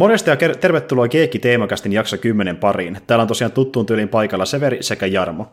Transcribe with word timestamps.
Morjesta 0.00 0.30
ja 0.30 0.36
tervetuloa 0.36 1.08
Geekki 1.08 1.38
Teemakastin 1.38 1.92
jakso 1.92 2.16
10 2.16 2.56
pariin. 2.56 2.98
Täällä 3.06 3.22
on 3.22 3.28
tosiaan 3.28 3.52
tuttuun 3.52 3.86
tyyliin 3.86 4.08
paikalla 4.08 4.44
Severi 4.44 4.82
sekä 4.82 5.06
Jarmo. 5.06 5.46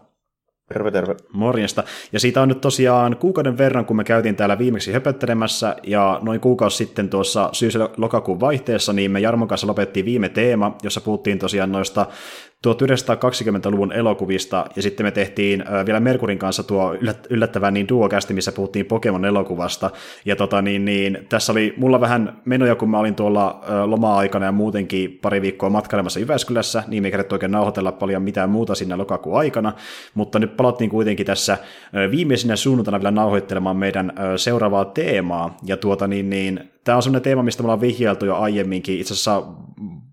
Terve, 0.67 0.91
terve. 0.91 1.15
Morjesta. 1.33 1.83
Ja 2.11 2.19
siitä 2.19 2.41
on 2.41 2.47
nyt 2.47 2.61
tosiaan 2.61 3.17
kuukauden 3.17 3.57
verran, 3.57 3.85
kun 3.85 3.97
me 3.97 4.03
käytiin 4.03 4.35
täällä 4.35 4.57
viimeksi 4.57 4.91
höpöttelemässä, 4.91 5.75
ja 5.83 6.19
noin 6.21 6.39
kuukausi 6.39 6.77
sitten 6.77 7.09
tuossa 7.09 7.49
syys-lokakuun 7.51 8.39
vaihteessa, 8.39 8.93
niin 8.93 9.11
me 9.11 9.19
Jarmon 9.19 9.47
kanssa 9.47 9.67
lopettiin 9.67 10.05
viime 10.05 10.29
teema, 10.29 10.75
jossa 10.83 11.01
puhuttiin 11.01 11.39
tosiaan 11.39 11.71
noista 11.71 12.05
1920-luvun 12.67 13.91
elokuvista, 13.91 14.65
ja 14.75 14.81
sitten 14.81 15.05
me 15.05 15.11
tehtiin 15.11 15.63
vielä 15.85 15.99
Merkurin 15.99 16.39
kanssa 16.39 16.63
tuo 16.63 16.95
yllättävän 17.29 17.73
niin 17.73 17.87
duokästi, 17.87 18.33
missä 18.33 18.51
puhuttiin 18.51 18.85
Pokemon-elokuvasta, 18.85 19.89
ja 20.25 20.35
tota, 20.35 20.61
niin, 20.61 20.85
niin, 20.85 21.25
tässä 21.29 21.51
oli 21.51 21.73
mulla 21.77 22.01
vähän 22.01 22.41
menoja, 22.45 22.75
kun 22.75 22.89
mä 22.89 22.99
olin 22.99 23.15
tuolla 23.15 23.61
loma-aikana 23.85 24.45
ja 24.45 24.51
muutenkin 24.51 25.19
pari 25.21 25.41
viikkoa 25.41 25.69
matkailemassa 25.69 26.19
Jyväskylässä, 26.19 26.83
niin 26.87 27.03
me 27.03 27.07
ei 27.07 27.13
oikein 27.31 27.51
nauhoitella 27.51 27.91
paljon 27.91 28.21
mitään 28.21 28.49
muuta 28.49 28.75
sinne 28.75 28.95
lokakuun 28.95 29.39
aikana, 29.39 29.73
mutta 30.13 30.39
nyt 30.39 30.57
palattiin 30.57 30.89
kuitenkin 30.89 31.25
tässä 31.25 31.57
viimeisenä 32.11 32.55
suunnitana 32.55 32.99
vielä 32.99 33.11
nauhoittelemaan 33.11 33.77
meidän 33.77 34.13
seuraavaa 34.35 34.85
teemaa, 34.85 35.57
ja 35.63 35.77
tuota 35.77 36.07
niin, 36.07 36.29
niin 36.29 36.59
tämä 36.83 36.95
on 36.95 37.03
sellainen 37.03 37.23
teema, 37.23 37.43
mistä 37.43 37.63
me 37.63 37.65
ollaan 37.65 37.81
vihjailtu 37.81 38.25
jo 38.25 38.35
aiemminkin, 38.35 38.99
itse 38.99 39.13
asiassa 39.13 39.43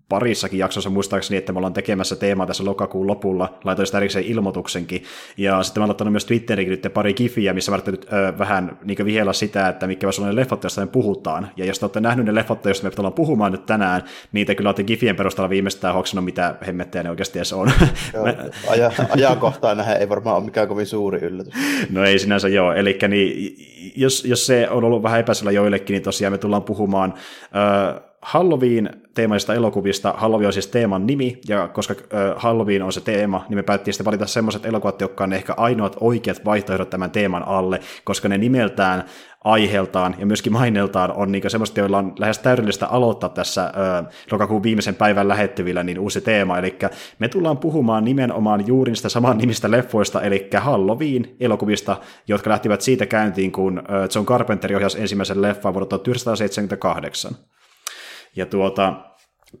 parissakin 0.09 0.59
jaksossa 0.59 0.89
muistaakseni, 0.89 1.37
että 1.37 1.53
me 1.53 1.57
ollaan 1.57 1.73
tekemässä 1.73 2.15
teemaa 2.15 2.45
tässä 2.45 2.65
lokakuun 2.65 3.07
lopulla, 3.07 3.57
laitoin 3.63 3.85
sitä 3.85 3.97
erikseen 3.97 4.25
ilmoituksenkin, 4.25 5.03
ja 5.37 5.63
sitten 5.63 5.83
mä 5.83 5.95
oon 6.01 6.11
myös 6.11 6.25
Twitteriin 6.25 6.69
nyt 6.69 6.87
pari 6.93 7.13
kifiä, 7.13 7.53
missä 7.53 7.71
mä 7.71 7.79
nyt 7.85 8.07
ö, 8.13 8.33
vähän 8.37 8.77
niin 8.83 9.05
vihjellä 9.05 9.33
sitä, 9.33 9.67
että 9.67 9.87
mikä 9.87 10.07
on 10.21 10.27
ne 10.27 10.35
leffat, 10.35 10.63
joista 10.63 10.81
me 10.81 10.87
puhutaan, 10.87 11.49
ja 11.57 11.65
jos 11.65 11.79
te 11.79 11.85
olette 11.85 11.99
nähnyt 11.99 12.25
ne 12.25 12.35
leffat, 12.35 12.65
joista 12.65 12.87
me 12.87 12.91
ollaan 12.97 13.13
puhumaan 13.13 13.51
nyt 13.51 13.65
tänään, 13.65 14.03
niin 14.31 14.47
te 14.47 14.55
kyllä 14.55 14.67
olette 14.67 14.83
gifien 14.83 15.15
perusteella 15.15 15.49
viimeistään 15.49 15.93
hoksannut, 15.93 16.25
mitä 16.25 16.55
hemmettejä 16.67 17.03
ne 17.03 17.09
oikeasti 17.09 17.39
edes 17.39 17.53
on. 17.53 17.71
Joo, 18.13 18.25
aja, 18.69 18.91
ajankohtaan 19.09 19.77
nähdä 19.77 19.93
ei 19.93 20.09
varmaan 20.09 20.35
ole 20.35 20.45
mikään 20.45 20.67
kovin 20.67 20.87
suuri 20.87 21.19
yllätys. 21.19 21.53
No 21.91 22.03
ei 22.03 22.19
sinänsä 22.19 22.47
joo, 22.47 22.73
eli 22.73 22.97
niin, 23.07 23.55
jos, 23.95 24.25
jos 24.25 24.45
se 24.45 24.69
on 24.69 24.83
ollut 24.83 25.03
vähän 25.03 25.19
epäsellä 25.19 25.51
joillekin, 25.51 25.93
niin 25.93 26.03
tosiaan 26.03 26.33
me 26.33 26.37
tullaan 26.37 26.63
puhumaan 26.63 27.13
ö, 27.55 28.01
Halloween 28.25 28.89
teemaisista 29.13 29.53
elokuvista. 29.53 30.13
Halloween 30.17 30.47
on 30.47 30.53
siis 30.53 30.67
teeman 30.67 31.07
nimi, 31.07 31.39
ja 31.47 31.67
koska 31.67 31.95
Halloween 32.35 32.83
on 32.83 32.93
se 32.93 33.01
teema, 33.01 33.45
niin 33.49 33.57
me 33.57 33.63
päättiin 33.63 33.93
sitten 33.93 34.05
valita 34.05 34.25
semmoiset 34.25 34.65
elokuvat, 34.65 35.01
jotka 35.01 35.23
on 35.23 35.33
ehkä 35.33 35.53
ainoat 35.57 35.95
oikeat 35.99 36.45
vaihtoehdot 36.45 36.89
tämän 36.89 37.11
teeman 37.11 37.47
alle, 37.47 37.79
koska 38.03 38.29
ne 38.29 38.37
nimeltään, 38.37 39.03
aiheeltaan 39.43 40.15
ja 40.19 40.25
myöskin 40.25 40.53
maineltaan 40.53 41.11
on 41.11 41.31
niin 41.31 41.49
semmoista, 41.49 41.79
joilla 41.79 41.97
on 41.97 42.13
lähes 42.19 42.39
täydellistä 42.39 42.87
aloittaa 42.87 43.29
tässä 43.29 43.63
äh, 43.63 44.05
lokakuun 44.31 44.63
viimeisen 44.63 44.95
päivän 44.95 45.27
lähettyvillä 45.27 45.83
niin 45.83 45.99
uusi 45.99 46.21
teema, 46.21 46.57
eli 46.57 46.77
me 47.19 47.27
tullaan 47.27 47.57
puhumaan 47.57 48.05
nimenomaan 48.05 48.67
juuri 48.67 48.91
niistä 48.91 49.09
saman 49.09 49.37
nimistä 49.37 49.71
leffoista, 49.71 50.21
eli 50.21 50.49
Halloween 50.57 51.27
elokuvista, 51.39 51.97
jotka 52.27 52.49
lähtivät 52.49 52.81
siitä 52.81 53.05
käyntiin, 53.05 53.51
kun 53.51 53.83
John 54.15 54.25
Carpenter 54.25 54.75
ohjasi 54.75 55.01
ensimmäisen 55.01 55.41
leffan 55.41 55.73
vuonna 55.73 55.87
1978. 55.87 57.35
Ja 58.35 58.45
tuota, 58.45 58.93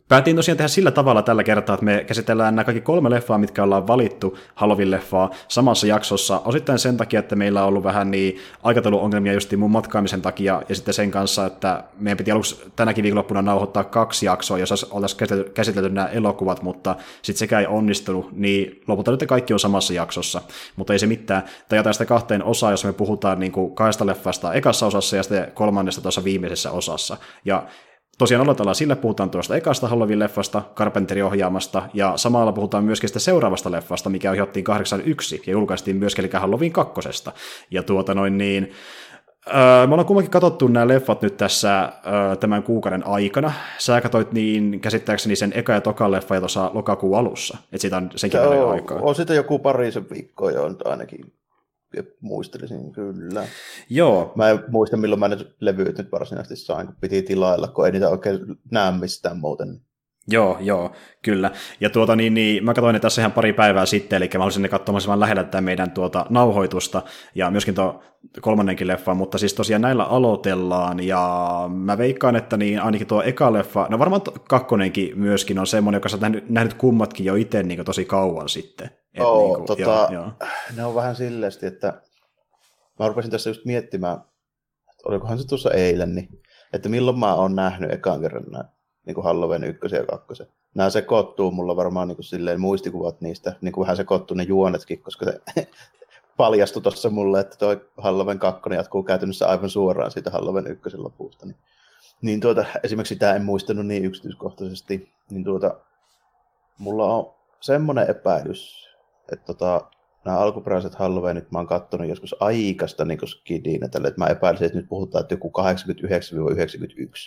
Päätin 0.07 0.35
tosiaan 0.35 0.57
tehdä 0.57 0.67
sillä 0.67 0.91
tavalla 0.91 1.21
tällä 1.21 1.43
kertaa, 1.43 1.73
että 1.73 1.85
me 1.85 2.03
käsitellään 2.07 2.55
nämä 2.55 2.63
kaikki 2.63 2.81
kolme 2.81 3.09
leffaa, 3.09 3.37
mitkä 3.37 3.63
ollaan 3.63 3.87
valittu 3.87 4.37
Halloween-leffaa 4.55 5.35
samassa 5.47 5.87
jaksossa. 5.87 6.41
Osittain 6.45 6.79
sen 6.79 6.97
takia, 6.97 7.19
että 7.19 7.35
meillä 7.35 7.61
on 7.61 7.67
ollut 7.67 7.83
vähän 7.83 8.11
niin 8.11 8.37
aikatauluongelmia 8.63 9.33
just 9.33 9.53
mun 9.57 9.71
matkaamisen 9.71 10.21
takia, 10.21 10.61
ja 10.69 10.75
sitten 10.75 10.93
sen 10.93 11.11
kanssa, 11.11 11.45
että 11.45 11.83
meidän 11.99 12.17
piti 12.17 12.31
aluksi 12.31 12.63
tänäkin 12.75 13.03
viikonloppuna 13.03 13.41
nauhoittaa 13.41 13.83
kaksi 13.83 14.25
jaksoa, 14.25 14.57
jos 14.57 14.83
oltaisiin 14.83 15.51
käsitelty 15.53 15.89
nämä 15.89 16.07
elokuvat, 16.07 16.61
mutta 16.61 16.95
sitten 17.21 17.39
sekä 17.39 17.59
ei 17.59 17.67
onnistunut, 17.67 18.31
niin 18.31 18.81
lopulta 18.87 19.11
nyt 19.11 19.23
kaikki 19.27 19.53
on 19.53 19.59
samassa 19.59 19.93
jaksossa. 19.93 20.41
Mutta 20.75 20.93
ei 20.93 20.99
se 20.99 21.07
mitään. 21.07 21.43
Tai 21.69 21.79
jätään 21.79 21.93
sitä 21.93 22.05
kahteen 22.05 22.43
osaan, 22.43 22.73
jos 22.73 22.85
me 22.85 22.93
puhutaan 22.93 23.39
niin 23.39 23.51
kuin 23.51 23.75
kahdesta 23.75 24.05
leffasta 24.05 24.53
ekassa 24.53 24.85
osassa 24.85 25.15
ja 25.15 25.23
sitten 25.23 25.51
kolmannesta 25.53 26.01
tuossa 26.01 26.23
viimeisessä 26.23 26.71
osassa. 26.71 27.17
Ja 27.45 27.63
Tosiaan 28.17 28.43
aloitellaan 28.43 28.75
sillä, 28.75 28.95
puhutaan 28.95 29.29
tuosta 29.29 29.55
ekasta 29.55 29.87
Halloween-leffasta, 29.87 30.61
Carpenterin 30.75 31.25
ohjaamasta, 31.25 31.83
ja 31.93 32.13
samalla 32.15 32.51
puhutaan 32.51 32.83
myöskin 32.83 33.09
sitä 33.09 33.19
seuraavasta 33.19 33.71
leffasta, 33.71 34.09
mikä 34.09 34.31
ohjattiin 34.31 34.63
81 34.63 35.41
ja 35.47 35.51
julkaistiin 35.51 35.97
myöskin, 35.97 36.25
eli 36.25 36.33
Halloween 36.33 36.71
kakkosesta. 36.71 37.31
Ja 37.71 37.83
tuota 37.83 38.13
noin 38.13 38.37
niin, 38.37 38.71
Öö, 39.47 39.87
me 39.87 39.93
ollaan 39.93 40.05
kummankin 40.05 40.31
katsottu 40.31 40.67
nämä 40.67 40.87
leffat 40.87 41.21
nyt 41.21 41.37
tässä 41.37 41.81
öö, 42.07 42.35
tämän 42.35 42.63
kuukauden 42.63 43.07
aikana. 43.07 43.53
Sä 43.77 44.01
katsoit 44.01 44.31
niin 44.31 44.79
käsittääkseni 44.79 45.35
sen 45.35 45.51
eka 45.55 45.73
ja 45.73 45.81
toka 45.81 46.11
leffa 46.11 46.35
ja 46.35 46.41
tuossa 46.41 46.71
lokakuun 46.73 47.17
alussa, 47.17 47.57
että 47.63 47.77
siitä 47.77 47.97
on 47.97 48.09
senkin 48.15 48.39
verran 48.39 48.69
aikaa. 48.69 48.97
On 49.01 49.15
sitä 49.15 49.33
joku 49.33 49.59
parisen 49.59 50.09
viikkoa 50.09 50.51
jo 50.51 50.75
ainakin 50.85 51.33
muistelisin 52.21 52.91
kyllä. 52.91 53.47
Joo. 53.89 54.33
Mä 54.35 54.49
en 54.49 54.59
muista, 54.67 54.97
milloin 54.97 55.19
mä 55.19 55.27
ne 55.27 55.37
levyt 55.59 55.97
nyt 55.97 56.11
varsinaisesti 56.11 56.65
sain, 56.65 56.87
kun 56.87 56.95
piti 57.01 57.21
tilailla, 57.21 57.67
kun 57.67 57.85
ei 57.85 57.91
niitä 57.91 58.09
oikein 58.09 58.39
näe 58.71 58.91
mistään 58.91 59.39
muuten. 59.39 59.81
Joo, 60.27 60.57
joo, 60.59 60.91
kyllä. 61.21 61.51
Ja 61.79 61.89
tuota, 61.89 62.15
niin, 62.15 62.33
niin, 62.33 62.65
mä 62.65 62.73
katsoin 62.73 62.93
ne 62.93 62.99
tässä 62.99 63.21
ihan 63.21 63.31
pari 63.31 63.53
päivää 63.53 63.85
sitten, 63.85 64.17
eli 64.17 64.29
mä 64.33 64.39
haluaisin 64.39 64.61
ne 64.61 64.69
katsomaan 64.69 65.19
lähellä 65.19 65.43
tätä 65.43 65.61
meidän 65.61 65.91
tuota, 65.91 66.25
nauhoitusta, 66.29 67.01
ja 67.35 67.51
myöskin 67.51 67.75
tuo 67.75 68.03
kolmannenkin 68.41 68.87
leffa, 68.87 69.13
mutta 69.13 69.37
siis 69.37 69.53
tosiaan 69.53 69.81
näillä 69.81 70.03
aloitellaan, 70.03 71.07
ja 71.07 71.65
mä 71.73 71.97
veikkaan, 71.97 72.35
että 72.35 72.57
niin 72.57 72.81
ainakin 72.81 73.07
tuo 73.07 73.21
eka 73.21 73.53
leffa, 73.53 73.87
no 73.89 73.99
varmaan 73.99 74.21
kakkonenkin 74.49 75.19
myöskin 75.19 75.59
on 75.59 75.67
semmoinen, 75.67 75.97
joka 75.97 76.09
sä 76.09 76.17
nähnyt, 76.17 76.49
nähnyt 76.49 76.73
kummatkin 76.73 77.25
jo 77.25 77.35
itse 77.35 77.63
niin 77.63 77.85
tosi 77.85 78.05
kauan 78.05 78.49
sitten. 78.49 78.89
Joo, 79.17 79.45
niin 79.45 79.55
kuin, 79.55 79.65
tota, 79.65 79.81
joo, 79.81 80.11
joo. 80.11 80.31
ne 80.75 80.85
on 80.85 80.95
vähän 80.95 81.15
silleesti, 81.15 81.65
että 81.65 82.01
mä 82.99 83.07
rupesin 83.07 83.31
tässä 83.31 83.49
just 83.49 83.65
miettimään, 83.65 84.17
että 84.91 85.03
olikohan 85.05 85.39
se 85.39 85.47
tuossa 85.47 85.71
eilen, 85.71 86.15
niin, 86.15 86.41
että 86.73 86.89
milloin 86.89 87.19
mä 87.19 87.35
oon 87.35 87.55
nähnyt 87.55 87.93
ekan 87.93 88.21
kerran 88.21 88.43
nämä 88.51 88.63
niin 89.05 89.15
kuin 89.15 89.23
Halloween 89.23 89.63
1 89.63 89.95
ja 89.95 90.05
2. 90.05 90.43
Nämä 90.75 90.89
sekoittuu 90.89 91.51
mulla 91.51 91.75
varmaan 91.75 92.07
niin 92.07 92.15
kuin 92.15 92.25
silleen 92.25 92.61
muistikuvat 92.61 93.21
niistä, 93.21 93.55
niin 93.61 93.71
kuin 93.71 93.81
vähän 93.81 93.97
sekoittuu 93.97 94.37
ne 94.37 94.43
juonetkin, 94.43 95.01
koska 95.01 95.25
se 95.25 95.41
paljastui 96.37 96.81
tuossa 96.81 97.09
mulle, 97.09 97.39
että 97.39 97.57
toi 97.57 97.81
Halloween 97.97 98.39
2 98.39 98.61
jatkuu 98.75 99.03
käytännössä 99.03 99.47
aivan 99.47 99.69
suoraan 99.69 100.11
siitä 100.11 100.31
Halloween 100.31 100.67
1 100.67 100.97
lopusta. 100.97 101.45
Niin, 101.45 101.57
niin 102.21 102.39
tuota, 102.39 102.65
esimerkiksi 102.83 103.15
sitä 103.15 103.35
en 103.35 103.45
muistanut 103.45 103.87
niin 103.87 104.05
yksityiskohtaisesti, 104.05 105.11
niin 105.29 105.43
tuota, 105.43 105.79
mulla 106.77 107.15
on 107.15 107.33
semmoinen 107.61 108.09
epäilys, 108.09 108.84
että 109.31 109.45
tota, 109.45 109.81
nämä 110.25 110.37
alkuperäiset 110.37 110.95
Halloweenit 110.95 111.51
mä 111.51 111.59
oon 111.59 111.67
kattonut 111.67 112.07
joskus 112.07 112.35
aikaista 112.39 113.05
niin 113.05 113.19
skidinä 113.25 113.87
tälle, 113.87 114.07
että 114.07 114.21
mä 114.21 114.27
epäilisin, 114.27 114.65
että 114.65 114.77
nyt 114.77 114.89
puhutaan, 114.89 115.21
että 115.21 115.33
joku 115.33 115.51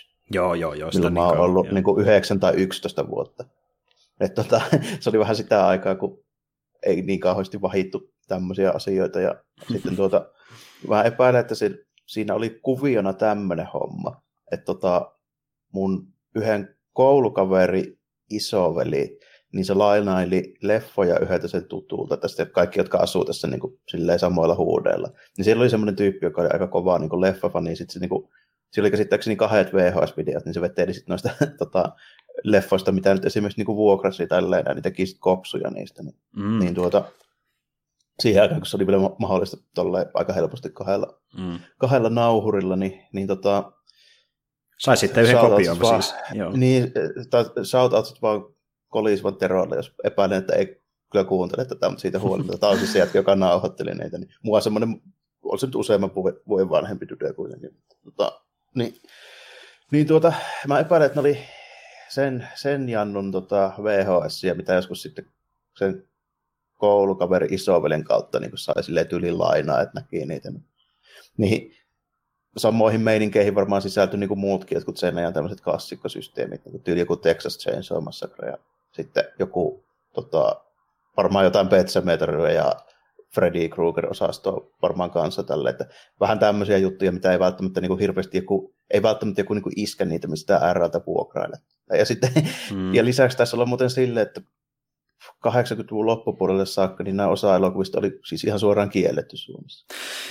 89-91. 0.05 0.09
Joo, 0.31 0.53
joo, 0.53 0.73
joo. 0.73 0.91
Sitä 0.91 1.09
mä 1.09 1.25
oon 1.25 1.31
niin 1.31 1.43
ollut 1.43 1.71
niin 1.71 1.83
kuin 1.83 2.01
9 2.01 2.39
tai 2.39 2.53
11 2.55 3.09
vuotta. 3.09 3.45
että 4.19 4.43
tota, 4.43 4.61
se 4.99 5.09
oli 5.09 5.19
vähän 5.19 5.35
sitä 5.35 5.67
aikaa, 5.67 5.95
kun 5.95 6.23
ei 6.85 7.01
niin 7.01 7.19
kauheasti 7.19 7.61
vahittu 7.61 8.13
tämmöisiä 8.27 8.71
asioita. 8.71 9.19
Ja 9.21 9.35
sitten 9.71 9.95
tuota, 9.95 10.25
mä 10.87 11.03
epäilen, 11.03 11.41
että 11.41 11.55
se, 11.55 11.71
siinä 12.05 12.33
oli 12.35 12.59
kuviona 12.61 13.13
tämmöinen 13.13 13.67
homma, 13.73 14.21
että 14.51 14.65
tota, 14.65 15.11
mun 15.73 16.07
yhden 16.35 16.75
koulukaveri 16.93 17.99
isoveli 18.29 19.18
niin 19.53 19.65
se 19.65 19.73
lainaili 19.73 20.53
leffoja 20.61 21.19
yhdeltä 21.19 21.47
sen 21.47 21.65
tutulta, 21.65 22.17
tästä 22.17 22.45
kaikki, 22.45 22.79
jotka 22.79 22.97
asuu 22.97 23.25
tässä 23.25 23.47
niin 23.47 23.59
kuin, 23.59 23.79
silleen 23.87 24.19
samoilla 24.19 24.55
huudeilla. 24.55 25.09
Niin 25.37 25.45
siellä 25.45 25.61
oli 25.61 25.69
semmoinen 25.69 25.95
tyyppi, 25.95 26.25
joka 26.25 26.41
oli 26.41 26.49
aika 26.53 26.67
kova 26.67 26.99
niin 26.99 27.09
kuin 27.09 27.21
leffafani, 27.21 27.65
niin 27.65 27.77
sitten 27.77 27.93
se 27.93 27.99
niin 27.99 28.09
kuin, 28.09 28.29
siellä 28.71 28.85
oli 28.85 28.91
käsittääkseni 28.91 29.35
kahdet 29.35 29.73
VHS-videot, 29.73 30.45
niin 30.45 30.53
se 30.53 30.61
vetteli 30.61 30.93
sitten 30.93 31.11
noista 31.11 31.29
tota, 31.59 31.91
leffoista, 32.43 32.91
mitä 32.91 33.13
nyt 33.13 33.25
esimerkiksi 33.25 33.63
niin 33.63 33.75
vuokrasi 33.75 34.27
tälleen, 34.27 34.65
niin 34.65 34.83
teki 34.83 35.05
sitten 35.05 35.21
kopsuja 35.21 35.69
niistä. 35.69 36.03
Niin, 36.03 36.15
mm. 36.35 36.59
niin 36.59 36.75
tuota, 36.75 37.03
siihen 38.19 38.41
aikaan, 38.41 38.61
kun 38.61 38.65
se 38.65 38.77
oli 38.77 38.87
vielä 38.87 39.09
mahdollista 39.19 39.57
tolleen 39.75 40.05
aika 40.13 40.33
helposti 40.33 40.69
kahdella, 40.69 41.19
mm. 41.37 41.59
kahdella 41.77 42.09
nauhurilla, 42.09 42.75
niin, 42.75 43.01
niin 43.13 43.27
tota, 43.27 43.71
Sai 44.79 44.97
sitten 44.97 45.23
yhden 45.23 45.37
kopion 45.37 45.77
siis. 45.77 46.15
Joo. 46.33 46.51
Niin, 46.51 46.91
shoutoutit 47.63 48.21
vaan 48.21 48.41
kolisvan 48.89 49.35
teroille, 49.35 49.75
jos 49.75 49.95
epäilen, 50.03 50.37
että 50.37 50.55
ei 50.55 50.81
kyllä 51.11 51.25
kuuntele 51.25 51.65
tätä, 51.65 51.89
mutta 51.89 52.01
siitä 52.01 52.19
huolimatta. 52.19 52.57
Tämä 52.57 52.71
on 52.71 52.77
siis 52.77 52.93
se 52.93 52.99
jätkä, 52.99 53.19
joka 53.19 53.35
nauhoitteli 53.35 53.93
niitä. 53.93 54.17
Niin 54.17 54.33
mua 54.43 54.57
on 54.57 54.61
semmoinen, 54.61 55.01
se 55.57 55.65
nyt 55.65 55.75
useamman 55.75 56.15
vuoden 56.47 56.69
vanhempi 56.69 57.07
dude 57.09 57.33
kuitenkin. 57.33 57.77
Tota, 58.03 58.41
niin, 58.75 58.95
niin 59.91 60.07
tuota, 60.07 60.33
mä 60.67 60.79
epäilen, 60.79 61.05
että 61.05 61.15
ne 61.15 61.19
oli 61.19 61.39
sen, 62.09 62.47
sen 62.55 62.89
Jannun 62.89 63.31
tota 63.31 63.73
VHS, 63.83 64.43
ja 64.43 64.55
mitä 64.55 64.73
joskus 64.73 65.01
sitten 65.01 65.25
sen 65.77 66.09
koulukaveri 66.73 67.47
isoveljen 67.51 68.03
kautta 68.03 68.39
niin 68.39 68.51
sai 68.55 68.83
silleen 68.83 69.07
tyylin 69.07 69.39
lainaa, 69.39 69.81
että 69.81 69.99
näki 69.99 70.25
niitä. 70.25 70.51
Niin, 71.37 71.75
samoihin 72.57 73.01
meininkeihin 73.01 73.55
varmaan 73.55 73.81
sisältyi 73.81 74.19
niin 74.19 74.27
kuin 74.27 74.39
muutkin 74.39 74.75
jotkut 74.75 74.97
sen 74.97 75.17
ajan 75.17 75.33
tämmöiset 75.33 75.61
klassikkosysteemit, 75.61 76.65
niin 76.65 76.71
kuin 76.71 76.83
tyyli 76.83 76.99
joku 76.99 77.15
Texas 77.15 77.57
Chainsaw 77.57 78.03
Massacre 78.03 78.49
ja 78.49 78.57
sitten 78.91 79.23
joku 79.39 79.85
tota, 80.13 80.55
varmaan 81.17 81.45
jotain 81.45 81.67
Petsameteria 81.67 82.51
ja 82.51 82.73
Freddy 83.35 83.69
Krueger-osasto 83.69 84.71
varmaan 84.81 85.11
kanssa 85.11 85.43
tälle, 85.43 85.69
että 85.69 85.85
vähän 86.19 86.39
tämmöisiä 86.39 86.77
juttuja, 86.77 87.11
mitä 87.11 87.31
ei 87.31 87.39
välttämättä 87.39 87.81
niin 87.81 87.89
kuin 87.89 87.99
hirveästi 87.99 88.37
joku, 88.37 88.75
ei 88.91 89.01
välttämättä 89.03 89.41
joku 89.41 89.53
niin 89.53 89.63
kuin 89.63 89.79
iske 89.79 90.05
niitä, 90.05 90.27
mistä 90.27 90.73
RLtä 90.73 91.01
vuokraille. 91.07 91.57
Ja, 91.97 92.05
sitten, 92.05 92.29
mm. 92.73 92.93
ja 92.93 93.05
lisäksi 93.05 93.37
tässä 93.37 93.57
on 93.57 93.69
muuten 93.69 93.89
silleen, 93.89 94.27
että 94.27 94.41
80-luvun 95.47 96.05
loppupuolelle 96.05 96.65
saakka, 96.65 97.03
niin 97.03 97.17
nämä 97.17 97.29
osa 97.29 97.55
elokuvista 97.55 97.99
oli 97.99 98.19
siis 98.25 98.43
ihan 98.43 98.59
suoraan 98.59 98.89
kielletty 98.89 99.37
Suomessa. 99.37 99.85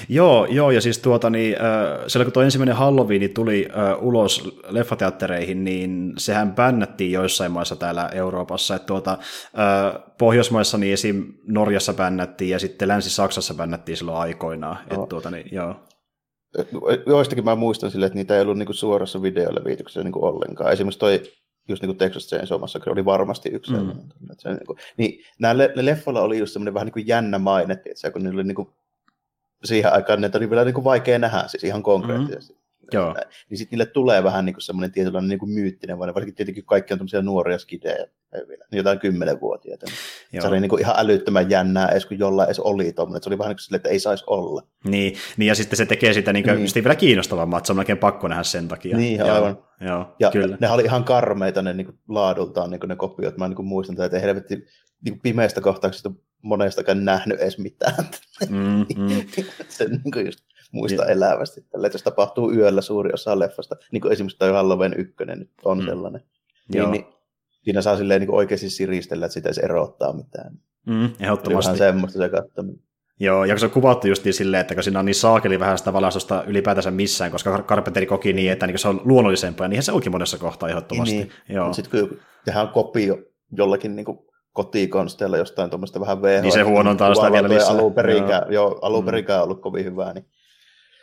Joo, 0.08 0.46
joo 0.50 0.70
ja 0.70 0.81
siis 0.81 0.99
tuota, 0.99 1.31
niin, 1.31 1.55
äh, 1.55 2.05
siellä 2.06 2.25
kun 2.25 2.32
tuo 2.32 2.43
ensimmäinen 2.43 2.76
Halloween 2.76 3.31
tuli 3.31 3.69
äh, 3.70 4.02
ulos 4.02 4.58
leffateattereihin, 4.69 5.64
niin 5.64 6.12
sehän 6.19 6.55
bännättiin 6.55 7.12
joissain 7.12 7.52
maissa 7.52 7.76
täällä 7.76 8.08
Euroopassa, 8.14 8.75
että 8.75 8.87
tuota, 8.87 9.12
äh, 9.12 10.02
Pohjoismaissa 10.19 10.79
niin 10.79 10.93
esim. 10.93 11.32
Norjassa 11.46 11.94
bännättiin 11.94 12.50
ja 12.50 12.58
sitten 12.58 12.88
Länsi-Saksassa 12.88 13.55
bännättiin 13.55 13.96
silloin 13.96 14.19
aikoinaan. 14.19 14.76
No. 14.76 14.82
Että 14.94 15.06
tuota, 15.08 15.31
niin, 15.31 15.49
joo. 15.52 15.75
Joistakin 17.06 17.44
mä 17.44 17.55
muistan 17.55 17.90
sille, 17.90 18.06
että 18.06 18.19
niitä 18.19 18.37
ei 18.37 18.43
ollut 18.43 18.58
niinku 18.58 18.73
suorassa 18.73 19.23
videolevityksessä 19.23 20.02
niinku 20.02 20.25
ollenkaan. 20.25 20.73
Esimerkiksi 20.73 20.99
toi 20.99 21.23
just 21.68 21.82
niin 21.82 21.88
kuin 21.88 21.98
Texas 21.98 22.26
Chainsaw 22.26 22.60
Massacre 22.60 22.92
oli 22.92 23.04
varmasti 23.04 23.48
yksi 23.48 23.70
mm. 23.70 23.76
sellainen. 23.76 24.04
Se, 24.38 24.48
niin, 24.48 24.66
kuin, 24.66 24.78
niin 24.96 25.24
nämä 25.38 25.58
le- 25.58 25.72
leffoilla 25.74 26.20
oli 26.20 26.38
just 26.38 26.52
semmoinen 26.52 26.74
vähän 26.74 26.86
niin 26.86 26.92
kuin 26.92 27.06
jännä 27.06 27.38
maine, 27.38 27.72
että 27.72 28.10
kun 28.10 28.22
niillä 28.22 28.36
oli 28.36 28.44
niin 28.44 28.54
kuin, 28.54 28.68
siihen 29.64 29.92
aikaan 29.92 30.20
ne 30.20 30.30
oli 30.34 30.50
vielä 30.50 30.64
niin 30.64 30.74
kuin 30.74 30.84
vaikea 30.84 31.18
nähdä, 31.18 31.44
siis 31.48 31.64
ihan 31.64 31.82
konkreettisesti. 31.82 32.52
Mm. 32.52 32.58
Joo. 32.93 33.14
Niin 33.50 33.58
sitten 33.58 33.76
niille 33.76 33.93
tulee 33.93 34.25
vähän 34.25 34.44
niin 34.44 34.56
semmoinen 34.58 34.93
tietynlainen 34.93 35.29
niin 35.29 35.38
kuin 35.38 35.50
myyttinen, 35.50 35.99
vaan 35.99 36.14
varsinkin 36.14 36.35
tietenkin 36.35 36.64
kaikki 36.64 36.94
on 36.94 36.99
tämmöisiä 36.99 37.23
nuoria 37.23 37.58
skidejä, 37.58 38.06
vielä, 38.49 38.64
niin 38.70 38.76
jotain 38.76 38.99
kymmenenvuotiaita. 38.99 39.87
Niin 40.32 40.43
se 40.43 40.49
oli 40.49 40.61
niin 40.61 40.69
kuin 40.69 40.81
ihan 40.81 40.94
älyttömän 40.99 41.50
jännää, 41.50 41.88
edes 41.88 42.06
kun 42.06 42.19
jollain 42.19 42.46
edes 42.46 42.61
oli 42.61 42.93
tuommoinen. 42.93 43.23
Se 43.23 43.29
oli 43.29 43.38
vähän 43.38 43.49
niin 43.49 43.56
kuin 43.56 43.62
silleen, 43.62 43.79
että 43.79 43.88
ei 43.88 44.00
saisi 44.00 44.25
olla. 44.26 44.62
Niin, 44.85 45.17
niin, 45.37 45.49
ja 45.49 45.55
sitten 45.55 45.76
se 45.76 45.87
tekee 45.87 46.12
sitä 46.12 46.32
niin 46.32 46.44
kuin, 46.44 46.56
niin. 46.56 46.85
vielä 46.85 46.94
kiinnostavammaa, 46.94 47.58
että 47.58 47.67
se 47.67 47.73
on 47.73 47.76
melkein 47.76 47.99
pakko 47.99 48.29
nähdä 48.29 48.43
sen 48.43 48.69
takia. 48.69 48.96
Niin, 48.96 49.23
aivan. 49.23 49.58
Joo, 49.81 50.14
ja 50.20 50.31
kyllä. 50.31 50.56
ne 50.61 50.70
oli 50.70 50.82
ihan 50.82 51.05
karmeita 51.05 51.62
ne 51.62 51.73
niin 51.73 51.85
kuin, 51.85 51.99
laadultaan 52.08 52.70
niin 52.70 52.81
kuin 52.81 52.88
ne 52.88 52.96
kopiot. 52.96 53.37
Mä 53.37 53.49
niin 53.49 53.56
kuin 53.56 53.69
muistan, 53.69 54.05
että 54.05 54.19
helvetti 54.19 54.55
niin 55.05 55.14
kuin 55.14 55.20
pimeistä 55.23 55.61
kohtauksista 55.61 56.11
monestakaan 56.43 57.05
nähnyt 57.05 57.40
edes 57.40 57.58
mitään. 57.58 58.05
Mm, 58.49 58.87
mm. 58.96 59.08
se 59.69 59.88
niin 59.88 60.12
kuin 60.12 60.26
just 60.26 60.40
muista 60.73 61.02
ja. 61.02 61.08
elävästi. 61.08 61.61
Tällä, 61.61 61.87
että 61.87 61.94
jos 61.94 62.02
tapahtuu 62.02 62.52
yöllä 62.52 62.81
suuri 62.81 63.11
osa 63.12 63.38
leffasta, 63.38 63.76
niin 63.93 64.00
kuin 64.00 64.12
esimerkiksi 64.12 64.38
toi 64.38 64.52
Halloween 64.52 64.94
ykkönen 64.99 65.38
nyt 65.38 65.50
on 65.64 65.79
mm. 65.79 65.87
sellainen, 65.87 66.23
niin, 66.73 66.90
niin 66.90 67.05
siinä 67.62 67.82
saa 67.82 67.96
silleen 67.96 68.20
niin 68.20 68.31
oikeasti 68.31 68.70
siristellä, 68.70 69.26
että 69.26 69.35
sitä 69.35 69.49
ei 69.49 69.64
erottaa 69.64 70.12
mitään. 70.12 70.52
Mm, 70.87 71.11
ehdottomasti. 71.20 71.73
Vähän 71.73 71.93
semmoista 71.93 72.19
se 72.19 72.29
kattominen. 72.29 72.82
Joo, 73.20 73.44
ja 73.44 73.55
kun 73.55 73.61
se 73.61 73.67
on 73.67 73.73
kuvattu 73.73 74.08
just 74.08 74.25
silleen, 74.31 74.61
että 74.61 74.75
kun 74.75 74.85
siinä 74.85 74.99
on 74.99 75.05
niin 75.05 75.14
saakeli 75.14 75.61
vähän 75.61 75.79
sitä 75.79 75.93
valaistusta 75.93 76.44
ylipäätänsä 76.46 76.90
missään, 76.90 77.31
koska 77.31 77.62
Carpenteri 77.62 78.06
koki 78.06 78.32
niin, 78.32 78.52
että 78.52 78.67
niin 78.67 78.79
se 78.79 78.88
on 78.88 79.00
luonnollisempaa, 79.05 79.64
ja 79.64 79.69
niinhän 79.69 79.82
se 79.82 79.93
onkin 79.93 80.12
monessa 80.12 80.38
kohtaa 80.38 80.69
ehdottomasti. 80.69 81.14
Niin, 81.14 81.32
Joo. 81.49 81.73
Sitten 81.73 82.08
kun 82.08 82.19
tehdään 82.44 82.69
kopio 82.69 83.19
jollakin 83.52 83.96
niin 83.96 84.05
kuin 84.05 84.19
kotikonsteilla 84.58 85.37
jostain 85.37 85.70
tuommoista 85.70 86.00
vähän 86.00 86.22
VHS. 86.22 86.43
Niin 86.43 86.52
se 86.52 86.62
huonontaa 86.62 87.14
sitä 87.14 87.32
vielä 87.32 87.49
lisää. 87.49 87.69
Alun 87.69 87.94
perinkään, 87.94 88.43
joo. 88.43 88.69
joo, 88.69 88.78
alun 88.82 89.05
perinkään 89.05 89.40
mm. 89.40 89.44
ollut 89.44 89.60
kovin 89.60 89.84
hyvää, 89.84 90.12
niin 90.12 90.26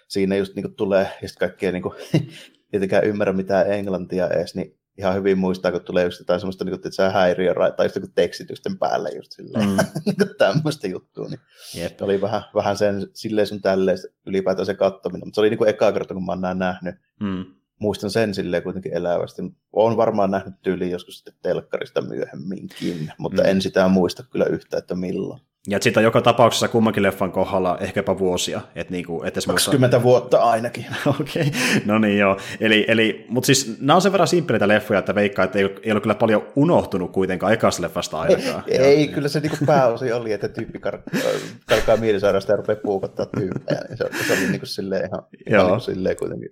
siinä 0.07 0.35
just 0.35 0.55
niin 0.55 0.63
kuin 0.63 0.75
tulee, 0.75 1.09
ja 1.21 1.27
sitten 1.27 1.49
kaikkea 1.49 1.71
niin 1.71 1.83
kuin, 1.83 1.95
tietenkään 2.71 3.03
ymmärrä 3.03 3.33
mitään 3.33 3.71
englantia 3.71 4.29
edes, 4.29 4.55
niin 4.55 4.77
ihan 4.97 5.15
hyvin 5.15 5.37
muistaa, 5.37 5.71
kun 5.71 5.81
tulee 5.81 6.03
just 6.03 6.19
jotain 6.19 6.39
semmoista 6.39 6.65
niin 6.65 6.79
kuin, 6.79 7.11
häiriö 7.13 7.53
tai 7.77 7.85
just 7.85 8.11
tekstitysten 8.15 8.77
päälle 8.77 9.09
just 9.09 9.31
silleen, 9.31 9.69
mm. 9.69 9.77
niin 10.05 10.15
tämmöistä 10.37 10.87
juttua, 10.87 11.27
niin 11.27 11.39
Jep. 11.75 12.01
oli 12.01 12.21
vähän, 12.21 12.41
vähän 12.55 12.77
sen 12.77 13.07
silleen 13.13 13.47
sun 13.47 13.61
tälleen 13.61 13.97
ylipäätään 14.25 14.65
se 14.65 14.73
kattominen, 14.73 15.27
mutta 15.27 15.35
se 15.35 15.41
oli 15.41 15.49
niin 15.49 15.57
kuin 15.57 15.69
eka 15.69 15.91
kerta, 15.91 16.13
kun 16.13 16.25
mä 16.25 16.31
oon 16.31 16.41
näin 16.41 16.59
nähnyt. 16.59 16.95
Mm. 17.19 17.45
Muistan 17.79 18.11
sen 18.11 18.33
silleen 18.33 18.63
kuitenkin 18.63 18.93
elävästi. 18.93 19.41
Olen 19.73 19.97
varmaan 19.97 20.31
nähnyt 20.31 20.55
tyyliin 20.61 20.91
joskus 20.91 21.17
sitten 21.17 21.33
telkkarista 21.41 22.01
myöhemminkin, 22.01 23.11
mutta 23.17 23.41
mm. 23.41 23.49
en 23.49 23.61
sitä 23.61 23.87
muista 23.87 24.23
kyllä 24.31 24.45
yhtä, 24.45 24.77
että 24.77 24.95
milloin. 24.95 25.41
Ja 25.67 25.79
sitten 25.81 26.03
joka 26.03 26.21
tapauksessa 26.21 26.67
kummankin 26.67 27.03
leffan 27.03 27.31
kohdalla 27.31 27.77
ehkäpä 27.81 28.19
vuosia. 28.19 28.61
Et 28.75 28.89
niinku, 28.89 29.23
et 29.23 29.33
20 29.47 30.03
vuotta 30.03 30.37
ainakin. 30.37 30.85
Okei, 31.19 31.41
okay. 31.41 31.81
no 31.85 31.99
niin 31.99 32.17
joo. 32.17 32.37
Eli, 32.59 32.85
eli, 32.87 33.25
Mutta 33.29 33.45
siis 33.45 33.77
nämä 33.79 33.95
on 33.95 34.01
sen 34.01 34.11
verran 34.11 34.27
simppeleitä 34.27 34.67
leffoja, 34.67 34.99
että 34.99 35.15
veikkaa, 35.15 35.45
että 35.45 35.59
ei, 35.59 35.75
ei 35.83 35.91
ole 35.91 36.01
kyllä 36.01 36.15
paljon 36.15 36.47
unohtunut 36.55 37.11
kuitenkaan 37.11 37.53
ekasta 37.53 37.81
leffasta 37.81 38.19
ainakaan. 38.19 38.63
Ei, 38.67 38.77
ei 38.77 39.07
kyllä 39.07 39.27
se 39.27 39.39
niinku 39.39 39.57
pääosi 39.65 40.11
oli, 40.11 40.31
että 40.31 40.47
tyyppi 40.47 40.79
kar- 40.79 41.19
karkaa 41.65 41.97
mielisairaasta 41.97 42.51
ja 42.51 42.57
rupeaa 42.57 42.79
puukottaa 42.83 43.25
tyyppejä. 43.25 43.81
Niin 43.89 43.97
se, 43.97 44.09
se 44.27 44.33
oli 44.33 44.47
niinku 44.51 44.65
silleen 44.65 45.05
ihan, 45.05 45.23
ihan 45.49 45.65
niinku 45.65 45.79
silleen 45.79 46.17
kuitenkin 46.17 46.49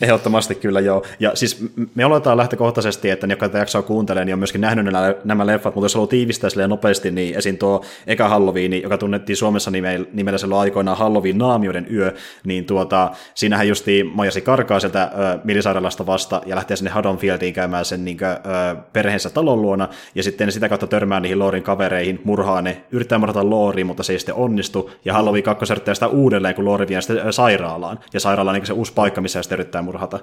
Ehdottomasti 0.00 0.54
kyllä 0.54 0.80
joo. 0.80 1.02
Ja 1.20 1.30
siis 1.34 1.64
me 1.94 2.04
oletaan 2.04 2.36
lähtökohtaisesti, 2.36 3.10
että 3.10 3.26
ne, 3.26 3.32
jotka 3.32 3.48
tätä 3.48 3.58
jaksoa 3.58 3.82
kuuntelee, 3.82 4.24
niin 4.24 4.32
on 4.32 4.38
myöskin 4.38 4.60
nähnyt 4.60 4.84
nämä, 4.84 5.14
nämä 5.24 5.46
leffat, 5.46 5.74
mutta 5.74 5.84
jos 5.84 5.94
haluaa 5.94 6.08
tiivistää 6.08 6.50
silleen 6.50 6.70
nopeasti, 6.70 7.10
niin 7.10 7.38
esim. 7.38 7.58
tuo 7.58 7.84
eka 8.06 8.28
Halloween, 8.28 8.82
joka 8.82 8.98
tunnettiin 8.98 9.36
Suomessa 9.36 9.70
nimellä, 9.70 10.06
nimellä 10.12 10.38
silloin 10.38 10.60
aikoinaan 10.60 10.98
Halloween 10.98 11.38
naamioiden 11.38 11.86
yö, 11.92 12.14
niin 12.44 12.64
tuota, 12.64 13.10
siinähän 13.34 13.68
justi 13.68 14.04
Majasi 14.14 14.40
karkaa 14.40 14.80
sieltä 14.80 15.02
äh, 15.02 15.10
Milisairaalasta 15.44 16.06
vasta 16.06 16.42
ja 16.46 16.56
lähtee 16.56 16.76
sinne 16.76 16.90
Haddonfieldiin 16.90 17.54
käymään 17.54 17.84
sen 17.84 18.04
niin 18.04 18.18
kuin, 18.18 18.28
äh, 18.28 18.76
perheensä 18.92 19.30
talon 19.30 19.62
luona, 19.62 19.88
ja 20.14 20.22
sitten 20.22 20.52
sitä 20.52 20.68
kautta 20.68 20.86
törmää 20.86 21.20
niihin 21.20 21.38
Loorin 21.38 21.62
kavereihin, 21.62 22.20
murhaa 22.24 22.62
ne, 22.62 22.84
yrittää 22.92 23.18
murhata 23.18 23.50
Looriin, 23.50 23.86
mutta 23.86 24.02
se 24.02 24.12
ei 24.12 24.18
sitten 24.18 24.34
onnistu, 24.34 24.90
ja 25.04 25.12
Halloween 25.12 25.44
2 25.44 25.66
sitä 25.94 26.06
uudelleen, 26.06 26.54
kun 26.54 26.64
Loori 26.64 26.88
vie 26.88 27.00
sitten 27.00 27.18
äh, 27.18 27.26
sairaalaan, 27.30 27.98
ja 28.12 28.20
sairaala 28.20 28.50
on 28.50 28.54
niin 28.54 28.66
se 28.66 28.72
uusi 28.72 28.92
paikka, 28.92 29.20
missä 29.20 29.42
yrittää 29.54 29.82
murhata 29.82 30.18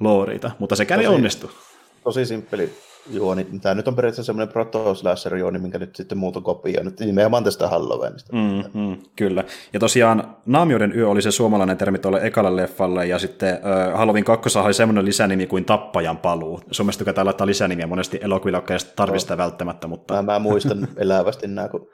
Loorita, 0.00 0.50
mutta 0.58 0.76
se 0.76 0.84
kävi 0.84 1.06
onnistu. 1.06 1.50
Tosi 2.04 2.26
simppeli 2.26 2.72
juoni. 3.10 3.46
Tämä 3.62 3.74
nyt 3.74 3.88
on 3.88 3.96
periaatteessa 3.96 4.26
semmoinen 4.26 4.52
proto 4.52 4.94
juoni, 5.38 5.58
minkä 5.58 5.78
nyt 5.78 5.96
sitten 5.96 6.18
muut 6.18 6.36
on 6.36 6.42
kopioinut 6.42 7.00
nimenomaan 7.00 7.44
tästä 7.44 7.68
Halloweenista. 7.68 8.36
Mm, 8.36 8.80
mm, 8.80 8.96
kyllä. 9.16 9.44
Ja 9.72 9.80
tosiaan 9.80 10.36
Naamioiden 10.46 10.96
yö 10.96 11.08
oli 11.08 11.22
se 11.22 11.30
suomalainen 11.30 11.76
termi 11.76 11.98
tuolle 11.98 12.20
ekalle 12.22 12.56
leffalle, 12.56 13.06
ja 13.06 13.18
sitten 13.18 13.54
äh, 13.54 13.98
Halloween 13.98 14.24
2 14.24 14.58
oli 14.58 14.74
semmoinen 14.74 15.04
lisänimi 15.04 15.46
kuin 15.46 15.64
Tappajan 15.64 16.18
paluu. 16.18 16.60
Suomessa 16.70 16.98
tykätään 16.98 17.24
laittaa 17.24 17.46
lisänimiä 17.46 17.86
monesti 17.86 18.18
elokuvilla, 18.22 18.62
tarvista 18.96 19.34
no. 19.34 19.38
välttämättä, 19.38 19.86
mutta... 19.86 20.14
Mä, 20.14 20.22
mä 20.22 20.38
muistan 20.38 20.88
elävästi 20.96 21.48
nämä, 21.48 21.68
kun 21.68 21.88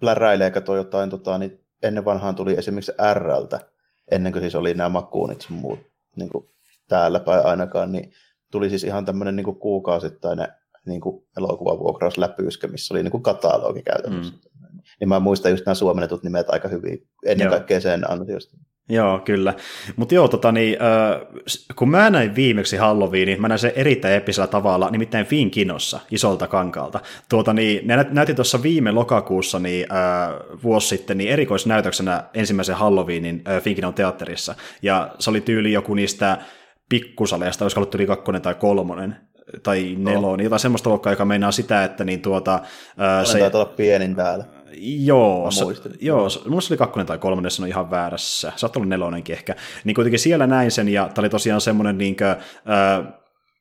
pläräilee 0.00 0.50
katsoi 0.50 0.76
jotain, 0.76 1.10
tota, 1.10 1.38
niin 1.38 1.60
ennen 1.82 2.04
vanhaan 2.04 2.34
tuli 2.34 2.54
esimerkiksi 2.58 2.92
RLtä, 3.14 3.60
ennen 4.10 4.32
kuin 4.32 4.42
siis 4.42 4.54
oli 4.54 4.74
nämä 4.74 4.88
makuunit 4.88 5.40
sun 5.40 5.56
muut 5.56 5.78
niin 6.18 6.30
kuin 6.30 6.48
täällä 6.88 7.20
päin 7.20 7.46
ainakaan, 7.46 7.92
niin 7.92 8.12
tuli 8.52 8.68
siis 8.68 8.84
ihan 8.84 9.04
tämmöinen 9.04 9.36
niin 9.36 9.44
kuin 9.44 9.58
kuukausittainen 9.58 10.48
niin 10.86 11.00
kuin 11.00 11.26
elokuvavuokrausläpyyskä, 11.36 12.68
missä 12.68 12.94
oli 12.94 13.02
niin 13.02 13.10
kuin 13.10 13.22
katalogi 13.22 13.82
käytännössä. 13.82 14.34
Mm. 14.34 14.80
Niin 15.00 15.08
mä 15.08 15.20
muistan 15.20 15.50
just 15.50 15.66
nämä 15.66 15.74
suomennetut 15.74 16.22
nimet 16.22 16.50
aika 16.50 16.68
hyvin, 16.68 17.08
ennen 17.26 17.44
Joo. 17.44 17.50
kaikkea 17.50 17.80
sen 17.80 18.10
ansiosta. 18.10 18.56
Joo, 18.88 19.18
kyllä. 19.18 19.54
Mutta 19.96 20.14
joo, 20.14 20.28
tota, 20.28 20.52
niin, 20.52 20.76
äh, 20.82 21.20
kun 21.76 21.90
mä 21.90 22.10
näin 22.10 22.34
viimeksi 22.34 22.76
Halloweenin, 22.76 23.40
mä 23.40 23.48
näin 23.48 23.58
sen 23.58 23.72
erittäin 23.76 24.14
episellä 24.14 24.46
tavalla, 24.46 24.90
nimittäin 24.90 25.26
Finkinossa, 25.26 26.00
isolta 26.10 26.46
kankalta. 26.46 27.00
Tuota, 27.28 27.52
niin, 27.52 27.86
ne 27.86 28.06
näytti 28.10 28.34
tuossa 28.34 28.62
viime 28.62 28.92
lokakuussa 28.92 29.58
niin, 29.58 29.86
äh, 29.92 30.58
vuosi 30.62 30.88
sitten 30.88 31.18
niin 31.18 31.30
erikoisnäytöksenä 31.30 32.24
ensimmäisen 32.34 32.76
Halloweenin 32.76 33.42
äh, 33.48 33.62
Finkinon 33.62 33.94
teatterissa. 33.94 34.54
Ja 34.82 35.10
se 35.18 35.30
oli 35.30 35.40
tyyli 35.40 35.72
joku 35.72 35.94
niistä 35.94 36.38
pikkusaleista, 36.88 37.64
olisiko 37.64 37.80
ollut 37.80 37.94
yli 37.94 38.06
kakkonen 38.06 38.42
tai 38.42 38.54
kolmonen 38.54 39.16
tai 39.62 39.94
nelonen, 39.98 40.38
no. 40.38 40.44
jotain 40.44 40.60
semmoista 40.60 40.90
luokkaa, 40.90 41.12
joka 41.12 41.24
meinaa 41.24 41.52
sitä, 41.52 41.84
että 41.84 42.04
niin 42.04 42.22
tuota... 42.22 42.60
Ää, 42.98 43.24
se 43.24 43.38
taitaa 43.38 43.60
olla 43.60 43.72
pienin 43.76 44.16
täällä. 44.16 44.44
Joo, 44.80 45.50
se, 45.50 45.64
joo, 46.00 46.28
mulla 46.48 46.60
se 46.60 46.72
oli 46.72 46.78
kakkonen 46.78 47.06
tai 47.06 47.18
kolmonen, 47.18 47.50
se 47.50 47.62
on 47.62 47.68
ihan 47.68 47.90
väärässä. 47.90 48.52
Saattaa 48.56 48.80
olla 48.80 48.88
nelonenkin 48.88 49.32
ehkä. 49.32 49.54
Niin 49.84 49.94
kuitenkin 49.94 50.18
siellä 50.18 50.46
näin 50.46 50.70
sen, 50.70 50.88
ja 50.88 51.10
tämä 51.14 51.22
oli 51.22 51.28
tosiaan 51.28 51.60
semmoinen 51.60 51.98
niin 51.98 52.16
kuin, 52.16 52.30
äh, 52.30 52.38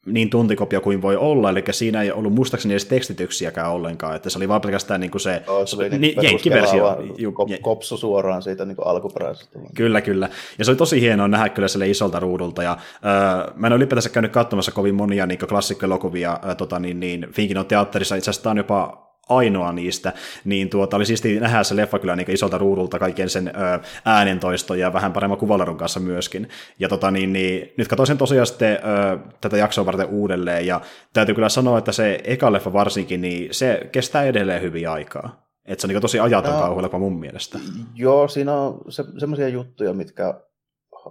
niin 0.05 0.29
tuntikopio 0.29 0.81
kuin 0.81 1.01
voi 1.01 1.15
olla, 1.15 1.49
eli 1.49 1.63
siinä 1.71 2.01
ei 2.01 2.11
ollut 2.11 2.33
muistaakseni 2.33 2.73
edes 2.73 2.85
tekstityksiäkään 2.85 3.71
ollenkaan, 3.71 4.15
että 4.15 4.29
se 4.29 4.39
oli 4.39 4.49
vaan 4.49 4.61
pelkästään 4.61 4.99
niin 4.99 5.11
kuin 5.11 5.21
se, 5.21 5.43
oh, 5.47 5.67
se 5.67 5.75
oli 5.75 5.89
niin 5.89 6.15
jenkkiversio. 6.21 6.97
Kop, 7.33 7.49
kopsu 7.61 7.97
suoraan 7.97 8.41
siitä 8.41 8.65
niin 8.65 8.77
alkuperäisestä. 8.85 9.59
Kyllä, 9.75 10.01
kyllä. 10.01 10.29
Ja 10.57 10.65
se 10.65 10.71
oli 10.71 10.77
tosi 10.77 11.01
hienoa 11.01 11.27
nähdä 11.27 11.49
kyllä 11.49 11.67
sille 11.67 11.89
isolta 11.89 12.19
ruudulta, 12.19 12.63
ja 12.63 12.71
äh, 12.71 13.53
mä 13.55 13.67
en 13.67 13.73
ole 13.73 13.77
ylipäätänsä 13.77 14.09
käynyt 14.09 14.31
katsomassa 14.31 14.71
kovin 14.71 14.95
monia 14.95 15.25
niin 15.25 15.39
klassikkoelokuvia 15.39 16.39
äh, 16.49 16.55
tota, 16.55 16.79
niin, 16.79 16.99
niin, 16.99 17.27
Finkin 17.31 17.57
on 17.57 17.65
teatterissa, 17.65 18.15
itse 18.15 18.29
asiassa 18.29 18.43
tämä 18.43 18.51
on 18.51 18.57
jopa 18.57 19.06
ainoa 19.29 19.71
niistä, 19.71 20.13
niin 20.45 20.69
tuota, 20.69 20.97
oli 20.97 21.05
siisti 21.05 21.39
nähdä 21.39 21.63
se 21.63 21.75
leffa 21.75 21.99
kyllä 21.99 22.15
niin 22.15 22.31
isolta 22.31 22.57
ruudulta 22.57 22.99
kaiken 22.99 23.29
sen 23.29 23.47
ö, 23.47 23.79
äänentoisto 24.05 24.75
ja 24.75 24.93
vähän 24.93 25.13
paremman 25.13 25.37
kuvalarun 25.37 25.77
kanssa 25.77 25.99
myöskin. 25.99 26.49
Ja 26.79 26.89
tota, 26.89 27.11
niin, 27.11 27.33
niin, 27.33 27.73
nyt 27.77 27.87
katsoin 27.87 28.07
sen 28.07 28.17
tosiaan 28.17 28.47
sitten 28.47 28.73
ö, 28.73 29.17
tätä 29.41 29.57
jaksoa 29.57 29.85
varten 29.85 30.09
uudelleen, 30.09 30.67
ja 30.67 30.81
täytyy 31.13 31.35
kyllä 31.35 31.49
sanoa, 31.49 31.77
että 31.77 31.91
se 31.91 32.19
eka 32.23 32.51
leffa 32.51 32.73
varsinkin, 32.73 33.21
niin 33.21 33.53
se 33.53 33.89
kestää 33.91 34.23
edelleen 34.23 34.61
hyvin 34.61 34.89
aikaa. 34.89 35.47
Että 35.65 35.81
se 35.81 35.87
on 35.87 35.89
niin 35.89 36.01
tosi 36.01 36.19
ajaton 36.19 36.53
no, 36.53 36.59
kauhuelokuva 36.59 36.99
mun 36.99 37.19
mielestä. 37.19 37.59
Joo, 37.95 38.27
siinä 38.27 38.53
on 38.53 38.81
se, 38.89 39.03
semmoisia 39.17 39.47
juttuja, 39.47 39.93
mitkä 39.93 40.41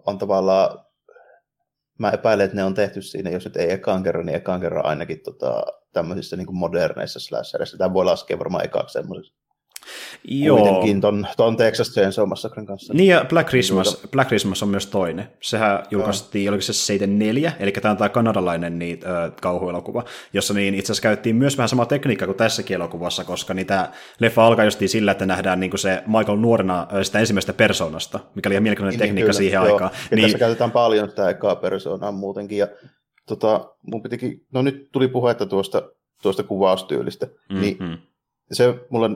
on 0.06 0.18
tavallaan, 0.18 0.85
mä 1.98 2.10
epäilen, 2.10 2.44
että 2.44 2.56
ne 2.56 2.64
on 2.64 2.74
tehty 2.74 3.02
siinä, 3.02 3.30
jos 3.30 3.44
nyt 3.44 3.56
ei 3.56 3.72
ekaan 3.72 4.02
kerran, 4.02 4.26
niin 4.26 4.36
ekaan 4.36 4.60
kerran 4.60 4.86
ainakin 4.86 5.20
tota, 5.20 5.64
tämmöisissä 5.92 6.36
niin 6.36 6.54
moderneissa 6.54 7.20
slasherissa. 7.20 7.78
Tämä 7.78 7.94
voi 7.94 8.04
laskea 8.04 8.38
varmaan 8.38 8.64
ekaksi 8.64 8.92
semmoisessa 8.92 9.45
Joo. 10.24 10.58
Kuitenkin 10.58 11.00
ton, 11.00 11.26
ton 11.36 11.56
Texas 11.56 11.90
Chainsaw 11.90 12.28
Massacren 12.28 12.66
kanssa. 12.66 12.94
Niin 12.94 13.08
ja 13.08 13.24
Black 13.28 13.48
Christmas, 13.48 14.06
Black 14.12 14.28
Christmas 14.28 14.62
on 14.62 14.68
myös 14.68 14.86
toinen. 14.86 15.28
Sehän 15.42 15.82
julkaistiin, 15.90 16.48
oliko 16.48 16.62
se 16.62 16.72
74, 16.72 17.52
eli 17.58 17.72
tämä 17.72 17.90
on 17.90 17.96
tämä 17.96 18.08
kanadalainen 18.08 18.78
niin, 18.78 19.00
äh, 19.06 19.32
kauhuelokuva, 19.42 20.04
jossa 20.32 20.54
niin 20.54 20.74
itse 20.74 20.92
asiassa 20.92 21.02
käyttiin 21.02 21.36
myös 21.36 21.56
vähän 21.58 21.68
sama 21.68 21.86
tekniikka 21.86 22.26
kuin 22.26 22.36
tässäkin 22.36 22.74
elokuvassa, 22.74 23.24
koska 23.24 23.54
niin 23.54 23.66
tämä 23.66 23.92
leffa 24.20 24.46
alkaa 24.46 24.64
justiin 24.64 24.88
sillä, 24.88 25.12
että 25.12 25.26
nähdään 25.26 25.60
niin 25.60 25.78
se 25.78 26.02
Michael 26.06 26.38
nuorena 26.38 26.86
sitä 27.02 27.18
ensimmäistä 27.18 27.52
persoonasta, 27.52 28.20
mikä 28.34 28.48
oli 28.48 28.54
ihan 28.54 28.62
mielenkiintoinen 28.62 28.98
niin, 28.98 29.08
tekniikka 29.08 29.26
kyllä, 29.26 29.38
siihen 29.38 29.54
joo. 29.54 29.72
aikaan. 29.72 29.90
Ja 30.10 30.16
niin, 30.16 30.24
tässä 30.24 30.38
käytetään 30.38 30.70
paljon 30.70 31.08
sitä 31.08 31.30
ekaa 31.30 31.56
persoonaa 31.56 32.12
muutenkin, 32.12 32.58
ja 32.58 32.68
tota, 33.26 33.74
mun 33.82 34.02
pitikin, 34.02 34.46
no 34.52 34.62
nyt 34.62 34.88
tuli 34.92 35.08
puhetta 35.08 35.46
tuosta, 35.46 35.82
tuosta 36.22 36.42
kuvaustyylistä, 36.42 37.26
mm-hmm. 37.26 37.60
niin 37.60 37.98
se 38.52 38.74
mulle 38.90 39.10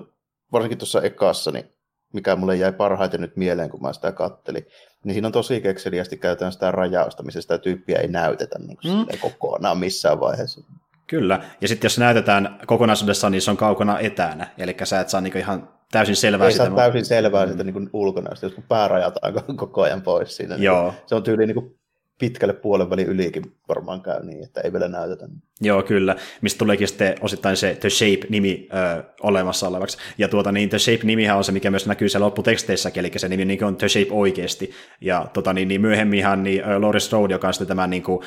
varsinkin 0.52 0.78
tuossa 0.78 1.02
ekassa, 1.02 1.50
niin 1.50 1.64
mikä 2.12 2.36
mulle 2.36 2.56
jäi 2.56 2.72
parhaiten 2.72 3.20
nyt 3.20 3.36
mieleen, 3.36 3.70
kun 3.70 3.82
mä 3.82 3.92
sitä 3.92 4.12
kattelin, 4.12 4.66
niin 5.04 5.14
siinä 5.14 5.28
on 5.28 5.32
tosi 5.32 5.60
kekseliästi 5.60 6.16
käytetään 6.16 6.52
sitä 6.52 6.70
rajausta, 6.70 7.22
missä 7.22 7.40
sitä 7.40 7.58
tyyppiä 7.58 7.98
ei 7.98 8.08
näytetä 8.08 8.58
niin 8.58 8.76
kuin 8.82 8.96
mm. 8.96 9.18
kokonaan 9.20 9.78
missään 9.78 10.20
vaiheessa. 10.20 10.60
Kyllä, 11.06 11.40
ja 11.60 11.68
sitten 11.68 11.86
jos 11.86 11.98
näytetään 11.98 12.58
kokonaisuudessaan, 12.66 13.32
niin 13.32 13.42
se 13.42 13.50
on 13.50 13.56
kaukana 13.56 13.98
etänä, 13.98 14.46
eli 14.58 14.76
sä 14.84 15.00
et 15.00 15.08
saa 15.08 15.20
niin 15.20 15.36
ihan 15.36 15.68
täysin 15.90 16.16
selvää 16.16 16.46
ei 16.46 16.52
sitä. 16.52 16.66
Saa 16.66 16.76
täysin 16.76 17.04
selvää 17.04 17.46
mm. 17.46 17.52
sitä 17.52 17.64
niin 17.64 17.90
ulkonäöstä, 17.92 18.46
jos 18.46 18.54
kun 18.54 18.64
pää 18.68 18.88
rajataan 18.88 19.32
koko 19.56 19.82
ajan 19.82 20.02
pois 20.02 20.36
siinä. 20.36 20.54
Niin 20.54 20.64
Joo. 20.64 20.90
Niin 20.90 21.00
se 21.06 21.14
on 21.14 21.22
tyyli 21.22 21.46
niin 21.46 21.79
pitkälle 22.20 22.54
puolen 22.54 22.90
välin 22.90 23.06
ylikin 23.06 23.42
varmaan 23.68 24.02
käy 24.02 24.24
niin, 24.24 24.44
että 24.44 24.60
ei 24.60 24.72
vielä 24.72 24.88
näytetä. 24.88 25.28
Joo, 25.60 25.82
kyllä. 25.82 26.16
Mistä 26.40 26.58
tuleekin 26.58 26.88
sitten 26.88 27.14
osittain 27.20 27.56
se 27.56 27.76
The 27.80 27.90
Shape-nimi 27.90 28.68
ö, 28.98 29.02
olemassa 29.22 29.68
olevaksi. 29.68 29.98
Ja 30.18 30.28
tuota, 30.28 30.52
niin 30.52 30.68
The 30.68 30.78
Shape-nimihän 30.78 31.36
on 31.36 31.44
se, 31.44 31.52
mikä 31.52 31.70
myös 31.70 31.86
näkyy 31.86 32.08
siellä 32.08 32.24
lopputeksteissäkin, 32.24 33.00
eli 33.00 33.10
se 33.16 33.28
nimi 33.28 33.44
niin 33.44 33.64
on 33.64 33.76
The 33.76 33.88
Shape 33.88 34.06
oikeasti. 34.10 34.70
Ja 35.00 35.26
tota, 35.32 35.52
niin, 35.52 35.68
niin 35.68 35.80
myöhemminhan 35.80 36.42
niin, 36.42 36.62
uh, 36.64 36.82
Laurie 36.82 37.00
Strode, 37.00 37.34
joka 37.34 37.46
on 37.46 37.54
sitten 37.54 37.68
tämä 37.68 37.86
niin 37.86 38.02
kuin, 38.02 38.20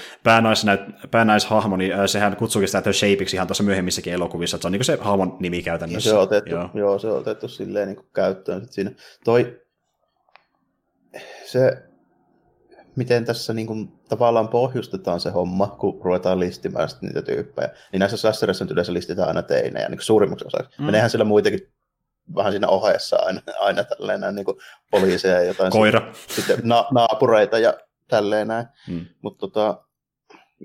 päänaishahmo, 1.12 1.78
niin 1.78 1.94
uh, 1.94 2.06
sehän 2.06 2.36
kutsuukin 2.36 2.68
sitä 2.68 2.82
The 2.82 2.94
Shapeiksi 2.94 3.36
ihan 3.36 3.48
tuossa 3.48 3.64
myöhemmissäkin 3.64 4.14
elokuvissa, 4.14 4.58
että 4.58 4.62
se 4.62 4.68
on 4.68 4.72
niin 4.72 4.86
se 4.86 4.98
hahmon 5.02 5.38
nimi 5.40 5.64
käytännössä. 5.64 6.10
Ja 6.10 6.14
se 6.14 6.18
on 6.18 6.24
otettu, 6.24 6.52
joo. 6.52 6.70
joo. 6.74 7.00
se 7.00 7.08
on 7.08 7.18
otettu 7.18 7.48
silleen 7.48 7.88
niin 7.88 7.96
kuin 7.96 8.08
käyttöön. 8.14 8.68
Siinä. 8.70 8.92
Toi, 9.24 9.60
se 11.46 11.84
miten 12.96 13.26
tässä 13.26 13.54
niin 13.54 13.68
kuin, 13.68 13.92
tavallaan 14.10 14.48
pohjustetaan 14.48 15.20
se 15.20 15.30
homma, 15.30 15.68
kun 15.68 16.02
ruvetaan 16.04 16.40
listimään 16.40 16.90
niitä 17.02 17.22
tyyppejä. 17.22 17.70
Niin 17.92 18.00
näissä 18.00 18.18
slassereissa 18.18 18.66
yleensä 18.70 18.94
listetään 18.94 19.28
aina 19.28 19.42
teinejä 19.42 19.90
niin 19.90 20.02
suurimmaksi 20.02 20.46
osaksi. 20.48 20.80
Mm. 20.80 20.86
Meneehän 20.86 21.10
sillä 21.10 21.26
muitakin 21.26 21.74
vähän 22.36 22.54
siinä 22.54 22.68
ohessa 22.68 23.16
aina, 23.16 23.42
aina 23.60 23.84
tälleen 23.84 24.22
näin, 24.22 24.36
niin 24.36 24.46
kuin 24.46 24.58
poliiseja 24.92 25.36
ja 25.36 25.44
jotain. 25.44 25.72
Koira. 25.72 26.14
Sitten 26.28 26.60
na- 26.64 26.88
naapureita 26.92 27.60
ja 27.60 27.74
tälleen 28.08 28.48
näin. 28.48 28.66
Mm. 28.88 29.06
Mutta 29.22 29.40
tota, 29.40 29.84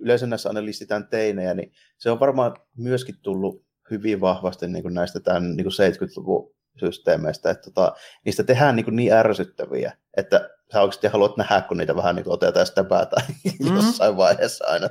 yleensä 0.00 0.26
näissä 0.26 0.48
aina 0.48 0.64
listitään 0.64 1.08
teinejä, 1.08 1.54
niin 1.54 1.72
se 1.98 2.10
on 2.10 2.20
varmaan 2.20 2.56
myöskin 2.76 3.14
tullut 3.22 3.64
hyvin 3.90 4.20
vahvasti 4.20 4.68
niin 4.68 4.82
kuin 4.82 4.94
näistä 4.94 5.20
tämän 5.20 5.56
niin 5.56 5.64
kuin 5.64 5.72
70-luvun 5.72 6.54
systeemeistä, 6.80 7.50
että 7.50 7.70
tota, 7.70 7.92
niistä 8.24 8.44
tehdään 8.44 8.76
niin, 8.76 8.96
niin 8.96 9.12
ärsyttäviä, 9.12 9.92
että 10.16 10.50
sä 10.72 10.82
oikeasti 10.82 11.06
haluat 11.06 11.36
nähdä, 11.36 11.60
kun 11.60 11.76
niitä 11.76 11.96
vähän 11.96 12.16
niin 12.16 12.24
kuin 12.24 12.34
otetaan 12.34 12.66
sitä 12.66 12.84
päätä 12.84 13.16
mm-hmm. 13.26 13.76
jossain 13.76 14.16
vaiheessa 14.16 14.64
aina. 14.66 14.88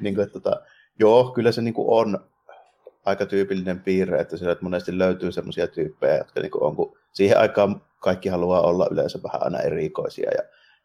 Niin 0.00 0.14
kuin, 0.14 0.26
että, 0.26 0.40
tota, 0.40 0.60
joo, 0.98 1.30
kyllä 1.30 1.52
se 1.52 1.62
niin 1.62 1.74
kuin 1.74 1.88
on 1.90 2.18
aika 3.06 3.26
tyypillinen 3.26 3.80
piirre, 3.80 4.20
että 4.20 4.36
sieltä 4.36 4.62
monesti 4.62 4.98
löytyy 4.98 5.32
sellaisia 5.32 5.68
tyyppejä, 5.68 6.18
jotka 6.18 6.40
niin 6.40 6.50
kuin 6.50 6.62
on, 6.62 6.76
kun 6.76 6.96
siihen 7.12 7.38
aikaan 7.38 7.82
kaikki 8.00 8.28
haluaa 8.28 8.60
olla 8.60 8.88
yleensä 8.90 9.18
vähän 9.22 9.42
aina 9.42 9.58
erikoisia 9.58 10.30
ja 10.30 10.42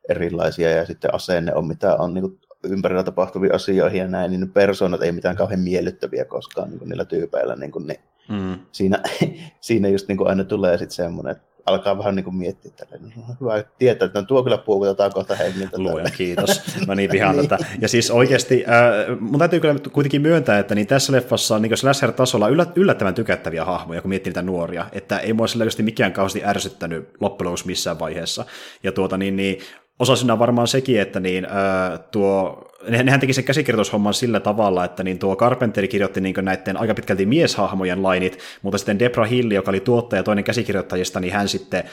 erilaisia, 0.10 0.70
ja 0.70 0.86
sitten 0.86 1.16
asenne 1.16 1.56
on 1.56 1.68
mitä 1.68 1.96
on 1.96 2.14
niin 2.14 2.22
kuin 2.22 2.40
ympärillä 2.64 3.04
tapahtuvia 3.04 3.56
asioihin 3.56 4.00
ja 4.00 4.08
näin, 4.08 4.32
niin 4.32 4.52
persoonat 4.52 5.02
ei 5.02 5.12
mitään 5.12 5.36
kauhean 5.36 5.60
miellyttäviä 5.60 6.26
koskaan 6.26 6.70
niin 6.70 6.80
kuin 6.80 6.90
niillä 6.90 7.06
tyypeillä, 7.06 7.56
niin, 7.56 7.72
kuin, 7.72 7.88
niin 7.88 8.00
mm. 8.30 8.60
siinä, 8.72 9.04
siinä 9.60 9.88
just 9.88 10.08
niin 10.08 10.18
kuin 10.18 10.30
aina 10.30 10.44
tulee 10.44 10.78
sitten 10.78 10.96
semmoinen, 10.96 11.32
että 11.32 11.53
alkaa 11.66 11.98
vähän 11.98 12.16
niin 12.16 12.24
kuin 12.24 12.36
miettiä, 12.36 12.72
että 12.82 12.98
no, 13.00 13.24
hyvä 13.42 13.64
tietää, 13.78 14.06
että 14.06 14.20
no, 14.20 14.26
tuo 14.26 14.44
kyllä 14.44 14.58
puukutetaan 14.58 15.14
kohta 15.14 15.36
hengiltä. 15.36 15.78
Luoja, 15.78 16.10
kiitos. 16.18 16.62
Mä 16.88 16.96
niin 17.04 17.12
vihaan 17.12 17.36
niin. 17.38 17.50
tätä. 17.50 17.66
Ja 17.82 17.88
siis 17.88 18.12
oikeasti, 18.12 18.66
äh, 18.68 19.20
mun 19.20 19.40
täytyy 19.40 19.60
kyllä 19.60 19.76
kuitenkin 19.92 20.22
myöntää, 20.22 20.60
että 20.60 20.76
niin 20.76 20.88
tässä 20.88 21.14
leffassa 21.14 21.56
on 21.56 21.62
niin 21.62 21.78
slasher-tasolla 21.78 22.48
yllättävän 22.76 23.14
tykättäviä 23.14 23.66
hahmoja, 23.66 24.02
kun 24.02 24.10
miettii 24.10 24.32
niitä 24.32 24.42
nuoria, 24.42 24.86
että 24.92 25.20
ei 25.20 25.34
mua 25.34 25.48
sillä 25.48 25.66
mikään 25.82 26.14
kauheasti 26.14 26.46
ärsyttänyt 26.46 27.10
loppujen 27.20 27.54
missään 27.66 28.00
vaiheessa. 28.00 28.46
Ja 28.84 28.92
tuota 28.92 29.18
niin, 29.18 29.36
niin 29.36 29.58
osa 30.00 30.16
siinä 30.16 30.34
on 30.34 30.40
varmaan 30.40 30.68
sekin, 30.68 31.02
että 31.02 31.20
niin, 31.20 31.46
äh, 31.46 32.00
tuo 32.12 32.64
nehän 32.88 33.20
teki 33.20 33.34
sen 33.34 33.44
käsikirjoitushomman 33.44 34.14
sillä 34.14 34.40
tavalla, 34.40 34.86
että 34.86 35.04
niin 35.04 35.20
tuo 35.20 35.36
Carpenteri 35.36 35.88
kirjoitti 35.88 36.22
niin 36.22 36.36
näiden 36.42 36.78
aika 36.78 36.94
pitkälti 36.94 37.26
mieshahmojen 37.26 38.04
lainit, 38.04 38.40
mutta 38.62 38.78
sitten 38.78 39.00
Debra 39.00 39.26
Hill, 39.26 39.52
joka 39.52 39.72
oli 39.72 39.80
tuottaja 39.80 40.20
ja 40.20 40.24
toinen 40.24 40.44
käsikirjoittajista, 40.44 41.20
niin 41.20 41.34
hän 41.34 41.48
sitten 41.48 41.84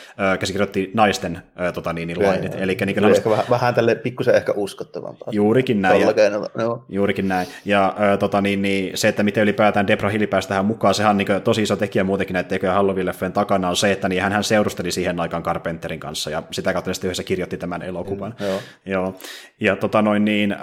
käsikirjoitti 0.40 0.90
naisten 0.94 1.42
tota, 1.74 1.92
niin, 1.92 2.08
niin 2.08 2.22
lainit. 2.22 2.54
Eli, 2.54 2.76
niin, 2.86 2.96
niin, 2.96 3.14
ehkä 3.14 3.30
vähän, 3.30 3.44
vähän 3.50 3.74
tälle 3.74 3.94
pikkusen 3.94 4.34
ehkä 4.34 4.52
uskottavampaa. 4.56 5.28
Juurikin 5.32 5.82
näin. 5.82 6.00
Ja, 6.00 6.08
no. 6.54 6.84
Juurikin 6.88 7.28
näin. 7.28 7.46
Ja 7.64 7.94
tota, 8.18 8.40
niin, 8.40 8.62
niin, 8.62 8.96
se, 8.96 9.08
että 9.08 9.22
miten 9.22 9.42
ylipäätään 9.42 9.86
Debra 9.86 10.08
Hill 10.08 10.26
pääsi 10.26 10.48
tähän 10.48 10.64
mukaan, 10.64 10.94
sehän 10.94 11.10
on 11.10 11.16
niin, 11.16 11.28
tosi 11.44 11.62
iso 11.62 11.76
tekijä 11.76 12.04
muutenkin 12.04 12.34
näiden 12.34 12.48
tekoja 12.48 12.72
Halloween-leffeen 12.72 13.32
takana 13.32 13.68
on 13.68 13.76
se, 13.76 13.92
että 13.92 14.08
niin, 14.08 14.22
hän, 14.22 14.32
hän 14.32 14.44
seurusteli 14.44 14.90
siihen 14.90 15.20
aikaan 15.20 15.42
Carpenterin 15.42 16.00
kanssa 16.00 16.30
ja 16.30 16.42
sitä 16.50 16.72
kautta 16.72 16.94
sitten 16.94 17.08
yhdessä 17.08 17.22
kirjoitti 17.22 17.56
tämän 17.56 17.82
elokuvan. 17.82 18.34
Mm, 18.40 18.46
joo. 18.46 18.60
joo. 18.86 19.14
Ja 19.60 19.76
tota 19.76 20.02
noin 20.02 20.24
niin, 20.24 20.52
ähm, 20.52 20.60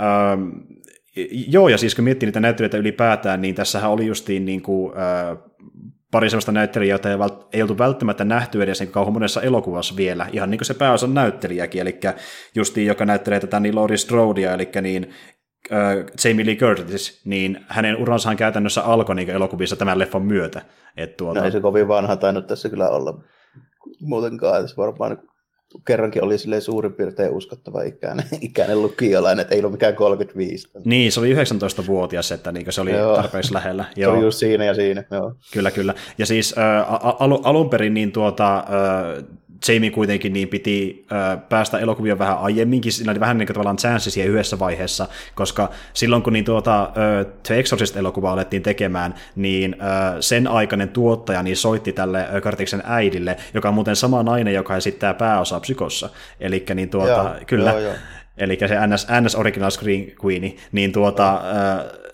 joo, 1.47 1.69
ja 1.69 1.77
siis 1.77 1.95
kun 1.95 2.03
miettii 2.03 2.27
niitä 2.27 2.39
näyttelijöitä 2.39 2.77
ylipäätään, 2.77 3.41
niin 3.41 3.55
tässähän 3.55 3.91
oli 3.91 4.05
justiin 4.05 4.45
niin 4.45 4.61
kuin, 4.61 4.93
äh, 4.97 5.37
pari 6.11 6.29
sellaista 6.29 6.51
näyttelijää, 6.51 6.93
joita 6.93 7.09
ei, 7.09 7.17
vält- 7.17 7.47
ei 7.53 7.61
oltu 7.61 7.77
välttämättä 7.77 8.25
nähty 8.25 8.63
edes 8.63 8.79
niin 8.79 8.91
kauhean 8.91 9.13
monessa 9.13 9.41
elokuvassa 9.41 9.95
vielä, 9.95 10.27
ihan 10.31 10.49
niin 10.49 10.59
kuin 10.59 10.65
se 10.65 10.73
pääosan 10.73 11.13
näyttelijäkin, 11.13 11.81
eli 11.81 11.99
justiin 12.55 12.87
joka 12.87 13.05
näyttelee 13.05 13.39
tätä 13.39 13.59
niin 13.59 13.75
Laurie 13.75 13.97
Strodea, 13.97 14.53
eli 14.53 14.69
niin 14.81 15.09
äh, 15.71 16.05
Jamie 16.25 16.45
Lee 16.45 16.55
Curtis, 16.55 17.21
niin 17.25 17.65
hänen 17.67 17.97
uransahan 17.97 18.37
käytännössä 18.37 18.81
alkoi 18.81 19.15
niin 19.15 19.29
elokuvissa 19.29 19.75
tämän 19.75 19.99
leffan 19.99 20.21
myötä. 20.21 20.61
Et 20.97 21.17
tuota... 21.17 21.39
No 21.39 21.45
ei 21.45 21.51
se 21.51 21.59
kovin 21.61 21.87
vanha 21.87 22.15
tainnut 22.15 22.47
tässä 22.47 22.69
kyllä 22.69 22.89
olla 22.89 23.23
muutenkaan, 24.01 24.61
että 24.61 24.77
varmaan 24.77 25.17
kerrankin 25.85 26.23
oli 26.23 26.37
sille 26.37 26.61
suurin 26.61 26.93
piirtein 26.93 27.31
uskottava 27.31 27.81
ikäinen, 27.81 28.25
ikäinen 28.41 28.81
lukiolainen, 28.81 29.41
että 29.41 29.55
ei 29.55 29.61
ollut 29.61 29.71
mikään 29.71 29.95
35. 29.95 30.67
Niin, 30.85 31.11
se 31.11 31.19
oli 31.19 31.33
19-vuotias, 31.33 32.31
että 32.31 32.51
niin 32.51 32.73
se 32.73 32.81
oli 32.81 32.91
joo. 32.91 33.15
tarpeeksi 33.15 33.53
lähellä. 33.53 33.85
Joo. 33.95 34.11
Se 34.11 34.17
oli 34.17 34.25
just 34.25 34.37
siinä 34.37 34.65
ja 34.65 34.73
siinä, 34.73 35.03
joo. 35.11 35.33
Kyllä, 35.53 35.71
kyllä. 35.71 35.93
Ja 36.17 36.25
siis 36.25 36.55
äh, 36.57 36.93
al- 37.21 37.39
alun 37.43 37.69
perin 37.69 37.93
niin 37.93 38.11
tuota, 38.11 38.57
äh, 38.57 39.23
Jamie 39.67 39.89
kuitenkin 39.91 40.33
niin 40.33 40.47
piti 40.47 41.05
ö, 41.11 41.37
päästä 41.37 41.79
elokuvia 41.79 42.19
vähän 42.19 42.37
aiemminkin, 42.39 42.91
siinä 42.91 43.11
oli 43.11 43.19
vähän 43.19 43.37
niin 43.37 43.47
kuin 43.47 43.53
tavallaan 43.53 43.77
chanssisia 43.77 44.25
yhdessä 44.25 44.59
vaiheessa, 44.59 45.07
koska 45.35 45.69
silloin 45.93 46.23
kun 46.23 46.33
niin 46.33 46.45
tuota, 46.45 46.91
ö, 46.97 47.25
The 47.43 47.59
Exorcist-elokuva 47.59 48.31
alettiin 48.31 48.63
tekemään, 48.63 49.15
niin 49.35 49.75
ö, 49.81 50.21
sen 50.21 50.47
aikainen 50.47 50.89
tuottaja 50.89 51.43
niin 51.43 51.57
soitti 51.57 51.93
tälle 51.93 52.27
Kartiksen 52.43 52.83
äidille, 52.85 53.37
joka 53.53 53.67
on 53.67 53.75
muuten 53.75 53.95
sama 53.95 54.23
nainen, 54.23 54.53
joka 54.53 54.75
esittää 54.77 55.13
pääosaa 55.13 55.59
psykossa. 55.59 56.09
Eli 56.39 56.65
niin 56.75 56.89
tuota, 56.89 57.11
joo, 57.11 57.29
kyllä, 57.47 57.71
joo, 57.71 57.79
joo. 57.79 57.93
Eli 58.37 58.57
se 58.59 58.87
NS, 58.87 59.07
NS 59.21 59.35
Original 59.35 59.71
Screen 59.71 60.11
Queen, 60.25 60.53
niin 60.71 60.91
tuota, 60.91 61.41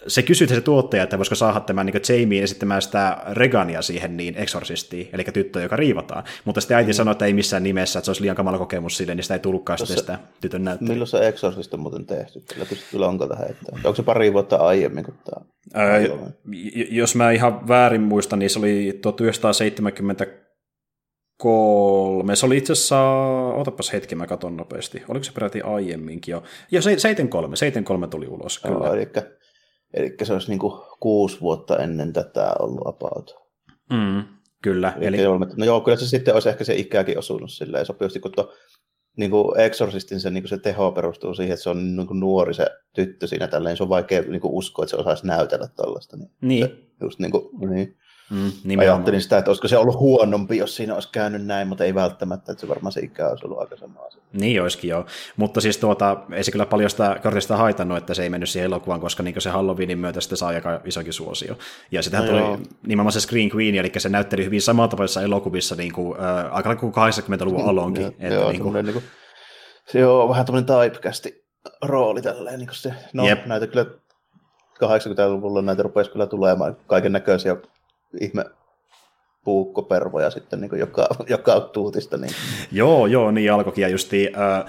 se 0.08 0.22
kysyi 0.22 0.48
se 0.48 0.62
tuottaja, 0.62 1.04
että 1.04 1.18
voisiko 1.18 1.36
saada 1.36 1.60
tämän 1.60 1.86
niin 1.86 2.02
Jamie 2.10 2.44
esittämään 2.44 2.82
sitä 2.82 3.18
Regania 3.32 3.82
siihen 3.82 4.18
niin 4.18 4.36
exorsistiin, 4.36 5.10
eli 5.14 5.24
tyttö, 5.24 5.62
joka 5.62 5.76
riivataan. 5.76 6.24
Mutta 6.46 6.62
sitten 6.62 6.78
äiti 6.78 6.92
mm. 6.92 6.94
sanoi, 6.94 7.12
että 7.12 7.26
ei 7.26 7.34
missään 7.34 7.64
nimessä, 7.64 8.00
että 8.00 8.06
se 8.06 8.12
olisi 8.12 8.22
liian 8.22 8.36
kamala 8.36 8.58
kokemus 8.58 8.98
sille, 8.98 9.16
niin 9.16 9.24
sitä 9.24 9.34
ei 9.34 9.40
tullutkaan 9.40 9.80
sitten 9.80 9.98
sitä 9.98 10.20
tytön 10.42 10.64
näyttää. 10.64 10.88
Milloin 10.88 11.08
se 11.08 11.28
Exorcist 11.28 11.74
on 11.74 11.80
muuten 11.80 12.06
tehty? 12.06 12.44
Kyllä 12.54 12.66
kyllä 12.92 13.08
onko 13.08 13.28
tähän 13.28 13.50
että 13.50 13.72
Onko 13.76 13.96
se 13.96 14.04
pari 14.04 14.34
vuotta 14.34 14.56
aiemmin 14.56 15.04
kuin 15.04 15.18
tämä? 15.26 15.46
Ää, 15.74 16.00
jos 16.90 17.16
mä 17.16 17.32
ihan 17.32 17.68
väärin 17.68 18.02
muistan, 18.02 18.40
niin 18.40 18.50
se 18.50 18.60
oli 18.60 19.00
1970 19.02 20.26
kolme. 21.44 22.36
Se 22.36 22.46
oli 22.46 22.58
itse 22.58 22.74
asiassa, 22.74 23.04
otapas 23.56 23.94
hetki, 23.94 24.16
mä 24.16 24.28
katon 24.28 24.58
nopeasti. 24.58 25.04
Oliko 25.08 25.24
se 25.24 25.32
peräti 25.32 25.62
aiemminkin 25.62 26.32
jo? 26.32 26.44
Ja 26.72 26.82
73, 26.82 27.56
73 27.56 28.08
tuli 28.08 28.28
ulos, 28.28 28.60
kyllä. 28.60 28.88
No, 28.88 28.94
eli, 28.94 29.08
eli 29.94 30.16
se 30.24 30.34
olisi 30.34 30.50
niin 30.50 30.60
kuin 30.60 30.74
kuusi 31.00 31.42
vuotta 31.42 31.78
ennen 31.78 32.14
tätä 32.14 32.54
ollut 32.60 32.88
about. 32.88 33.36
Mm, 33.90 34.24
kyllä. 34.62 34.94
Eli, 35.00 35.22
eli... 35.22 35.40
No 35.58 35.66
joo, 35.66 35.82
kyllä 35.82 35.98
se 35.98 36.08
sitten 36.08 36.34
olisi 36.34 36.50
ehkä 36.50 36.64
se 36.64 36.76
ikäkin 36.76 37.20
osunut 37.20 37.52
silleen 37.52 37.86
sopivasti, 37.86 38.20
kun 38.20 38.32
to, 38.32 38.54
niin 39.18 39.32
kuin 39.32 39.60
Exorcistin 39.60 40.20
se, 40.20 40.30
niin 40.30 40.44
kuin 40.44 40.50
se 40.50 40.58
teho 40.58 40.92
perustuu 40.92 41.34
siihen, 41.34 41.54
että 41.54 41.64
se 41.64 41.70
on 41.70 41.96
niin 41.96 42.08
kuin 42.08 42.20
nuori 42.20 42.54
se 42.54 42.68
tyttö 42.96 43.28
siinä 43.28 43.48
tälleen, 43.48 43.78
se 43.78 43.84
on 43.84 43.90
vaikea 43.90 44.22
niin 44.22 44.42
kuin 44.42 44.54
uskoa, 44.54 44.84
että 44.84 44.92
se 44.92 45.02
osaisi 45.02 45.28
näytellä 45.28 45.68
tällaista. 45.68 46.18
Niin. 46.18 46.32
niin. 46.42 46.68
Se, 46.68 46.76
just 47.02 47.20
niin 47.20 47.32
kuin, 47.32 47.70
niin. 47.70 47.98
Mm, 48.30 48.80
Ajattelin 48.80 49.22
sitä, 49.22 49.38
että 49.38 49.52
olisiko 49.52 49.68
se 49.68 49.78
ollut 49.78 49.96
huonompi, 49.96 50.58
jos 50.58 50.76
siinä 50.76 50.94
olisi 50.94 51.10
käynyt 51.12 51.46
näin, 51.46 51.68
mutta 51.68 51.84
ei 51.84 51.96
välttämättä, 51.96 52.52
että 52.52 52.62
se 52.62 52.68
varmaan 52.68 52.92
se 52.92 53.00
ikä 53.00 53.30
olisi 53.30 53.46
ollut 53.46 53.60
aika 53.60 53.78
sama 53.78 54.00
asia. 54.00 54.22
Niin 54.34 54.62
olisikin 54.62 54.90
joo, 54.90 55.06
mutta 55.38 55.62
siis 55.62 55.78
tuota, 55.78 56.18
ei 56.32 56.44
se 56.44 56.52
kyllä 56.52 56.66
paljon 56.66 56.90
sitä 56.90 57.20
kortista 57.24 57.58
haitannut, 57.58 57.98
että 57.98 58.14
se 58.14 58.24
ei 58.24 58.30
mennyt 58.30 58.50
siihen 58.50 58.66
elokuvaan, 58.66 59.02
koska 59.02 59.24
niin 59.24 59.42
se 59.42 59.50
Halloweenin 59.50 60.00
myötä 60.00 60.22
sitten 60.22 60.38
saa 60.38 60.50
aika 60.50 60.82
isokin 60.86 61.14
suosio. 61.14 61.58
Ja 61.92 62.04
sitähän 62.04 62.26
no 62.26 62.32
tuli 62.32 62.42
joo. 62.42 62.60
nimenomaan 62.88 63.12
se 63.14 63.20
Screen 63.20 63.50
Queen, 63.56 63.76
eli 63.76 63.92
se 63.98 64.10
näytteli 64.10 64.46
hyvin 64.46 64.62
samantapaisissa 64.62 65.22
elokuvissa 65.22 65.76
niin 65.76 65.94
kuin, 65.94 66.20
äh, 66.20 66.56
aika 66.56 66.76
kuin 66.76 66.94
80-luvun 66.94 67.70
alonkin. 67.70 68.06
että 68.06 68.34
joo, 68.34 68.52
niin 68.52 68.62
kuin... 68.62 68.86
Niin 68.86 68.94
kuin, 68.94 69.04
se 69.88 70.06
on 70.06 70.30
vähän 70.30 70.46
tämmöinen 70.46 70.92
typecasti 70.92 71.46
rooli 71.82 72.22
tälleen, 72.22 72.60
niin 72.60 72.68
kuin 72.68 72.76
se, 72.76 72.94
no 73.14 73.28
Jep. 73.28 73.46
näitä 73.46 73.68
kyllä 73.68 73.86
80-luvulla 74.84 75.62
näitä 75.62 75.84
rupesi 75.84 76.12
kyllä 76.12 76.28
tulemaan 76.28 76.78
kaiken 76.88 77.12
näköisiä 77.12 77.56
ihme 78.22 78.46
puukkopervoja 79.44 80.30
sitten 80.30 80.62
niin 80.62 80.80
joka, 80.80 81.08
joka 81.30 81.60
tuutista. 81.60 82.18
Niin. 82.18 82.34
joo, 82.72 83.08
joo, 83.08 83.32
niin 83.32 83.54
alkoikin. 83.54 83.82
Ja 83.82 83.88
justi, 83.88 84.32
äh, 84.38 84.66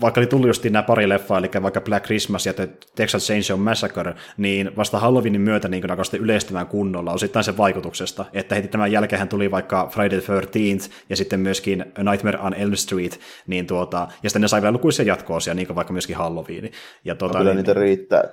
vaikka 0.00 0.20
oli 0.20 0.26
tullut 0.26 0.46
justiin 0.46 0.72
nämä 0.72 0.82
pari 0.82 1.08
leffaa, 1.08 1.38
eli 1.38 1.50
vaikka 1.62 1.80
Black 1.80 2.04
Christmas 2.04 2.46
ja 2.46 2.52
The 2.52 2.68
Texas 2.94 3.26
Chainsaw 3.26 3.60
Massacre, 3.60 4.14
niin 4.36 4.76
vasta 4.76 4.98
Halloweenin 4.98 5.40
myötä 5.40 5.68
niin 5.68 5.90
alkoi 5.90 6.20
yleistymään 6.20 6.66
kunnolla 6.66 7.12
osittain 7.12 7.44
sen 7.44 7.56
vaikutuksesta, 7.56 8.24
että 8.32 8.54
heti 8.54 8.68
tämän 8.68 8.92
jälkeen 8.92 9.28
tuli 9.28 9.50
vaikka 9.50 9.88
Friday 9.90 10.20
the 10.20 10.40
13th 10.40 10.90
ja 11.10 11.16
sitten 11.16 11.40
myöskin 11.40 11.84
Nightmare 12.10 12.38
on 12.38 12.54
Elm 12.54 12.74
Street, 12.74 13.20
niin 13.46 13.66
tuota, 13.66 14.08
ja 14.22 14.30
sitten 14.30 14.42
ne 14.42 14.48
sai 14.48 14.62
vielä 14.62 14.72
lukuisia 14.72 15.04
jatkoosia, 15.04 15.54
niin 15.54 15.66
kuin 15.66 15.76
vaikka 15.76 15.92
myöskin 15.92 16.16
Halloween. 16.16 16.70
Ja 17.04 17.14
tuota, 17.14 17.38
no, 17.38 17.38
kyllä 17.38 17.54
niin, 17.54 17.56
niitä 17.56 17.74
riittää 17.74 18.24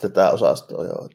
tätä 0.00 0.30
osastoa, 0.30 0.84
joo. 0.84 1.08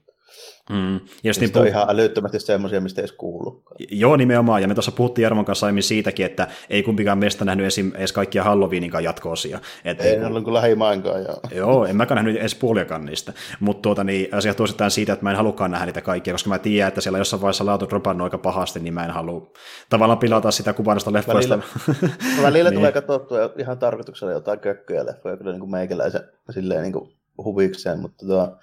Mm. 0.70 1.00
Ja 1.24 1.34
niin 1.40 1.50
puh- 1.50 1.60
on 1.60 1.68
ihan 1.68 1.90
älyttömästi 1.90 2.40
semmoisia, 2.40 2.82
mistä 2.82 3.02
ei 3.02 3.04
edes 3.04 3.12
kuulu. 3.12 3.64
Joo, 3.92 4.16
nimenomaan. 4.16 4.62
Ja 4.62 4.68
me 4.68 4.74
tuossa 4.74 4.92
puhuttiin 4.92 5.24
Jarmon 5.24 5.46
kanssa 5.46 5.66
aiemmin 5.66 5.84
siitäkin, 5.84 6.26
että 6.26 6.48
ei 6.70 6.84
kumpikaan 6.84 7.18
meistä 7.18 7.46
nähnyt 7.46 7.66
esim, 7.66 7.92
edes 7.96 8.14
kaikkia 8.14 8.44
Halloweeninkaan 8.44 9.04
jatko-osia. 9.04 9.60
Et 9.86 10.02
ei, 10.02 10.16
ei 10.16 10.26
ollut 10.26 10.44
kuin 10.44 10.54
lähimainkaan. 10.54 11.24
Joo. 11.24 11.40
joo, 11.66 11.86
en 11.86 11.96
mäkään 11.96 12.16
nähnyt 12.16 12.42
edes 12.42 12.56
puoliakaan 12.56 13.06
niistä. 13.06 13.34
Mutta 13.60 13.82
tuota, 13.82 14.04
niin, 14.04 14.36
asia 14.36 14.54
tuositaan 14.54 14.92
siitä, 14.92 15.14
että 15.14 15.24
mä 15.24 15.32
en 15.32 15.38
halukaan 15.38 15.72
nähdä 15.72 15.86
niitä 15.86 16.02
kaikkia, 16.02 16.34
koska 16.34 16.50
mä 16.50 16.60
tiedän, 16.60 16.88
että 16.88 17.02
siellä 17.02 17.18
jossain 17.18 17.42
vaiheessa 17.42 17.66
laatu 17.66 17.90
dropannut 17.90 18.26
aika 18.26 18.38
pahasti, 18.38 18.80
niin 18.80 18.94
mä 18.94 19.06
en 19.06 19.12
halua 19.12 19.52
tavallaan 19.90 20.20
pilata 20.20 20.52
sitä 20.52 20.74
kuvannasta 20.74 21.14
leffoista. 21.14 21.60
Välillä, 21.88 22.16
välillä 22.48 22.70
niin. 22.70 22.78
tulee 22.78 22.92
katsottua 22.92 23.38
ihan 23.58 23.78
tarkoituksella 23.78 24.34
jotain 24.34 24.60
kökköjä 24.60 25.06
leffoja, 25.06 25.38
kyllä 25.38 25.52
niin 25.52 25.60
kuin 25.60 25.72
meikäläisen 25.72 26.22
silleen 26.50 26.82
niin 26.82 26.94
kuin 26.94 27.10
huvikseen, 27.38 28.00
mutta 28.00 28.26
tuo, 28.26 28.58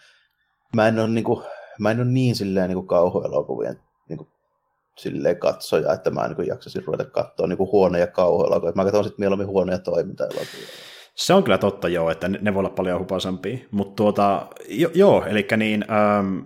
mä 0.76 0.88
en 0.88 0.98
ole 0.98 1.08
niin 1.08 1.24
kuin, 1.24 1.44
mä 1.78 1.90
en 1.90 2.00
ole 2.00 2.08
niin 2.08 2.34
silleen 2.34 2.70
niin 2.70 2.86
kauhuelokuvien 2.86 3.80
niin 4.08 4.16
kuin, 4.16 4.28
silleen 4.98 5.38
katsoja, 5.38 5.92
että 5.92 6.10
mä 6.10 6.28
niin 6.28 6.48
jaksasin 6.48 6.84
ruveta 6.84 7.04
katsoa 7.04 7.46
niin 7.46 7.58
huonoja 7.58 8.06
kauhuelokuvia. 8.06 8.72
Mä 8.74 8.84
katson 8.84 9.04
sitten 9.04 9.22
mieluummin 9.22 9.46
huonoja 9.46 9.78
toimintaelokuvia. 9.78 10.66
Se 11.14 11.34
on 11.34 11.44
kyllä 11.44 11.58
totta 11.58 11.88
joo, 11.88 12.10
että 12.10 12.28
ne, 12.28 12.38
ne 12.42 12.54
voi 12.54 12.60
olla 12.60 12.70
paljon 12.70 13.00
hupasampia, 13.00 13.58
mutta 13.70 13.94
tuota, 13.96 14.46
jo, 14.68 14.90
joo, 14.94 15.24
eli 15.24 15.46
niin, 15.56 15.84
ähm, 15.90 16.38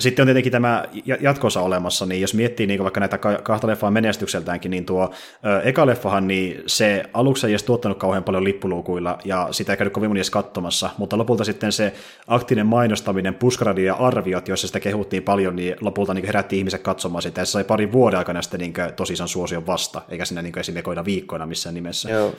sitten 0.00 0.22
on 0.22 0.26
tietenkin 0.26 0.52
tämä 0.52 0.84
jatkossa 1.20 1.60
olemassa, 1.60 2.06
niin 2.06 2.20
jos 2.20 2.34
miettii 2.34 2.66
niin 2.66 2.82
vaikka 2.82 3.00
näitä 3.00 3.18
kahta 3.42 3.66
leffaa 3.66 3.90
menestykseltäänkin, 3.90 4.70
niin 4.70 4.86
tuo 4.86 5.10
ö, 5.46 5.60
eka 5.60 5.86
leffahan, 5.86 6.26
niin 6.26 6.62
se 6.66 7.04
aluksi 7.12 7.46
ei 7.46 7.52
edes 7.52 7.62
tuottanut 7.62 7.98
kauhean 7.98 8.24
paljon 8.24 8.44
lippuluukuilla, 8.44 9.18
ja 9.24 9.48
sitä 9.50 9.72
ei 9.72 9.76
käynyt 9.76 9.94
kovin 9.94 10.10
moni 10.10 10.18
edes 10.18 10.30
katsomassa, 10.30 10.90
mutta 10.98 11.18
lopulta 11.18 11.44
sitten 11.44 11.72
se 11.72 11.92
aktinen 12.26 12.66
mainostaminen, 12.66 13.34
puskaradio 13.34 13.86
ja 13.86 13.94
arviot, 13.94 14.48
joissa 14.48 14.66
sitä 14.66 14.80
kehuttiin 14.80 15.22
paljon, 15.22 15.56
niin 15.56 15.76
lopulta 15.80 16.14
niin 16.14 16.26
herätti 16.26 16.58
ihmiset 16.58 16.82
katsomaan 16.82 17.22
sitä, 17.22 17.40
ja 17.40 17.44
se 17.44 17.50
sai 17.50 17.64
parin 17.64 17.92
vuoden 17.92 18.18
aikana 18.18 18.42
sitten 18.42 18.60
niin 18.60 18.74
tosissaan 18.96 19.28
suosion 19.28 19.66
vasta, 19.66 20.02
eikä 20.08 20.24
sinne 20.24 20.42
niin 20.42 20.58
esimerkiksi 20.58 21.04
viikkoina 21.04 21.46
missään 21.46 21.74
nimessä. 21.74 22.10
Joo. 22.10 22.34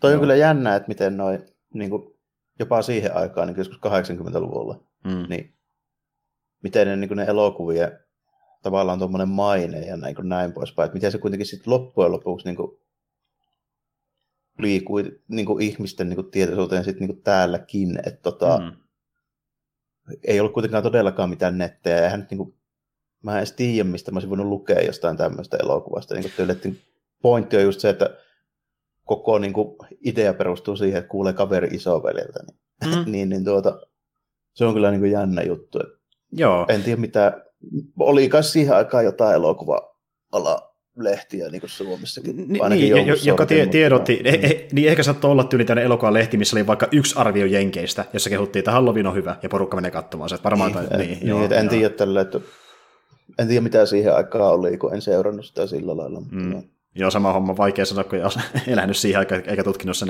Toi 0.00 0.10
on 0.10 0.16
no. 0.16 0.20
kyllä 0.20 0.36
jännä, 0.36 0.76
että 0.76 0.88
miten 0.88 1.16
noin, 1.16 1.40
niin 1.74 1.90
jopa 2.58 2.82
siihen 2.82 3.16
aikaan, 3.16 3.48
niin 3.48 3.58
joskus 3.58 3.78
80-luvulla, 3.78 4.80
mm. 5.04 5.26
niin 5.28 5.54
miten 6.62 6.86
ne, 6.86 6.96
niin 6.96 7.16
ne 7.16 7.24
elokuvia 7.24 7.90
tavallaan 8.62 8.98
tuommoinen 8.98 9.28
maine 9.28 9.80
ja 9.80 9.96
näin, 9.96 10.16
näin 10.22 10.52
poispäin, 10.52 10.84
että 10.84 10.94
miten 10.94 11.12
se 11.12 11.18
kuitenkin 11.18 11.46
sitten 11.46 11.72
loppujen 11.72 12.12
lopuksi 12.12 12.46
niin 12.46 12.56
kuin, 12.56 12.80
liikui 14.58 15.20
niin 15.28 15.46
kuin 15.46 15.62
ihmisten 15.62 16.08
niin 16.08 16.16
kuin 16.16 16.30
tietoisuuteen 16.30 16.84
sitten 16.84 17.00
niin 17.00 17.14
kuin 17.14 17.22
täälläkin, 17.22 17.98
että 18.06 18.22
tota, 18.22 18.58
mm. 18.58 18.72
ei 20.24 20.40
ollut 20.40 20.52
kuitenkaan 20.52 20.82
todellakaan 20.82 21.30
mitään 21.30 21.58
nettejä, 21.58 22.04
eihän 22.04 22.20
nyt 22.20 22.30
niin 22.30 22.38
kuin, 22.38 22.54
mä 23.22 23.32
en 23.32 23.38
edes 23.38 23.52
tiedä, 23.52 23.84
mistä 23.88 24.10
mä 24.10 24.16
olisin 24.16 24.30
voinut 24.30 24.46
lukea 24.46 24.80
jostain 24.80 25.16
tämmöistä 25.16 25.56
elokuvasta, 25.56 26.14
niin 26.14 26.30
kuin 26.36 26.80
pointti 27.22 27.56
on 27.56 27.62
just 27.62 27.80
se, 27.80 27.88
että 27.88 28.16
koko 29.04 29.38
niin 29.38 29.52
kuin, 29.52 29.76
idea 30.06 30.34
perustuu 30.34 30.76
siihen, 30.76 30.98
että 30.98 31.08
kuulee 31.08 31.32
kaveri 31.32 31.68
isoveljeltä, 31.72 32.40
niin, 32.46 32.98
mm. 32.98 33.04
niin, 33.12 33.28
niin 33.28 33.44
tuota, 33.44 33.80
se 34.54 34.64
on 34.64 34.74
kyllä 34.74 34.90
niin 34.90 35.00
kuin 35.00 35.12
jännä 35.12 35.42
juttu, 35.42 35.80
että 35.80 35.99
Joo. 36.32 36.66
En 36.68 36.82
tiedä 36.82 37.00
mitä, 37.00 37.42
oli 37.98 38.28
kai 38.28 38.44
siihen 38.44 38.76
aikaan 38.76 39.04
jotain 39.04 39.34
elokuva-ala 39.34 40.70
lehtiä 40.96 41.48
niin 41.48 41.60
kuin 41.60 41.70
Suomessakin. 41.70 42.36
Niin, 42.36 43.06
joka 43.24 43.46
tie, 43.46 43.66
tiedotti, 43.66 44.20
eh, 44.24 44.38
eh, 44.42 44.66
niin 44.72 44.88
ehkä 44.88 45.02
saattoi 45.02 45.30
olla 45.30 45.44
tyyli 45.44 45.64
tänne 45.64 45.82
elokuvan 45.82 46.14
lehti, 46.14 46.36
missä 46.36 46.56
oli 46.56 46.66
vaikka 46.66 46.88
yksi 46.92 47.14
arvio 47.18 47.46
Jenkeistä, 47.46 48.04
jossa 48.12 48.30
kehuttiin, 48.30 48.60
että 48.60 48.70
Halloween 48.70 49.06
on 49.06 49.14
hyvä, 49.14 49.36
ja 49.42 49.48
porukka 49.48 49.76
menee 49.76 49.90
katsomaan 49.90 50.30
se. 50.30 50.38
Varmaan, 50.44 50.72
niin, 50.72 50.88
tai, 50.88 50.98
niin, 50.98 51.10
niin, 51.10 51.28
joo, 51.28 51.48
en, 51.50 51.68
tiedä 51.68 51.86
että 51.86 52.40
en 53.38 53.48
tiedä 53.48 53.60
mitä 53.60 53.86
siihen 53.86 54.14
aikaan 54.14 54.54
oli, 54.54 54.78
kun 54.78 54.94
en 54.94 55.02
seurannut 55.02 55.46
sitä 55.46 55.66
sillä 55.66 55.96
lailla. 55.96 56.20
Mutta 56.20 56.36
mm. 56.36 56.62
Joo, 56.94 57.10
sama 57.10 57.32
homma, 57.32 57.56
vaikea 57.56 57.84
sanoa, 57.84 58.04
kun 58.04 58.18
ei 58.18 58.24
elänyt 58.72 58.96
siihen 58.96 59.18
aikaan, 59.18 59.42
eikä 59.46 59.64
tutkinut 59.64 59.96
sen 59.96 60.08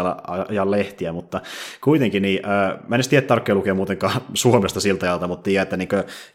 ajan 0.48 0.70
lehtiä, 0.70 1.12
mutta 1.12 1.40
kuitenkin, 1.80 2.22
niin, 2.22 2.40
äh, 2.46 2.78
mä 2.88 2.96
en 2.96 3.02
tiedä 3.10 3.26
tarkkoja 3.26 3.54
lukea 3.54 3.74
muutenkaan 3.74 4.20
Suomesta 4.34 4.80
siltä 4.80 5.06
ajalta, 5.06 5.28
mutta 5.28 5.42
tiedän, 5.42 5.62
että 5.62 5.76
niin 5.76 5.88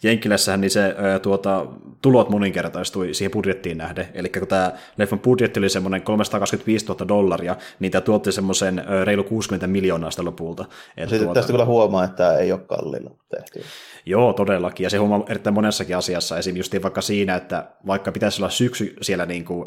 Jenkkilässähän 0.04 0.62
niin 0.62 0.72
se 0.72 0.86
äh, 0.86 1.22
tuota, 1.22 1.66
tulot 2.02 2.30
moninkertaistui 2.30 3.14
siihen 3.14 3.32
budjettiin 3.32 3.78
nähden, 3.78 4.08
eli 4.14 4.30
kun 4.30 4.48
tämä 4.48 4.72
leffan 4.98 5.20
budjetti 5.20 5.60
oli 5.60 5.70
semmoinen 5.70 6.02
325 6.02 6.86
000 6.86 7.08
dollaria, 7.08 7.56
niin 7.80 7.92
tämä 7.92 8.02
tuotti 8.02 8.32
semmoisen 8.32 8.80
äh, 8.80 8.86
reilu 9.04 9.24
60 9.24 9.68
miljoonaa 9.68 10.12
sitä 10.12 10.26
lopulta. 10.26 10.66
Sitten 11.00 11.20
tuota... 11.20 11.34
tästä 11.34 11.52
kyllä 11.52 11.66
huomaa, 11.66 12.04
että 12.04 12.18
tämä 12.18 12.38
ei 12.38 12.52
ole 12.52 12.62
kalliilla 12.68 13.12
tehty. 13.30 13.62
Joo, 14.06 14.34
todellakin, 14.34 14.84
ja 14.84 14.90
se 14.90 14.98
huomaa 14.98 15.24
erittäin 15.30 15.54
monessakin 15.54 15.98
asiassa, 15.98 16.38
esim. 16.38 16.56
just 16.56 16.76
vaikka 16.84 17.02
siinä, 17.02 17.36
että 17.36 17.66
vaikka 17.88 18.12
pitäisi 18.12 18.42
olla 18.42 18.50
syksy 18.50 18.96
siellä 19.02 19.26
niin 19.26 19.46
kuin 19.46 19.66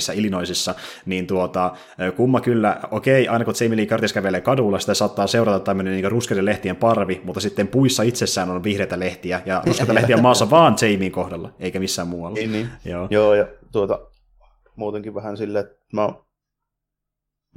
Haddonfieldissa, 0.00 0.12
Illinoisissa, 0.12 0.74
niin 1.06 1.26
tuota, 1.26 1.74
kumma 2.16 2.40
kyllä, 2.40 2.80
okei, 2.90 3.28
aina 3.28 3.44
kun 3.44 3.54
Jamie 3.60 3.76
Lee 3.76 3.86
Curtis 3.86 4.12
kävelee 4.12 4.40
kadulla, 4.40 4.78
sitä 4.78 4.94
saattaa 4.94 5.26
seurata 5.26 5.60
tämmöinen 5.64 5.92
niin 5.92 6.10
ruskeiden 6.10 6.44
lehtien 6.44 6.76
parvi, 6.76 7.20
mutta 7.24 7.40
sitten 7.40 7.68
puissa 7.68 8.02
itsessään 8.02 8.50
on 8.50 8.64
vihreitä 8.64 8.98
lehtiä, 8.98 9.42
ja 9.46 9.62
ruskeita 9.66 9.94
lehtiä 9.94 10.16
on 10.16 10.22
maassa 10.22 10.50
vaan 10.50 10.76
Jamien 10.82 11.12
kohdalla, 11.12 11.52
eikä 11.58 11.80
missään 11.80 12.08
muualla. 12.08 12.34
Niin, 12.34 12.52
niin. 12.52 12.68
Joo. 12.84 13.08
Joo, 13.10 13.34
ja 13.34 13.48
tuota, 13.72 13.98
muutenkin 14.76 15.14
vähän 15.14 15.36
silleen, 15.36 15.64
että 15.64 15.76
mä, 15.92 16.08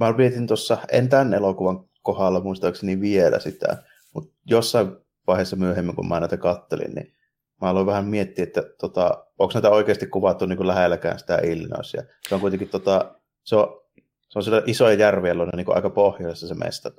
mä 0.00 0.12
mietin 0.12 0.46
tuossa, 0.46 0.78
en 0.92 1.08
tämän 1.08 1.34
elokuvan 1.34 1.84
kohdalla 2.02 2.40
muistaakseni 2.40 3.00
vielä 3.00 3.38
sitä, 3.38 3.82
mutta 4.14 4.34
jossain 4.46 4.96
vaiheessa 5.26 5.56
myöhemmin, 5.56 5.96
kun 5.96 6.08
mä 6.08 6.20
näitä 6.20 6.36
kattelin, 6.36 6.94
niin 6.94 7.13
mä 7.60 7.68
aloin 7.68 7.86
vähän 7.86 8.04
miettiä, 8.04 8.42
että 8.42 8.62
tota, 8.80 9.24
onko 9.38 9.54
näitä 9.54 9.70
oikeasti 9.70 10.06
kuvattu 10.06 10.46
niin 10.46 10.56
kuin 10.56 10.66
lähelläkään 10.66 11.18
sitä 11.18 11.38
Illinoisia. 11.38 12.02
Se 12.28 12.34
on 12.34 12.40
kuitenkin 12.40 12.68
tota, 12.68 13.14
se 13.44 13.56
on, 13.56 13.84
se 14.28 14.38
on 14.38 14.42
siellä 14.42 14.62
isoja 14.66 14.94
järviä, 14.94 15.32
on 15.32 15.48
niin 15.56 15.66
aika 15.74 15.90
pohjoisessa 15.90 16.48
se 16.48 16.54
mesta. 16.54 16.90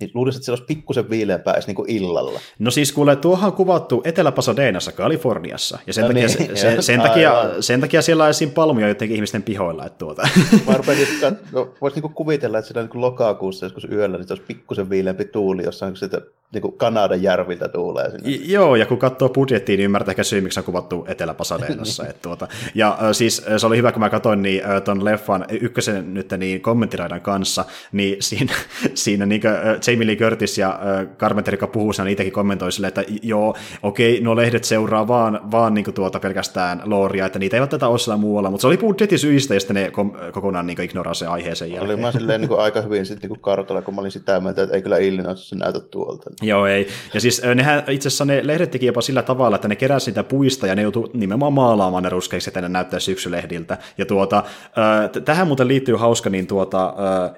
Niin 0.00 0.10
luulisin, 0.14 0.38
että 0.38 0.44
se 0.44 0.52
olisi 0.52 0.64
pikkusen 0.64 1.10
viileämpää 1.10 1.54
edes 1.54 1.66
niin 1.66 1.76
illalla. 1.88 2.40
No 2.58 2.70
siis 2.70 2.92
kuule, 2.92 3.16
tuohan 3.16 3.50
on 3.50 3.56
kuvattu 3.56 4.02
Etelä-Pasadenassa, 4.04 4.92
Kaliforniassa, 4.92 5.78
ja 5.86 5.92
sen, 5.92 6.02
no 6.02 6.08
takia, 6.08 6.26
niin, 6.26 6.56
se, 6.56 6.82
sen, 6.82 7.00
takia, 7.00 7.32
sen 7.60 7.80
takia 7.80 8.02
siellä 8.02 8.24
on 8.24 8.50
palmuja 8.54 8.88
jotenkin 8.88 9.14
ihmisten 9.14 9.42
pihoilla. 9.42 9.86
Että 9.86 9.98
tuota. 9.98 10.28
Mä 10.66 10.76
rupesin, 10.76 11.08
no, 11.52 11.74
voisi 11.80 12.00
niin 12.00 12.14
kuvitella, 12.14 12.58
että 12.58 12.72
siellä 12.72 12.88
niin 12.92 13.00
lokakuussa 13.00 13.66
joskus 13.66 13.84
yöllä, 13.84 14.16
niin 14.16 14.28
se 14.28 14.32
olisi 14.32 14.46
pikkusen 14.46 14.90
viileämpi 14.90 15.24
tuuli 15.24 15.64
jossain, 15.64 15.92
kun 15.92 16.10
niin 16.52 16.62
kuin 16.62 16.78
Kanadan 16.78 17.22
järviltä 17.22 17.68
tuulee 17.68 18.10
sinne. 18.10 18.30
I, 18.30 18.52
joo, 18.52 18.76
ja 18.76 18.86
kun 18.86 18.98
katsoo 18.98 19.28
budjettiin, 19.28 19.76
niin 19.76 19.84
ymmärtää 19.84 20.12
ehkä 20.12 20.22
syy, 20.22 20.40
miksi 20.40 20.60
on 20.60 20.64
kuvattu 20.64 21.04
Etelä-Pasadeenassa. 21.08 22.04
tuota. 22.22 22.48
Ja 22.74 22.98
siis 23.12 23.42
se 23.56 23.66
oli 23.66 23.76
hyvä, 23.76 23.92
kun 23.92 24.00
mä 24.00 24.10
katsoin 24.10 24.42
niin, 24.42 24.62
ton 24.84 25.04
leffan 25.04 25.46
ykkösen 25.60 26.14
nyt 26.14 26.32
niin 26.38 26.60
kommenttiraidan 26.60 27.20
kanssa, 27.20 27.64
niin 27.92 28.16
siinä, 28.28 28.54
siinä 28.94 29.26
niin 29.26 29.42
Jamie 29.86 30.06
Lee 30.06 30.16
Curtis 30.16 30.58
ja 30.58 30.80
Carpenter, 31.18 31.54
joka 31.54 31.66
puhuu 31.66 31.92
siinä, 31.92 32.10
itsekin 32.10 32.32
kommentoi 32.32 32.72
sille, 32.72 32.86
että 32.86 33.04
joo, 33.22 33.56
okei, 33.82 34.20
no 34.20 34.36
lehdet 34.36 34.64
seuraa 34.64 35.08
vaan, 35.08 35.40
vaan 35.50 35.74
niin 35.74 35.84
kuin 35.84 35.94
tuota 35.94 36.20
pelkästään 36.20 36.82
looria, 36.84 37.26
että 37.26 37.38
niitä 37.38 37.56
ei 37.56 37.66
tätä 37.66 37.88
osalla 37.88 38.16
muualla, 38.16 38.50
mutta 38.50 38.62
se 38.62 38.66
oli 38.66 38.76
budjettisyistä, 38.76 39.54
ja 39.54 39.60
sitten 39.60 39.74
ne 39.74 39.90
kom- 39.90 40.12
kokonaan 40.32 40.66
niin 40.66 40.80
ignoraa 40.80 41.14
se 41.14 41.26
aiheeseen 41.26 41.70
jälkeen. 41.70 41.90
Oli 41.90 42.00
mä 42.00 42.12
silleen 42.12 42.40
niin 42.40 42.48
kuin 42.48 42.60
aika 42.64 42.80
hyvin 42.80 43.06
sitten 43.06 43.30
niin 43.30 43.40
kartalla, 43.40 43.82
kun 43.82 43.94
mä 43.94 44.00
olin 44.00 44.10
sitä 44.10 44.40
mieltä, 44.40 44.62
että 44.62 44.76
ei 44.76 44.82
kyllä 44.82 44.98
Illinoisissa 44.98 45.56
näytä 45.56 45.80
tuolta. 45.80 46.30
Joo, 46.42 46.66
ei. 46.66 46.88
Ja 47.14 47.20
siis 47.20 47.42
nehän 47.54 47.82
itse 47.88 48.08
asiassa 48.08 48.24
ne 48.24 48.46
lehdet 48.46 48.70
teki 48.70 48.86
jopa 48.86 49.00
sillä 49.00 49.22
tavalla, 49.22 49.56
että 49.56 49.68
ne 49.68 49.76
keräsivät 49.76 50.16
niitä 50.16 50.28
puista 50.28 50.66
ja 50.66 50.74
ne 50.74 50.82
joutu 50.82 51.10
nimenomaan 51.14 51.52
maalaamaan 51.52 52.02
ne 52.02 52.08
ruskeiksi, 52.08 52.50
että 52.50 52.60
ne 52.60 52.68
näyttää 52.68 53.00
syksylehdiltä. 53.00 53.78
Ja 53.98 54.06
tuota, 54.06 54.38
äh, 54.38 55.22
tähän 55.24 55.46
muuten 55.46 55.68
liittyy 55.68 55.94
hauska 55.94 56.30
niin 56.30 56.46
tuota, 56.46 56.94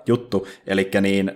juttu, 0.07 0.47
eli 0.67 0.91
niin, 1.01 1.33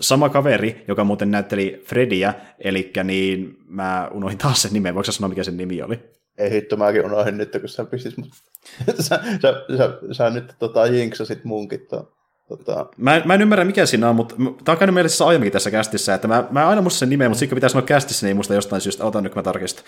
sama 0.00 0.28
kaveri, 0.28 0.84
joka 0.88 1.04
muuten 1.04 1.30
näytteli 1.30 1.82
Frediä, 1.84 2.34
eli 2.58 2.92
niin 3.04 3.56
mä 3.66 4.08
unohdin 4.14 4.38
taas 4.38 4.62
sen 4.62 4.72
nimen, 4.72 4.94
voiko 4.94 5.12
sanoa 5.12 5.28
mikä 5.28 5.44
sen 5.44 5.56
nimi 5.56 5.82
oli? 5.82 5.98
Ei 6.38 6.50
hitto, 6.50 6.76
mäkin 6.76 7.04
unohdin 7.04 7.36
nyt, 7.38 7.52
kun 7.60 7.68
sä 7.68 7.84
pistit 7.84 8.16
mut. 8.16 8.28
sä, 9.00 9.20
sä, 9.42 9.64
sä, 9.76 9.98
sä, 10.12 10.30
nyt 10.30 10.54
tota, 10.58 10.86
jinksasit 10.86 11.44
munkin 11.44 11.86
tuon. 11.90 12.08
Tota... 12.48 12.86
Mä, 12.96 13.22
mä 13.24 13.34
en 13.34 13.42
ymmärrä, 13.42 13.64
mikä 13.64 13.86
siinä 13.86 14.08
on, 14.08 14.16
mutta 14.16 14.34
tämä 14.36 14.72
on 14.72 14.78
käynyt 14.78 14.94
mielessä 14.94 15.26
aiemminkin 15.26 15.52
tässä 15.52 15.70
kästissä, 15.70 16.14
että 16.14 16.28
mä, 16.28 16.44
mä 16.50 16.68
aina 16.68 16.82
muista 16.82 16.98
sen 16.98 17.10
nimeä, 17.10 17.28
mutta 17.28 17.38
sitten 17.38 17.50
kun 17.50 17.56
pitää 17.56 17.68
sanoa 17.68 17.86
kästissä, 17.86 18.26
niin 18.26 18.36
muista 18.36 18.54
jostain 18.54 18.82
syystä, 18.82 19.04
otan 19.04 19.22
nyt 19.22 19.32
kun 19.32 19.38
mä 19.38 19.42
tarkistan. 19.42 19.84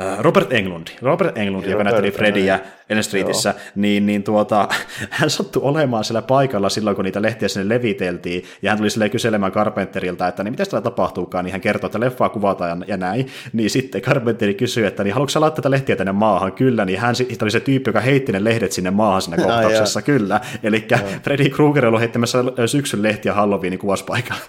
Äh, 0.00 0.18
Robert 0.18 0.52
Englund, 0.52 0.86
Robert 1.02 1.38
Englund, 1.38 1.64
joka 1.64 1.84
näytteli 1.84 2.10
Freddyä 2.10 2.60
Ellen 2.88 3.04
Streetissä, 3.04 3.54
niin, 3.74 4.06
niin 4.06 4.22
tuota, 4.22 4.68
hän 5.10 5.30
sattui 5.30 5.62
olemaan 5.62 6.04
siellä 6.04 6.22
paikalla 6.22 6.68
silloin, 6.68 6.96
kun 6.96 7.04
niitä 7.04 7.22
lehtiä 7.22 7.48
sinne 7.48 7.68
leviteltiin, 7.74 8.44
ja 8.62 8.70
hän 8.70 8.78
tuli 8.78 8.90
sille 8.90 9.08
kyselemään 9.08 9.52
Carpenterilta, 9.52 10.28
että 10.28 10.44
niin 10.44 10.52
mitä 10.52 10.64
täällä 10.64 10.84
tapahtuukaan, 10.84 11.44
niin 11.44 11.52
hän 11.52 11.60
kertoi, 11.60 11.88
että 11.88 12.00
leffaa 12.00 12.28
kuvataan 12.28 12.80
ja, 12.80 12.86
ja 12.88 12.96
näin, 12.96 13.26
niin 13.52 13.70
sitten 13.70 14.02
Carpenteri 14.02 14.54
kysyi, 14.54 14.86
että 14.86 15.04
niin 15.04 15.14
haluatko 15.14 15.30
sä 15.30 15.40
laittaa 15.40 15.56
tätä 15.56 15.70
lehtiä 15.70 15.96
tänne 15.96 16.12
maahan? 16.12 16.52
Kyllä, 16.52 16.84
niin 16.84 16.98
hän 16.98 17.16
sitten 17.16 17.44
oli 17.44 17.50
se 17.50 17.60
tyyppi, 17.60 17.88
joka 17.88 18.00
heitti 18.00 18.32
ne 18.32 18.44
lehdet 18.44 18.72
sinne 18.72 18.90
maahan 18.90 19.22
sinne 19.22 19.36
kohtauksessa, 19.36 20.02
kyllä. 20.02 20.40
Eli 20.62 20.86
Freddy 21.22 21.48
Krueger 21.48 21.86
oli 21.86 22.00
heittämässä 22.00 22.38
syksyn 22.66 23.02
lehtiä 23.02 23.34
Halloweenin 23.34 23.78
kuvauspaikalla. 23.78 24.42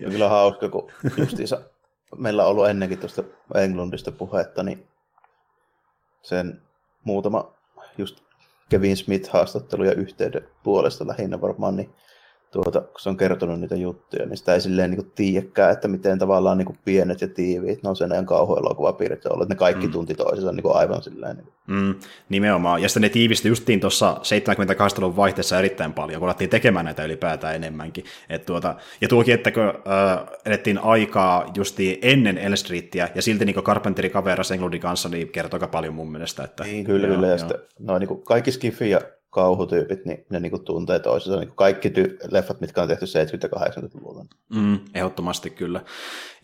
Ja 0.00 0.10
kyllä 0.10 0.28
hauska, 0.28 0.68
kun 0.68 0.90
justiinsa 1.16 1.60
meillä 2.16 2.44
on 2.44 2.50
ollut 2.50 2.68
ennenkin 2.68 2.98
tuosta 2.98 3.22
Englundista 3.54 4.12
puhetta, 4.12 4.62
niin 4.62 4.88
sen 6.22 6.62
muutama 7.04 7.54
just 7.98 8.20
Kevin 8.68 8.96
Smith-haastattelu 8.96 9.84
ja 9.84 9.92
yhteyden 9.92 10.48
puolesta 10.62 11.06
lähinnä 11.06 11.40
varmaan, 11.40 11.76
niin 11.76 11.94
tuota, 12.50 12.80
kun 12.80 13.00
se 13.00 13.08
on 13.08 13.16
kertonut 13.16 13.60
niitä 13.60 13.76
juttuja, 13.76 14.26
niin 14.26 14.36
sitä 14.36 14.54
ei 14.54 14.60
silleen 14.60 14.90
niin 14.90 15.12
tiedäkään, 15.14 15.72
että 15.72 15.88
miten 15.88 16.18
tavallaan 16.18 16.58
niin 16.58 16.66
kuin 16.66 16.78
pienet 16.84 17.20
ja 17.20 17.28
tiiviit, 17.28 17.82
no 17.82 17.94
sen 17.94 18.12
ajan 18.12 18.26
kauhuelokuvapiirit 18.26 19.26
on 19.26 19.32
ollut, 19.32 19.44
että 19.44 19.54
ne 19.54 19.58
kaikki 19.58 19.86
mm. 19.86 19.92
tunti 19.92 20.14
toisensa 20.14 20.52
niin 20.52 20.62
kuin 20.62 20.76
aivan 20.76 21.02
silleen. 21.02 21.36
Niin 21.36 21.46
Mm, 21.68 21.94
nimenomaan. 22.28 22.82
Ja 22.82 22.88
sitten 22.88 23.02
ne 23.02 23.08
tiivisti 23.08 23.48
justiin 23.48 23.80
tuossa 23.80 24.14
78-luvun 24.14 25.16
vaihteessa 25.16 25.58
erittäin 25.58 25.92
paljon, 25.92 26.20
kun 26.20 26.28
alettiin 26.28 26.50
tekemään 26.50 26.84
näitä 26.84 27.04
ylipäätään 27.04 27.54
enemmänkin. 27.54 28.04
Et 28.28 28.46
tuota, 28.46 28.74
ja 29.00 29.08
tuokin, 29.08 29.34
että 29.34 29.50
kun 29.50 29.62
äh, 29.62 30.26
edettiin 30.44 30.78
aikaa 30.78 31.52
justiin 31.56 31.98
ennen 32.02 32.38
Elm 32.38 32.56
Streetia, 32.56 33.08
ja 33.14 33.22
silti 33.22 33.44
niin 33.44 33.62
Carpenteri 33.62 34.10
kaverasi 34.10 34.54
Englundin 34.54 34.80
kanssa, 34.80 35.08
niin 35.08 35.28
kertoo 35.28 35.56
aika 35.56 35.68
paljon 35.68 35.94
mun 35.94 36.12
mielestä. 36.12 36.44
Että, 36.44 36.64
niin, 36.64 36.84
kyllä, 36.84 37.06
joo, 37.06 37.16
kyllä. 37.16 37.28
Ja 37.28 37.38
sitten, 37.38 37.58
no, 37.78 37.98
niin 37.98 38.08
kuin 38.08 38.22
kaikki 38.22 38.52
Skifi 38.52 38.90
ja 38.90 39.00
kauhutyypit, 39.30 40.04
niin 40.04 40.26
ne 40.30 40.40
niin 40.40 40.50
kuin 40.50 40.64
tuntee 40.64 40.98
toisensa. 40.98 41.38
Niin 41.38 41.48
kuin 41.48 41.56
kaikki 41.56 41.88
ty- 41.88 42.18
leffat, 42.30 42.60
mitkä 42.60 42.82
on 42.82 42.88
tehty 42.88 43.06
70-80-luvulla. 43.06 44.24
Mm, 44.54 44.78
ehdottomasti 44.94 45.50
kyllä. 45.50 45.80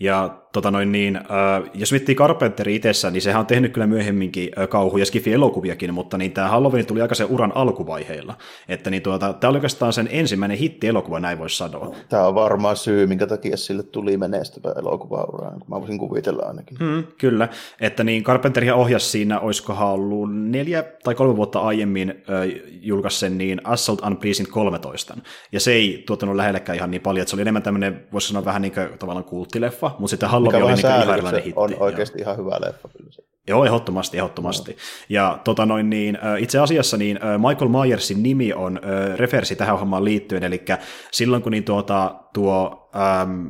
Ja 0.00 0.43
tota 0.54 0.70
noin 0.70 0.92
niin, 0.92 1.16
äh, 1.16 1.70
jos 1.74 1.92
miettii 1.92 2.14
Carpenteri 2.14 2.74
itsessään, 2.74 3.12
niin 3.12 3.22
sehän 3.22 3.40
on 3.40 3.46
tehnyt 3.46 3.72
kyllä 3.72 3.86
myöhemminkin 3.86 4.50
äh, 4.58 4.68
kauhu- 4.68 4.98
ja 4.98 5.06
skifi-elokuviakin, 5.06 5.94
mutta 5.94 6.18
niin 6.18 6.32
tämä 6.32 6.48
Halloween 6.48 6.86
tuli 6.86 7.02
aika 7.02 7.14
sen 7.14 7.26
uran 7.26 7.52
alkuvaiheilla. 7.54 8.34
Että 8.68 8.90
niin 8.90 9.02
tuota, 9.02 9.32
tämä 9.32 9.48
oli 9.48 9.56
oikeastaan 9.56 9.92
sen 9.92 10.08
ensimmäinen 10.10 10.58
hitti-elokuva, 10.58 11.20
näin 11.20 11.38
voisi 11.38 11.56
sanoa. 11.56 11.94
Tämä 12.08 12.26
on 12.26 12.34
varmaan 12.34 12.76
syy, 12.76 13.06
minkä 13.06 13.26
takia 13.26 13.56
sille 13.56 13.82
tuli 13.82 14.16
menestyvä 14.16 14.72
elokuva 14.78 15.24
kun 15.26 15.62
mä 15.68 15.80
voisin 15.80 15.98
kuvitella 15.98 16.42
ainakin. 16.42 16.78
Mm, 16.80 17.04
kyllä, 17.18 17.48
että 17.80 18.04
niin 18.04 18.24
Carpenteri 18.24 18.70
ohjasi 18.70 19.08
siinä, 19.10 19.40
olisikohan 19.40 19.88
ollut 19.88 20.34
neljä 20.34 20.84
tai 21.04 21.14
kolme 21.14 21.36
vuotta 21.36 21.60
aiemmin 21.60 22.10
äh, 22.10 22.60
julkaisi 22.80 23.18
sen 23.18 23.38
niin 23.38 23.60
Assault 23.64 24.00
on 24.00 24.16
Precinct 24.16 24.50
13, 24.50 25.16
ja 25.52 25.60
se 25.60 25.72
ei 25.72 26.02
tuottanut 26.06 26.36
lähellekään 26.36 26.76
ihan 26.76 26.90
niin 26.90 27.02
paljon, 27.02 27.22
että 27.22 27.30
se 27.30 27.36
oli 27.36 27.42
enemmän 27.42 27.62
tämmöinen, 27.62 28.06
voisi 28.12 28.28
sanoa 28.28 28.44
vähän 28.44 28.62
niin 28.62 28.72
kuin 28.72 28.88
tavallaan 28.98 29.24
kulttileffa, 29.24 29.90
mutta 29.98 30.10
sitten 30.10 30.28
Halloween 30.52 30.86
oli 30.86 31.02
niin 31.02 31.12
erilainen 31.12 31.42
hitti. 31.42 31.60
On 31.60 31.70
oikeasti 31.78 32.18
ihan 32.18 32.36
hyvä 32.36 32.58
leffa 32.60 32.88
kyllä 32.88 33.12
se. 33.12 33.22
Joo, 33.48 33.64
ehdottomasti, 33.64 34.16
ehdottomasti. 34.16 34.70
No. 34.70 34.76
Ja 35.08 35.38
tota 35.44 35.66
noin, 35.66 35.90
niin, 35.90 36.18
itse 36.38 36.58
asiassa 36.58 36.96
niin 36.96 37.18
Michael 37.48 37.68
Myersin 37.70 38.22
nimi 38.22 38.52
on 38.52 38.80
refersi 39.16 39.56
tähän 39.56 39.78
hommaan 39.78 40.04
liittyen, 40.04 40.42
eli 40.42 40.64
silloin 41.12 41.42
kun 41.42 41.52
niin 41.52 41.64
tuota, 41.64 42.14
tuo 42.32 42.88
ähm, 42.96 43.46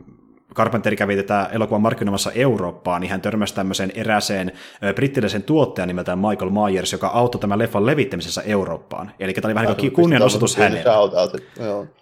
Carpenter 0.54 0.96
kävi 0.96 1.16
tätä 1.16 1.48
elokuvan 1.52 1.82
markkinoimassa 1.82 2.32
Eurooppaan, 2.32 3.00
niin 3.00 3.10
hän 3.10 3.20
törmäsi 3.20 3.54
tämmöiseen 3.54 3.92
eräseen 3.94 4.52
brittiläisen 4.94 5.42
tuottajan 5.42 5.88
nimeltään 5.88 6.18
Michael 6.18 6.50
Myers, 6.50 6.92
joka 6.92 7.06
auttoi 7.06 7.40
tämän 7.40 7.58
leffan 7.58 7.86
levittämisessä 7.86 8.42
Eurooppaan. 8.42 9.12
Eli 9.18 9.32
tämä 9.32 9.48
oli 9.48 9.54
vähän 9.54 9.68
niin 9.68 9.76
kuin 9.76 9.92
kunnianosoitus 9.92 10.56
hänelle. 10.56 10.84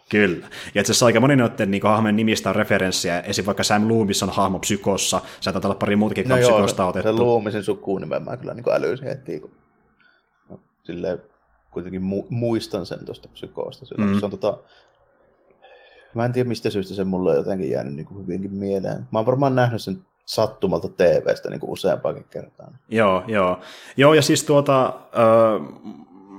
Kyllä. 0.08 0.46
Ja 0.74 0.80
itse 0.80 0.92
asiassa 0.92 1.06
aika 1.06 1.20
moni 1.20 1.36
noiden 1.36 1.70
niin 1.70 1.82
hahmojen 1.82 2.16
nimistä 2.16 2.50
on 2.50 2.56
referenssiä. 2.56 3.20
Esim. 3.20 3.46
vaikka 3.46 3.62
Sam 3.62 3.88
Loomis 3.88 4.22
on 4.22 4.30
hahmo 4.30 4.58
psykossa. 4.58 5.20
Sä 5.40 5.52
olla 5.64 5.74
pari 5.74 5.96
muutakin 5.96 6.28
no 6.28 6.36
psykosta 6.36 6.86
otettu. 6.86 7.16
Se 7.16 7.22
Loomisin 7.22 7.62
sukuunimen 7.62 8.22
mä 8.22 8.36
kyllä 8.36 8.54
niin 8.54 8.72
älysin 8.72 9.06
heti. 9.06 9.40
Kun... 9.40 9.50
No, 10.50 10.60
silleen 10.82 11.18
kuitenkin 11.70 12.02
mu- 12.02 12.26
muistan 12.30 12.86
sen 12.86 13.04
tuosta 13.04 13.28
psykoosta. 13.28 13.86
Silloin, 13.86 14.10
mm. 14.10 14.18
Se 14.18 14.24
on 14.24 14.30
tota, 14.30 14.58
Mä 16.14 16.24
en 16.24 16.32
tiedä 16.32 16.48
mistä 16.48 16.70
syystä 16.70 16.94
se 16.94 17.04
mulle 17.04 17.30
on 17.30 17.36
jotenkin 17.36 17.70
jäänyt 17.70 17.94
niin 17.94 18.06
kuin 18.06 18.22
hyvinkin 18.22 18.54
mieleen. 18.54 19.08
Mä 19.12 19.18
oon 19.18 19.26
varmaan 19.26 19.54
nähnyt 19.54 19.82
sen 19.82 19.98
sattumalta 20.26 20.88
TV-stä 20.88 21.50
niin 21.50 21.60
kuin 21.60 21.70
useampakin 21.70 22.24
kertaa. 22.30 22.72
Joo, 22.88 23.22
joo. 23.26 23.60
Joo, 23.96 24.14
ja 24.14 24.22
siis 24.22 24.44
tuota, 24.44 24.86
äh, 24.86 25.92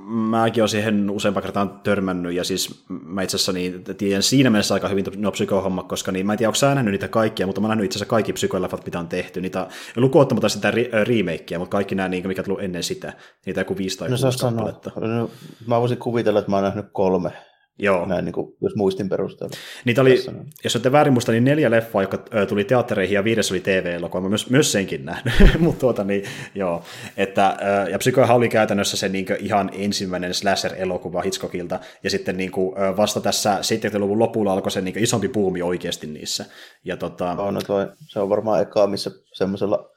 mäkin 0.05 0.61
olen 0.61 0.69
siihen 0.69 1.09
useampaan 1.09 1.43
kertaan 1.43 1.79
törmännyt, 1.83 2.33
ja 2.33 2.43
siis 2.43 2.85
mä 2.87 3.21
itse 3.21 3.35
asiassa 3.35 3.51
niin, 3.51 3.83
tiedän 3.97 4.23
siinä 4.23 4.49
mielessä 4.49 4.73
aika 4.73 4.87
hyvin 4.87 5.05
no 5.15 5.31
psykohomma, 5.31 5.83
koska 5.83 6.11
niin, 6.11 6.25
mä 6.25 6.33
en 6.33 6.37
tiedä, 6.37 6.49
onko 6.49 6.55
sä 6.55 6.75
nähnyt 6.75 6.91
niitä 6.91 7.07
kaikkia, 7.07 7.45
mutta 7.45 7.61
mä 7.61 7.65
oon 7.65 7.69
nähnyt 7.69 7.85
itse 7.85 7.97
asiassa 7.97 8.09
kaikki 8.09 8.33
psykoleffat, 8.33 8.85
mitä 8.85 8.99
on 8.99 9.07
tehty, 9.07 9.41
niitä 9.41 9.67
lukuottamatta 9.95 10.49
sitä 10.49 10.71
re- 10.71 11.07
remakeä, 11.07 11.59
mutta 11.59 11.71
kaikki 11.71 11.95
nämä, 11.95 12.09
niin, 12.09 12.27
mikä 12.27 12.43
tullut 12.43 12.63
ennen 12.63 12.83
sitä, 12.83 13.13
niitä 13.45 13.61
joku 13.61 13.77
viisi 13.77 13.97
tai 13.97 14.09
no, 14.09 14.17
kuusi 14.21 14.37
kappaletta. 14.37 14.91
No, 14.95 15.29
mä 15.67 15.79
voisin 15.79 15.97
kuvitella, 15.97 16.39
että 16.39 16.51
mä 16.51 16.57
oon 16.57 16.63
nähnyt 16.63 16.85
kolme 16.91 17.31
Joo. 17.79 18.05
Näin 18.05 18.25
niin 18.25 18.33
kuin, 18.33 18.55
jos 18.61 18.75
muistin 18.75 19.09
perusteella. 19.09 19.55
Niitä 19.85 20.01
oli, 20.01 20.15
Tässä, 20.15 20.31
jos 20.63 20.75
olette 20.75 20.91
väärin 20.91 21.13
muista, 21.13 21.31
niin 21.31 21.43
neljä 21.43 21.71
leffaa, 21.71 22.03
jotka 22.03 22.17
tuli 22.49 22.63
teattereihin 22.63 23.15
ja 23.15 23.23
viides 23.23 23.51
oli 23.51 23.59
TV-elokuva. 23.59 24.21
Mä 24.21 24.29
myös, 24.29 24.49
myös 24.49 24.71
senkin 24.71 25.05
nähnyt. 25.05 25.33
Mutta 25.59 25.79
tuota, 25.79 26.03
niin, 26.03 26.23
joo. 26.55 26.83
Että, 27.17 27.57
ja 27.91 27.97
Psykohan 27.97 28.35
oli 28.35 28.49
käytännössä 28.49 28.97
se 28.97 29.09
niin 29.09 29.25
ihan 29.39 29.69
ensimmäinen 29.73 30.33
slasher-elokuva 30.33 31.21
Hitchcockilta. 31.21 31.79
Ja 32.03 32.09
sitten 32.09 32.37
niin 32.37 32.51
kuin, 32.51 32.75
vasta 32.97 33.21
tässä 33.21 33.57
70-luvun 33.57 34.19
lopulla 34.19 34.53
alkoi 34.53 34.71
se 34.71 34.81
niin 34.81 35.03
isompi 35.03 35.27
puumi 35.27 35.61
oikeasti 35.61 36.07
niissä. 36.07 36.45
Ja, 36.83 36.97
tota... 36.97 37.31
on, 37.31 37.53
no 37.53 37.61
toi, 37.61 37.87
se 38.07 38.19
on 38.19 38.29
varmaan 38.29 38.61
eka, 38.61 38.87
missä 38.87 39.11
semmoisella 39.33 39.92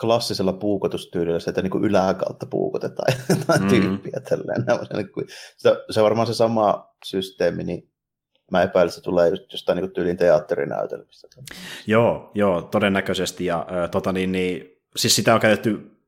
klassisella 0.00 0.52
puukotustyylillä 0.52 1.40
se, 1.40 1.50
että 1.50 1.62
niin 1.62 1.70
kuin 1.70 1.84
yläkautta 1.84 2.46
puukotetaan 2.46 3.12
jotain 3.28 3.62
mm. 3.62 3.68
tyyppiä. 3.68 4.20
Tälleen. 4.28 4.64
Se, 5.56 5.76
se 5.90 6.00
on 6.00 6.04
varmaan 6.04 6.26
se 6.26 6.34
sama 6.34 6.94
systeemi, 7.04 7.64
niin 7.64 7.90
mä 8.50 8.62
epäilen, 8.62 8.88
että 8.88 8.94
se 8.94 9.02
tulee 9.02 9.28
just 9.28 9.52
jostain 9.52 9.76
niin 9.76 9.90
tyylin 9.90 10.16
teatterinäytelmistä. 10.16 11.28
Joo, 11.86 12.30
joo, 12.34 12.62
todennäköisesti. 12.62 13.44
Ja, 13.44 13.66
äh, 13.72 13.90
tota 13.90 14.12
niin, 14.12 14.32
niin, 14.32 14.80
siis 14.96 15.16
sitä 15.16 15.34
on 15.34 15.40
käytetty 15.40 15.98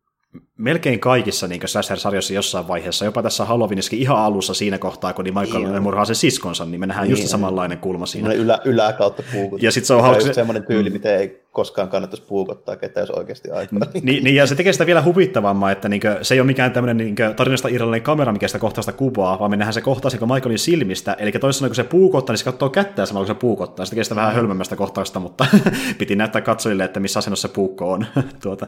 melkein 0.60 1.00
kaikissa 1.00 1.48
niin 1.48 1.60
slasher-sarjoissa 1.66 2.34
jossain 2.34 2.68
vaiheessa, 2.68 3.04
jopa 3.04 3.22
tässä 3.22 3.44
Halloweenissakin 3.44 3.98
ihan 3.98 4.18
alussa 4.18 4.54
siinä 4.54 4.78
kohtaa, 4.78 5.12
kun 5.12 5.24
niin 5.24 5.38
Michael 5.38 5.64
niin. 5.64 5.82
murhaa 5.82 6.04
sen 6.04 6.16
siskonsa, 6.16 6.64
niin 6.64 6.80
me 6.80 6.86
nähdään 6.86 7.08
niin, 7.08 7.18
just 7.18 7.28
samanlainen 7.28 7.78
kulma 7.78 8.06
siinä. 8.06 8.32
Ylä, 8.32 8.58
ylä 8.64 8.92
kautta 8.92 9.22
puukut. 9.32 9.62
Ja 9.62 9.72
sitten 9.72 9.86
se 9.86 9.94
on 9.94 10.02
hauska. 10.02 10.24
Se 10.24 10.32
semmoinen 10.32 10.66
tyyli, 10.66 10.90
mm. 10.90 10.92
miten 10.92 11.16
ei 11.16 11.40
koskaan 11.52 11.88
kannattaisi 11.88 12.26
puukottaa 12.26 12.76
ketään, 12.76 13.02
jos 13.02 13.10
oikeasti 13.10 13.50
aikaa. 13.50 13.78
Niin, 14.02 14.24
niin, 14.24 14.36
ja 14.36 14.46
se 14.46 14.54
tekee 14.54 14.72
sitä 14.72 14.86
vielä 14.86 15.02
huvittavammaa, 15.02 15.70
että 15.70 15.88
niinkö, 15.88 16.18
se 16.22 16.34
ei 16.34 16.40
ole 16.40 16.46
mikään 16.46 16.72
tämmöinen 16.72 16.96
niinkö, 16.96 17.34
tarinasta 17.34 17.68
irrallinen 17.68 18.02
kamera, 18.02 18.32
mikä 18.32 18.48
sitä 18.48 18.58
kohtausta 18.58 18.92
kuvaa, 18.92 19.38
vaan 19.38 19.50
me 19.50 19.56
nähdään 19.56 19.74
se 19.74 19.80
kohtaus 19.80 20.20
niin 20.20 20.32
Michaelin 20.34 20.58
silmistä, 20.58 21.16
eli 21.18 21.32
toisaalta 21.32 21.68
kun 21.68 21.74
se 21.74 21.84
puukottaa, 21.84 22.32
niin 22.32 22.38
se 22.38 22.44
katsoo 22.44 22.68
kättää 22.68 23.06
samalla 23.06 23.26
kun 23.26 23.34
se 23.34 23.40
puukottaa. 23.40 23.86
Se 23.86 23.90
tekee 23.90 24.04
sitä 24.04 24.16
vähän 24.16 24.34
hölmemmästä 24.34 24.76
kohtausta, 24.76 25.20
mutta 25.20 25.46
piti 25.98 26.16
näyttää 26.16 26.42
katsojille, 26.42 26.84
että 26.84 27.00
missä 27.00 27.18
asennossa 27.18 27.48
se 27.48 27.54
puukko 27.54 27.92
on. 27.92 28.06
tuota, 28.42 28.66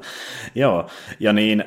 joo, 0.54 0.86
ja 1.20 1.32
niin, 1.32 1.60
äh, 1.60 1.66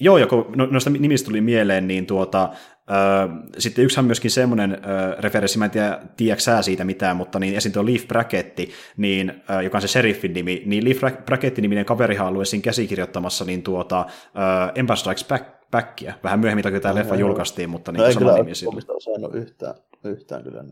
Joo, 0.00 0.18
joku 0.18 0.46
no, 0.56 0.66
noista 0.66 0.90
nimistä 0.90 1.26
tuli 1.26 1.40
mieleen, 1.40 1.88
niin 1.88 2.06
tuota, 2.06 2.50
Öö, 2.90 3.28
sitten 3.58 3.84
yksihän 3.84 4.04
myöskin 4.04 4.30
semmoinen 4.30 4.72
öö, 4.72 5.14
referenssi, 5.18 5.58
mä 5.58 5.64
en 5.64 5.70
tiedä, 5.70 6.00
tiedätkö 6.16 6.42
sä 6.42 6.62
siitä 6.62 6.84
mitään, 6.84 7.16
mutta 7.16 7.38
niin 7.38 7.56
esim. 7.56 7.72
tuo 7.72 7.86
Leaf 7.86 8.08
Bracketti, 8.08 8.70
niin, 8.96 9.42
öö, 9.50 9.62
joka 9.62 9.78
on 9.78 9.82
se 9.82 9.88
sheriffin 9.88 10.32
nimi, 10.32 10.62
niin 10.66 10.84
Leaf 10.84 11.24
Bracketti-niminen 11.24 11.84
kaverihan 11.84 12.26
on 12.26 12.32
ollut 12.32 12.48
siinä 12.48 12.62
käsikirjoittamassa 12.62 13.44
niin 13.44 13.62
tuota, 13.62 14.06
öö, 14.36 14.72
Empire 14.74 14.96
Strikes 14.96 15.24
Back, 15.24 15.44
Backia. 15.70 16.14
Vähän 16.24 16.40
myöhemmin 16.40 16.62
toki 16.62 16.80
tämä 16.80 16.94
leffa 16.94 17.14
julkaistiin, 17.14 17.70
mutta 17.70 17.92
niin 17.92 18.02
no, 18.02 18.12
sama 18.12 18.32
nimi 18.32 18.54
sillä. 18.54 19.28
Yhtään, 19.32 19.74
yhtään 20.04 20.42
kyllä. 20.42 20.64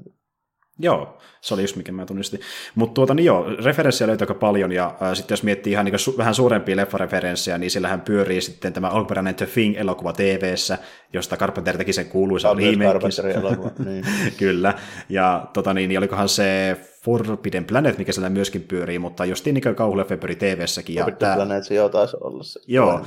Joo, 0.78 1.18
se 1.40 1.54
oli 1.54 1.62
just 1.62 1.76
mikä 1.76 1.92
mä 1.92 2.06
tunnistin. 2.06 2.40
Mutta 2.74 2.94
tuota, 2.94 3.14
niin 3.14 3.24
joo, 3.24 3.46
referenssejä 3.64 4.08
löytyy 4.08 4.24
aika 4.24 4.34
paljon, 4.34 4.72
ja 4.72 4.96
sitten 5.14 5.32
jos 5.32 5.42
miettii 5.42 5.72
ihan 5.72 5.84
niin 5.84 5.94
su- 5.94 6.18
vähän 6.18 6.34
suurempia 6.34 6.76
leffareferenssejä, 6.76 7.58
niin 7.58 7.70
sillähän 7.70 8.00
pyörii 8.00 8.40
sitten 8.40 8.72
tämä 8.72 8.88
alkuperäinen 8.88 9.34
The 9.34 9.46
Thing-elokuva 9.46 10.12
TV-ssä, 10.12 10.78
josta 11.12 11.36
Carpenter 11.36 11.76
teki 11.76 11.92
sen 11.92 12.06
kuuluisa 12.06 12.50
elokuva, 13.34 13.70
niin. 13.84 14.04
Kyllä, 14.38 14.74
ja 15.08 15.46
tota, 15.52 15.74
niin, 15.74 15.88
niin 15.88 15.98
olikohan 15.98 16.28
se 16.28 16.76
Forbidden 17.04 17.64
Planet, 17.64 17.98
mikä 17.98 18.12
siellä 18.12 18.30
myöskin 18.30 18.62
pyörii, 18.62 18.98
mutta 18.98 19.24
justiin 19.24 19.54
niin 19.54 19.74
kauhuleffa 19.74 20.16
pyörii 20.16 20.36
TV-säkin. 20.36 20.96
Forbidden 20.96 21.28
ja 21.28 21.34
Planet, 21.34 21.64
se 21.64 21.74
jo 21.74 21.88
taisi 21.88 22.16
olla 22.20 22.42
se. 22.42 22.60
Joo. 22.66 23.06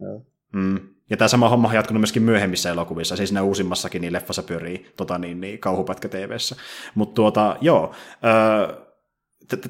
joo. 0.00 0.22
Mm. 0.52 0.93
Ja 1.10 1.16
tämä 1.16 1.28
sama 1.28 1.48
homma 1.48 1.68
on 1.68 1.74
jatkunut 1.74 2.00
myöskin 2.00 2.22
myöhemmissä 2.22 2.70
elokuvissa, 2.70 3.16
siis 3.16 3.32
ne 3.32 3.40
uusimmassakin 3.40 4.02
niin 4.02 4.12
leffassa 4.12 4.42
pyörii 4.42 4.92
tota, 4.96 5.18
niin, 5.18 5.40
niin, 5.40 5.58
kauhupätkä 5.58 6.08
TV-ssä. 6.08 6.56
Mutta 6.94 7.14
tuota, 7.14 7.56
joo, 7.60 7.94
öö, 8.24 8.83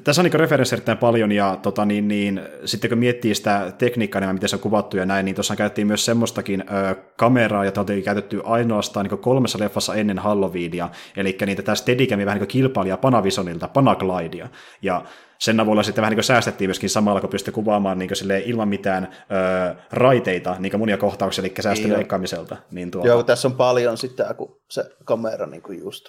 tässä 0.03 0.21
on 0.21 0.23
niin 0.23 0.39
referenssi 0.39 0.75
erittäin 0.75 0.97
paljon, 0.97 1.31
ja 1.31 1.57
tota, 1.61 1.85
niin, 1.85 2.07
niin, 2.07 2.41
sitten 2.65 2.89
kun 2.89 2.97
miettii 2.97 3.35
sitä 3.35 3.73
tekniikkaa, 3.77 4.21
niin 4.21 4.33
miten 4.33 4.49
se 4.49 4.55
on 4.55 4.59
kuvattu 4.59 4.97
ja 4.97 5.05
näin, 5.05 5.25
niin 5.25 5.35
tuossa 5.35 5.55
käytettiin 5.55 5.87
myös 5.87 6.05
semmoistakin 6.05 6.61
ö, 6.61 6.95
kameraa, 7.17 7.65
jota 7.65 7.81
on 7.81 7.87
käytetty 8.03 8.41
ainoastaan 8.43 9.05
niin 9.05 9.19
kolmessa 9.19 9.59
leffassa 9.59 9.95
ennen 9.95 10.19
Halloweenia, 10.19 10.89
eli 11.17 11.37
niitä 11.45 11.61
tämä 11.61 11.75
Steadicam 11.75 12.19
vähän 12.25 12.39
niin 12.39 12.47
kilpailija 12.47 12.97
Panavisionilta, 12.97 13.67
Panaglidea, 13.67 14.49
ja 14.81 15.03
sen 15.39 15.59
avulla 15.59 15.83
sitten 15.83 16.01
vähän 16.01 16.15
niin 16.15 16.23
säästettiin 16.23 16.67
myöskin 16.67 16.89
samalla, 16.89 17.21
kun 17.21 17.29
pystyi 17.29 17.53
kuvaamaan 17.53 17.99
niin 17.99 18.09
ilman 18.45 18.67
mitään 18.67 19.03
ö, 19.03 19.75
raiteita, 19.91 20.55
niin 20.59 20.79
monia 20.79 20.97
kohtauksia, 20.97 21.41
eli 21.41 21.53
säästön 21.59 21.93
leikkaamiselta. 21.93 22.57
Niin 22.71 22.91
tuota... 22.91 23.07
Joo, 23.07 23.23
tässä 23.23 23.47
on 23.47 23.55
paljon 23.55 23.97
sitä, 23.97 24.33
kun 24.33 24.61
se 24.69 24.83
kamera 25.05 25.45
niin 25.45 25.61
kuin 25.61 25.79
just, 25.79 26.05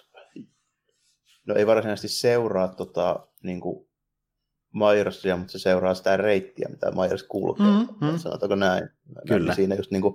no 1.46 1.55
ei 1.55 1.66
varsinaisesti 1.66 2.09
seuraa 2.09 2.68
tota, 2.68 3.26
niin 3.46 3.61
kuin 3.61 3.88
Myersia, 4.74 5.37
mutta 5.37 5.52
se 5.52 5.59
seuraa 5.59 5.94
sitä 5.94 6.16
reittiä, 6.16 6.68
mitä 6.70 6.90
Myers 6.90 7.22
kulkee. 7.22 7.66
Mm, 7.66 8.06
mm. 8.06 8.18
Sanotaanko 8.18 8.54
näin? 8.54 8.88
Kyllä. 9.28 9.54
Siinä 9.54 9.74
just 9.74 9.90
niin 9.90 10.02
kuin, 10.02 10.14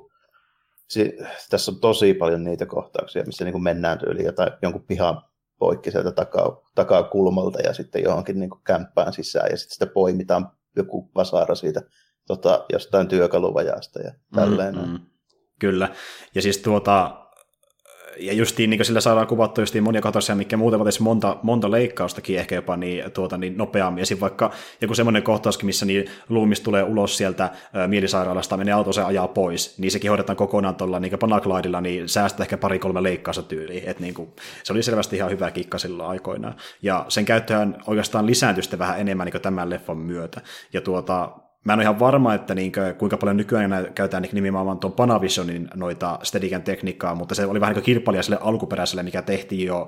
si, 0.89 1.17
tässä 1.49 1.71
on 1.71 1.79
tosi 1.79 2.13
paljon 2.13 2.43
niitä 2.43 2.65
kohtauksia, 2.65 3.23
missä 3.25 3.43
niin 3.43 3.53
kuin 3.53 3.63
mennään 3.63 3.99
tyyliin 3.99 4.25
jotain, 4.25 4.51
jonkun 4.61 4.85
pihan 4.87 5.21
poikki 5.59 5.91
sieltä 5.91 6.11
takaa, 6.11 6.69
takaa 6.75 7.03
kulmalta 7.03 7.59
ja 7.59 7.73
sitten 7.73 8.03
johonkin 8.03 8.39
niin 8.39 8.49
kuin 8.49 8.61
kämppään 8.63 9.13
sisään 9.13 9.51
ja 9.51 9.57
sitten 9.57 9.73
sitä 9.73 9.87
poimitaan 9.93 10.51
joku 10.75 11.11
vasara 11.15 11.55
siitä 11.55 11.81
tota, 12.27 12.65
jostain 12.73 13.07
työkaluvajasta 13.07 13.99
ja 13.99 14.11
tälleen. 14.35 14.75
Mm, 14.75 14.91
mm. 14.91 14.99
Kyllä. 15.59 15.89
Ja 16.35 16.41
siis 16.41 16.57
tuota, 16.57 17.20
ja 18.19 18.33
justiin 18.33 18.69
niin 18.69 18.85
sillä 18.85 19.01
saadaan 19.01 19.27
kuvattu 19.27 19.61
justiin 19.61 19.83
monia 19.83 20.01
katosia, 20.01 20.35
mikä 20.35 20.57
muuten 20.57 20.79
vaatisi 20.79 21.01
monta, 21.01 21.37
monta 21.43 21.71
leikkaustakin 21.71 22.37
ehkä 22.37 22.55
jopa 22.55 22.77
niin, 22.77 23.11
tuota, 23.11 23.37
niin 23.37 23.57
nopeammin. 23.57 24.01
Esim. 24.01 24.19
vaikka 24.19 24.51
joku 24.81 24.95
semmoinen 24.95 25.23
kohtauskin, 25.23 25.65
missä 25.65 25.85
niin 25.85 26.05
Loomis 26.29 26.61
tulee 26.61 26.83
ulos 26.83 27.17
sieltä 27.17 27.49
mielisairaalasta, 27.87 28.57
menee 28.57 28.73
auto 28.73 28.93
se 28.93 29.01
ajaa 29.01 29.27
pois, 29.27 29.77
niin 29.77 29.91
sekin 29.91 30.11
hoidetaan 30.11 30.37
kokonaan 30.37 30.75
tuolla 30.75 30.99
niin 30.99 31.19
Panaglidilla, 31.19 31.81
niin 31.81 32.09
säästää 32.09 32.43
ehkä 32.43 32.57
pari-kolme 32.57 33.03
leikkausta 33.03 33.43
tyyliin. 33.43 33.83
Et 33.89 33.99
niin 33.99 34.13
kuin, 34.13 34.29
se 34.63 34.73
oli 34.73 34.83
selvästi 34.83 35.15
ihan 35.15 35.31
hyvä 35.31 35.51
kikka 35.51 35.77
silloin 35.77 36.09
aikoinaan. 36.09 36.55
Ja 36.81 37.05
sen 37.07 37.25
käyttöhän 37.25 37.77
oikeastaan 37.87 38.25
lisääntyi 38.25 38.79
vähän 38.79 38.99
enemmän 38.99 39.25
niin 39.25 39.41
tämän 39.41 39.69
leffan 39.69 39.97
myötä. 39.97 40.41
Ja 40.73 40.81
tuota, 40.81 41.29
mä 41.65 41.73
en 41.73 41.79
ole 41.79 41.83
ihan 41.83 41.99
varma, 41.99 42.33
että 42.33 42.55
niinkö, 42.55 42.93
kuinka 42.93 43.17
paljon 43.17 43.37
nykyään 43.37 43.91
käytetään 43.95 44.23
niin 44.23 44.35
nimenomaan 44.35 44.79
tuon 44.79 44.93
Panavisionin 44.93 45.69
noita 45.75 46.19
Steadicam 46.23 46.61
tekniikkaa, 46.61 47.15
mutta 47.15 47.35
se 47.35 47.45
oli 47.45 47.61
vähän 47.61 47.75
niin 47.75 47.83
kilpailija 47.83 48.23
sille 48.23 48.37
alkuperäiselle, 48.41 49.03
mikä 49.03 49.21
tehtiin 49.21 49.67
jo 49.67 49.87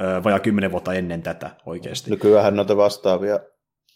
ö, 0.00 0.24
vajaa 0.24 0.38
kymmenen 0.38 0.70
vuotta 0.70 0.94
ennen 0.94 1.22
tätä 1.22 1.50
oikeasti. 1.66 2.10
Nykyään 2.10 2.56
noita 2.56 2.76
vastaavia 2.76 3.40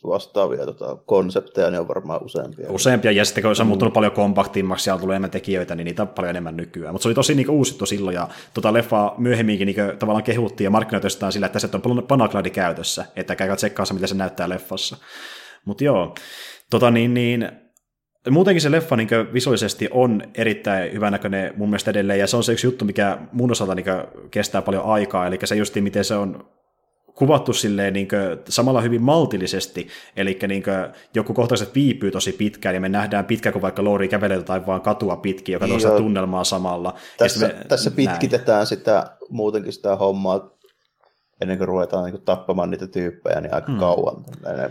vastaavia 0.07 0.67
tota, 0.67 0.97
konsepteja, 0.97 1.71
ne 1.71 1.81
on 1.81 1.89
varmaan 1.89 2.25
useampia. 2.25 2.73
Useampia, 2.73 3.13
ja 3.13 3.25
sitten 3.25 3.43
kun 3.43 3.57
se 3.57 3.63
on 3.63 3.69
muuttunut 3.69 3.93
mm. 3.93 3.95
paljon 3.95 4.13
kompaktimmaksi 4.13 4.91
ja 4.91 4.95
on 4.95 5.01
tullut 5.01 5.13
enemmän 5.13 5.31
tekijöitä, 5.31 5.75
niin 5.75 5.85
niitä 5.85 6.03
on 6.03 6.09
paljon 6.09 6.31
enemmän 6.31 6.57
nykyään. 6.57 6.95
Mutta 6.95 7.03
se 7.03 7.09
oli 7.09 7.15
tosi 7.15 7.35
niin 7.35 7.51
uusittu 7.51 7.87
silloin, 7.87 8.15
ja 8.15 8.29
tota 8.55 8.73
leffa 8.73 9.15
myöhemminkin 9.19 9.67
niin 9.67 9.77
tavallaan 9.99 10.25
kehuttiin 10.25 10.65
ja 10.65 10.71
markkinoitustaan 10.71 11.33
sillä, 11.33 11.47
että 11.47 11.59
se 11.59 11.69
on 11.75 12.03
Panaglide 12.09 12.51
käytössä, 12.51 13.05
että 13.17 13.37
käykää 13.37 13.57
tsekkaassa, 13.57 13.95
miten 13.95 14.09
se 14.09 14.15
näyttää 14.15 14.49
leffassa. 14.49 14.97
Mutta 15.65 15.85
joo, 15.85 16.15
Tota 16.71 16.91
niin, 16.91 17.15
niin 17.15 17.49
muutenkin 18.31 18.61
se 18.61 18.71
leffa 18.71 18.97
niin 18.97 19.09
visuaalisesti 19.33 19.89
on 19.91 20.23
erittäin 20.35 20.93
hyvänäköinen 20.93 21.53
mun 21.57 21.69
mielestä 21.69 21.91
edelleen, 21.91 22.19
ja 22.19 22.27
se 22.27 22.37
on 22.37 22.45
se 22.45 22.53
yksi 22.53 22.67
juttu, 22.67 22.85
mikä 22.85 23.19
mun 23.33 23.51
osalta 23.51 23.75
niin 23.75 23.87
kestää 24.31 24.63
paljon 24.63 24.85
aikaa, 24.85 25.27
eli 25.27 25.39
se 25.45 25.57
justi 25.57 25.81
miten 25.81 26.05
se 26.05 26.15
on 26.15 26.49
kuvattu 27.15 27.53
silleen 27.53 27.93
niin 27.93 28.09
kuin, 28.09 28.21
samalla 28.49 28.81
hyvin 28.81 29.03
maltillisesti, 29.03 29.89
eli 30.17 30.39
niin 30.49 30.63
kuin, 30.63 30.77
joku 31.15 31.35
kohtaiset 31.35 31.75
viipyy 31.75 32.11
tosi 32.11 32.33
pitkään, 32.33 32.75
ja 32.75 32.81
me 32.81 32.89
nähdään 32.89 33.25
pitkä 33.25 33.53
kuin 33.53 33.63
vaikka 33.63 33.85
Lori 33.85 34.09
kävelee 34.09 34.43
tai 34.43 34.67
vaan 34.67 34.81
katua 34.81 35.17
pitkin, 35.17 35.53
joka 35.53 35.69
tuo 35.69 35.79
sitä 35.79 35.97
tunnelmaa 35.97 36.45
samalla. 36.45 36.95
Tässä, 37.19 37.47
me, 37.47 37.57
tässä 37.69 37.91
pitkitetään 37.91 38.57
näin. 38.57 38.67
sitä 38.67 39.17
muutenkin 39.29 39.73
sitä 39.73 39.97
hommaa 39.97 40.57
ennen 41.41 41.59
kuin 41.59 41.69
ruvetaan 41.69 42.05
niin 42.05 42.13
kuin, 42.13 42.25
tappamaan 42.25 42.71
niitä 42.71 42.87
tyyppejä, 42.87 43.41
niin 43.41 43.55
aika 43.55 43.73
hmm. 43.73 43.81
kauan. 43.81 44.25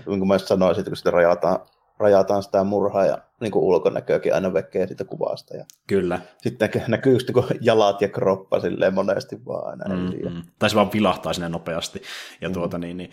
Niin 0.07 0.19
kuin 0.19 0.27
mä 0.27 0.37
sanoin, 0.37 0.79
että 0.79 0.89
kun 0.89 0.97
sitä 0.97 1.11
rajataan 1.11 1.59
rajataan 1.97 2.43
sitä 2.43 2.63
murhaa 2.63 3.05
ja 3.05 3.17
niin 3.41 3.51
kuin 3.51 3.63
ulkonäköäkin 3.63 4.33
aina 4.33 4.53
vekee 4.53 4.87
siitä 4.87 5.03
kuvasta. 5.03 5.57
Ja 5.57 5.65
Kyllä. 5.87 6.19
Sitten 6.37 6.69
näkyy 6.87 7.13
just 7.13 7.29
niin 7.29 7.59
jalat 7.61 8.01
ja 8.01 8.09
kroppa 8.09 8.59
silleen 8.59 8.93
monesti 8.93 9.45
vaan 9.45 9.81
aina. 9.81 9.95
Mm-hmm. 9.95 10.41
Tai 10.59 10.69
se 10.69 10.75
vaan 10.75 10.93
vilahtaa 10.93 11.33
sinne 11.33 11.49
nopeasti. 11.49 11.99
Ja, 12.41 12.49
mm-hmm. 12.49 12.53
tuota, 12.53 12.77
niin, 12.77 12.97
niin. 12.97 13.09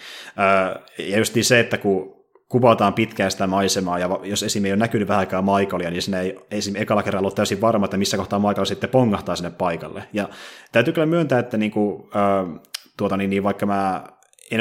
ja 0.98 1.18
just 1.18 1.34
se, 1.42 1.60
että 1.60 1.78
kun 1.78 2.22
kuvataan 2.48 2.94
pitkään 2.94 3.30
sitä 3.30 3.46
maisemaa, 3.46 3.98
ja 3.98 4.20
jos 4.22 4.42
esim. 4.42 4.64
ei 4.64 4.72
ole 4.72 4.78
näkynyt 4.78 5.08
vähän 5.08 5.20
aikaa 5.20 5.42
Michaelia, 5.42 5.90
niin 5.90 6.02
sinne 6.02 6.20
ei 6.20 6.38
esim. 6.50 6.74
ekalla 6.76 7.02
kerralla 7.02 7.26
ole 7.26 7.34
täysin 7.34 7.60
varma, 7.60 7.84
että 7.84 7.96
missä 7.96 8.16
kohtaa 8.16 8.38
Michael 8.38 8.64
sitten 8.64 8.90
pongahtaa 8.90 9.36
sinne 9.36 9.50
paikalle. 9.50 10.04
Ja 10.12 10.28
täytyy 10.72 10.92
kyllä 10.92 11.06
myöntää, 11.06 11.38
että 11.38 11.56
niin 11.56 11.70
kuin, 11.70 12.02
äh, 12.02 12.60
tuota, 12.96 13.16
niin, 13.16 13.30
niin 13.30 13.42
vaikka 13.42 13.66
mä 13.66 14.04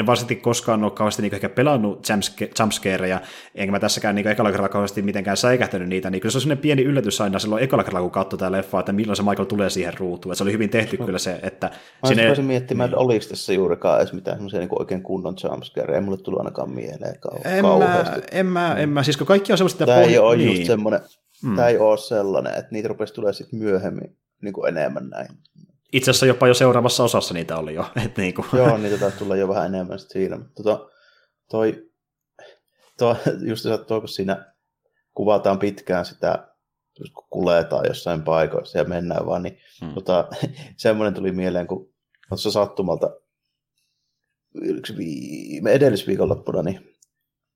en 0.00 0.06
varsinaisesti 0.06 0.36
koskaan 0.42 0.84
ole 0.84 0.90
kauheasti 0.90 1.22
niin 1.22 1.34
ehkä 1.34 1.48
pelannut 1.48 2.06
jumpscareja, 2.58 3.20
enkä 3.54 3.72
mä 3.72 3.80
tässäkään 3.80 4.14
niin 4.14 4.28
ekalla 4.28 4.50
kerralla 4.50 4.68
kauheasti 4.68 5.02
mitenkään 5.02 5.36
säikähtänyt 5.36 5.88
niitä, 5.88 6.10
niin 6.10 6.20
kyllä 6.20 6.32
se 6.32 6.38
on 6.38 6.42
sellainen 6.42 6.62
pieni 6.62 6.82
yllätys 6.82 7.20
aina 7.20 7.38
silloin 7.38 7.64
ekalla 7.64 7.84
kerralla, 7.84 8.04
kun 8.04 8.10
katsoi 8.10 8.38
tämä 8.38 8.52
leffa, 8.52 8.80
että 8.80 8.92
milloin 8.92 9.16
se 9.16 9.22
Michael 9.22 9.44
tulee 9.44 9.70
siihen 9.70 9.98
ruutuun. 9.98 10.32
Että 10.32 10.38
se 10.38 10.44
oli 10.44 10.52
hyvin 10.52 10.70
tehty 10.70 10.96
kyllä 10.96 11.18
se, 11.18 11.40
että... 11.42 11.66
Mä 12.02 12.08
sinne... 12.08 12.28
olisin 12.28 12.44
miettimään, 12.44 12.88
niin. 12.88 12.94
että 12.94 13.04
oliko 13.04 13.24
tässä 13.28 13.52
juurikaan 13.52 14.00
edes 14.00 14.12
mitään 14.12 14.36
semmoisia 14.36 14.60
niin 14.60 14.78
oikein 14.78 15.02
kunnon 15.02 15.34
jumpscareja, 15.44 15.98
ei 15.98 16.04
mulle 16.04 16.18
tullut 16.18 16.40
ainakaan 16.40 16.70
mieleen 16.70 17.14
kau- 17.14 17.48
en 17.48 17.62
kauheasti. 17.62 18.20
Mä, 18.20 18.26
en, 18.32 18.46
mä, 18.46 18.74
en 18.74 18.88
mä, 18.88 19.02
siis 19.02 19.16
kun 19.16 19.26
kaikki 19.26 19.52
on 19.52 19.58
semmoista... 19.58 19.86
Tämä 19.86 20.00
ei 20.00 20.18
ole 20.18 20.36
niin. 20.36 20.56
just 20.56 20.66
semmoinen, 20.66 21.00
mm. 21.42 21.56
tämä 21.56 21.68
ei 21.68 21.78
ole 21.78 21.98
sellainen, 21.98 22.54
että 22.54 22.68
niitä 22.70 22.88
rupesi 22.88 23.14
tulee 23.14 23.32
sitten 23.32 23.58
myöhemmin 23.58 24.16
niin 24.42 24.52
kuin 24.52 24.68
enemmän 24.68 25.08
näin 25.08 25.28
itse 25.92 26.10
asiassa 26.10 26.26
jopa 26.26 26.48
jo 26.48 26.54
seuraavassa 26.54 27.04
osassa 27.04 27.34
niitä 27.34 27.56
oli 27.56 27.74
jo. 27.74 27.84
Et 28.04 28.16
niin 28.16 28.34
kuin. 28.34 28.46
Joo, 28.52 28.78
niitä 28.78 28.98
taisi 28.98 29.18
tulla 29.18 29.36
jo 29.36 29.48
vähän 29.48 29.74
enemmän 29.74 29.98
siinä. 29.98 30.38
Tota, 30.54 30.88
toi, 31.50 31.90
toi, 32.98 33.14
just 33.48 33.62
se, 33.62 33.78
toi, 33.78 34.00
kun 34.00 34.08
siinä 34.08 34.54
kuvataan 35.14 35.58
pitkään 35.58 36.04
sitä, 36.04 36.48
kun 37.14 37.26
kuletaan 37.30 37.86
jossain 37.88 38.22
paikoissa 38.22 38.78
ja 38.78 38.84
mennään 38.84 39.26
vaan, 39.26 39.42
niin 39.42 39.58
hmm. 39.80 39.94
tota, 39.94 40.28
semmoinen 40.76 41.14
tuli 41.14 41.32
mieleen, 41.32 41.66
kun 41.66 41.92
tuossa 42.28 42.50
sattumalta 42.50 43.10
yksi 44.54 44.96
viime 44.96 45.72
edellisviikonloppuna, 45.72 46.62
niin 46.62 46.92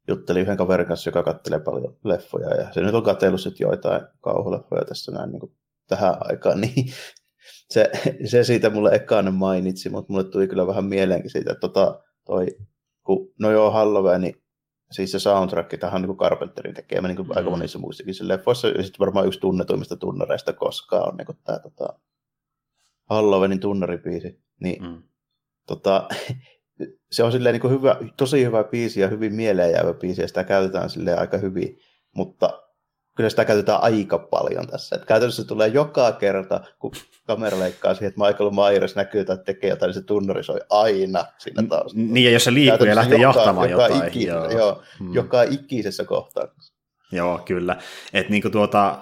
juttelin 0.08 0.42
yhden 0.42 0.56
kaverin 0.56 0.86
kanssa, 0.86 1.08
joka 1.08 1.22
kattelee 1.22 1.60
paljon 1.60 1.96
leffoja, 2.04 2.54
ja 2.54 2.72
se 2.72 2.80
nyt 2.80 2.94
on 2.94 3.02
katsellut 3.02 3.40
sitten 3.40 3.64
joitain 3.64 4.02
kauhuleffoja 4.20 4.84
tässä 4.84 5.12
näin 5.12 5.30
niin 5.30 5.40
kuin 5.40 5.52
tähän 5.88 6.16
aikaan, 6.20 6.60
niin 6.60 6.92
se, 7.70 7.90
se 8.30 8.44
siitä 8.44 8.70
mulle 8.70 8.90
ekana 8.90 9.30
mainitsi, 9.30 9.88
mutta 9.88 10.12
mulle 10.12 10.24
tuli 10.24 10.48
kyllä 10.48 10.66
vähän 10.66 10.84
mieleenkin 10.84 11.30
siitä, 11.30 11.52
että 11.52 11.60
tota, 11.60 12.00
toi, 12.24 12.46
kun 13.04 13.32
no 13.38 13.50
joo, 13.50 13.70
Halloween, 13.70 14.20
niin 14.20 14.42
siis 14.90 15.12
se 15.12 15.18
soundtrack, 15.18 15.70
tähän 15.80 16.02
on 16.02 16.08
niin 16.08 16.16
Carpenterin 16.16 16.74
tekemä 16.74 17.08
niin 17.08 17.16
kuin 17.16 17.28
mm. 17.28 17.36
aika 17.36 17.50
monissa 17.50 17.78
muissakin 17.78 18.14
se 18.14 18.28
leffoissa, 18.28 18.68
ja 18.68 18.82
sitten 18.82 18.98
varmaan 18.98 19.26
yksi 19.26 19.40
tunnetuimmista 19.40 19.96
tunnareista 19.96 20.52
koskaan 20.52 21.08
on 21.08 21.16
niin 21.16 21.38
tämä 21.44 21.58
tota, 21.58 21.88
Halloweenin 23.10 23.60
tunnaripiisi, 23.60 24.40
niin 24.60 24.82
mm. 24.82 25.02
tota, 25.66 26.08
se 27.10 27.22
on 27.22 27.32
silleen 27.32 27.60
niin 27.60 27.70
hyvä, 27.70 27.96
tosi 28.16 28.44
hyvä 28.44 28.64
biisi 28.64 29.00
ja 29.00 29.08
hyvin 29.08 29.34
mieleenjäävä 29.34 29.94
biisi, 29.94 30.22
ja 30.22 30.28
sitä 30.28 30.44
käytetään 30.44 30.90
silleen 30.90 31.18
aika 31.18 31.38
hyvin, 31.38 31.78
mutta 32.14 32.65
kyllä 33.16 33.30
sitä 33.30 33.44
käytetään 33.44 33.82
aika 33.82 34.18
paljon 34.18 34.66
tässä. 34.66 34.96
Että 34.96 35.06
käytännössä 35.06 35.42
se 35.42 35.48
tulee 35.48 35.68
joka 35.68 36.12
kerta, 36.12 36.60
kun 36.78 36.92
kamera 37.26 37.58
leikkaa 37.58 37.94
siihen, 37.94 38.08
että 38.08 38.20
Michael 38.26 38.50
Myers 38.50 38.96
näkyy 38.96 39.24
tai 39.24 39.38
tekee 39.46 39.70
jotain, 39.70 39.88
niin 39.88 39.94
se 39.94 40.02
tunnari 40.02 40.44
soi 40.44 40.60
aina 40.70 41.24
siinä 41.38 41.62
taas. 41.68 41.94
Niin, 41.94 42.24
ja 42.24 42.30
jos 42.30 42.44
se 42.44 42.54
liikkuu 42.54 42.86
ja 42.86 42.96
lähtee 42.96 43.18
joka, 43.18 43.38
jahtamaan 43.38 43.70
joka 43.70 43.82
jotain. 43.82 44.08
Iki, 44.08 44.26
joo. 44.26 44.50
Joo, 44.50 44.82
hmm. 44.98 45.14
Joka 45.14 45.42
ikisessä 45.42 46.04
kohtaa. 46.04 46.44
Joo, 47.12 47.40
kyllä. 47.44 47.76
Että 48.12 48.30
niinku 48.30 48.50
tuota, 48.50 48.98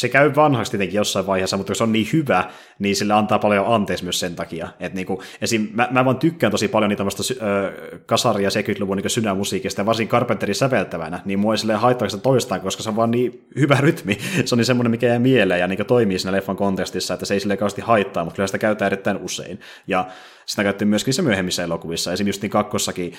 se 0.00 0.08
käy 0.08 0.34
vanhaksi 0.36 0.70
tietenkin 0.70 0.96
jossain 0.96 1.26
vaiheessa, 1.26 1.56
mutta 1.56 1.70
jos 1.70 1.80
on 1.80 1.92
niin 1.92 2.08
hyvä, 2.12 2.44
niin 2.78 2.96
sille 2.96 3.14
antaa 3.14 3.38
paljon 3.38 3.74
anteeksi 3.74 4.04
myös 4.04 4.20
sen 4.20 4.36
takia. 4.36 4.68
Et 4.80 4.94
niinku, 4.94 5.22
esim, 5.40 5.68
mä, 5.72 5.88
mä 5.90 6.04
vaan 6.04 6.18
tykkään 6.18 6.50
tosi 6.50 6.68
paljon 6.68 6.88
niitä 6.88 7.02
ö, 7.02 7.98
kasari- 8.06 8.44
ja 8.44 8.50
70-luvun 8.50 8.96
niin 8.96 9.10
synämusiikista, 9.10 9.80
ja 9.80 9.86
varsin 9.86 10.08
Carpenterin 10.08 10.54
säveltävänä, 10.54 11.20
niin 11.24 11.38
mua 11.38 11.54
ei 11.54 11.58
silleen 11.58 11.78
haittaa 11.78 12.08
sitä 12.08 12.22
toistaan, 12.22 12.60
koska 12.60 12.82
se 12.82 12.88
on 12.88 12.96
vaan 12.96 13.10
niin 13.10 13.46
hyvä 13.56 13.76
rytmi. 13.80 14.18
Se 14.44 14.54
on 14.54 14.56
niin 14.56 14.66
semmoinen, 14.66 14.90
mikä 14.90 15.06
jää 15.06 15.18
mieleen 15.18 15.60
ja 15.60 15.68
niin 15.68 15.86
toimii 15.86 16.18
siinä 16.18 16.32
leffan 16.32 16.56
kontekstissa, 16.56 17.14
että 17.14 17.26
se 17.26 17.34
ei 17.34 17.40
silleen 17.40 17.58
kauheasti 17.58 17.82
haittaa, 17.82 18.24
mutta 18.24 18.36
kyllä 18.36 18.46
sitä 18.46 18.58
käytetään 18.58 18.92
erittäin 18.92 19.16
usein. 19.16 19.60
Ja 19.86 20.06
sitä 20.46 20.62
käytettiin 20.62 20.88
myöskin 20.88 21.14
se 21.14 21.22
myöhemmissä 21.22 21.64
elokuvissa. 21.64 22.12
Esimerkiksi 22.12 22.40
niin 22.40 22.50
kakkossakin 22.50 23.12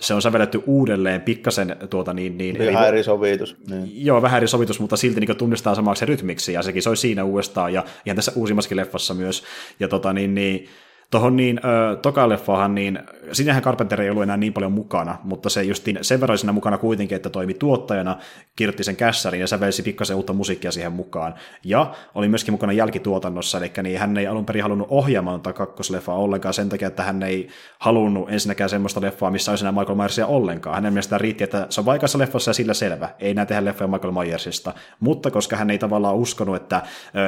se 0.00 0.14
on 0.14 0.22
sävelletty 0.22 0.62
uudelleen 0.66 1.20
pikkasen 1.20 1.76
tuota 1.90 2.14
niin... 2.14 2.38
niin 2.38 2.58
vähän 2.58 2.88
eri 2.88 3.02
sovitus. 3.02 3.56
Niin. 3.70 4.06
Joo, 4.06 4.22
vähän 4.22 4.36
eri 4.36 4.48
sovitus, 4.48 4.80
mutta 4.80 4.96
silti 4.96 5.20
niin 5.20 5.36
tunnistaa 5.36 5.74
samaksi 5.74 6.06
rytmiksi, 6.06 6.52
ja 6.52 6.62
sekin 6.62 6.82
soi 6.82 6.96
siinä 6.96 7.24
uudestaan, 7.24 7.72
ja 7.72 7.84
ihan 8.06 8.16
tässä 8.16 8.32
uusimmassakin 8.36 8.76
leffassa 8.76 9.14
myös. 9.14 9.44
Ja 9.80 9.88
tota 9.88 10.12
niin, 10.12 10.34
niin 10.34 10.68
Tuohon 11.10 11.36
niin, 11.36 11.60
ö, 11.64 11.96
toka 11.96 12.28
leffahan, 12.28 12.74
niin 12.74 12.98
sinähän 13.32 13.62
Carpenter 13.62 14.00
ei 14.00 14.10
ollut 14.10 14.22
enää 14.22 14.36
niin 14.36 14.52
paljon 14.52 14.72
mukana, 14.72 15.18
mutta 15.24 15.48
se 15.48 15.62
justiin 15.62 15.98
sen 16.02 16.20
verran 16.20 16.38
siinä 16.38 16.52
mukana 16.52 16.78
kuitenkin, 16.78 17.16
että 17.16 17.30
toimi 17.30 17.54
tuottajana, 17.54 18.16
kirjoitti 18.56 18.84
sen 18.84 18.96
kässärin 18.96 19.40
ja 19.40 19.46
sävelsi 19.46 19.82
pikkasen 19.82 20.16
uutta 20.16 20.32
musiikkia 20.32 20.72
siihen 20.72 20.92
mukaan. 20.92 21.34
Ja 21.64 21.94
oli 22.14 22.28
myöskin 22.28 22.54
mukana 22.54 22.72
jälkituotannossa, 22.72 23.58
eli 23.58 23.72
niin 23.82 23.98
hän 23.98 24.16
ei 24.16 24.26
alun 24.26 24.46
perin 24.46 24.62
halunnut 24.62 24.88
ohjaamaan 24.90 25.40
tätä 25.40 25.56
kakkosleffaa 25.56 26.16
ollenkaan 26.16 26.54
sen 26.54 26.68
takia, 26.68 26.88
että 26.88 27.02
hän 27.02 27.22
ei 27.22 27.48
halunnut 27.78 28.32
ensinnäkään 28.32 28.70
semmoista 28.70 29.00
leffaa, 29.00 29.30
missä 29.30 29.52
olisi 29.52 29.64
enää 29.64 29.80
Michael 29.80 29.96
Myersia 29.96 30.26
ollenkaan. 30.26 30.74
Hänen 30.74 30.92
mielestään 30.92 31.20
riitti, 31.20 31.44
että 31.44 31.66
se 31.70 31.80
on 31.80 31.84
vaikeassa 31.84 32.18
leffassa 32.18 32.48
ja 32.48 32.54
sillä 32.54 32.74
selvä. 32.74 33.08
Ei 33.18 33.30
enää 33.30 33.46
tehdä 33.46 33.64
leffoja 33.64 33.88
Michael 33.88 34.12
Myersista, 34.12 34.74
mutta 35.00 35.30
koska 35.30 35.56
hän 35.56 35.70
ei 35.70 35.78
tavallaan 35.78 36.16
uskonut, 36.16 36.56
että 36.56 36.82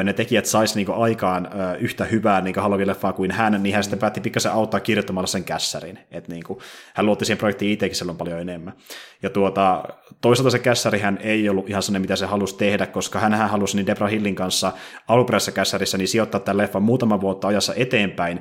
ne 0.04 0.12
tekijät 0.12 0.46
sais 0.46 0.74
niinku 0.74 0.92
aikaan 0.92 1.48
yhtä 1.78 2.04
hyvää 2.04 2.40
niinku 2.40 2.60
Halloween-leffaa 2.60 3.12
kuin 3.12 3.30
hän, 3.30 3.62
niin 3.66 3.74
hän 3.74 3.84
sitten 3.84 3.98
päätti 3.98 4.20
pikkasen 4.20 4.52
auttaa 4.52 4.80
kirjoittamalla 4.80 5.26
sen 5.26 5.44
kässärin. 5.44 5.98
Että 6.10 6.32
niin 6.32 6.44
kuin, 6.44 6.58
hän 6.94 7.06
luotti 7.06 7.24
siihen 7.24 7.38
projektiin 7.38 7.72
itsekin 7.72 7.96
silloin 7.96 8.18
paljon 8.18 8.40
enemmän. 8.40 8.74
Ja 9.22 9.30
tuota, 9.30 9.84
toisaalta 10.20 10.50
se 10.50 10.58
kässäri 10.58 10.98
hän 10.98 11.18
ei 11.22 11.48
ollut 11.48 11.70
ihan 11.70 11.82
sellainen, 11.82 12.02
mitä 12.02 12.16
se 12.16 12.26
halusi 12.26 12.56
tehdä, 12.56 12.86
koska 12.86 13.18
hän 13.18 13.34
halusi 13.34 13.76
niin 13.76 13.86
Debra 13.86 14.06
Hillin 14.06 14.34
kanssa 14.34 14.72
alkuperäisessä 15.08 15.52
kässärissä 15.52 15.98
niin 15.98 16.08
sijoittaa 16.08 16.40
tämän 16.40 16.58
leffan 16.58 16.82
muutama 16.82 17.20
vuotta 17.20 17.48
ajassa 17.48 17.74
eteenpäin. 17.76 18.40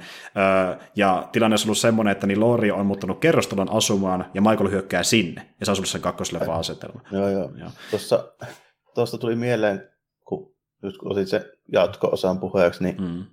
Ja 0.96 1.30
tilanne 1.32 1.54
on 1.54 1.66
ollut 1.66 1.78
semmoinen, 1.78 2.12
että 2.12 2.28
niin 2.28 2.40
Lori 2.40 2.72
on 2.72 2.86
muuttanut 2.86 3.20
kerrostalon 3.20 3.72
asumaan 3.72 4.26
ja 4.34 4.42
Michael 4.42 4.70
hyökkää 4.70 5.04
sinne. 5.04 5.50
Ja 5.60 5.66
se 5.66 5.72
on 5.72 5.78
ollut 5.78 5.90
sen 5.90 6.02
kakkosleffa 6.02 6.56
asetelma. 6.56 7.02
Joo, 7.12 7.30
joo. 7.30 7.52
joo. 7.58 7.70
Tuossa, 7.90 8.34
tuosta 8.96 9.18
tuli 9.18 9.36
mieleen, 9.36 9.90
kun 10.26 10.56
just 10.84 10.98
kun 10.98 11.12
otit 11.12 11.28
se 11.28 11.52
jatko-osan 11.72 12.40
puheeksi, 12.40 12.84
niin 12.84 13.02
mm. 13.02 13.24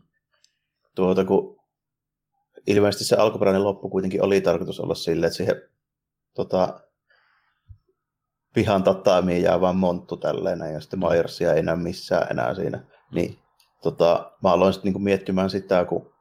tuota, 0.94 1.24
kun 1.24 1.61
ilmeisesti 2.66 3.04
se 3.04 3.16
alkuperäinen 3.16 3.64
loppu 3.64 3.88
kuitenkin 3.88 4.22
oli 4.22 4.40
tarkoitus 4.40 4.80
olla 4.80 4.94
silleen, 4.94 5.26
että 5.26 5.36
siihen 5.36 5.62
tota, 6.34 6.80
pihan 8.54 8.82
tataamiin 8.82 9.42
jää 9.42 9.60
vain 9.60 9.76
monttu 9.76 10.16
tälleen, 10.16 10.72
ja 10.72 10.80
sitten 10.80 10.98
Myersia 10.98 11.52
ei 11.52 11.58
enää 11.58 11.76
missään 11.76 12.26
enää 12.30 12.54
siinä. 12.54 12.84
Niin 13.14 13.38
tota, 13.82 14.32
mä 14.42 14.52
aloin 14.52 14.72
sitten 14.72 14.88
niinku 14.88 14.98
miettimään 14.98 15.50
sitä, 15.50 15.84
kun 15.84 16.12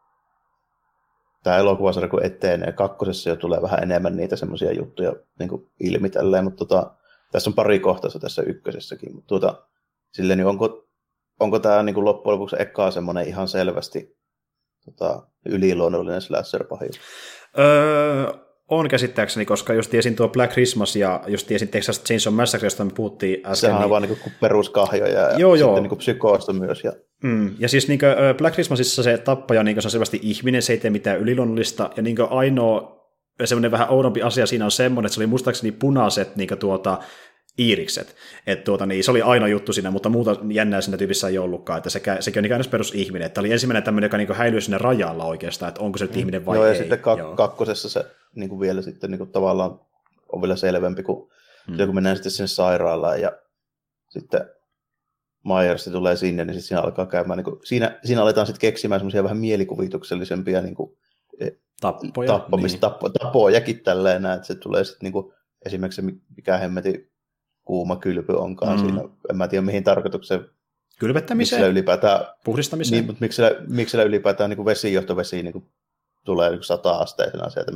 tämä 1.43 1.58
elokuvasarja 1.58 2.10
kun 2.10 2.25
etenee, 2.25 2.71
kakkosessa 2.71 3.30
jo 3.30 3.36
tulee 3.36 3.62
vähän 3.62 3.84
enemmän 3.84 4.17
niitä 4.17 4.36
semmoisia 4.36 4.71
juttuja 4.71 5.13
niin 5.39 5.49
kuin 5.49 5.69
ilmi 5.80 6.10
tälleen, 6.10 6.43
mutta 6.43 6.65
tota, 6.65 6.95
tässä 7.32 7.49
on 7.49 7.54
pari 7.54 7.80
kohtaista 7.80 8.19
tässä 8.19 8.41
ykkösessäkin, 8.41 9.15
mutta 9.15 9.27
tuota, 9.27 9.67
silleen, 10.12 10.38
niin 10.38 10.47
onko, 10.47 10.88
onko 11.39 11.60
tämä 11.60 11.84
niin 11.84 11.93
kuin 11.93 12.06
loppujen 12.06 12.39
lopuksi 12.39 12.56
ekaa 12.60 12.91
semmoinen 12.91 13.27
ihan 13.27 13.47
selvästi 13.47 14.20
tota, 14.86 15.24
yliluonnollinen 15.46 16.22
slasher-pahis? 16.22 17.00
Öö, 17.60 18.34
on 18.72 18.89
käsittääkseni, 18.89 19.46
koska 19.46 19.74
just 19.74 19.91
tiesin 19.91 20.15
tuo 20.15 20.28
Black 20.28 20.54
Christmas 20.54 20.96
ja 20.96 21.24
just 21.28 21.48
tiesin 21.48 21.67
Texas 21.67 22.04
Chainsaw 22.04 22.34
Massacre, 22.34 22.65
josta 22.65 22.86
me 22.86 22.91
puhuttiin 22.96 23.38
äsken. 23.39 23.56
Sehän 23.56 23.76
on 23.76 23.82
niin... 23.82 23.89
vaan 23.89 24.02
niin 24.02 24.34
peruskahjoja 24.41 25.12
ja 25.12 25.38
joo, 25.38 25.56
sitten 25.56 25.60
joo. 25.60 25.80
niin 25.80 25.98
psykoosta 25.98 26.54
myös. 26.54 26.84
Ja... 26.84 26.94
Mm. 27.24 27.56
ja 27.60 27.70
siis 27.70 27.88
niin 27.88 28.00
kuin, 28.00 28.12
Black 28.38 28.54
Christmasissa 28.54 29.04
se 29.04 29.17
tappaja 29.17 29.63
niin 29.63 29.82
se 29.82 29.88
on 29.88 29.91
selvästi 29.91 30.20
ihminen, 30.24 30.62
se 30.62 30.74
ei 30.74 30.80
tee 30.80 30.91
mitään 30.91 31.20
yliluonnollista, 31.20 31.89
ja 31.98 32.04
niin 32.04 32.17
ainoa 32.30 33.02
semmoinen 33.46 33.72
vähän 33.72 33.89
oudompi 33.89 34.22
asia 34.22 34.46
siinä 34.46 34.65
on 34.65 34.72
semmoinen, 34.72 35.08
että 35.08 35.13
se 35.13 35.20
oli 35.20 35.28
muistaakseni 35.28 35.72
punaiset 35.72 36.36
niin 36.36 36.50
tuota, 36.60 36.98
iirikset. 37.62 38.15
Et 38.47 38.63
tuota, 38.63 38.86
niin, 38.86 39.04
se 39.04 39.12
oli 39.12 39.21
aina 39.21 39.47
juttu 39.47 39.74
siinä, 39.74 39.91
mutta 39.91 40.10
muuta 40.10 40.36
jännää 40.52 40.82
siinä 40.82 40.97
tyypissä 40.97 41.28
ei 41.28 41.38
ollutkaan. 41.38 41.78
Että 41.78 41.89
sekä, 41.89 42.17
sekin 42.19 42.45
on 42.45 42.50
niin 42.50 42.69
perus 42.71 42.95
ihminen. 42.95 43.26
Että 43.26 43.39
oli 43.39 43.52
ensimmäinen 43.52 43.84
tämmöinen, 43.84 44.06
joka 44.06 44.17
niin 44.17 44.34
häilyi 44.34 44.62
sinne 44.62 44.78
rajalla 44.78 45.26
oikeastaan, 45.26 45.69
että 45.69 45.82
onko 45.82 45.97
se 45.97 46.06
nyt 46.06 46.13
mm. 46.13 46.19
ihminen 46.19 46.45
vai 46.45 46.58
Joo, 46.58 46.65
ja 46.65 46.71
ei. 46.71 46.78
sitten 46.78 47.00
kak- 47.00 47.19
Joo. 47.19 47.36
kakkosessa 47.36 47.89
se 47.89 48.06
niin 48.36 48.50
kuin 48.50 48.60
vielä 48.60 48.82
sitten 48.82 49.12
niin 49.12 49.19
kuin 49.19 49.32
tavallaan 49.32 49.80
on 50.32 50.41
vielä 50.41 50.56
selvempi, 50.56 51.04
kun, 51.04 51.32
mm. 51.67 51.86
kun 51.86 51.95
mennään 51.95 52.15
sitten 52.15 52.32
sinne 52.32 52.47
sairaalaan 52.47 53.21
ja 53.21 53.32
sitten 54.10 54.41
Myers 55.45 55.86
tulee 55.86 56.15
sinne, 56.15 56.45
niin 56.45 56.54
sitten 56.54 56.67
siinä 56.67 56.82
alkaa 56.82 57.06
käymään, 57.06 57.38
niin 57.38 57.45
kuin, 57.45 57.60
siinä, 57.63 58.00
siinä 58.04 58.21
aletaan 58.21 58.47
sitten 58.47 58.62
keksimään 58.62 59.00
semmoisia 59.00 59.24
vähän 59.24 59.38
mielikuvituksellisempia 59.38 60.62
niin 60.62 60.76
kuin, 60.76 60.97
e, 61.39 61.50
tappoja, 61.82 62.28
tappamista, 62.28 62.76
niin. 62.76 62.82
tappo, 62.82 63.10
tapojakin 63.10 63.84
tälleen, 63.84 64.26
että 64.26 64.47
se 64.47 64.56
tulee 64.56 64.84
sitten 64.84 65.06
niin 65.06 65.13
kuin, 65.13 65.34
esimerkiksi 65.65 66.02
se, 66.02 66.08
mikä 66.36 66.58
hemmeti 66.58 67.11
kuuma 67.65 67.95
kylpy 67.95 68.34
onkaan 68.34 68.80
mm. 68.80 68.86
siinä. 68.86 69.02
En 69.30 69.38
mä 69.38 69.47
tiedä 69.47 69.65
mihin 69.65 69.84
tarkoitukseen. 69.84 70.50
Kylvettämiseen? 71.00 71.62
Miksi 71.62 71.71
ylipäätään, 71.71 72.26
Puhdistamiseen? 72.43 72.97
Niin, 72.97 73.06
mutta 73.06 73.21
miksi, 73.21 73.41
miksi 73.67 73.97
ylipäätään 73.97 74.50
niin 74.50 74.58
kuin 74.58 74.65
vesijohtovesi 74.65 75.43
niin 75.43 75.54
kuin 75.54 75.65
tulee 76.26 76.50
niin 76.50 76.63
sata-asteisena 76.63 77.50
sieltä. 77.50 77.71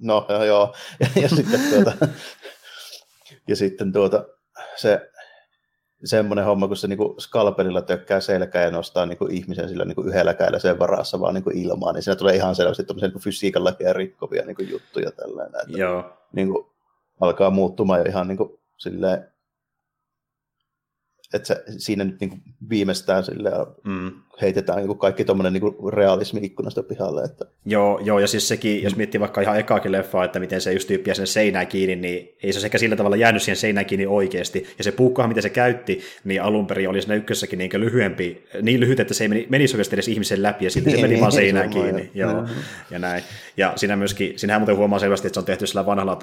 No 0.00 0.26
joo, 0.28 0.44
joo. 0.44 0.74
Ja, 1.00 1.08
ja 1.22 1.28
sitten 1.28 1.60
tuota, 1.70 1.92
ja 3.48 3.56
sitten 3.56 3.92
tuota, 3.92 4.24
se 4.76 5.10
semmoinen 6.04 6.44
homma, 6.44 6.68
kun 6.68 6.76
se 6.76 6.88
niinku 6.88 7.14
skalpelilla 7.18 7.82
tökkää 7.82 8.20
selkää 8.20 8.64
ja 8.64 8.70
nostaa 8.70 9.06
niinku 9.06 9.26
ihmisen 9.30 9.68
sillä 9.68 9.84
niinku 9.84 10.02
yhdellä 10.02 10.34
kädellä 10.34 10.58
sen 10.58 10.78
varassa 10.78 11.20
vaan 11.20 11.34
niinku 11.34 11.50
ilmaan, 11.54 11.94
niin 11.94 12.02
siinä 12.02 12.16
tulee 12.16 12.36
ihan 12.36 12.54
selvästi 12.54 12.82
niinku 13.00 13.18
fysiikan 13.18 13.64
lakia 13.64 13.92
rikkovia 13.92 14.46
niinku 14.46 14.62
juttuja 14.62 15.10
tällainen. 15.10 15.60
Että, 15.60 15.78
Joo. 15.78 16.12
Niinku, 16.32 16.72
alkaa 17.20 17.50
muuttumaan 17.50 18.00
jo 18.00 18.04
ihan 18.08 18.28
niinku 18.28 18.57
silleen, 18.78 19.32
että 21.34 21.46
se, 21.48 21.64
siinä 21.78 22.04
nyt 22.04 22.20
niin 22.20 22.42
viimeistään 22.70 23.24
sille 23.24 23.50
mm. 23.84 24.22
Heitetään 24.42 24.78
niin 24.78 24.98
kaikki 24.98 25.24
tuommoinen 25.24 25.52
niin 25.52 25.92
realismi 25.92 26.40
ikkunasta 26.42 26.82
pihalle. 26.82 27.24
Että... 27.24 27.44
Joo, 27.64 28.00
joo, 28.04 28.18
ja 28.18 28.26
siis 28.26 28.48
sekin, 28.48 28.82
jos 28.82 28.96
miettii 28.96 29.20
vaikka 29.20 29.40
ihan 29.40 29.58
ekaakin 29.58 29.92
leffaa, 29.92 30.24
että 30.24 30.40
miten 30.40 30.60
se 30.60 30.72
just 30.72 30.88
tyyppiä 30.88 31.14
sen 31.14 31.26
seinään 31.26 31.66
kiinni, 31.66 31.96
niin 31.96 32.36
ei 32.42 32.52
se 32.52 32.60
sekä 32.60 32.78
sillä 32.78 32.96
tavalla 32.96 33.16
jäänyt 33.16 33.42
siihen 33.42 33.56
seinään 33.56 33.86
kiinni 33.86 34.06
oikeasti. 34.06 34.66
Ja 34.78 34.84
se 34.84 34.92
puukkohan, 34.92 35.28
mitä 35.28 35.40
se 35.40 35.50
käytti, 35.50 36.00
niin 36.24 36.42
alun 36.42 36.66
perin 36.66 36.88
oli 36.88 37.02
siinä 37.02 37.14
ykkössäkin 37.14 37.58
niin 37.58 37.80
lyhyempi, 37.80 38.44
niin 38.62 38.80
lyhyt, 38.80 39.00
että 39.00 39.14
se 39.14 39.24
ei 39.24 39.28
meni, 39.28 39.46
menisi 39.50 39.74
oikeasti 39.74 39.96
edes 39.96 40.08
ihmisen 40.08 40.42
läpi, 40.42 40.64
ja 40.64 40.70
sitten 40.70 40.92
se 40.92 41.02
meni 41.02 41.20
vaan 41.20 41.32
seinään 41.32 41.70
kiinni. 41.70 42.10
Joo, 42.14 42.30
joo, 42.30 42.46
ja 42.90 42.98
näin. 42.98 43.22
Ja 43.56 43.72
siinä 43.76 43.96
myöskin, 43.96 44.38
siinähän 44.38 44.60
muuten 44.60 44.76
huomaa 44.76 44.98
selvästi, 44.98 45.26
että 45.26 45.34
se 45.34 45.40
on 45.40 45.46
tehty 45.46 45.66
sillä 45.66 45.86
vanhalla, 45.86 46.18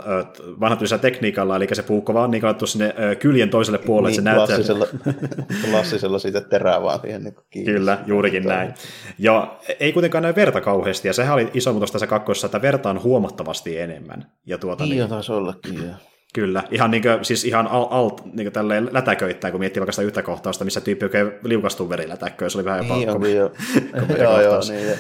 vanhalla 0.60 0.98
tekniikalla, 0.98 1.56
eli 1.56 1.68
se 1.74 1.84
puukko 1.84 2.14
vaan 2.14 2.32
niin 2.32 2.44
sinne 2.66 2.94
kyljen 3.20 3.50
toiselle 3.50 3.78
puolelle, 3.78 4.22
niin, 4.22 4.28
että 4.28 4.64
se 4.64 4.74
näyttää 4.74 5.16
klassisella 5.72 6.20
siitä 6.20 6.42
terää 6.42 6.82
vaan 6.82 7.00
siihen 7.02 7.24
niin 7.24 7.36
kiinni. 7.50 7.74
Kyllä, 7.74 8.04
juurikin 8.06 8.44
Tota, 8.44 8.56
näin. 8.56 8.74
Ja 9.18 9.58
ei 9.80 9.94
kuitenkaan 9.94 10.22
näy 10.22 10.36
verta 10.36 10.62
kauheasti, 10.62 11.08
ja 11.08 11.14
sehän 11.14 11.34
oli 11.34 11.52
iso 11.54 11.72
muutos 11.72 11.92
tässä 11.92 12.08
kakkossa, 12.08 12.48
että 12.48 12.62
verta 12.62 12.90
on 12.90 13.04
huomattavasti 13.04 13.80
enemmän. 13.80 14.26
Ja 14.46 14.58
tuota, 14.58 14.84
Niin, 14.84 14.98
niin, 14.98 15.10
taisi 15.10 15.32
ollakin, 15.32 15.76
joo. 15.84 15.94
Kyllä, 16.34 16.64
ihan 16.72 16.92
niin 16.92 17.04
kuin, 17.04 17.26
siis 17.26 17.46
ihan 17.46 17.68
alt, 17.68 17.88
alt 17.92 18.22
niin 18.34 18.52
tälleen 18.52 18.90
lätäköittäin, 18.92 19.52
kun 19.52 19.60
miettii 19.60 19.82
vaikka 19.82 19.92
sitä 19.92 20.06
yhtä 20.06 20.22
kohtausta, 20.22 20.66
missä 20.66 20.82
tyyppi 20.82 21.06
oikein 21.06 21.32
liukastuu 21.44 21.90
verilätäkköön, 21.90 22.52
se 22.52 22.58
oli 22.58 22.66
vähän 22.66 22.80
jopa 22.84 22.96
Niin 22.96 23.08
kom- 23.08 23.16
onkin 23.16 23.36
jo. 23.36 23.52
komea 24.08 24.24
joo, 24.24 24.42
joo, 24.42 24.60
niin. 24.70 24.98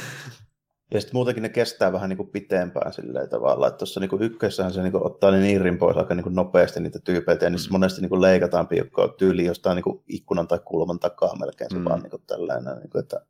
Ja, 0.93 1.01
sitten 1.01 1.15
muutenkin 1.15 1.41
ne 1.41 1.49
kestää 1.49 1.91
vähän 1.93 2.09
niin 2.09 2.17
kuin 2.17 2.29
pitempään 2.29 2.93
silleen 2.93 3.29
tavalla, 3.29 3.67
että 3.67 3.77
tuossa 3.77 3.99
niin 3.99 4.21
ykkössähän 4.21 4.73
se 4.73 4.81
niin 4.81 4.91
kuin 4.91 5.05
ottaa 5.05 5.31
ne 5.31 5.39
niirin 5.39 5.77
pois 5.77 5.97
aika 5.97 6.15
niin 6.15 6.23
kuin 6.23 6.35
nopeasti 6.35 6.79
niitä 6.79 6.99
tyypeitä, 6.99 7.45
ja 7.45 7.49
niissä 7.49 7.71
monesti 7.71 8.01
niin 8.01 8.09
kuin 8.09 8.21
leikataan 8.21 8.67
piukkoa 8.67 9.07
tyyli 9.07 9.45
jostain 9.45 9.75
niin 9.75 9.83
kuin 9.83 10.03
ikkunan 10.07 10.47
tai 10.47 10.59
kulman 10.65 10.99
takaa 10.99 11.35
melkein 11.39 11.69
se 11.69 11.75
Mm. 11.75 11.81
mm. 11.81 11.89
vaan 11.89 12.01
niin 12.01 12.11
kuin 12.11 12.23
tällainen, 12.27 12.77
niin 12.77 12.89
kuin, 12.89 12.99
että 12.99 13.21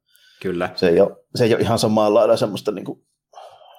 Kyllä, 0.41 0.69
se 0.75 0.87
ei 0.89 1.01
ole, 1.01 1.11
se 1.35 1.43
ei 1.43 1.53
ole 1.53 1.61
ihan 1.61 1.79
samalla 1.79 2.19
lailla 2.19 2.37
semmoista 2.37 2.71
niin 2.71 2.85
kuin, 2.85 3.05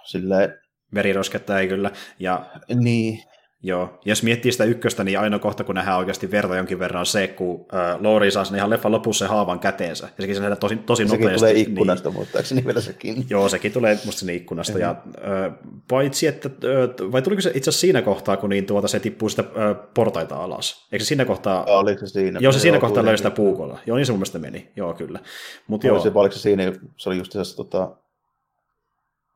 silleen, 0.05 0.55
verirosketta 0.95 1.61
ei 1.61 1.69
kyllä. 1.69 1.91
Ja 2.19 2.47
niin, 2.75 3.23
Joo, 3.67 3.99
jos 4.05 4.23
miettii 4.23 4.53
sitä 4.53 4.65
ykköstä, 4.65 5.05
niin 5.05 5.19
ainoa 5.19 5.39
kohta, 5.39 5.65
kun 5.65 5.75
nähdään 5.75 5.99
oikeasti 5.99 6.31
verta 6.31 6.57
jonkin 6.57 6.79
verran, 6.79 7.01
on 7.01 7.07
se, 7.07 7.29
kun 7.29 7.67
äh, 7.75 8.01
Lori 8.01 8.31
saa 8.31 8.45
sen 8.45 8.57
ihan 8.57 8.71
leffan 8.71 8.93
lopussa 8.93 9.25
sen 9.25 9.29
haavan 9.35 9.59
käteensä. 9.61 10.07
Ja 10.07 10.23
sekin 10.23 10.35
se 10.35 10.41
nähdään 10.41 10.59
tosi, 10.61 10.77
tosi 10.77 11.09
sekin 11.09 11.21
nopeasti. 11.25 11.39
tulee 11.41 11.53
Niin, 11.53 11.69
ikkunasta, 11.69 12.09
niin. 12.09 12.17
muistaakseni 12.17 12.65
vielä 12.65 12.81
sekin. 12.81 13.27
joo, 13.31 13.49
sekin 13.49 13.73
tulee 13.73 13.99
musta 14.05 14.19
sinne 14.19 14.35
ikkunasta. 14.35 14.79
Ja, 14.79 14.91
äh, 14.91 15.53
paitsi, 15.89 16.27
että, 16.27 16.49
äh, 16.49 17.13
vai 17.13 17.23
tuliko 17.23 17.43
se 17.43 17.49
itse 17.55 17.71
asiassa 17.71 17.81
siinä 17.81 18.03
kohtaa, 18.03 18.37
kun 18.37 18.51
niin 18.51 18.67
tuota, 18.67 18.89
se 18.89 19.01
tippuu 19.01 19.29
sitä 19.29 19.43
äh, 19.43 19.77
portaita 19.95 20.37
alas? 20.37 20.87
Eikö 20.93 21.05
se 21.05 21.09
siinä 21.09 21.25
kohtaa... 21.25 21.65
Ja 21.67 21.73
Oliko 21.73 22.01
se 22.01 22.07
siinä? 22.07 22.39
Joo, 22.43 22.53
se 22.53 22.59
siinä 22.61 22.79
kohtaa 22.79 23.03
kuitenkin. 23.03 23.19
sitä 23.19 23.31
puukolla. 23.31 23.79
Joo, 23.87 23.97
niin 23.97 24.07
se 24.07 24.13
mun 24.13 24.19
mielestä 24.19 24.39
meni. 24.39 24.69
Joo, 24.77 24.95
kyllä. 24.95 25.21
Mutta 25.67 25.87
Joo. 25.87 25.97
joo, 25.97 26.03
Se, 26.03 26.11
oliko 26.15 26.35
se 26.35 26.41
siinä, 26.41 26.73
se 26.97 27.09
oli 27.09 27.19
just 27.19 27.33
se, 27.33 27.57
tota, 27.57 27.97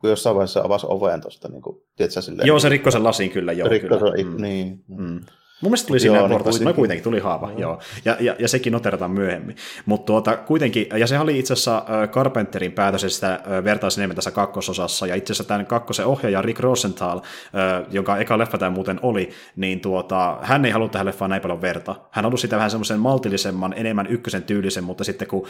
kun 0.01 0.11
jossain 0.11 0.37
vaiheessa 0.37 0.61
avasi 0.65 0.87
oven 0.89 1.21
tuosta, 1.21 1.49
niin 1.49 1.63
kuin, 1.63 1.77
tiedätkö, 1.97 2.23
silleen, 2.23 2.47
joo, 2.47 2.59
se 2.59 2.69
rikkoi 2.69 2.93
sen 2.93 3.05
lasin 3.05 3.31
kyllä. 3.31 3.53
Joo, 3.53 3.69
rikko, 3.69 3.89
kyllä. 3.89 4.17
se, 4.17 4.23
Mm. 4.25 4.43
niin. 4.43 4.85
Mm. 4.89 5.21
Mun 5.63 5.71
mielestä 5.71 5.87
tuli 5.87 6.01
siinä 6.01 6.17
joo, 6.17 6.29
niin 6.29 6.35
portaissa, 6.35 6.65
no 6.65 6.65
kuitenkin. 6.65 6.77
kuitenkin 6.77 7.05
tuli 7.05 7.19
haava, 7.21 7.53
joo. 7.57 7.81
Ja, 8.05 8.17
ja, 8.21 8.37
ja 8.39 8.49
sekin 8.49 8.73
noterataan 8.73 9.11
myöhemmin. 9.11 9.57
Mutta 9.87 10.07
tuota, 10.07 10.37
kuitenkin, 10.37 10.87
ja 10.97 11.07
sehän 11.07 11.23
oli 11.23 11.39
itse 11.39 11.53
asiassa 11.53 11.85
Carpenterin 12.13 12.73
päätös, 12.73 13.05
että 13.05 13.15
sitä 13.15 13.41
vertaisi 13.65 14.01
enemmän 14.01 14.15
tässä 14.15 14.31
kakkososassa, 14.31 15.07
ja 15.07 15.15
itse 15.15 15.33
asiassa 15.33 15.49
tämän 15.49 15.67
kakkosen 15.67 16.07
ohjaaja 16.07 16.43
Rick 16.43 16.61
Rosenthal, 16.61 17.21
jonka 17.91 18.17
eka 18.17 18.39
leffa 18.39 18.59
tämä 18.59 18.71
muuten 18.71 19.01
oli, 19.03 19.31
niin 19.57 19.81
tuota, 19.81 20.39
hän 20.43 20.65
ei 20.65 20.71
halua 20.71 20.89
tähän 20.89 21.07
leffaan 21.07 21.31
näin 21.31 21.43
paljon 21.43 21.63
verta. 21.63 21.95
Hän 22.11 22.25
halusi 22.25 22.41
sitä 22.41 22.57
vähän 22.57 22.71
semmoisen 22.71 23.01
maltillisemman, 23.01 23.75
enemmän 23.77 24.07
ykkösen 24.07 24.43
tyylisen, 24.43 24.85
mutta 24.85 25.05
sitten 25.05 25.29
kun 25.29 25.47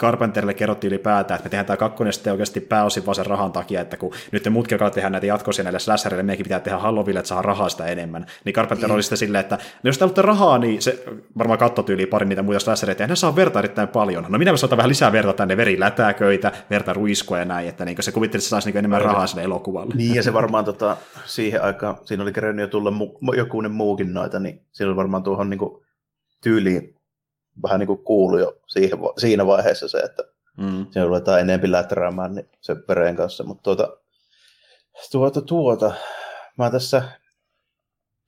Carpenterille 0.00 0.54
kerrottiin 0.54 0.92
ylipäätään, 0.92 1.36
että 1.36 1.46
me 1.46 1.50
tehdään 1.50 1.66
tämä 1.66 1.76
kakkonen 1.76 2.12
sitten 2.12 2.32
oikeasti 2.32 2.60
pääosin 2.60 3.06
vaan 3.06 3.14
sen 3.14 3.26
rahan 3.26 3.52
takia, 3.52 3.80
että 3.80 3.96
kun 3.96 4.12
nyt 4.32 4.42
te 4.42 4.50
muutkin 4.50 4.74
alkaa 4.74 4.90
tehdä 4.90 5.10
näitä 5.10 5.26
jatkoisia 5.26 5.64
näille 5.64 5.78
slasherille, 5.78 6.22
meidänkin 6.22 6.44
pitää 6.44 6.60
tehdä 6.60 6.78
Halloweenille, 6.78 7.20
että 7.20 7.28
saa 7.28 7.42
rahaa 7.42 7.68
sitä 7.68 7.86
enemmän. 7.86 8.26
Niin 8.44 8.52
Carpenter 8.52 8.88
mm. 8.88 8.94
oli 8.94 9.02
sitten 9.02 9.18
silleen, 9.18 9.40
että 9.40 9.58
no 9.82 9.88
jos 9.88 9.98
te 9.98 10.22
rahaa, 10.22 10.58
niin 10.58 10.82
se 10.82 11.04
varmaan 11.38 11.58
kattotyyliin 11.58 12.08
pari 12.08 12.26
niitä 12.26 12.42
muita 12.42 12.60
slashereita, 12.60 13.02
ja 13.02 13.06
ne 13.06 13.16
saa 13.16 13.36
verta 13.36 13.58
erittäin 13.58 13.88
paljon. 13.88 14.26
No 14.28 14.38
minä 14.38 14.56
saatan 14.56 14.76
vähän 14.76 14.88
lisää 14.88 15.12
verta 15.12 15.32
tänne, 15.32 15.56
verilätäköitä, 15.56 16.52
verta 16.70 16.92
ruiskua 16.92 17.38
ja 17.38 17.44
näin, 17.44 17.68
että 17.68 17.84
niin 17.84 18.02
se 18.02 18.12
kuvitteli, 18.12 18.38
että 18.38 18.44
se 18.44 18.48
saisi 18.48 18.68
niin 18.68 18.78
enemmän 18.78 19.02
rahaa 19.02 19.26
sinne 19.26 19.42
elokuvalle. 19.42 19.94
Niin, 19.94 20.14
ja 20.14 20.22
se 20.22 20.32
varmaan 20.40 20.64
tota, 20.64 20.96
siihen 21.24 21.62
aikaan, 21.62 21.96
siinä 22.04 22.22
oli 22.22 22.32
kerennyt 22.32 22.62
jo 22.62 22.68
tulla 22.68 22.90
mu, 22.90 23.14
jokunen 23.36 23.72
muukin 23.72 24.14
noita, 24.14 24.40
niin 24.40 24.60
siinä 24.72 24.88
oli 24.88 24.96
varmaan 24.96 25.22
tuohon 25.22 25.50
niin 25.50 25.58
kuin, 25.58 25.82
tyyliin 26.42 26.99
vähän 27.62 27.80
niin 27.80 27.86
kuin 27.86 28.04
kuulu 28.04 28.38
jo 28.38 28.60
siihen, 28.66 28.98
siinä 29.18 29.46
vaiheessa 29.46 29.88
se, 29.88 29.98
että 29.98 30.22
Mm. 30.56 30.86
siinä 30.90 31.04
ruvetaan 31.06 31.40
enempi 31.40 31.72
läträämään 31.72 32.34
niin 32.34 32.48
sen 32.60 32.82
pereen 32.82 33.16
kanssa. 33.16 33.44
Mutta 33.44 33.62
tuota, 33.62 33.96
tuota, 35.12 35.42
tuota, 35.42 35.94
mä 36.58 36.70
tässä, 36.70 37.02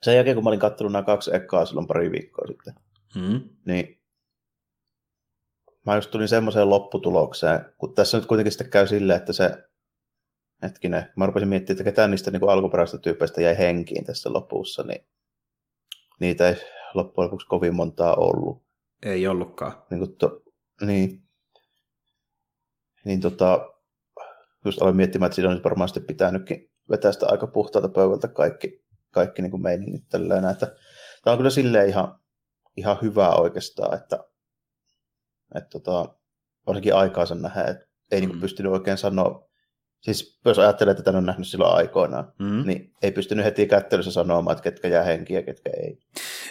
sen 0.03 0.15
jälkeen 0.17 0.37
kun 0.37 0.45
mä 0.45 0.51
olin 0.51 0.61
katsonut 0.61 0.93
nämä 0.93 1.03
kaksi 1.03 1.35
ekkaa 1.35 1.65
silloin 1.67 1.87
pari 1.87 2.11
viikkoa 2.13 2.47
sitten, 2.47 2.75
Mm. 3.15 3.41
niin 3.67 4.03
mä 5.87 5.95
just 5.95 6.11
tulin 6.11 6.29
semmoiseen 6.29 6.71
lopputulokseen, 6.71 7.75
kun 7.79 7.95
tässä 7.95 8.19
nyt 8.19 8.27
kuitenkin 8.27 8.53
sitten 8.53 8.71
käy 8.71 8.87
silleen, 8.87 9.17
että 9.19 9.33
se, 9.33 9.51
hetkinen, 10.63 11.13
mä 11.17 11.27
rupesin 11.27 11.49
miettimään, 11.49 11.75
että 11.81 11.91
ketään 11.91 12.11
niistä 12.11 12.31
niin 12.31 12.49
alkuperäisistä 12.49 12.99
tyypeistä 12.99 13.43
jäi 13.43 13.59
henkiin 13.59 14.05
tässä 14.05 14.33
lopussa, 14.33 14.83
niin 14.83 15.07
niitä 16.21 16.49
ei 16.49 16.57
loppujen 16.95 17.27
lopuksi 17.27 17.47
kovin 17.47 17.75
montaa 17.75 18.15
ollut. 18.15 18.63
Ei 19.03 19.27
ollutkaan. 19.27 19.83
Niin, 19.91 19.99
kuin 19.99 20.17
to, 20.17 20.43
niin, 20.81 21.23
niin 23.05 23.21
tota, 23.21 23.69
just 24.65 24.83
aloin 24.83 24.97
miettimään, 24.97 25.27
että 25.27 25.35
siinä 25.35 25.49
olisi 25.49 25.65
varmaan 25.65 25.89
sitten 25.89 26.07
pitänytkin 26.07 26.71
vetää 26.91 27.13
sitä 27.13 27.27
aika 27.29 27.47
puhtaalta 27.47 27.89
pöydältä 27.89 28.29
kaikki, 28.29 28.85
kaikki 29.11 29.43
niin 29.43 29.51
kuin 29.51 29.63
meiningit 29.63 30.09
tällä 30.09 30.51
että 30.51 30.67
tämä 31.25 31.33
on 31.33 31.39
kyllä 31.39 31.51
silleen 31.51 31.89
ihan, 31.89 32.21
ihan 32.77 32.99
hyvä 33.03 33.31
oikeastaan, 33.31 33.95
että, 33.99 34.19
että 35.55 35.69
tota, 35.71 36.15
varsinkin 36.67 36.95
aikaansa 36.95 37.35
nähdä, 37.35 37.65
että 37.65 37.87
ei 38.11 38.21
mm. 38.21 38.27
niin 38.27 38.37
Mm. 38.37 38.41
pystynyt 38.41 38.73
oikein 38.73 38.99
sanoa, 38.99 39.49
siis 40.01 40.41
jos 40.45 40.59
ajattelee, 40.59 40.93
että 40.93 41.03
tämän 41.03 41.19
on 41.19 41.27
nähnyt 41.27 41.49
silloin 41.49 41.75
aikoinaan, 41.77 42.33
Mm. 42.39 42.67
niin 42.67 42.93
ei 43.03 43.13
pystynyt 43.13 43.45
heti 43.45 43.67
kättelyssä 43.67 44.13
sanomaan, 44.13 44.53
että 44.57 44.63
ketkä 44.71 44.89
jää 44.89 45.05
henkiä 45.05 45.39
ja 45.39 45.43
ketkä 45.43 45.71
ei. 45.77 45.99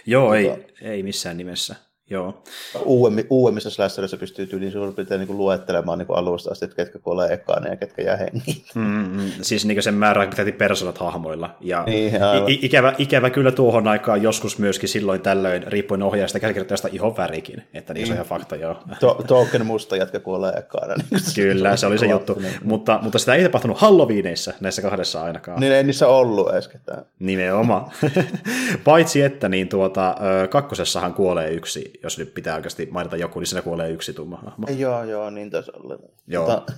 Joo, 0.06 0.34
ei, 0.34 0.46
Tota- 0.50 0.86
ei 0.86 1.04
missään 1.04 1.38
nimessä. 1.38 1.76
Joo. 2.12 2.44
Uudemmi, 2.86 3.26
uudemmissa 3.30 3.70
slasherissa 3.70 4.18
pystyy 4.18 4.48
tyyliin 4.48 4.72
suurin 4.72 4.96
piirtein 4.96 5.20
niin 5.28 5.38
luettelemaan 5.38 6.00
niin 6.00 6.08
alusta 6.10 6.52
asti, 6.52 6.66
että 6.66 6.76
ketkä 6.78 7.00
kuolee 7.00 7.34
ekana 7.34 7.68
ja 7.68 7.76
ketkä 7.76 8.02
jää 8.02 8.18
henkiin. 8.18 8.64
Mm, 8.76 9.32
siis 9.42 9.66
niin 9.66 9.84
sen 9.84 9.94
määrä 9.94 10.28
pitäisi 10.28 10.52
persoonat 10.52 10.98
hahmoilla. 10.98 11.56
Ja 11.62 11.84
Niin. 11.84 12.14
I- 12.48 12.60
ikävä, 12.62 12.94
ikävä 12.98 13.30
kyllä 13.30 13.52
tuohon 13.52 13.88
aikaan 13.88 14.22
joskus 14.24 14.58
myöskin 14.60 14.90
silloin 14.90 15.22
tällöin, 15.22 15.64
riippuen 15.68 16.04
ohjaajasta 16.04 16.36
ja 16.36 16.40
käsikirjoittajasta 16.40 16.88
ihon 16.92 17.18
värikin, 17.18 17.64
että 17.74 17.94
niin 17.94 18.08
se 18.08 18.12
on 18.12 18.16
ihan 18.16 18.26
fakta, 18.28 18.56
joo. 18.56 18.76
To- 19.00 19.24
token 19.28 19.66
musta 19.66 19.96
jätkä 19.98 20.20
kuolee 20.20 20.52
ekana. 20.54 20.96
Niin 20.96 21.22
Kyllä, 21.36 21.76
se 21.78 21.86
oli 21.88 21.98
se 21.98 22.06
juttu, 22.06 22.34
Niin. 22.42 22.54
mutta, 22.64 23.00
mutta 23.02 23.20
sitä 23.20 23.34
ei 23.36 23.44
tapahtunut 23.44 23.78
Halloweeneissa 23.78 24.54
näissä 24.60 24.82
kahdessa 24.82 25.24
ainakaan. 25.24 25.60
Niin 25.60 25.74
ei 25.74 25.84
niissä 25.84 26.08
ollut 26.08 26.50
edes 26.54 26.68
ketään. 26.68 27.06
Nimenomaan. 27.20 27.92
Paitsi 28.84 29.22
että 29.22 29.50
niin 29.50 29.70
tuota, 29.70 30.16
kakkosessahan 30.50 31.14
kuolee 31.14 31.50
yksi, 31.54 31.94
jos 32.04 32.18
nyt 32.18 32.34
pitää 32.34 32.56
oikeasti 32.56 32.88
mainita 32.92 33.18
joku, 33.18 33.40
niin 33.40 33.48
siinä 33.48 33.62
kuolee 33.62 33.90
yksi 33.90 34.14
tumma 34.14 34.38
hahmo. 34.38 34.68
Joo, 34.78 35.04
joo, 35.04 35.30
niin 35.30 35.50
taisi 35.50 35.72
olla. 35.74 35.98
Joo. 36.28 36.48
Mutta, 36.58 36.74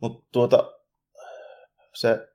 mutta 0.00 0.28
tuota, 0.32 0.72
se, 1.94 2.28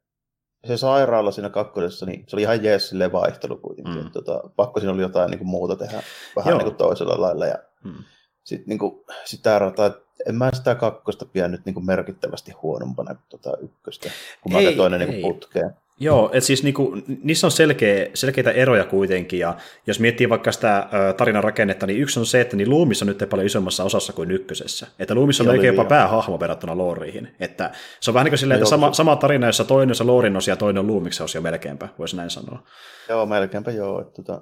se 0.67 0.77
sairaala 0.77 1.31
siinä 1.31 1.49
kakkosessa, 1.49 2.05
niin 2.05 2.23
se 2.27 2.35
oli 2.35 2.41
ihan 2.41 2.63
jees 2.63 2.89
silleen 2.89 3.11
vaihtelu 3.11 3.57
kuitenkin. 3.57 3.95
Mm. 3.95 4.03
Mm. 4.03 4.11
Tota, 4.11 4.43
pakko 4.55 4.79
siinä 4.79 4.93
oli 4.93 5.01
jotain 5.01 5.31
niin 5.31 5.39
kuin 5.39 5.47
muuta 5.49 5.75
tehdä 5.75 6.03
vähän 6.35 6.51
Joo. 6.51 6.57
niin 6.57 6.67
kuin 6.67 6.75
toisella 6.77 7.21
lailla. 7.21 7.45
Ja 7.45 7.55
Hmm. 7.83 8.03
sitten 8.43 8.67
niin 8.67 8.79
kuin, 8.79 9.05
sitä 9.25 9.59
rataa, 9.59 9.91
en 10.27 10.35
mä 10.35 10.49
sitä 10.53 10.75
kakkosta 10.75 11.25
pidä 11.25 11.47
nyt 11.47 11.65
niin 11.65 11.73
kuin 11.73 11.85
merkittävästi 11.85 12.51
huonompana 12.51 13.13
kuin 13.15 13.25
tota 13.29 13.57
ykköstä, 13.61 14.09
kun 14.41 14.51
mä 14.51 14.59
Ei, 14.59 14.65
katsoin 14.65 14.91
ne 14.91 14.97
niin 14.97 15.09
ei. 15.13 15.21
kuin 15.21 15.33
putkeen. 15.33 15.73
Joo, 15.99 16.29
että 16.33 16.47
siis 16.47 16.63
niinku, 16.63 16.97
niissä 17.23 17.47
on 17.47 17.51
selkeä, 17.51 18.07
selkeitä 18.13 18.51
eroja 18.51 18.85
kuitenkin, 18.85 19.39
ja 19.39 19.55
jos 19.87 19.99
miettii 19.99 20.29
vaikka 20.29 20.51
sitä 20.51 20.89
ö, 21.09 21.13
tarinan 21.13 21.43
rakennetta, 21.43 21.87
niin 21.87 21.99
yksi 21.99 22.19
on 22.19 22.25
se, 22.25 22.41
että 22.41 22.55
niin 22.55 22.69
Luumissa 22.69 23.05
on 23.05 23.07
nyt 23.07 23.29
paljon 23.29 23.45
isommassa 23.45 23.83
osassa 23.83 24.13
kuin 24.13 24.31
ykkösessä. 24.31 24.87
Että 24.99 25.15
Luumissa 25.15 25.43
on 25.43 25.45
Joo, 25.45 25.53
melkein 25.53 25.73
jopa 25.73 25.81
joo. 25.81 25.89
päähahmo 25.89 26.39
verrattuna 26.39 26.77
Looriin. 26.77 27.35
Että 27.39 27.71
se 27.99 28.11
on 28.11 28.13
vähän 28.13 28.25
niin 28.25 28.31
kuin 28.31 28.39
silleen, 28.39 28.55
että 28.55 28.63
Joo, 28.63 28.69
sama, 28.69 28.93
sama 28.93 29.15
tarina, 29.15 29.47
jossa 29.47 29.65
toinen 29.65 29.95
on 30.01 30.07
Loorin 30.07 30.37
osia 30.37 30.51
ja 30.51 30.55
toinen 30.55 30.79
on 30.79 30.87
Luumiksen 30.87 31.23
osio 31.23 31.41
melkeinpä, 31.41 31.87
voisi 31.99 32.15
näin 32.15 32.29
sanoa. 32.29 32.63
Joo, 33.09 33.25
melkeinpä 33.25 33.71
joo. 33.71 34.01
Että, 34.01 34.13
tota, 34.23 34.41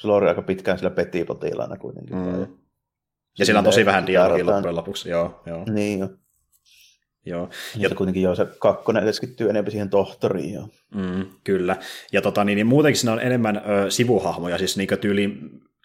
se 0.00 0.08
Lori 0.08 0.28
aika 0.28 0.42
pitkään 0.42 0.78
sillä 0.78 0.90
petipotilaana 0.90 1.76
kuitenkin. 1.76 2.16
Mm. 2.16 2.36
Mm. 2.36 2.46
Ja 3.38 3.44
siinä 3.44 3.58
on 3.58 3.64
tosi 3.64 3.86
vähän 3.86 4.06
dialogia 4.06 4.46
loppujen 4.46 4.76
lopuksi, 4.76 5.10
joo. 5.10 5.42
joo, 5.46 5.64
Niin 5.70 5.98
jo. 5.98 6.08
Joo. 7.26 7.48
Ja 7.76 7.90
kuitenkin 7.90 8.22
joo, 8.22 8.34
se 8.34 8.46
kakkonen 8.58 9.04
keskittyy 9.04 9.50
enemmän 9.50 9.70
siihen 9.70 9.90
tohtoriin. 9.90 10.54
Joo. 10.54 10.68
Mm, 10.94 11.26
kyllä. 11.44 11.76
Ja 12.12 12.22
tota, 12.22 12.44
niin, 12.44 12.56
niin 12.56 12.66
muutenkin 12.66 13.00
siinä 13.00 13.12
on 13.12 13.20
enemmän 13.20 13.56
ö, 13.56 13.90
sivuhahmoja, 13.90 14.58
siis 14.58 14.76
niin 14.76 14.88
tyyli 15.00 15.38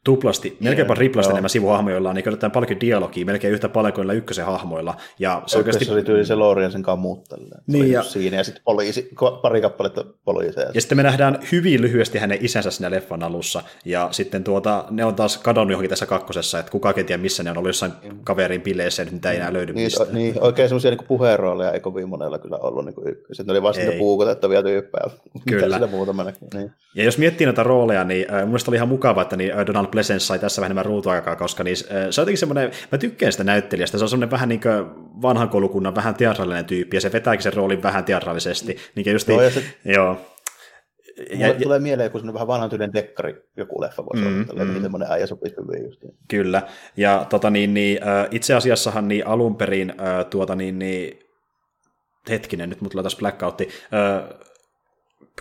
tuplasti, 0.03 0.57
melkeinpä 0.59 0.93
riplasti 0.93 1.33
sivuhahmoja, 1.47 1.93
joilla 1.93 2.09
on 2.09 2.15
niin 2.15 2.25
jotain 2.25 2.51
paljon 2.51 2.79
dialogia, 2.81 3.25
melkein 3.25 3.53
yhtä 3.53 3.69
paljon 3.69 3.93
kuin 3.93 4.11
ykkösen 4.11 4.45
hahmoilla. 4.45 4.95
Ja 5.19 5.29
se 5.45 5.57
Oikeasti... 5.57 5.57
oikeasti... 5.57 5.85
Se 5.85 5.91
oli 5.93 6.03
tyyli 6.03 6.25
se 6.25 6.35
Lori 6.35 6.63
ja 6.63 6.69
sen. 6.69 6.83
Se 6.85 7.47
Niin, 7.67 7.91
ja- 7.91 8.03
Siinä 8.03 8.37
ja 8.37 8.43
sitten 8.43 8.63
poliisi, 8.63 9.09
pari 9.41 9.61
kappaletta 9.61 10.05
poliiseja. 10.25 10.71
Ja 10.73 10.81
sitten 10.81 10.97
me 10.97 11.03
nähdään 11.03 11.39
hyvin 11.51 11.81
lyhyesti 11.81 12.17
hänen 12.17 12.37
isänsä 12.41 12.71
siinä 12.71 12.91
leffan 12.91 13.23
alussa, 13.23 13.63
ja 13.85 14.07
sitten 14.11 14.43
tuota, 14.43 14.85
ne 14.89 15.05
on 15.05 15.15
taas 15.15 15.37
kadonnut 15.37 15.71
johonkin 15.71 15.89
tässä 15.89 16.05
kakkosessa, 16.05 16.59
että 16.59 16.71
kukaan 16.71 16.93
ei 16.97 17.03
tiedä 17.03 17.21
missä 17.21 17.43
ne 17.43 17.51
on 17.51 17.57
ollut 17.57 17.69
jossain 17.69 17.91
kaverin 18.23 18.61
bileissä, 18.61 19.03
nyt 19.03 19.13
niitä 19.13 19.31
ei 19.31 19.37
enää 19.37 19.53
löydy 19.53 19.73
Niin, 19.73 19.85
mistään. 19.85 20.13
niin, 20.13 20.35
oikein 20.41 20.69
semmoisia 20.69 20.91
niin 20.91 21.07
puheenrooleja 21.07 21.71
ei 21.71 21.79
kovin 21.79 22.09
monella 22.09 22.39
kyllä 22.39 22.57
ollut 22.57 22.85
niin 22.85 23.07
ykköset. 23.07 23.47
Ne 23.47 23.51
oli 23.51 23.61
vasta 23.61 23.81
niitä 23.83 23.97
puukotettavia 23.97 24.63
tyyppejä. 24.63 25.03
Kyllä. 25.49 25.79
Mitä 25.79 25.91
muuta. 25.91 26.13
Niin. 26.53 26.71
Ja 26.95 27.03
jos 27.03 27.17
miettii 27.17 27.45
näitä 27.47 27.63
rooleja, 27.63 28.03
niin 28.03 28.33
äh, 28.33 28.47
mun 28.47 28.59
oli 28.67 28.75
ihan 28.75 28.89
mukava, 28.89 29.21
että 29.21 29.37
niin, 29.37 29.51
äh, 29.51 29.65
Donald 29.65 29.87
Pleasence 29.91 30.25
sai 30.25 30.39
tässä 30.39 30.61
vähän 30.61 30.67
enemmän 30.67 30.85
ruutuaikaa, 30.85 31.35
koska 31.35 31.63
niin, 31.63 31.77
se 31.77 31.85
on 31.93 32.11
jotenkin 32.17 32.37
semmoinen, 32.37 32.71
mä 32.91 32.97
tykkään 32.97 33.31
sitä 33.31 33.43
näyttelijästä, 33.43 33.97
se 33.97 34.03
on 34.03 34.09
semmoinen 34.09 34.31
vähän 34.31 34.49
niin 34.49 34.61
kuin 34.61 34.73
vanhan 35.21 35.49
koulukunnan 35.49 35.95
vähän 35.95 36.15
teatraalinen 36.15 36.65
tyyppi, 36.65 36.97
ja 36.97 37.01
se 37.01 37.11
vetääkin 37.11 37.43
sen 37.43 37.53
roolin 37.53 37.83
vähän 37.83 38.03
teatraalisesti. 38.03 38.77
Niin 38.95 39.13
just, 39.13 39.27
joo, 39.27 39.49
se, 39.49 39.63
joo. 39.85 40.17
Ja, 41.29 41.47
ja, 41.47 41.53
tulee 41.53 41.79
mieleen 41.79 42.11
joku 42.13 42.33
vähän 42.33 42.47
vanhan 42.47 42.69
tyylinen 42.69 42.93
dekkari, 42.93 43.35
joku 43.57 43.81
leffa 43.81 44.05
voisi 44.05 44.25
mm, 44.25 44.45
olla, 44.49 44.65
mm. 44.65 44.71
niin 44.71 44.81
semmoinen 44.81 45.11
äijä 45.11 45.27
sopisi 45.27 45.55
hyvin 45.61 45.85
just. 45.85 46.01
Kyllä, 46.27 46.61
ja 46.97 47.25
tota, 47.29 47.49
niin, 47.49 47.73
niin, 47.73 47.99
itse 48.31 48.53
asiassahan 48.53 49.07
niin 49.07 49.27
alun 49.27 49.55
perin 49.55 49.93
tuota, 50.29 50.55
niin, 50.55 50.79
niin, 50.79 51.19
hetkinen, 52.29 52.69
nyt 52.69 52.81
mut 52.81 52.91
tulee 52.91 53.03
taas 53.03 53.15
blackoutti, 53.15 53.69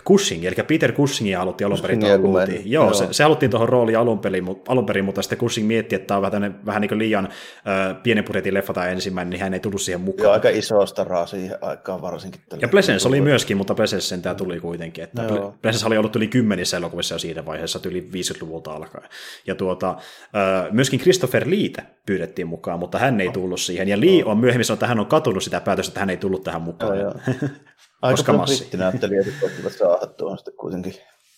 Cushing, 0.09 0.45
eli 0.45 0.55
Peter 0.67 0.91
Cushingia 0.91 1.41
alun 1.41 1.55
perin. 1.81 2.01
Joo, 2.01 2.83
Joo. 2.85 2.93
Se, 2.93 3.07
se, 3.11 3.23
haluttiin 3.23 3.51
tuohon 3.51 3.69
rooliin 3.69 3.97
alun 3.97 4.19
perin, 4.19 4.45
alun 4.67 4.85
perin, 4.85 5.05
mutta 5.05 5.21
sitten 5.21 5.37
Cushing 5.37 5.67
mietti, 5.67 5.95
että 5.95 6.07
tämä 6.07 6.17
on 6.17 6.21
vähän, 6.21 6.59
vähän 6.65 6.81
niin 6.81 6.97
liian 6.97 7.25
äh, 7.25 8.03
pienen 8.03 8.23
budjetin 8.23 8.53
leffa 8.53 8.73
tai 8.73 8.91
ensimmäinen, 8.91 9.29
niin 9.29 9.41
hän 9.41 9.53
ei 9.53 9.59
tullut 9.59 9.81
siihen 9.81 10.01
mukaan. 10.01 10.23
Joo, 10.23 10.33
aika 10.33 10.49
iso 10.49 10.85
staraa 10.85 11.25
siihen 11.25 11.57
aikaan 11.61 12.01
varsinkin. 12.01 12.41
Ja 12.61 12.67
Pleasence 12.67 13.07
oli 13.07 13.21
myöskin, 13.21 13.57
mutta 13.57 13.75
Pleasence 13.75 14.07
sentään 14.07 14.35
tuli 14.35 14.59
kuitenkin. 14.59 15.03
Että 15.03 15.21
no, 15.21 15.55
Pleasence 15.61 15.87
oli 15.87 15.97
ollut 15.97 16.15
yli 16.15 16.27
kymmenissä 16.27 16.77
elokuvissa 16.77 17.15
jo 17.15 17.19
siinä 17.19 17.45
vaiheessa, 17.45 17.79
yli 17.85 18.09
50-luvulta 18.13 18.71
alkaen. 18.71 19.09
Ja 19.47 19.55
tuota, 19.55 19.89
äh, 19.89 20.71
myöskin 20.71 20.99
Christopher 20.99 21.49
Leete 21.49 21.83
pyydettiin 22.05 22.47
mukaan, 22.47 22.79
mutta 22.79 22.99
hän 22.99 23.21
ei 23.21 23.29
tullut 23.29 23.59
siihen. 23.59 23.87
Ja 23.87 23.99
Lee 23.99 24.25
on 24.25 24.37
myöhemmin 24.37 24.65
sanonut, 24.65 24.77
että 24.77 24.87
hän 24.87 24.99
on 24.99 25.05
katunut 25.05 25.43
sitä 25.43 25.61
päätöstä, 25.61 25.89
että 25.89 25.99
hän 25.99 26.09
ei 26.09 26.17
tullut 26.17 26.43
tähän 26.43 26.61
mukaan. 26.61 26.99
Joo, 26.99 27.13
joo. 27.41 27.49
Aika 28.01 28.17
koska 28.17 28.33
massi. 28.33 28.57
brittinäyttelijät 28.57 29.27
koittivat 29.41 29.73
saada 29.73 30.05
tuon 30.05 30.37
sitten 30.37 30.53
kuitenkin. 30.53 30.93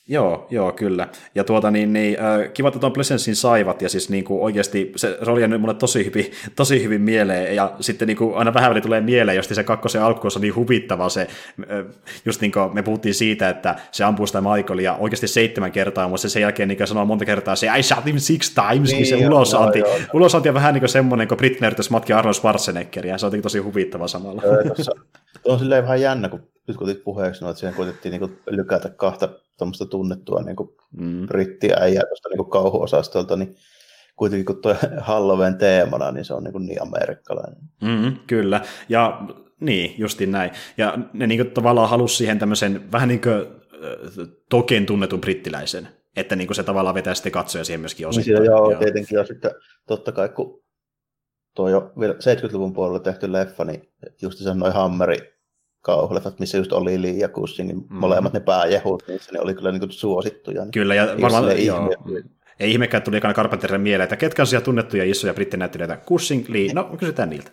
Joo, 0.08 0.48
joo, 0.50 0.72
kyllä. 0.72 1.08
Ja 1.36 1.44
tuota 1.44 1.72
niin, 1.72 1.94
niin 1.94 2.18
äh, 2.20 2.54
kiva, 2.54 2.68
että 2.68 2.80
tuon 2.80 2.94
Pleasencein 2.94 3.36
saivat, 3.36 3.82
ja 3.82 3.90
siis 3.90 4.10
niin 4.10 4.24
kuin 4.24 4.42
oikeasti 4.42 4.92
se 4.96 5.18
rooli 5.22 5.44
on 5.44 5.62
mulle 5.62 5.74
tosi 5.74 6.06
hyvin, 6.06 6.32
tosi 6.56 6.84
hyvin 6.84 7.02
mieleen, 7.02 7.56
ja 7.56 7.76
sitten 7.80 8.08
niin 8.08 8.18
kuin 8.18 8.36
aina 8.36 8.54
vähän 8.54 8.70
väli 8.70 8.82
tulee 8.82 9.02
mieleen, 9.02 9.36
jos 9.36 9.48
se 9.48 9.64
kakkosen 9.64 10.04
alku 10.04 10.28
on 10.36 10.42
niin 10.42 10.56
huvittava 10.56 11.10
se, 11.10 11.22
äh, 11.22 11.86
just 12.26 12.42
niin 12.42 12.52
kuin 12.52 12.74
me 12.74 12.84
puhuttiin 12.84 13.16
siitä, 13.16 13.50
että 13.50 13.76
se 13.92 14.04
ampuu 14.04 14.28
sitä 14.28 14.42
Michaelia 14.42 14.96
oikeasti 14.96 15.28
seitsemän 15.28 15.72
kertaa, 15.72 16.08
mutta 16.08 16.22
se 16.22 16.30
sen 16.30 16.42
jälkeen 16.42 16.70
niin 16.70 16.88
sanoo 16.88 17.06
monta 17.06 17.26
kertaa 17.26 17.56
se 17.56 17.68
I 17.78 17.84
shot 17.84 18.06
him 18.06 18.18
six 18.18 18.54
times, 18.54 18.90
niin, 18.90 18.96
niin 18.96 19.08
se 19.08 19.28
ulosanti, 19.28 19.80
joo, 19.80 19.98
joo. 19.98 20.08
ulosanti 20.14 20.50
on 20.50 20.56
vähän 20.56 20.74
niin 20.74 20.82
kuin 20.82 20.90
semmoinen, 20.90 21.28
kun 21.28 21.38
Britney 21.38 21.68
yrittäisi 21.68 21.92
matkia 21.92 22.18
Arnold 22.18 22.34
Schwarzeneggeria, 22.34 23.18
se 23.18 23.26
on 23.26 23.42
tosi 23.42 23.60
huvittava 23.60 24.08
samalla. 24.08 24.42
Joo, 24.46 24.56
on 25.46 25.60
silleen 25.60 25.84
vähän 25.84 26.02
jännä, 26.02 26.30
kun 26.30 26.52
nyt 26.68 26.78
kun 26.78 26.90
otit 26.90 27.04
puheeksi, 27.04 27.44
no, 27.44 27.50
että 27.50 27.60
siihen 27.60 27.76
koitettiin 27.76 28.12
niin 28.12 28.38
lykätä 28.50 28.90
kahta 28.90 29.30
tuommoista 29.58 29.86
tunnettua 29.86 30.42
niin 30.42 30.56
mm. 30.92 31.28
brittiäijää 31.28 32.04
tuosta 32.08 32.30
niin 32.30 32.50
kauhuosastolta, 32.50 33.36
niin 33.36 33.56
kuitenkin 34.16 34.46
kun 34.46 34.62
tuo 34.62 34.76
Halloween 35.00 35.58
teemana, 35.58 36.12
niin 36.12 36.26
se 36.26 36.34
on 36.34 36.44
niin, 36.44 36.66
niin 36.66 36.82
amerikkalainen. 36.82 37.62
Mm, 37.82 38.16
kyllä, 38.28 38.62
ja 38.90 39.22
niin, 39.60 39.96
justiin 39.98 40.32
näin. 40.32 40.52
Ja 40.78 40.98
ne 41.14 41.28
niin 41.28 41.40
kuin, 41.40 41.52
tavallaan 41.52 41.90
halusi 41.90 42.16
siihen 42.16 42.40
tämmöisen 42.40 42.92
vähän 42.92 43.08
niin 43.08 43.22
kuin 43.22 43.46
token 44.50 44.86
tunnetun 44.86 45.22
brittiläisen, 45.22 45.88
että 46.16 46.36
niin 46.36 46.48
kuin 46.48 46.56
se 46.56 46.64
tavallaan 46.64 46.96
vetää 46.96 47.14
sitten 47.14 47.32
katsoja 47.32 47.64
siihen 47.64 47.80
myöskin 47.80 48.08
osittain. 48.08 48.36
Niin, 48.36 48.46
joo, 48.46 48.72
joo, 48.72 48.80
tietenkin, 48.80 49.16
ja 49.16 49.26
sitten 49.26 49.52
totta 49.88 50.12
kai 50.12 50.30
kun 50.30 50.61
tuo 51.56 51.70
jo 51.70 51.92
70-luvun 51.98 52.74
puolella 52.74 53.00
tehty 53.00 53.32
leffa, 53.32 53.66
niin 53.66 53.90
just 54.22 54.40
se 54.40 54.54
noin 54.54 54.74
Hammeri 54.74 55.18
kauhuleffat, 55.82 56.40
missä 56.40 56.58
just 56.58 56.74
oli 56.74 57.02
Lee 57.02 57.12
ja 57.12 57.30
Cushing, 57.30 57.74
mm. 57.74 57.86
molemmat 57.90 58.34
ne 58.34 58.40
pääjehut, 58.40 59.04
niin 59.08 59.20
ne 59.34 59.40
oli 59.40 59.54
kyllä 59.54 59.72
niin 59.72 59.80
kuin 59.80 59.92
suosittuja. 59.92 60.66
Kyllä, 60.74 60.96
ja 60.96 61.08
varmaan, 61.22 61.66
joo, 61.66 61.90
ei 62.60 62.72
ihmekään, 62.72 63.04
tuli 63.04 63.18
ekana 63.18 63.34
Carpenterin 63.34 63.82
mieleen, 63.82 64.04
että 64.04 64.16
ketkä 64.16 64.42
on 64.42 64.64
tunnettuja 64.64 65.04
isoja 65.04 65.34
brittinäyttelijöitä? 65.34 65.98
Cushing, 65.98 66.50
Lee, 66.50 66.74
no 66.74 66.84
kysytään 66.84 67.30
niiltä. 67.30 67.52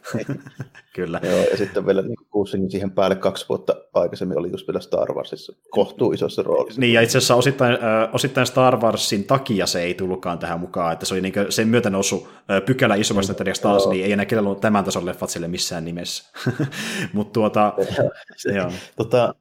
Kyllä. 0.96 1.20
Joo, 1.22 1.38
ja 1.50 1.56
sitten 1.56 1.86
vielä 1.86 2.02
niin 2.02 2.16
Cushing 2.32 2.70
siihen 2.70 2.90
päälle 2.90 3.16
kaksi 3.16 3.48
vuotta 3.48 3.74
aikaisemmin 3.94 4.38
oli 4.38 4.50
just 4.50 4.68
vielä 4.68 4.80
Star 4.80 5.12
Warsissa 5.12 5.52
kohtuu 5.70 6.12
isossa 6.12 6.42
roolissa. 6.42 6.80
Niin, 6.80 6.92
ja 6.92 7.00
itse 7.00 7.18
asiassa 7.18 7.34
osittain, 7.34 7.72
äh, 7.72 8.14
osittain 8.14 8.46
Star 8.46 8.76
Warsin 8.76 9.24
takia 9.24 9.66
se 9.66 9.80
ei 9.80 9.94
tullutkaan 9.94 10.38
tähän 10.38 10.60
mukaan, 10.60 10.92
että 10.92 11.06
se 11.06 11.14
oli 11.14 11.20
niin 11.20 11.34
sen 11.48 11.68
myötä 11.68 11.90
noussut 11.90 12.28
äh, 12.28 12.64
pykälä 12.66 12.94
isommasta 12.94 13.32
mm, 13.32 13.52
taas, 13.62 13.88
niin 13.88 14.04
ei 14.04 14.12
enää 14.12 14.26
kenellä 14.26 14.48
ollut 14.48 14.60
tämän 14.60 14.84
tason 14.84 15.06
leffat 15.06 15.30
sille 15.30 15.48
missään 15.48 15.84
nimessä. 15.84 16.24
Mutta 17.12 17.32
tuota, 17.32 17.74
se, 18.36 18.52
joo. 18.52 18.72
Tota, 18.96 19.34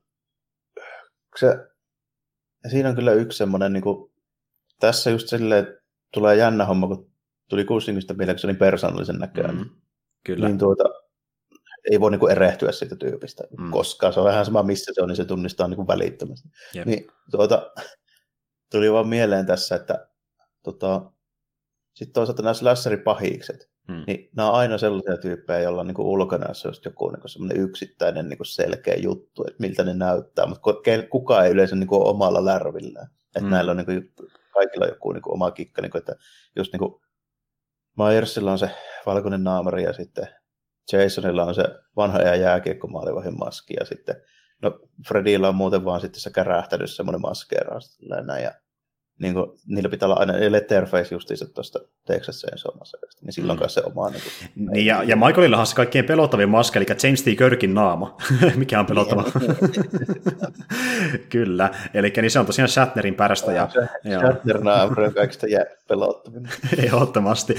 se, 1.35 1.47
siinä 2.71 2.89
on 2.89 2.95
kyllä 2.95 3.11
yksi 3.11 3.37
semmoinen 3.37 3.73
niin 3.73 3.83
kuin, 3.83 4.11
tässä 4.79 5.09
just 5.09 5.27
silleen 5.27 5.77
tulee 6.13 6.35
jännä 6.35 6.65
homma, 6.65 6.87
kun 6.87 7.11
tuli 7.49 7.65
Kussingista 7.65 8.13
mieleen, 8.13 8.35
kun 8.35 8.39
se 8.39 8.47
oli 8.47 8.53
persoonallisen 8.53 9.19
näköinen. 9.19 9.55
Mm, 9.55 9.69
kyllä. 10.23 10.47
Niin 10.47 10.57
tuota, 10.57 10.83
ei 11.91 11.99
voi 11.99 12.11
niinku 12.11 12.27
erehtyä 12.27 12.71
siitä 12.71 12.95
tyypistä 12.95 13.43
mm. 13.57 13.71
koskaan. 13.71 14.13
Se 14.13 14.19
on 14.19 14.25
vähän 14.25 14.45
sama, 14.45 14.63
missä 14.63 14.91
se 14.95 15.01
on, 15.01 15.07
niin 15.07 15.15
se 15.15 15.25
tunnistaa 15.25 15.67
niinku 15.67 15.87
välittömästi. 15.87 16.49
Jep. 16.73 16.87
Niin 16.87 17.07
tuota, 17.31 17.71
tuli 18.71 18.91
vaan 18.91 19.07
mieleen 19.07 19.45
tässä, 19.45 19.75
että 19.75 20.07
tota, 20.63 21.11
sitten 21.93 22.13
toisaalta 22.13 22.43
nämä 22.43 22.53
slasheripahikset, 22.53 23.69
hmm. 23.87 24.03
niin 24.07 24.29
nämä 24.35 24.49
on 24.49 24.55
aina 24.55 24.77
sellaisia 24.77 25.17
tyyppejä, 25.17 25.59
joilla 25.59 25.81
on 25.81 25.87
niin 25.87 25.99
ulkona 25.99 26.47
on 26.47 26.55
just 26.65 26.85
joku 26.85 27.09
niin 27.09 27.29
semmoinen 27.29 27.63
yksittäinen 27.63 28.29
niin 28.29 28.39
selkeä 28.43 28.95
juttu, 28.95 29.43
että 29.47 29.59
miltä 29.59 29.83
ne 29.83 29.93
näyttää, 29.93 30.45
mutta 30.45 30.61
kukaan 31.09 31.45
ei 31.45 31.51
yleensä 31.51 31.75
niin 31.75 31.87
omalla 31.91 32.45
lärvillään. 32.45 33.07
Että 33.27 33.39
hmm. 33.39 33.49
näillä 33.49 33.71
on 33.71 33.77
niin 33.77 34.13
kaikilla 34.57 34.85
joku 34.85 35.11
niin 35.11 35.21
kuin 35.21 35.33
oma 35.33 35.51
kikka, 35.51 35.81
niin 35.81 35.91
kuin, 35.91 35.99
että 35.99 36.15
just 36.55 36.73
niin 36.73 36.79
kuin 36.79 37.01
Myersilla 37.97 38.51
on 38.51 38.59
se 38.59 38.71
valkoinen 39.05 39.43
naamari 39.43 39.83
ja 39.83 39.93
sitten 39.93 40.27
Jasonilla 40.93 41.43
on 41.43 41.55
se 41.55 41.63
vanha 41.95 42.19
ja 42.19 42.35
jääkiekkomaalivahin 42.35 43.39
maski 43.39 43.73
ja 43.79 43.85
sitten 43.85 44.15
no 44.61 44.79
Fredillä 45.07 45.49
on 45.49 45.55
muuten 45.55 45.85
vaan 45.85 46.01
sitten 46.01 46.21
se 46.21 46.29
kärähtänyt 46.29 46.91
semmoinen 46.91 47.21
maskeeraus 47.21 47.97
ja 48.43 48.51
niin 49.19 49.33
kuin, 49.33 49.51
niillä 49.67 49.89
pitää 49.89 50.07
olla 50.07 50.19
aina 50.19 50.33
Letterface 50.49 51.15
justiinsa 51.15 51.45
tuosta 51.53 51.79
Texas 52.05 52.41
Chainsaw 52.41 52.71
niin 53.21 53.33
silloin 53.33 53.59
mm. 53.59 53.67
se 53.67 53.81
oma. 53.85 54.09
Niin, 54.09 54.21
kuin, 54.21 54.67
niin 54.73 54.85
ja, 54.85 55.03
ja 55.03 55.15
Michaelillahan 55.15 55.67
se 55.67 55.75
kaikkein 55.75 56.05
pelottavin 56.05 56.49
maske, 56.49 56.79
eli 56.79 56.85
James 57.03 57.23
T. 57.23 57.25
Kirkin 57.25 57.73
naama, 57.73 58.17
mikä 58.55 58.79
on 58.79 58.85
pelottava. 58.85 59.23
Kyllä, 61.29 61.69
eli 61.93 62.13
niin 62.21 62.31
se 62.31 62.39
on 62.39 62.45
tosiaan 62.45 62.69
Shatnerin 62.69 63.15
pärästä. 63.15 63.51
Ja, 63.51 63.69
ja, 64.03 64.19
Shatner 64.19 64.63
naama 64.63 64.95
on 65.07 65.13
kaikista 65.13 65.47
jää 65.47 65.65
pelottavin. 65.87 66.49
Ehdottomasti. 66.83 67.55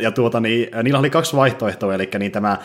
Ja 0.00 0.10
tuota, 0.10 0.40
niin, 0.40 0.68
niillä 0.82 0.98
oli 0.98 1.10
kaksi 1.10 1.36
vaihtoehtoa, 1.36 1.94
eli 1.94 2.10
niin 2.18 2.32
tämä 2.32 2.58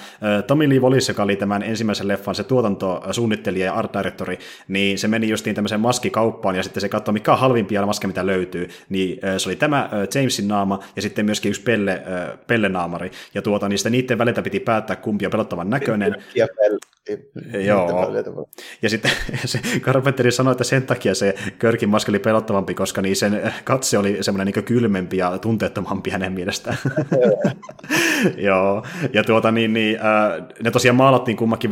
Tommy 0.47 0.69
Lee 0.69 0.79
Wallis, 0.79 1.07
joka 1.07 1.23
oli 1.23 1.35
tämän 1.35 1.63
ensimmäisen 1.63 2.07
leffan 2.07 2.35
se 2.35 2.43
tuotantosuunnittelija 2.43 3.65
ja 3.65 3.73
art 3.73 3.93
directori, 3.93 4.39
niin 4.67 4.99
se 4.99 5.07
meni 5.07 5.29
justiin 5.29 5.55
tämmöiseen 5.55 5.81
maskikauppaan 5.81 6.55
ja 6.55 6.63
sitten 6.63 6.81
se 6.81 6.89
katsoi, 6.89 7.13
mikä 7.13 7.33
on 7.33 7.39
halvimpia 7.39 7.85
maskeja, 7.85 8.07
mitä 8.07 8.25
löytyy 8.25 8.36
löytyy, 8.37 8.69
niin 8.89 9.19
se 9.37 9.49
oli 9.49 9.55
tämä 9.55 9.89
Jamesin 10.15 10.47
naama 10.47 10.79
ja 10.95 11.01
sitten 11.01 11.25
myöskin 11.25 11.49
yksi 11.49 11.61
pelle, 11.61 12.01
pellenaamari. 12.47 13.11
Ja 13.33 13.41
tuota, 13.41 13.69
niistä 13.69 13.89
niiden 13.89 14.17
väliltä 14.17 14.41
piti 14.41 14.59
päättää, 14.59 14.95
kumpi 14.95 15.25
on 15.25 15.31
pelottavan 15.31 15.69
näköinen. 15.69 16.23
Ja 16.35 16.47
pelle. 16.57 16.79
Joo. 17.65 18.11
Ja 18.81 18.89
sitten 18.89 19.11
se 19.45 19.59
Carpenteri 19.79 20.31
sanoi, 20.31 20.51
että 20.51 20.63
sen 20.63 20.83
takia 20.83 21.15
se 21.15 21.35
Körkin 21.59 21.89
maski 21.89 22.11
oli 22.11 22.19
pelottavampi, 22.19 22.73
koska 22.73 23.01
niin 23.01 23.15
sen 23.15 23.53
katse 23.63 23.97
oli 23.97 24.17
semmoinen 24.21 24.53
niin 24.53 24.65
kylmempi 24.65 25.17
ja 25.17 25.37
tunteettomampi 25.37 26.09
hänen 26.09 26.33
mielestään. 26.33 26.77
Joo. 28.37 28.83
Ja 29.13 29.23
tuota, 29.23 29.51
niin, 29.51 29.73
niin, 29.73 29.95
äh, 29.95 30.47
ne 30.63 30.71
tosiaan 30.71 30.95
maalattiin 30.95 31.37
kummakin 31.37 31.69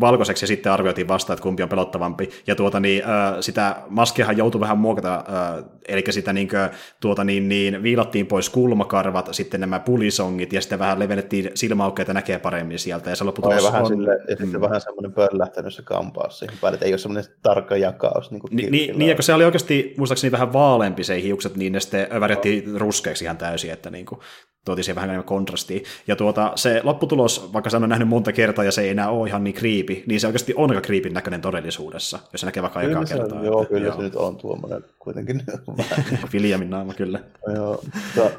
valkoiseksi 0.00 0.42
ja 0.42 0.46
sitten 0.46 0.72
arvioitiin 0.72 1.08
vasta, 1.08 1.32
että 1.32 1.42
kumpi 1.42 1.62
on 1.62 1.68
pelottavampi. 1.68 2.30
Ja 2.46 2.54
tuota, 2.54 2.80
niin, 2.80 3.02
äh, 3.04 3.34
sitä 3.40 3.76
maskeahan 3.88 4.36
joutui 4.36 4.60
vähän 4.60 4.78
muokata, 4.78 5.14
äh, 5.14 5.64
eli 5.92 6.04
sitä 6.10 6.32
niin, 6.32 6.48
kuin, 6.48 6.60
tuota, 7.00 7.24
niin, 7.24 7.48
niin, 7.48 7.82
viilattiin 7.82 8.26
pois 8.26 8.50
kulmakarvat, 8.50 9.28
sitten 9.32 9.60
nämä 9.60 9.80
pulisongit 9.80 10.52
ja 10.52 10.60
sitten 10.60 10.78
vähän 10.78 10.98
levennettiin 10.98 11.50
silmäaukkeita 11.54 12.14
näkee 12.14 12.38
paremmin 12.38 12.78
sieltä. 12.78 13.10
Ja 13.10 13.16
se 13.16 13.24
lopputulos 13.24 13.64
on... 13.64 13.72
Vähän 13.72 13.86
sille, 13.86 14.18
ja 14.28 14.36
sitten 14.36 14.60
vähän 14.60 14.80
semmoinen 14.80 15.12
pöllähtänyt 15.12 15.74
se 15.74 15.82
kampaus 15.82 16.38
siihen 16.38 16.58
päälle, 16.60 16.74
että 16.74 16.86
ei 16.86 16.92
ole 16.92 16.98
semmoinen 16.98 17.32
tarkka 17.42 17.76
jakaus. 17.76 18.30
Niin, 18.30 18.40
kuin 18.40 18.56
Ni, 18.56 18.70
niin, 18.70 18.98
niin, 18.98 19.08
ja 19.08 19.14
kun 19.14 19.24
se 19.24 19.34
oli 19.34 19.44
oikeasti 19.44 19.94
muistaakseni 19.98 20.32
vähän 20.32 20.52
vaaleampi 20.52 21.04
se 21.04 21.22
hiukset, 21.22 21.56
niin 21.56 21.72
ne 21.72 21.80
sitten 21.80 22.20
värjättiin 22.20 22.80
ruskeaksi 22.80 23.24
ihan 23.24 23.36
täysin, 23.36 23.70
että 23.70 23.90
niin 23.90 24.06
kuin, 24.06 24.20
tuotiin 24.64 24.84
siihen 24.84 24.96
vähän 24.96 25.10
enemmän 25.10 25.24
kontrastia. 25.24 25.80
Ja 26.06 26.16
tuota, 26.16 26.52
se 26.54 26.80
lopputulos, 26.84 27.52
vaikka 27.52 27.70
se 27.70 27.76
on 27.76 27.88
nähnyt 27.88 28.08
monta 28.08 28.32
kertaa 28.32 28.64
ja 28.64 28.72
se 28.72 28.82
ei 28.82 28.88
enää 28.88 29.10
ole 29.10 29.28
ihan 29.28 29.44
niin 29.44 29.54
kriipi, 29.54 30.04
niin 30.06 30.20
se 30.20 30.26
oikeasti 30.26 30.54
on 30.56 30.70
aika 30.70 30.80
kriipin 30.80 31.14
näköinen 31.14 31.40
todellisuudessa, 31.40 32.18
jos 32.32 32.40
se 32.40 32.46
näkee 32.46 32.62
vaikka 32.62 32.80
kyllä 32.80 32.98
aikaa 32.98 33.18
kertaa. 33.18 33.38
On, 33.38 33.44
joo, 33.44 33.64
kyllä 33.64 33.86
joo. 33.86 33.96
se 33.96 34.02
nyt 34.02 34.16
on 34.16 34.36
tuommoinen 34.36 34.84
kuitenkin. 34.98 35.42
Williamin 36.32 36.70
naama, 36.70 36.94
kyllä. 36.94 37.20
joo, 37.54 37.84
mutta 37.94 38.30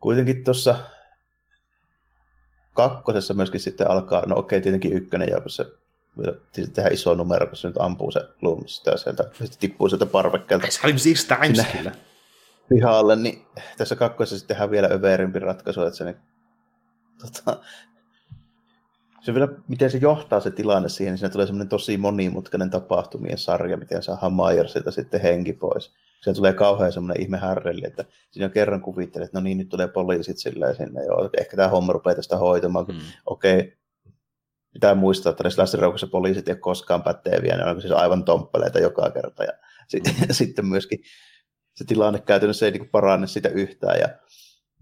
kuitenkin 0.00 0.44
tuossa 0.44 0.76
kakkosessa 2.74 3.34
myöskin 3.34 3.60
sitten 3.60 3.90
alkaa, 3.90 4.26
no 4.26 4.36
okei, 4.38 4.60
tietenkin 4.60 4.92
ykkönen, 4.92 5.28
ja 5.28 5.40
se 5.46 5.66
tehdään 6.52 6.92
iso 6.92 7.14
numero, 7.14 7.46
kun 7.46 7.56
se 7.56 7.68
nyt 7.68 7.76
ampuu 7.80 8.10
se 8.10 8.20
Loomis 8.42 8.76
sitä 8.76 8.96
sieltä, 8.96 9.24
sitten 9.32 9.58
tippuu 9.58 9.88
sieltä 9.88 10.06
parvekkeelta. 10.06 10.66
Se 10.70 10.80
oli 10.84 10.98
siis 10.98 11.24
times 11.24 11.66
kyllä. 11.76 11.92
Pihalle, 12.68 13.16
niin 13.16 13.46
tässä 13.78 13.96
kakkossa 13.96 14.38
sitten 14.38 14.54
tehdään 14.54 14.70
vielä 14.70 14.88
överimpi 14.92 15.38
ratkaisu, 15.38 15.82
että 15.82 15.96
se, 15.96 16.04
niin, 16.04 16.16
tota, 17.20 17.60
se 19.26 19.34
vielä, 19.34 19.48
miten 19.68 19.90
se 19.90 19.98
johtaa 19.98 20.40
se 20.40 20.50
tilanne 20.50 20.88
siihen, 20.88 21.12
niin 21.12 21.18
siinä 21.18 21.32
tulee 21.32 21.46
semmoinen 21.46 21.68
tosi 21.68 21.96
monimutkainen 21.96 22.70
tapahtumien 22.70 23.38
sarja, 23.38 23.76
miten 23.76 24.02
saadaan 24.02 24.32
Myersilta 24.34 24.90
sitten 24.90 25.20
henki 25.20 25.52
pois. 25.52 25.94
Se 26.20 26.32
tulee 26.32 26.52
kauhean 26.52 26.92
semmoinen 26.92 27.22
ihme 27.22 27.38
härreli, 27.38 27.80
että 27.84 28.04
siinä 28.30 28.48
kerran 28.48 28.80
kuvittelee, 28.80 29.24
että 29.24 29.38
no 29.38 29.44
niin, 29.44 29.58
nyt 29.58 29.68
tulee 29.68 29.88
poliisit 29.88 30.38
silleen 30.38 30.76
sinne, 30.76 31.04
joo, 31.04 31.30
ehkä 31.38 31.56
tämä 31.56 31.68
homma 31.68 31.92
rupeaa 31.92 32.14
tästä 32.14 32.36
hoitamaan, 32.36 32.86
mm. 32.88 32.98
okei, 33.26 33.58
okay, 33.58 33.72
pitää 34.72 34.94
muistaa, 34.94 35.30
että 35.30 35.44
näissä 35.44 35.62
läsnäraukossa 35.62 36.06
poliisit 36.06 36.48
ei 36.48 36.52
ole 36.52 36.58
koskaan 36.58 37.02
päteviä, 37.02 37.56
ne 37.56 37.64
on 37.64 37.80
siis 37.80 37.92
aivan 37.92 38.24
tomppeleita 38.24 38.78
joka 38.78 39.10
kerta, 39.10 39.44
ja 39.44 39.52
sitten, 39.88 40.14
mm. 40.20 40.26
sitten 40.34 40.66
myöskin 40.66 41.00
se 41.76 41.84
tilanne 41.84 42.18
käytännössä 42.20 42.66
ei 42.66 42.72
niin 42.72 42.88
parane 42.88 43.26
sitä 43.26 43.48
yhtään, 43.48 44.00
ja 44.00 44.08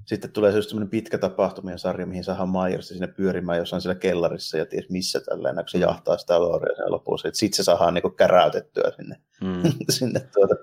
sitten 0.06 0.32
tulee 0.32 0.52
se 0.52 0.62
semmoinen 0.62 0.90
pitkä 0.90 1.18
tapahtumien 1.18 1.78
sarja, 1.78 2.06
mihin 2.06 2.24
saadaan 2.24 2.48
Myers 2.50 2.88
sinne 2.88 3.06
pyörimään 3.06 3.58
jossain 3.58 3.82
siellä 3.82 4.00
kellarissa 4.00 4.58
ja 4.58 4.66
ties 4.66 4.90
missä 4.90 5.20
tälleen, 5.20 5.56
kun 5.56 5.68
se 5.68 5.78
jahtaa 5.78 6.16
sitä 6.18 6.40
Loria 6.40 6.76
sen 6.76 6.92
lopussa. 6.92 7.28
Sitten 7.32 7.56
se 7.56 7.62
saadaan 7.62 7.94
niin 7.94 8.16
käräytettyä 8.16 8.92
sinne, 8.96 9.16
mm. 9.40 9.62
sinne 9.98 10.20
tuota. 10.20 10.54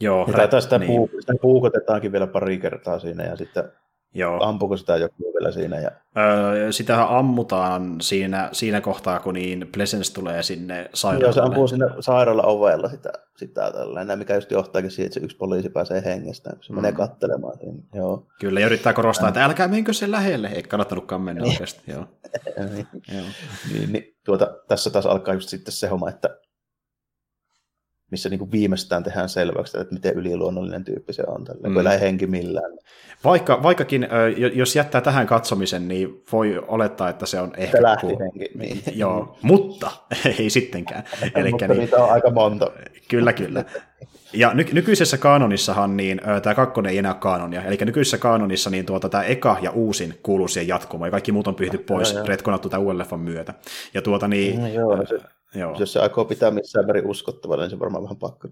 Joo, 0.00 0.28
ja 0.52 0.60
sitä, 0.60 0.78
niin. 0.78 0.86
puu, 0.86 1.10
sitä 1.20 1.32
puukotetaankin 1.42 2.12
vielä 2.12 2.26
pari 2.26 2.58
kertaa 2.58 2.98
siinä 2.98 3.24
ja 3.24 3.36
sitten 3.36 3.64
Joo. 4.14 4.44
Ampuko 4.44 4.76
sitä 4.76 4.96
joku 4.96 5.32
vielä 5.34 5.52
siinä? 5.52 5.80
Ja... 5.80 5.90
Öö, 6.18 6.72
sitähän 6.72 7.08
ammutaan 7.08 7.96
siinä, 8.00 8.48
siinä 8.52 8.80
kohtaa, 8.80 9.20
kun 9.20 9.34
niin 9.34 9.68
Pleasence 9.72 10.14
tulee 10.14 10.42
sinne 10.42 10.90
sairaalalle. 10.94 11.26
Joo, 11.26 11.32
se 11.32 11.40
ampuu 11.40 11.68
sinne 11.68 11.86
sairaala 12.00 12.42
ovella 12.42 12.88
sitä, 12.88 13.12
sitä 13.36 13.70
tällainen, 13.72 14.18
mikä 14.18 14.34
just 14.34 14.50
johtaakin 14.50 14.90
siihen, 14.90 15.06
että 15.06 15.20
se 15.20 15.24
yksi 15.24 15.36
poliisi 15.36 15.68
pääsee 15.68 16.02
hengestään, 16.04 16.56
kun 16.56 16.64
se 16.64 16.72
mm. 16.72 16.76
menee 16.76 16.92
kattelemaan. 16.92 17.58
Siinä. 17.58 17.82
Joo. 17.94 18.26
Kyllä, 18.40 18.60
ja 18.60 18.66
yrittää 18.66 18.92
korostaa, 18.92 19.28
että 19.28 19.44
älkää 19.44 19.68
menkö 19.68 19.92
sen 19.92 20.10
lähelle, 20.10 20.48
ei 20.48 20.62
kannattanutkaan 20.62 21.20
mennä 21.20 21.42
niin. 21.42 21.52
oikeasti. 21.52 21.92
Joo. 21.92 22.06
niin. 22.74 22.86
Joo. 23.14 23.26
Niin, 23.72 23.92
niin, 23.92 24.16
tuota, 24.24 24.54
tässä 24.68 24.90
taas 24.90 25.06
alkaa 25.06 25.34
just 25.34 25.48
sitten 25.48 25.72
se 25.72 25.88
homma, 25.88 26.08
että 26.08 26.38
missä 28.12 28.28
niin 28.28 28.38
kuin 28.38 28.52
viimeistään 28.52 29.04
tehdään 29.04 29.28
selväksi, 29.28 29.80
että 29.80 29.94
miten 29.94 30.14
yliluonnollinen 30.14 30.84
tyyppi 30.84 31.12
se 31.12 31.22
on, 31.26 31.44
tällä, 31.44 31.68
mm. 31.68 31.74
kun 31.74 31.86
ei 31.86 32.00
henki 32.00 32.26
millään. 32.26 32.72
Vaikka, 33.24 33.62
vaikkakin, 33.62 34.08
jos 34.54 34.76
jättää 34.76 35.00
tähän 35.00 35.26
katsomisen, 35.26 35.88
niin 35.88 36.22
voi 36.32 36.62
olettaa, 36.68 37.08
että 37.08 37.26
se 37.26 37.40
on 37.40 37.52
ehkä... 37.56 37.76
Se 37.76 37.82
lähti 37.82 38.06
kun... 38.06 38.18
henki. 38.18 38.50
Niin. 38.54 38.82
Joo, 39.02 39.38
mutta 39.42 39.90
ei 40.38 40.50
sittenkään. 40.50 41.04
Elikkä, 41.22 41.50
mutta 41.50 41.68
niin, 41.68 41.78
niitä 41.78 42.04
on 42.04 42.10
aika 42.12 42.30
monta. 42.30 42.70
Kyllä, 43.08 43.32
kyllä. 43.32 43.64
Ja 44.32 44.54
ny- 44.54 44.66
nykyisessä 44.72 45.18
kanonissahan 45.18 45.96
niin, 45.96 46.20
tämä 46.42 46.54
kakkonen 46.54 46.92
ei 46.92 46.98
enää 46.98 47.14
kanonia, 47.14 47.64
eli 47.64 47.78
nykyisessä 47.80 48.18
kanonissa 48.18 48.70
niin 48.70 48.86
tuota, 48.86 49.08
tämä 49.08 49.24
eka 49.24 49.56
ja 49.62 49.70
uusin 49.70 50.14
kuuluu 50.22 50.48
siihen 50.48 50.68
jatkumaan, 50.68 51.06
ja 51.06 51.10
kaikki 51.10 51.32
muut 51.32 51.46
on 51.46 51.54
pyhty 51.54 51.78
pois, 51.78 52.16
retkonattu 52.24 52.68
tämän 52.68 52.84
uuden 52.84 52.98
leffan 52.98 53.20
myötä. 53.20 53.54
Ja 53.94 54.02
tuota 54.02 54.28
niin, 54.28 54.60
mm, 54.60 54.66
joo, 54.66 54.96
no 54.96 55.06
se, 55.06 55.18
Joo. 55.54 55.76
Jos 55.78 55.92
se 55.92 56.00
aikoo 56.00 56.24
pitää 56.24 56.50
missään 56.50 56.86
määrin 56.86 57.06
uskottavana, 57.06 57.62
niin 57.62 57.70
se 57.70 57.78
varmaan 57.78 58.04
vähän 58.04 58.16
pakko. 58.16 58.48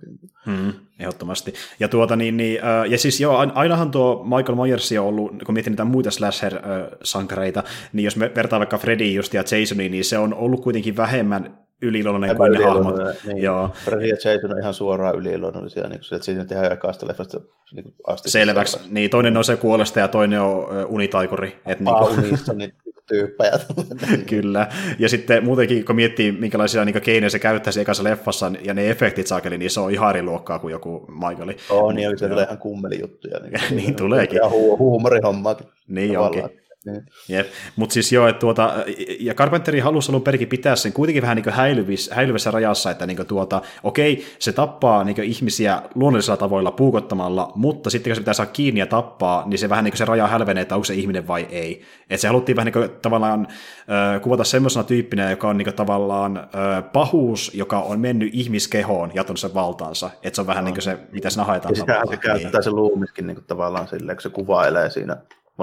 Mm, 0.46 0.72
ehdottomasti. 0.98 1.54
Ja, 1.80 1.88
tuota, 1.88 2.16
niin, 2.16 2.36
niin, 2.36 2.64
äh, 2.64 2.90
ja 2.90 2.98
siis 2.98 3.20
joo, 3.20 3.36
ainahan 3.54 3.90
tuo 3.90 4.24
Michael 4.24 4.56
Myers 4.56 4.92
on 4.92 5.06
ollut, 5.06 5.32
kun 5.46 5.54
mietin 5.54 5.70
niitä 5.70 5.84
muita 5.84 6.10
slasher-sankareita, 6.10 7.62
niin 7.92 8.04
jos 8.04 8.16
me 8.16 8.32
vertaa 8.34 8.58
vaikka 8.58 8.78
Freddy 8.78 9.12
just 9.12 9.34
ja 9.34 9.42
Jasoniin, 9.60 9.92
niin 9.92 10.04
se 10.04 10.18
on 10.18 10.34
ollut 10.34 10.60
kuitenkin 10.60 10.96
vähemmän 10.96 11.58
yliluonnollinen 11.82 12.36
kuin 12.36 12.52
ne 12.52 12.64
hahmot. 12.64 12.96
Niin. 13.26 13.42
Joo. 13.42 13.70
Freddy 13.84 14.06
ja 14.06 14.16
Jason 14.24 14.52
on 14.52 14.58
ihan 14.60 14.74
suoraan 14.74 15.16
yliluonnollisia, 15.16 15.88
niin 15.88 16.00
että 16.12 16.24
siinä 16.24 16.44
tehdään 16.44 16.72
ekasta 16.72 17.08
leffasta 17.08 17.40
niin 17.72 17.94
asti. 18.06 18.30
Selväksi. 18.30 18.78
Niin, 18.90 19.10
toinen 19.10 19.36
on 19.36 19.44
se 19.44 19.56
kuolesta 19.56 20.00
ja 20.00 20.08
toinen 20.08 20.40
on 20.40 20.86
unitaikuri. 20.88 21.60
Et 21.66 21.80
niin 21.80 21.94
kuin... 21.94 22.18
unissa, 22.18 22.52
niin 22.52 22.72
tyyppejä. 23.10 23.52
Kyllä. 24.30 24.66
Ja 24.98 25.08
sitten 25.08 25.44
muutenkin, 25.44 25.84
kun 25.84 25.96
miettii, 25.96 26.32
minkälaisia 26.32 26.84
niin 26.84 27.02
keinoja 27.02 27.30
se 27.30 27.38
käyttäisi 27.38 27.80
ekassa 27.80 28.04
leffassa, 28.04 28.52
ja 28.64 28.74
ne 28.74 28.90
efektit 28.90 29.26
saakeli, 29.26 29.58
niin 29.58 29.70
se 29.70 29.80
on 29.80 29.90
ihan 29.90 30.10
eri 30.10 30.22
luokkaa 30.22 30.58
kuin 30.58 30.72
joku 30.72 31.06
Michaeli. 31.08 31.56
Oh, 31.70 31.92
niin, 31.92 32.18
se 32.18 32.28
tulee 32.28 32.44
ihan 32.44 32.58
kummelijuttuja. 32.58 33.38
Niin, 33.38 33.60
niin 33.76 33.94
tuleekin. 33.96 34.36
Ja 34.36 34.48
hu- 34.48 34.78
huumorihommaakin. 34.78 35.66
Niin 35.88 36.18
onkin. 36.18 36.59
Niin. 36.86 37.02
Jep. 37.28 37.46
Mutta 37.76 37.92
siis 37.92 38.12
joo, 38.12 38.28
että 38.28 38.40
tuota, 38.40 38.74
ja 39.20 39.34
Carpenteri 39.34 39.80
halusi 39.80 40.12
alun 40.12 40.22
perikin 40.22 40.48
pitää 40.48 40.76
sen 40.76 40.92
kuitenkin 40.92 41.22
vähän 41.22 41.36
niin 41.36 41.52
häilyvissä, 41.52 42.14
häilyvissä 42.14 42.50
rajassa, 42.50 42.90
että 42.90 43.06
niin 43.06 43.26
tuota, 43.26 43.62
okei, 43.82 44.26
se 44.38 44.52
tappaa 44.52 45.04
niin 45.04 45.22
ihmisiä 45.22 45.82
luonnollisilla 45.94 46.36
tavoilla 46.36 46.72
puukottamalla, 46.72 47.52
mutta 47.54 47.90
sitten 47.90 48.10
kun 48.10 48.16
se 48.16 48.20
pitää 48.20 48.34
saada 48.34 48.50
kiinni 48.50 48.80
ja 48.80 48.86
tappaa, 48.86 49.48
niin 49.48 49.58
se 49.58 49.68
vähän 49.68 49.84
niin 49.84 49.96
se 49.96 50.04
raja 50.04 50.26
hälvenee, 50.26 50.62
että 50.62 50.74
onko 50.74 50.84
se 50.84 50.94
ihminen 50.94 51.28
vai 51.28 51.46
ei. 51.50 51.82
Että 52.10 52.20
se 52.20 52.28
haluttiin 52.28 52.56
vähän 52.56 52.72
niin 52.74 52.90
tavallaan 53.02 53.46
äh, 53.50 54.20
kuvata 54.20 54.44
semmoisena 54.44 54.84
tyyppinä, 54.84 55.30
joka 55.30 55.48
on 55.48 55.56
niin 55.56 55.74
tavallaan 55.74 56.36
äh, 56.36 56.92
pahuus, 56.92 57.50
joka 57.54 57.80
on 57.80 58.00
mennyt 58.00 58.30
ihmiskehoon 58.32 59.10
ja 59.14 59.24
sen 59.34 59.54
valtaansa. 59.54 60.10
Että 60.22 60.34
se 60.34 60.40
on 60.40 60.46
vähän 60.46 60.64
no. 60.64 60.66
niin 60.66 60.74
kuin 60.74 60.82
se, 60.82 60.98
mitä 61.12 61.30
sinä 61.30 61.44
haetaan. 61.44 61.74
Ja 61.74 62.06
se 62.10 62.16
käyttää 62.16 62.50
niin. 62.52 62.62
se 62.62 62.70
luumiskin 62.70 63.26
niin 63.26 63.44
tavallaan 63.46 63.88
silleen, 63.88 64.16
kun 64.16 64.22
se 64.22 64.28
kuvailee 64.28 64.90
siinä 64.90 65.16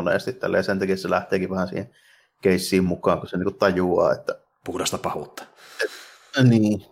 monesti 0.04 0.34
tälle, 0.34 0.58
ja 0.58 0.64
sen 0.64 0.80
takia 0.80 0.98
se 0.98 1.10
lähteekin 1.10 1.50
vähän 1.50 1.68
siihen 1.68 1.90
keissiin 2.42 2.84
mukaan, 2.84 3.20
kun 3.20 3.30
se 3.30 3.38
niin 3.38 3.56
tajuaa, 3.56 4.14
että... 4.14 4.36
Puhdasta 4.66 4.98
pahuutta. 4.98 5.44
Et, 5.84 6.44
niin. 6.44 6.86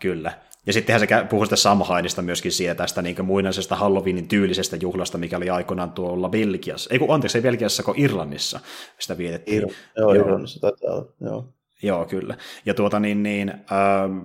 Kyllä. 0.00 0.32
Ja 0.66 0.72
sittenhän 0.72 1.00
se 1.00 1.06
puhuu 1.30 1.44
sitä 1.44 1.56
Samhainista 1.56 2.22
myöskin 2.22 2.52
siitä 2.52 2.74
tästä 2.74 3.02
niin 3.02 3.24
muinaisesta 3.24 3.76
Halloweenin 3.76 4.28
tyylisestä 4.28 4.76
juhlasta, 4.76 5.18
mikä 5.18 5.36
oli 5.36 5.50
aikoinaan 5.50 5.92
tuolla 5.92 6.28
Belgiassa. 6.28 6.90
Ei 6.92 6.98
kun 6.98 7.14
anteeksi, 7.14 7.38
ei 7.38 7.42
Belgiassa, 7.42 7.82
kun 7.82 7.94
Irlannissa 7.96 8.60
sitä 8.98 9.18
vietettiin. 9.18 9.62
Ir- 9.62 9.74
joo, 9.96 10.14
joo, 10.14 10.24
Irlannissa 10.24 10.60
taitaa 10.60 10.94
olla, 10.94 11.12
joo. 11.20 11.48
Joo, 11.82 12.06
kyllä. 12.06 12.36
Ja 12.66 12.74
tuota 12.74 13.00
niin, 13.00 13.22
niin 13.22 13.48
ähm, 13.50 14.18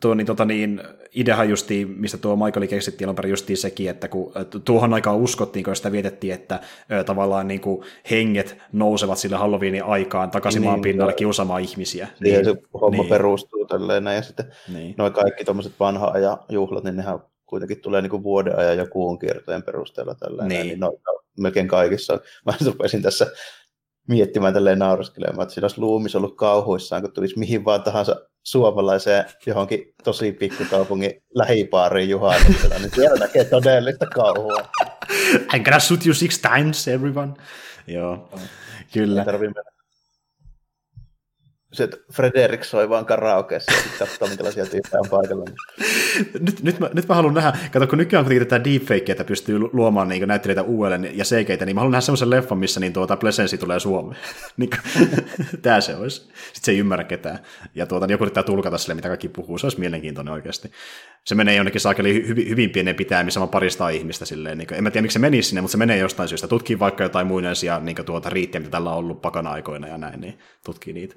tuo 0.00 0.14
niin, 0.14 0.26
tota 0.26 0.44
niin, 0.44 0.82
ideahan 1.14 1.48
justiin, 1.48 1.88
mistä 1.88 2.18
tuo 2.18 2.36
Michael 2.36 2.66
keksitti 2.66 3.04
alun 3.04 3.16
perin 3.16 3.30
justiin 3.30 3.56
sekin, 3.56 3.90
että 3.90 4.08
kun 4.08 4.32
tuohon 4.64 4.94
aikaan 4.94 5.16
uskottiin, 5.16 5.64
kun 5.64 5.76
sitä 5.76 5.92
vietettiin, 5.92 6.34
että 6.34 6.60
ö, 6.92 7.04
tavallaan 7.04 7.48
niin 7.48 7.60
kuin 7.60 7.84
henget 8.10 8.58
nousevat 8.72 9.18
sille 9.18 9.36
Halloweenin 9.36 9.84
aikaan 9.84 10.30
takaisin 10.30 10.60
niin, 10.60 10.70
maan 10.70 10.80
pinnalle 10.80 11.12
kiusaamaan 11.12 11.62
ihmisiä. 11.62 12.08
Siihen 12.22 12.44
niin, 12.44 12.56
se 12.56 12.62
homma 12.80 13.02
niin. 13.02 13.08
perustuu 13.08 13.66
tälleen 13.66 14.04
ja 14.04 14.22
sitten 14.22 14.52
niin. 14.72 14.94
noin 14.98 15.12
kaikki 15.12 15.44
tuommoiset 15.44 15.72
vanha 15.80 16.10
ajan 16.14 16.38
juhlat, 16.48 16.84
niin 16.84 16.96
nehän 16.96 17.18
kuitenkin 17.46 17.80
tulee 17.80 18.02
niin 18.02 18.10
kuin 18.10 18.22
vuoden 18.22 18.58
ajan 18.58 18.78
ja 18.78 18.86
kuun 18.86 19.18
kiertojen 19.18 19.62
perusteella 19.62 20.14
tällä 20.14 20.46
niin. 20.46 20.66
niin 20.66 20.80
no, 20.80 20.86
no, 20.86 21.22
melkein 21.38 21.68
kaikissa. 21.68 22.20
Mä 22.46 22.52
rupesin 22.66 23.02
tässä 23.02 23.26
miettimään 24.08 24.54
tälleen 24.54 24.78
nauraskelemaan, 24.78 25.42
että 25.42 25.54
siinä 25.54 25.64
olisi 25.64 25.80
Luumis 25.80 26.16
ollut 26.16 26.36
kauhuissaan, 26.36 27.02
kun 27.02 27.12
tulisi 27.12 27.38
mihin 27.38 27.64
vaan 27.64 27.82
tahansa 27.82 28.16
suomalaiseen 28.42 29.24
johonkin 29.46 29.94
tosi 30.04 30.32
pikkukaupungin 30.32 31.22
lähipaariin 31.34 32.10
juhannuksena, 32.10 32.78
niin 32.78 32.90
siellä 32.94 33.18
näkee 33.18 33.44
todellista 33.44 34.06
kauhua. 34.06 34.68
I'm 35.54 35.62
gonna 35.62 35.80
shoot 35.80 36.06
you 36.06 36.14
six 36.14 36.40
times, 36.40 36.88
everyone. 36.88 37.32
Joo, 37.86 38.30
kyllä. 38.92 39.20
Ei 39.20 39.38
mennä 39.38 39.77
se 41.72 41.88
Frederik 42.12 42.64
soi 42.64 42.88
vaan 42.88 43.06
karaokeessa 43.06 43.72
ja 43.72 43.78
sitten 43.78 43.98
katsoo, 43.98 44.28
minkälaisia 44.28 44.66
tyyppejä 44.66 45.00
on 45.00 45.08
paikalla. 45.10 45.44
nyt, 46.40 46.62
nyt, 46.62 46.80
mä, 46.80 46.90
nyt 46.94 47.08
mä 47.08 47.14
haluan 47.14 47.34
nähdä, 47.34 47.52
kato 47.72 47.86
kun 47.86 47.98
nykyään 47.98 48.24
kuitenkin 48.24 48.48
tätä 48.48 48.64
deepfakea, 48.64 49.12
että 49.12 49.24
pystyy 49.24 49.58
luomaan 49.72 50.08
niin 50.08 50.28
näyttelijöitä 50.28 50.62
uudelleen 50.62 51.18
ja 51.18 51.24
seikeitä, 51.24 51.66
niin 51.66 51.76
mä 51.76 51.80
haluan 51.80 51.92
nähdä 51.92 52.00
semmoisen 52.00 52.30
leffan, 52.30 52.58
missä 52.58 52.80
niin 52.80 52.92
tuota 52.92 53.16
Plesensi 53.16 53.58
tulee 53.58 53.80
Suomeen. 53.80 54.20
niin, 54.56 54.70
Tää 55.62 55.80
se 55.80 55.96
olisi. 55.96 56.20
Sitten 56.20 56.62
se 56.62 56.72
ei 56.72 56.78
ymmärrä 56.78 57.04
ketään. 57.04 57.38
Ja 57.74 57.86
tuota, 57.86 58.06
niin 58.06 58.12
joku 58.12 58.24
yrittää 58.24 58.42
tulkata 58.42 58.78
sille, 58.78 58.94
mitä 58.94 59.08
kaikki 59.08 59.28
puhuu. 59.28 59.58
Se 59.58 59.66
olisi 59.66 59.80
mielenkiintoinen 59.80 60.34
oikeasti. 60.34 60.70
Se 61.24 61.34
menee 61.34 61.54
jonnekin 61.54 61.80
saakeli 61.80 62.26
hyvin, 62.28 62.48
hyvin 62.48 62.70
pienen 62.70 62.94
pitää, 62.94 63.24
missä 63.24 63.40
on 63.40 63.48
parista 63.48 63.88
ihmistä. 63.88 64.24
Silleen, 64.24 64.58
niin 64.58 64.68
kuin, 64.68 64.78
en 64.78 64.84
mä 64.84 64.90
tiedä, 64.90 65.02
miksi 65.02 65.12
se 65.12 65.18
menisi 65.18 65.48
sinne, 65.48 65.60
mutta 65.60 65.72
se 65.72 65.78
menee 65.78 65.98
jostain 65.98 66.28
syystä. 66.28 66.48
Tutkii 66.48 66.78
vaikka 66.78 67.02
jotain 67.02 67.26
muinaisia 67.26 67.78
niin 67.78 67.96
tuota, 68.06 68.30
riittiä, 68.30 68.60
mitä 68.60 68.70
tällä 68.70 68.90
on 68.90 68.98
ollut 68.98 69.22
pakana 69.22 69.50
aikoina 69.50 69.88
ja 69.88 69.98
näin, 69.98 70.20
niin 70.20 70.38
tutkii 70.64 70.92
niitä. 70.92 71.14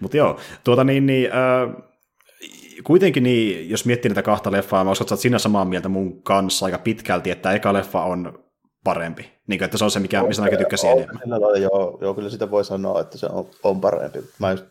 Mutta 0.00 0.16
joo, 0.16 0.38
tuota 0.64 0.84
niin, 0.84 1.06
niin 1.06 1.30
äh, 1.32 1.84
kuitenkin 2.84 3.22
niin, 3.22 3.70
jos 3.70 3.86
miettii 3.86 4.08
näitä 4.08 4.22
kahta 4.22 4.52
leffaa, 4.52 4.84
mä 4.84 4.90
uskon, 4.90 5.04
että 5.04 5.16
sinä 5.16 5.38
samaa 5.38 5.64
mieltä 5.64 5.88
mun 5.88 6.22
kanssa 6.22 6.66
aika 6.66 6.78
pitkälti, 6.78 7.30
että 7.30 7.52
eka 7.52 7.72
leffa 7.72 8.02
on 8.02 8.44
parempi. 8.84 9.22
Niin 9.46 9.58
kuin, 9.58 9.64
että 9.64 9.78
se 9.78 9.84
on 9.84 9.90
se, 9.90 10.00
mikä, 10.00 10.22
mistä 10.22 10.42
mäkin 10.42 10.58
tykkäsin 10.58 10.90
enemmän. 10.90 11.62
Joo, 11.62 11.98
joo, 12.00 12.14
kyllä 12.14 12.30
sitä 12.30 12.50
voi 12.50 12.64
sanoa, 12.64 13.00
että 13.00 13.18
se 13.18 13.26
on, 13.26 13.46
on 13.62 13.80
parempi. 13.80 14.18
Mä 14.38 14.50
just, 14.50 14.64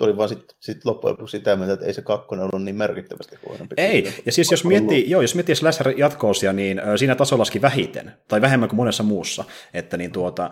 tuli 0.00 0.16
vaan 0.16 0.28
sitten 0.28 0.56
sit 0.60 0.84
loppujen 0.84 1.12
lopuksi 1.12 1.36
sitä 1.36 1.56
mieltä, 1.56 1.72
että 1.72 1.86
ei 1.86 1.92
se 1.92 2.02
kakkonen 2.02 2.44
ollut 2.44 2.64
niin 2.64 2.76
merkittävästi 2.76 3.36
huonompi. 3.46 3.74
Ei, 3.78 4.14
ja 4.26 4.32
siis 4.32 4.50
jos 4.50 4.64
miettii, 4.64 5.10
joo, 5.10 5.22
jos 5.22 5.34
miettii 5.34 5.54
slasher 5.54 5.88
jatkoosia, 5.96 6.52
niin 6.52 6.80
siinä 6.96 7.14
taso 7.14 7.38
laski 7.38 7.62
vähiten, 7.62 8.12
tai 8.28 8.40
vähemmän 8.40 8.68
kuin 8.68 8.76
monessa 8.76 9.02
muussa, 9.02 9.44
että 9.74 9.96
niin 9.96 10.12
tuota, 10.12 10.50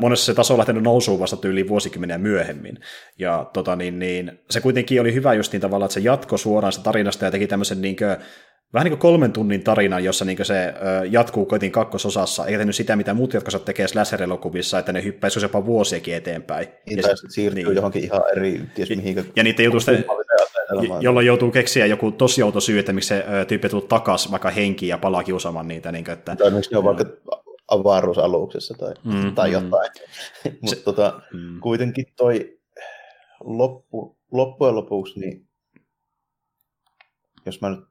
monessa 0.00 0.26
se 0.26 0.34
taso 0.34 0.54
on 0.54 0.58
lähtenyt 0.58 0.82
nousuun 0.82 1.20
vasta 1.20 1.48
yli 1.48 1.68
vuosikymmeniä 1.68 2.18
myöhemmin, 2.18 2.78
ja 3.18 3.50
tota, 3.52 3.76
niin, 3.76 3.98
niin, 3.98 4.40
se 4.50 4.60
kuitenkin 4.60 5.00
oli 5.00 5.14
hyvä 5.14 5.34
just 5.34 5.52
niin 5.52 5.60
tavallaan, 5.60 5.86
että 5.86 5.94
se 5.94 6.00
jatko 6.00 6.36
suoraan 6.36 6.72
sitä 6.72 6.84
tarinasta 6.84 7.24
ja 7.24 7.30
teki 7.30 7.46
tämmöisen 7.46 7.82
niin 7.82 7.96
kuin, 7.96 8.16
vähän 8.72 8.84
niin 8.84 8.92
kuin 8.92 8.98
kolmen 8.98 9.32
tunnin 9.32 9.64
tarina, 9.64 10.00
jossa 10.00 10.24
niin 10.24 10.44
se 10.44 10.66
ö, 10.66 11.06
jatkuu 11.10 11.46
koitin 11.46 11.72
kakkososassa, 11.72 12.46
eikä 12.46 12.58
tehnyt 12.58 12.74
sitä, 12.74 12.96
mitä 12.96 13.14
muut 13.14 13.34
jatkosat 13.34 13.64
tekee 13.64 13.86
slasher-elokuvissa, 13.86 14.78
että 14.78 14.92
ne 14.92 15.04
hyppäisi 15.04 15.40
jopa 15.42 15.66
vuosiakin 15.66 16.14
eteenpäin. 16.14 16.68
Niin, 16.86 16.96
ja 16.96 17.02
tai 17.02 17.16
sitten 17.16 17.30
siirtyy 17.30 17.64
niin. 17.64 17.76
johonkin 17.76 18.04
ihan 18.04 18.22
eri, 18.32 18.62
ties 18.74 18.90
ja, 18.90 18.96
mihinkä. 18.96 19.24
Ja 19.36 19.44
niitä 19.44 19.62
jutusta, 19.62 19.92
jolloin 21.00 21.26
joutuu 21.26 21.50
keksiä 21.50 21.86
joku 21.86 22.12
tosi 22.12 22.42
outo 22.42 22.60
syy, 22.60 22.78
että 22.78 22.92
miksi 22.92 23.08
se 23.08 23.24
tyyppi 23.48 23.68
tullut 23.68 23.88
takas 23.88 24.30
vaikka 24.30 24.50
henkiin 24.50 24.90
ja 24.90 24.98
palaa 24.98 25.24
kiusaamaan 25.24 25.68
niitä. 25.68 25.92
Niin 25.92 26.04
kuin, 26.04 26.12
että, 26.12 26.36
tai 26.36 26.50
miksi 26.50 26.70
ne 26.70 26.78
on 26.78 26.84
vaikka 26.84 27.04
avaruusaluksessa 27.68 28.74
tai, 28.78 28.94
mm, 29.04 29.34
tai 29.34 29.48
mm. 29.48 29.52
jotain. 29.52 29.90
Mm. 30.44 30.50
Mutta 30.62 30.84
tota, 30.84 31.20
mm. 31.32 31.60
kuitenkin 31.60 32.06
toi 32.16 32.58
loppu, 33.40 34.16
loppujen 34.32 34.74
lopuksi, 34.74 35.20
niin 35.20 35.48
jos 37.46 37.60
mä 37.60 37.70
nyt 37.70 37.84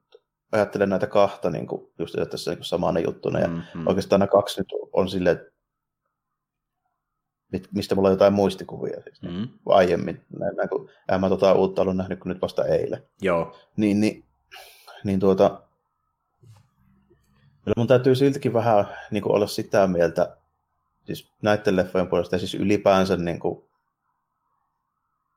ajattelen 0.54 0.88
näitä 0.88 1.06
kahta 1.06 1.50
niin 1.50 1.66
kuin, 1.66 1.92
just 1.98 2.14
tässä 2.30 2.54
niin 2.54 2.64
samana 2.64 3.00
juttuna, 3.00 3.40
ja 3.40 3.48
mm-hmm. 3.48 3.86
oikeastaan 3.86 4.20
nämä 4.20 4.30
kaksi 4.30 4.60
nyt 4.60 4.68
on 4.92 5.08
silleen, 5.08 5.40
mistä 7.74 7.94
mulla 7.94 8.08
on 8.08 8.12
jotain 8.12 8.32
muistikuvia 8.32 9.02
siis, 9.02 9.22
mm-hmm. 9.22 9.48
aiemmin, 9.66 10.24
näin, 10.38 10.56
näin, 10.56 10.68
kun 10.68 10.90
en 11.12 11.20
mä 11.20 11.28
tota 11.28 11.52
uutta 11.52 11.82
ollut 11.82 11.96
nähnyt 11.96 12.20
kuin 12.20 12.30
nyt 12.30 12.42
vasta 12.42 12.64
eilen. 12.64 13.02
Joo. 13.22 13.56
Niin, 13.76 14.00
niin, 14.00 14.24
niin 15.04 15.20
tuota, 15.20 15.60
kyllä 17.64 17.74
mun 17.76 17.86
täytyy 17.86 18.14
siltikin 18.14 18.52
vähän 18.52 18.84
niin 19.10 19.22
kuin 19.22 19.34
olla 19.34 19.46
sitä 19.46 19.86
mieltä, 19.86 20.36
siis 21.04 21.30
näiden 21.42 21.76
leffojen 21.76 22.08
puolesta, 22.08 22.34
ja 22.34 22.38
siis 22.38 22.54
ylipäänsä 22.54 23.16
niin 23.16 23.40
kuin, 23.40 23.64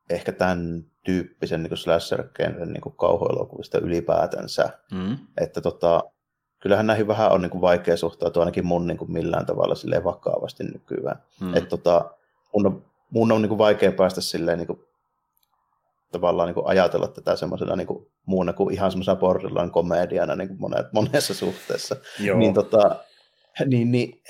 ehkä 0.10 0.32
tämän 0.32 0.86
tyyppisen 1.04 1.64
niin 1.64 1.78
slasher-genren 1.78 2.74
niin 2.74 2.96
kauhuelokuvista 2.98 3.80
ylipäätänsä. 3.80 4.70
Mm. 4.92 5.18
Että 5.38 5.62
tota, 5.62 6.04
kyllähän 6.60 6.88
näihin 6.88 7.08
vähän 7.08 7.32
on 7.32 7.42
niin 7.42 7.50
kuin 7.50 7.62
vaikea 7.62 7.98
suhtautua 7.98 8.42
ainakin 8.42 8.66
mun 8.66 8.88
niin 8.88 8.98
kuin 8.98 9.12
millään 9.12 9.46
tavalla 9.46 9.76
silleen 9.76 10.04
vakavasti 10.04 10.64
nykyään. 10.64 11.24
Mm. 11.42 11.56
Että 11.56 11.70
tota, 11.70 12.12
mun 12.54 12.66
on, 12.66 12.86
mun 13.10 13.32
on 13.32 13.42
niin 13.42 13.50
kuin 13.50 13.58
vaikea 13.58 13.92
päästä 13.92 14.22
silleen 14.22 14.58
niin 14.58 14.68
kuin, 14.68 14.80
tavallaan 16.12 16.48
niin 16.48 16.54
kuin 16.54 16.68
ajatella 16.68 17.08
tätä 17.08 17.36
semmoisena 17.36 17.76
niin 17.76 17.88
kuin, 17.88 18.08
muuna 18.26 18.54
kuin 18.54 18.74
ihan 18.74 18.92
semmoisena 18.92 19.16
borderline 19.16 19.70
komediana 19.70 20.36
niin 20.36 20.48
kuin 20.48 20.62
monet, 20.62 20.94
monessa 20.94 21.34
suhteessa. 21.34 21.96
Joo. 22.20 22.40
Niin, 22.40 22.54
tota, 22.54 22.96
niin, 23.66 23.92
niin 23.92 24.22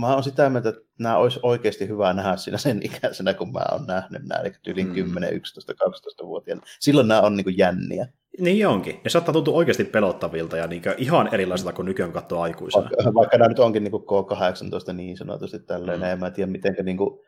mä 0.00 0.14
oon 0.14 0.22
sitä 0.22 0.50
mieltä, 0.50 0.68
että 0.68 0.82
nämä 0.98 1.16
olisi 1.16 1.40
oikeasti 1.42 1.88
hyvä 1.88 2.12
nähdä 2.12 2.36
siinä 2.36 2.58
sen 2.58 2.80
ikäisenä, 2.82 3.34
kun 3.34 3.52
mä 3.52 3.60
oon 3.72 3.86
nähnyt 3.86 4.22
nämä, 4.22 4.40
eli 4.40 4.52
yli 4.66 4.84
mm. 4.84 4.94
10, 4.94 5.34
11, 5.34 5.72
12-vuotiaana. 5.72 6.62
Silloin 6.80 7.08
nämä 7.08 7.20
on 7.20 7.36
niin 7.36 7.44
kuin 7.44 7.58
jänniä. 7.58 8.08
Niin 8.40 8.68
onkin. 8.68 9.00
Ja 9.04 9.10
saattaa 9.10 9.32
tuntua 9.32 9.56
oikeasti 9.56 9.84
pelottavilta 9.84 10.56
ja 10.56 10.66
niin 10.66 10.82
ihan 10.98 11.34
erilaisilta 11.34 11.72
kuin 11.72 11.86
nykyään 11.86 12.12
katsoo 12.12 12.40
aikuisena. 12.42 12.84
Vaikka, 12.84 13.14
vaikka 13.14 13.38
nämä 13.38 13.48
nyt 13.48 13.58
onkin 13.58 13.84
niin 13.84 13.90
kuin 13.90 14.02
K18 14.02 14.92
niin 14.92 15.16
sanotusti 15.16 15.58
tälleen, 15.58 16.00
mm. 16.00 16.04
en 16.04 16.18
mä 16.18 16.30
tiedä 16.30 16.50
miten 16.50 16.74
niin 16.84 16.96
kuin, 16.96 17.20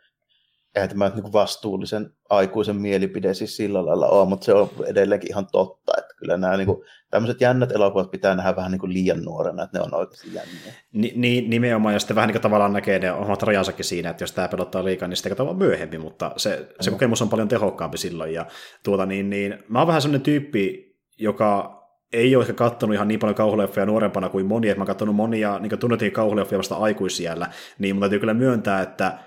eihän 0.75 0.89
tämä 0.89 1.09
niin 1.09 1.33
vastuullisen 1.33 2.13
aikuisen 2.31 2.77
mielipide 2.77 3.35
siis 3.35 3.57
sillä 3.57 3.87
lailla 3.87 4.07
ole, 4.09 4.29
mutta 4.29 4.45
se 4.45 4.53
on 4.53 4.71
edelleenkin 4.87 5.31
ihan 5.31 5.47
totta, 5.53 5.93
että 5.99 6.15
kyllä 6.17 6.37
nämä 6.37 6.57
niin 6.57 6.67
kuin, 6.67 6.85
tämmöiset 7.11 7.41
jännät 7.41 7.73
elokuvat 7.73 8.11
pitää 8.11 8.35
nähdä 8.35 8.57
vähän 8.57 8.71
niin 8.71 8.81
kuin 8.81 8.93
liian 8.93 9.23
nuorena, 9.23 9.63
että 9.63 9.79
ne 9.79 9.85
on 9.85 9.95
oikeasti 9.95 10.35
jänniä. 10.35 10.75
Ni, 10.93 11.13
niin, 11.17 11.51
nimenomaan, 11.51 11.95
ja 11.95 11.99
sitten 11.99 12.17
vähän 12.17 12.29
niin 12.29 12.35
kuin 12.35 12.43
tavallaan 12.43 12.73
näkee 12.73 12.99
ne 12.99 13.13
omat 13.13 13.43
rajansakin 13.43 13.85
siinä, 13.85 14.11
että 14.11 14.23
jos 14.23 14.33
tämä 14.33 14.49
pelottaa 14.49 14.85
liikaa, 14.85 15.09
niin 15.09 15.17
sitten 15.17 15.31
katsotaan 15.31 15.59
myöhemmin, 15.59 16.01
mutta 16.01 16.33
se, 16.37 16.69
se 16.81 16.91
kokemus 16.91 17.23
on 17.23 17.29
paljon 17.29 17.49
tehokkaampi 17.49 17.99
silloin, 17.99 18.35
ja 18.35 18.47
tuota 18.85 19.07
niin, 19.07 19.31
niin 19.31 19.59
mä 19.69 19.79
oon 19.79 19.89
vähän 19.89 20.03
sellainen 20.03 20.25
tyyppi, 20.25 20.97
joka 21.19 21.81
ei 22.13 22.37
ole 22.37 22.43
ehkä 22.43 22.55
katsonut 22.55 22.95
ihan 22.95 23.09
niin 23.09 23.21
paljon 23.21 23.35
kauhuleffoja 23.35 23.87
nuorempana 23.87 24.29
kuin 24.29 24.47
moni, 24.47 24.69
että 24.69 24.79
mä 24.79 24.83
oon 24.83 24.87
katsonut 24.87 25.17
monia 25.17 25.59
niin 25.59 25.79
tunnettiin 25.79 26.13
kauhuleffoja 26.13 26.59
vasta 26.59 26.77
aikuisiellä, 26.77 27.47
niin 27.79 27.97
mun 27.97 28.01
täytyy 28.01 28.19
kyllä 28.19 28.35
myöntää, 28.35 28.83
että 28.83 29.19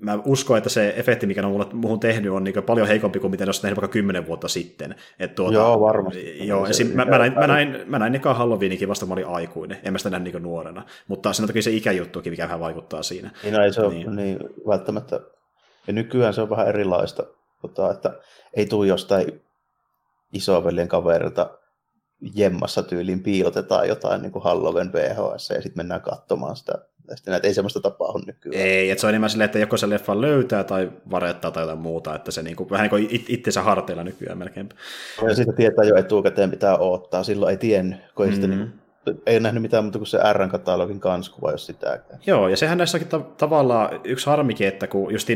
mä 0.00 0.18
uskon, 0.24 0.58
että 0.58 0.70
se 0.70 0.94
efekti, 0.96 1.26
mikä 1.26 1.46
on 1.46 1.52
mulle, 1.52 1.66
muuhun 1.72 2.00
tehnyt, 2.00 2.32
on 2.32 2.44
niin 2.44 2.62
paljon 2.66 2.88
heikompi 2.88 3.20
kuin 3.20 3.30
mitä 3.30 3.44
ne 3.44 3.48
olisi 3.48 3.62
tehnyt 3.62 3.76
vaikka 3.76 3.92
kymmenen 3.92 4.26
vuotta 4.26 4.48
sitten. 4.48 4.94
Et 5.18 5.34
tuota, 5.34 5.54
joo, 5.54 5.80
varmasti. 5.80 6.46
Joo, 6.46 6.66
esim, 6.66 6.86
mä, 6.86 7.04
mä, 7.04 7.18
näin, 7.18 7.34
mä, 7.34 7.46
näin, 7.46 7.80
mä 7.86 7.98
näin 7.98 8.14
ekaan 8.14 8.36
Halloweenikin 8.36 8.88
vasta, 8.88 9.06
mä 9.06 9.12
olin 9.12 9.26
aikuinen, 9.26 9.78
en 9.82 9.92
mä 9.92 9.98
sitä 9.98 10.10
näin 10.10 10.24
niin 10.24 10.42
nuorena. 10.42 10.82
Mutta 11.08 11.32
siinä 11.32 11.44
on 11.44 11.48
toki 11.48 11.62
se 11.62 11.70
ikäjuttukin, 11.70 12.32
mikä 12.32 12.44
vähän 12.44 12.60
vaikuttaa 12.60 13.02
siinä. 13.02 13.30
Niin, 13.42 13.54
no, 13.54 13.62
ei 13.62 13.72
se 13.72 13.80
ole 13.80 13.94
niin. 13.94 14.16
niin 14.16 14.38
välttämättä. 14.68 15.20
Ja 15.86 15.92
nykyään 15.92 16.34
se 16.34 16.40
on 16.40 16.50
vähän 16.50 16.68
erilaista, 16.68 17.24
tota, 17.60 17.90
että 17.90 18.18
ei 18.54 18.66
tule 18.66 18.86
jostain 18.86 19.42
isoveljen 20.32 20.88
kaverilta 20.88 21.58
jemmassa 22.34 22.82
tyyliin 22.82 23.22
piilotetaan 23.22 23.88
jotain 23.88 24.22
niin 24.22 24.32
kuin 24.32 24.42
Halloween 24.42 24.92
VHS 24.92 25.50
ja 25.50 25.62
sitten 25.62 25.76
mennään 25.76 26.00
katsomaan 26.00 26.56
sitä 26.56 26.72
sitten 27.14 27.32
näitä 27.32 27.48
ei 27.48 27.54
semmoista 27.54 27.80
tapahdu 27.80 28.22
nykyään. 28.26 28.66
Ei, 28.66 28.90
että 28.90 29.00
se 29.00 29.06
on 29.06 29.10
enemmän 29.10 29.30
silleen, 29.30 29.44
että 29.44 29.58
joko 29.58 29.76
se 29.76 29.90
leffa 29.90 30.20
löytää 30.20 30.64
tai 30.64 30.92
varettaa 31.10 31.50
tai 31.50 31.62
jotain 31.62 31.78
muuta, 31.78 32.14
että 32.14 32.30
se 32.30 32.42
niinku, 32.42 32.70
vähän 32.70 32.82
niin 32.82 32.90
kuin 32.90 33.06
it, 33.10 33.24
itsensä 33.28 33.62
harteilla 33.62 34.04
nykyään 34.04 34.38
melkein. 34.38 34.68
Ja 35.28 35.34
siitä 35.34 35.52
tietää 35.52 35.84
jo 35.84 35.96
etukäteen, 35.96 36.50
mitä 36.50 36.78
odottaa. 36.78 37.24
Silloin 37.24 37.50
ei 37.50 37.56
tiennyt, 37.56 38.00
kun 38.14 38.26
ei, 38.26 38.32
mm. 38.32 38.50
niin, 38.50 38.72
ei 39.26 39.40
nähnyt 39.40 39.62
mitään 39.62 39.84
muuta 39.84 39.98
kuin 39.98 40.06
se 40.06 40.18
R-katalogin 40.32 41.00
kanskuva, 41.00 41.50
jos 41.50 41.66
sitäkään. 41.66 42.20
Joo, 42.26 42.48
ja 42.48 42.56
sehän 42.56 42.78
näissäkin 42.78 43.08
ta- 43.08 43.20
tavallaan 43.20 44.00
yksi 44.04 44.26
harmikin, 44.26 44.68
että 44.68 44.86
kun 44.86 45.12
just 45.12 45.28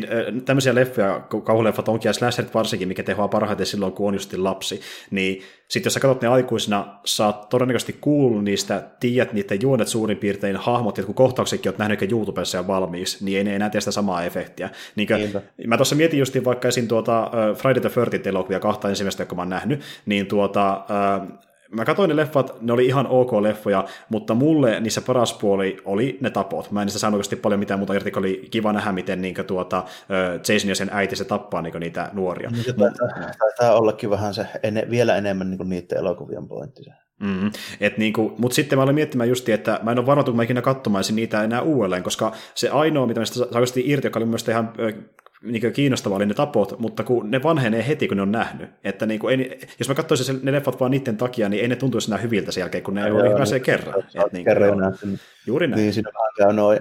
tämmöisiä 0.44 0.74
leffoja, 0.74 1.20
kauhuleffat 1.44 1.88
onkin 1.88 2.08
ja 2.08 2.12
slasherit 2.12 2.54
varsinkin, 2.54 2.88
mikä 2.88 3.02
tehoaa 3.02 3.28
parhaiten 3.28 3.66
silloin, 3.66 3.92
kun 3.92 4.08
on 4.08 4.14
just 4.14 4.32
lapsi, 4.32 4.80
niin 5.10 5.42
sitten 5.68 5.86
jos 5.86 5.94
sä 5.94 6.00
katsot 6.00 6.22
ne 6.22 6.28
aikuisina, 6.28 6.98
sä 7.04 7.26
oot 7.26 7.48
todennäköisesti 7.48 7.96
kuullut 8.00 8.44
niistä, 8.44 8.82
tiedät 9.00 9.32
niiden 9.32 9.62
juonet 9.62 9.88
suurin 9.88 10.18
piirtein 10.18 10.56
hahmot, 10.56 10.98
ja 10.98 11.04
kun 11.04 11.14
kohtauksetkin 11.14 11.70
oot 11.70 11.78
nähnyt 11.78 12.12
YouTubessa 12.12 12.58
ja 12.58 12.66
valmiiksi, 12.66 13.24
niin 13.24 13.38
ei 13.38 13.44
ne 13.44 13.56
enää 13.56 13.70
tee 13.70 13.80
sitä 13.80 13.90
samaa 13.90 14.24
efektiä. 14.24 14.70
Niin 14.96 15.08
kuin, 15.08 15.42
mä 15.66 15.76
tuossa 15.76 15.96
mietin 15.96 16.18
justiin 16.18 16.44
vaikka 16.44 16.68
esim. 16.68 16.88
Tuota, 16.88 17.30
Friday 17.54 17.80
the 17.80 17.90
13 17.90 18.28
elokuvia 18.28 18.60
kahta 18.60 18.88
ensimmäistä, 18.88 19.22
joka 19.22 19.34
mä 19.34 19.42
oon 19.42 19.48
nähnyt, 19.48 19.80
niin 20.06 20.26
tuota, 20.26 20.84
uh, 21.20 21.47
mä 21.70 21.84
katsoin 21.84 22.08
ne 22.08 22.16
leffat, 22.16 22.62
ne 22.62 22.72
oli 22.72 22.86
ihan 22.86 23.06
ok 23.06 23.32
leffoja, 23.32 23.84
mutta 24.08 24.34
mulle 24.34 24.80
niissä 24.80 25.00
paras 25.00 25.32
puoli 25.32 25.76
oli 25.84 26.18
ne 26.20 26.30
tapot. 26.30 26.70
Mä 26.70 26.82
en 26.82 26.86
niistä 26.86 26.98
saanut 26.98 27.18
oikeasti 27.18 27.36
paljon 27.36 27.60
mitään 27.60 27.80
muuta 27.80 27.94
irti, 27.94 28.12
oli 28.16 28.48
kiva 28.50 28.72
nähdä, 28.72 28.92
miten 28.92 29.22
niin 29.22 29.34
tuota, 29.46 29.84
Jason 30.48 30.68
ja 30.68 30.74
sen 30.74 30.90
äiti 30.92 31.16
se 31.16 31.24
tappaa 31.24 31.62
niin 31.62 31.80
niitä 31.80 32.10
nuoria. 32.12 32.50
Niin, 32.50 32.64
taitaa, 32.64 33.08
taitaa 33.38 33.76
ollakin 33.76 34.10
vähän 34.10 34.34
se 34.34 34.46
ene, 34.62 34.86
vielä 34.90 35.16
enemmän 35.16 35.50
niin 35.50 35.68
niiden 35.68 35.98
elokuvien 35.98 36.48
pointti. 36.48 36.82
Mm, 37.20 37.50
et 37.80 37.98
niinku, 37.98 38.34
mutta 38.38 38.54
sitten 38.54 38.78
mä 38.78 38.82
olin 38.82 38.94
miettimään 38.94 39.28
just, 39.28 39.48
että 39.48 39.80
mä 39.82 39.92
en 39.92 39.98
ole 39.98 40.06
varma, 40.06 40.24
kun 40.24 40.36
mä 40.36 40.42
ikinä 40.42 40.62
katsomaisin 40.62 41.16
niitä 41.16 41.42
enää 41.42 41.62
uudelleen, 41.62 42.02
koska 42.02 42.32
se 42.54 42.68
ainoa, 42.68 43.06
mitä 43.06 43.20
niistä 43.20 43.36
saa 43.36 43.62
irti, 43.84 44.06
joka 44.06 44.18
oli 44.18 44.26
myös 44.26 44.48
ihan 44.48 44.72
niin 45.42 45.72
kiinnostavaa 45.72 46.16
oli 46.16 46.26
ne 46.26 46.34
tapot, 46.34 46.78
mutta 46.78 47.04
kun 47.04 47.30
ne 47.30 47.42
vanhenee 47.42 47.86
heti, 47.86 48.08
kun 48.08 48.16
ne 48.16 48.22
on 48.22 48.32
nähnyt. 48.32 48.70
Että 48.84 49.06
niin 49.06 49.20
kuin, 49.20 49.40
ei, 49.40 49.60
jos 49.78 49.88
mä 49.88 49.94
katsoisin 49.94 50.40
ne 50.42 50.52
leffat 50.52 50.80
vaan 50.80 50.90
niiden 50.90 51.16
takia, 51.16 51.48
niin 51.48 51.62
ei 51.62 51.68
ne 51.68 51.76
tuntuisi 51.76 52.10
enää 52.10 52.22
hyviltä 52.22 52.52
sen 52.52 52.60
jälkeen, 52.60 52.84
kun 52.84 52.94
ne 52.94 53.12
oli 53.12 53.34
pääsee 53.36 53.60
kerran. 53.60 53.94
Et 53.98 54.32
niin 54.32 54.44
kerran 54.44 54.78
nähty. 54.78 55.18
Juuri 55.46 55.66
näin. 55.66 55.80
Niin, 55.80 55.92
siinä 55.94 56.10
käy 56.36 56.52
noin. 56.52 56.80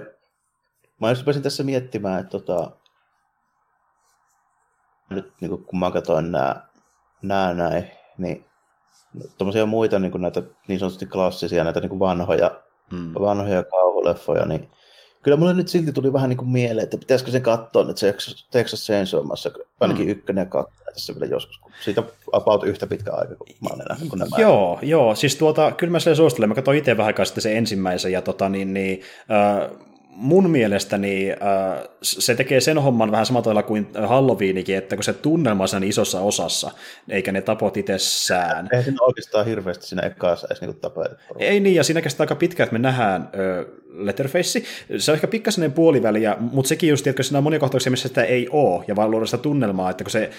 Mä 1.00 1.06
olisin 1.08 1.42
tässä 1.42 1.62
miettimään, 1.62 2.20
että 2.20 2.30
tota, 2.30 2.70
nyt 5.10 5.32
niin 5.40 5.48
kuin, 5.48 5.64
kun 5.64 5.78
mä 5.78 5.90
katsoin 5.90 6.32
nämä, 6.32 6.56
nämä 7.22 7.54
näin, 7.54 7.90
niin 8.18 8.44
tuommoisia 9.38 9.66
muita 9.66 9.98
niin 9.98 10.12
kuin 10.12 10.22
näitä 10.22 10.42
niin 10.68 10.78
sanotusti 10.78 11.06
klassisia, 11.06 11.64
näitä 11.64 11.80
niin 11.80 11.88
kuin 11.88 11.98
vanhoja, 11.98 12.60
hmm. 12.90 13.14
vanhoja 13.14 13.64
kauhuleffoja, 13.64 14.46
niin 14.46 14.70
kyllä 15.28 15.38
mulle 15.38 15.54
nyt 15.54 15.68
silti 15.68 15.92
tuli 15.92 16.12
vähän 16.12 16.28
niin 16.28 16.36
kuin 16.36 16.48
mieleen, 16.48 16.84
että 16.84 16.98
pitäisikö 16.98 17.30
sen 17.30 17.42
katsoa 17.42 17.84
nyt 17.84 17.96
Texas 18.50 18.86
Chainsawmassa, 18.86 19.50
ainakin 19.80 20.06
mm. 20.06 20.10
ykkönen 20.10 20.42
ja 20.42 20.46
kakkonen 20.46 20.94
tässä 20.94 21.14
vielä 21.14 21.26
joskus, 21.26 21.58
kun 21.58 21.72
siitä 21.84 22.02
about 22.32 22.64
yhtä 22.64 22.86
pitkä 22.86 23.12
aika, 23.12 23.34
kun 23.34 23.46
mä 23.60 23.68
olen 23.74 23.86
nähnyt 23.88 24.08
kuin 24.08 24.18
nämä. 24.18 24.36
Joo, 24.38 24.78
joo, 24.82 25.14
siis 25.14 25.36
tuota, 25.36 25.72
kyllä 25.72 25.90
mä 25.90 26.00
sen 26.00 26.16
suosittelen, 26.16 26.48
mä 26.48 26.54
katsoin 26.54 26.78
itse 26.78 26.96
vähän 26.96 27.06
aikaa 27.06 27.24
sitten 27.24 27.42
sen 27.42 27.56
ensimmäisen, 27.56 28.12
ja 28.12 28.22
tota, 28.22 28.48
niin, 28.48 28.74
niin, 28.74 29.00
äh, 29.30 29.70
mun 30.18 30.50
mielestäni 30.50 31.30
äh, 31.30 31.88
se 32.02 32.34
tekee 32.34 32.60
sen 32.60 32.78
homman 32.78 33.10
vähän 33.10 33.26
samalla 33.26 33.62
kuin 33.62 33.88
Halloweenikin, 34.06 34.76
että 34.76 34.96
kun 34.96 35.04
se 35.04 35.12
tunnelma 35.12 35.64
on 35.76 35.84
isossa 35.84 36.20
osassa, 36.20 36.70
eikä 37.08 37.32
ne 37.32 37.40
tapot 37.40 37.76
itsessään. 37.76 38.68
Ei 38.72 38.82
siinä 38.82 38.98
oikeastaan 39.00 39.46
hirveästi 39.46 39.86
siinä 39.86 40.02
ekkaassa 40.02 40.46
edes 40.50 40.60
niinku 40.60 40.80
tapoja. 40.80 41.08
Ei 41.38 41.60
niin, 41.60 41.74
ja 41.74 41.84
siinä 41.84 42.02
kestää 42.02 42.24
aika 42.24 42.34
pitkään, 42.34 42.64
että 42.64 42.72
me 42.72 42.78
nähdään 42.78 43.22
äh, 43.22 43.66
Letterface. 43.92 44.62
Se 44.98 45.10
on 45.10 45.14
ehkä 45.14 45.26
pikkasen 45.26 45.72
puoliväliä, 45.72 46.36
mutta 46.40 46.68
sekin 46.68 46.90
just, 46.90 47.06
että 47.06 47.22
siinä 47.22 47.38
on 47.38 47.44
monia 47.44 47.58
kohtauksia, 47.58 47.90
missä 47.90 48.08
sitä 48.08 48.24
ei 48.24 48.48
ole, 48.50 48.84
ja 48.88 48.96
vaan 48.96 49.10
luoda 49.10 49.26
sitä 49.26 49.38
tunnelmaa, 49.38 49.90
että 49.90 50.04
kun 50.04 50.10
se 50.10 50.30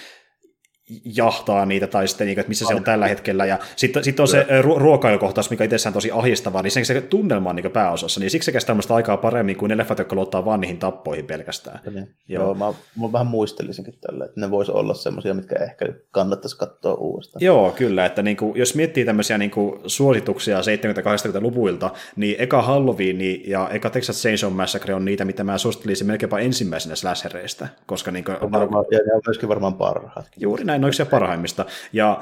jahtaa 1.15 1.65
niitä, 1.65 1.87
tai 1.87 2.07
sitten, 2.07 2.27
niin, 2.27 2.39
että 2.39 2.49
missä 2.49 2.65
se 2.65 2.75
on 2.75 2.83
tällä 2.83 3.07
hetkellä, 3.07 3.45
ja 3.45 3.59
sitten 3.75 4.03
sit 4.03 4.19
on 4.19 4.27
se 4.27 4.45
ru- 4.61 4.77
ruokailukohtaus, 4.77 5.49
mikä 5.49 5.63
itsessään 5.63 5.93
tosi 5.93 6.11
ahistavaa, 6.11 6.61
niin 6.61 6.71
se, 6.71 6.83
se 6.83 7.01
tunnelma 7.01 7.49
on 7.49 7.55
niin 7.55 7.71
pääosassa, 7.71 8.19
niin 8.19 8.29
siksi 8.29 8.45
se 8.45 8.51
kestää 8.51 8.69
tämmöistä 8.69 8.95
aikaa 8.95 9.17
paremmin 9.17 9.57
kuin 9.57 9.69
ne 9.69 9.77
leffat, 9.77 9.99
jotka 9.99 10.15
luottaa 10.15 10.45
vaan 10.45 10.61
niihin 10.61 10.77
tappoihin 10.77 11.25
pelkästään. 11.25 11.79
Niin. 11.93 12.15
Joo, 12.27 12.43
Joo 12.43 12.53
mä, 12.53 12.73
mä, 13.01 13.11
vähän 13.11 13.27
muistelisinkin 13.27 13.93
tällä, 14.01 14.25
että 14.25 14.39
ne 14.39 14.51
voisi 14.51 14.71
olla 14.71 14.93
semmoisia, 14.93 15.33
mitkä 15.33 15.55
ehkä 15.55 15.85
kannattaisi 16.11 16.57
katsoa 16.57 16.93
uudestaan. 16.93 17.43
Joo, 17.43 17.71
kyllä, 17.71 18.05
että 18.05 18.21
niin 18.21 18.37
kuin, 18.37 18.59
jos 18.59 18.75
miettii 18.75 19.05
tämmöisiä 19.05 19.37
niin 19.37 19.51
kuin 19.51 19.79
suosituksia 19.85 20.59
70-80-luvuilta, 20.59 21.89
niin 22.15 22.35
eka 22.39 22.61
Halloween 22.61 23.49
ja 23.49 23.69
eka 23.69 23.89
Texas 23.89 24.21
Chainsaw 24.21 24.53
Massacre 24.53 24.93
on 24.93 25.05
niitä, 25.05 25.25
mitä 25.25 25.43
mä 25.43 25.57
suosittelisin 25.57 26.07
melkeinpä 26.07 26.39
ensimmäisenä 26.39 26.95
slashereista, 26.95 27.67
koska 27.85 28.11
niin 28.11 28.23
kuin, 28.23 28.37
varmaan, 28.51 28.85
ja 28.91 28.97
ne 28.97 29.13
on 29.13 29.21
myöskin 29.27 29.49
varmaan 29.49 29.73
parhaat. 29.73 30.27
Juuri 30.37 30.63
näin, 30.63 30.78
noiksi 30.81 31.05
parhaimmista. 31.05 31.65
Ja 31.93 32.21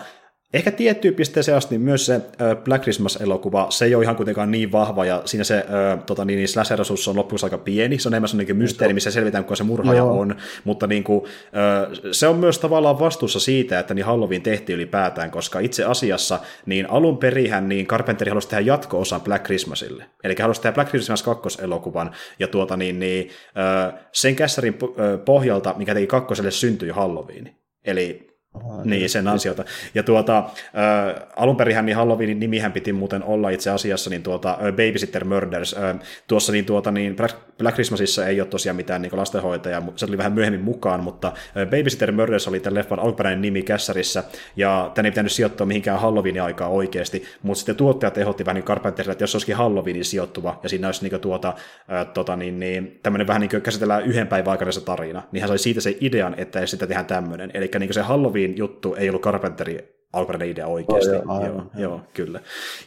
Ehkä 0.54 0.72
tiettyyn 0.72 1.14
pisteeseen 1.14 1.58
asti 1.58 1.78
myös 1.78 2.06
se 2.06 2.22
Black 2.64 2.84
Christmas-elokuva, 2.84 3.68
se 3.70 3.86
ei 3.86 3.96
ole 3.96 4.04
ihan 4.04 4.16
kuitenkaan 4.16 4.52
niin 4.52 4.72
vahva, 4.72 5.06
ja 5.06 5.22
siinä 5.26 5.44
se 5.44 5.58
äh, 5.58 6.04
tota, 6.06 6.26
niin, 6.26 6.38
niin 6.38 6.48
slasher 6.48 6.80
on 7.08 7.16
loppujen 7.16 7.44
aika 7.44 7.58
pieni, 7.58 8.00
se 8.00 8.10
on 8.10 8.14
enemmän 8.14 8.28
sellainen 8.28 8.58
mysteeri, 8.58 8.94
missä 8.94 9.12
selvitään, 9.12 9.44
kuka 9.44 9.56
se 9.56 9.64
murhaaja 9.64 10.02
no. 10.02 10.20
on, 10.20 10.36
mutta 10.64 10.88
niin 10.88 11.04
kuin, 11.04 11.26
äh, 11.26 12.00
se 12.12 12.28
on 12.28 12.36
myös 12.36 12.60
tavallaan 12.60 13.00
vastuussa 13.00 13.40
siitä, 13.40 13.80
että 13.80 13.94
niin 13.94 14.06
Halloween 14.06 14.42
tehtiin 14.42 14.76
ylipäätään, 14.76 15.32
koska 15.32 15.60
itse 15.60 15.84
asiassa 15.84 16.40
niin 16.66 16.90
alun 16.90 17.18
perihän 17.18 17.70
niin 17.70 17.88
Carpenteri 17.88 18.30
halusi 18.30 18.50
tehdä 18.50 18.62
jatko-osan 18.62 19.22
Black 19.22 19.46
Christmasille, 19.46 20.06
eli 20.24 20.36
halusi 20.42 20.62
tehdä 20.62 20.74
Black 20.74 20.90
Christmas 20.90 21.24
kakkoselokuvan, 21.24 22.12
ja 22.40 22.48
tuota, 22.48 22.78
niin, 22.78 23.00
niin, 23.00 23.30
äh, 23.58 23.94
sen 24.12 24.36
kässärin 24.36 24.78
pohjalta, 25.26 25.76
mikä 25.78 25.94
teki 25.94 26.08
kakkoselle, 26.08 26.52
syntyi 26.52 26.90
Halloween. 26.90 27.56
Eli 27.86 28.27
Aha, 28.66 28.84
niin, 28.84 29.10
sen 29.10 29.28
ansiota. 29.28 29.64
Ja 29.96 30.04
tuota, 30.04 30.38
äh, 30.38 31.28
alun 31.36 31.58
perin 31.58 31.86
niin 31.86 31.96
Halloweenin 31.96 32.40
nimihän 32.40 32.72
piti 32.72 32.94
muuten 32.94 33.24
olla 33.24 33.50
itse 33.50 33.70
asiassa 33.70 34.10
niin 34.10 34.24
tuota, 34.24 34.50
äh, 34.50 34.72
Babysitter 34.72 35.26
Murders. 35.26 35.76
Äh, 35.78 36.00
tuossa 36.28 36.52
niin, 36.52 36.66
tuota, 36.66 36.92
niin 36.92 37.16
Black, 37.16 37.36
Black 37.58 37.76
Christmasissa 37.76 38.28
ei 38.28 38.42
ole 38.42 38.48
tosiaan 38.48 38.76
mitään 38.76 39.02
niin 39.02 39.18
lastenhoitaja, 39.18 39.82
se 39.96 40.06
tuli 40.06 40.18
vähän 40.18 40.34
myöhemmin 40.34 40.62
mukaan, 40.62 41.04
mutta 41.04 41.28
äh, 41.28 41.66
Babysitter 41.66 42.12
Murders 42.12 42.48
oli 42.48 42.60
tämän 42.60 42.76
leffan 42.76 43.00
alkuperäinen 43.00 43.42
nimi 43.42 43.62
kässärissä, 43.62 44.24
ja 44.56 44.92
tänne 44.96 45.08
ei 45.08 45.12
pitänyt 45.12 45.32
sijoittua 45.32 45.66
mihinkään 45.66 46.00
Halloweenin 46.00 46.42
aikaa 46.42 46.68
oikeasti, 46.70 47.24
mutta 47.44 47.60
sitten 47.60 47.76
tuottajat 47.76 48.18
ehdotti 48.18 48.46
vähän 48.46 48.56
niin 48.56 48.66
Carpenterille, 48.66 49.12
että 49.12 49.24
jos 49.24 49.36
olisikin 49.36 49.56
Halloweenin 49.56 50.06
sijoittuva, 50.06 50.60
ja 50.64 50.70
siinä 50.70 50.88
olisi 50.88 51.10
niin, 51.10 51.22
tuota, 51.22 51.54
äh, 51.92 52.08
tota, 52.14 52.36
niin, 52.36 52.60
niin, 52.60 53.00
tämmöinen 53.04 53.28
vähän 53.28 53.42
niin 53.42 53.50
kuin 53.50 53.62
käsitellään 53.62 54.04
yhden 54.04 54.28
päivän 54.28 54.52
aikana 54.52 54.72
se 54.72 54.82
tarina, 54.82 55.24
niin 55.32 55.42
hän 55.42 55.48
sai 55.48 55.58
siitä 55.58 55.82
se 55.82 55.98
idean, 56.02 56.36
että 56.38 56.66
sitä 56.66 56.88
tehdään 56.88 57.06
tämmöinen. 57.06 57.52
Eli 57.54 57.70
niin 57.80 57.94
se 57.94 58.02
Halloween 58.02 58.47
Halloween 58.48 58.58
juttu 58.58 58.96
ei 58.96 59.10
ollut 59.10 59.22
Carpenteri 59.22 59.97
alkuperäinen 60.18 60.50
idea 60.50 60.68
oikeasti. 60.68 61.16
Oh, 61.16 61.46
joo, 61.46 61.54
joo, 61.54 61.66
joo, 61.78 62.02
kyllä. 62.14 62.40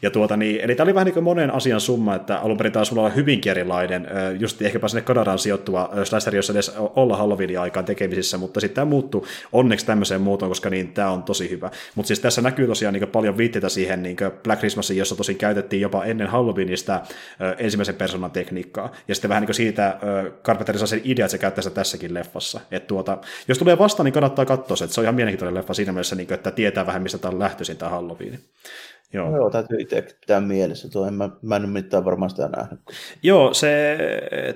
Ja 0.03 0.11
tuota, 0.11 0.37
niin, 0.37 0.61
eli 0.61 0.75
tämä 0.75 0.85
oli 0.85 0.95
vähän 0.95 1.05
niin 1.05 1.15
kuin 1.15 1.25
monen 1.25 1.55
asian 1.55 1.81
summa, 1.81 2.15
että 2.15 2.39
alun 2.39 2.57
perin 2.57 2.73
taas 2.73 2.93
olla 2.93 3.09
hyvinkin 3.09 3.51
erilainen, 3.51 4.09
just 4.39 4.63
ehkäpä 4.63 4.89
sinne 4.89 5.03
Kanadaan 5.03 5.39
sijoittuva 5.39 5.91
slasher, 6.05 6.37
jos 6.37 6.51
edes 6.51 6.75
olla 6.77 7.17
Halloweenin 7.17 7.61
aikaan 7.61 7.85
tekemisissä, 7.85 8.39
mutta 8.39 8.61
sitten 8.61 8.75
tämä 8.75 8.85
muuttui 8.85 9.23
onneksi 9.53 9.87
tämmöiseen 9.87 10.21
muotoon, 10.21 10.51
koska 10.51 10.71
niin 10.71 10.93
tämä 10.93 11.11
on 11.11 11.23
tosi 11.23 11.51
hyvä. 11.51 11.71
Mutta 11.95 12.07
siis 12.07 12.21
tässä 12.21 12.43
näkyy 12.43 12.67
tosiaan 12.67 12.93
niin 12.95 13.09
paljon 13.09 13.37
viitteitä 13.37 13.69
siihen 13.69 14.03
niin 14.03 14.17
Black 14.43 14.59
Christmasin, 14.59 14.97
jossa 14.97 15.17
tosin 15.17 15.37
käytettiin 15.37 15.83
jopa 15.83 16.05
ennen 16.05 16.27
Halloweenista 16.27 17.01
ensimmäisen 17.59 17.95
persoonan 17.95 18.31
tekniikkaa, 18.31 18.93
ja 19.09 19.15
sitten 19.15 19.29
vähän 19.29 19.41
niin 19.41 19.47
kuin 19.47 19.55
siitä 19.55 19.99
Carpenter 20.45 20.79
saa 20.79 20.87
sen 20.87 21.01
idea, 21.05 21.25
että 21.25 21.31
se 21.31 21.39
käyttää 21.39 21.63
sitä 21.63 21.75
tässäkin 21.75 22.15
leffassa. 22.15 22.61
Et 22.71 22.87
tuota, 22.87 23.19
jos 23.49 23.59
tulee 23.59 23.79
vastaan, 23.79 24.05
niin 24.05 24.13
kannattaa 24.13 24.45
katsoa 24.45 24.77
se, 24.77 24.85
että 24.85 24.95
se 24.95 25.01
on 25.01 25.05
ihan 25.05 25.15
mielenkiintoinen 25.15 25.55
leffa 25.55 25.75
siinä 25.75 25.93
mielessä, 25.93 26.17
niin 26.17 26.27
kuin, 26.27 26.35
että 26.35 26.51
tietää 26.51 26.87
vähän, 26.87 27.03
mistä 27.03 27.19
tämä 27.21 27.39
lähtöisin 27.39 27.77
tämä 27.77 27.91
Halloween. 27.91 28.39
Joo. 29.13 29.31
No 29.31 29.37
joo, 29.37 29.51
täytyy 29.51 29.81
itse 29.81 30.03
pitää 30.21 30.41
mielessä 30.41 30.89
tuo. 30.89 31.07
En 31.07 31.15
mä, 31.15 31.31
mä 31.43 31.57
en 31.57 31.69
mitään 31.69 32.05
varmaan 32.05 32.31
sitä 32.31 32.49
nähnyt. 32.49 32.81
Joo, 33.23 33.55
se 33.55 33.99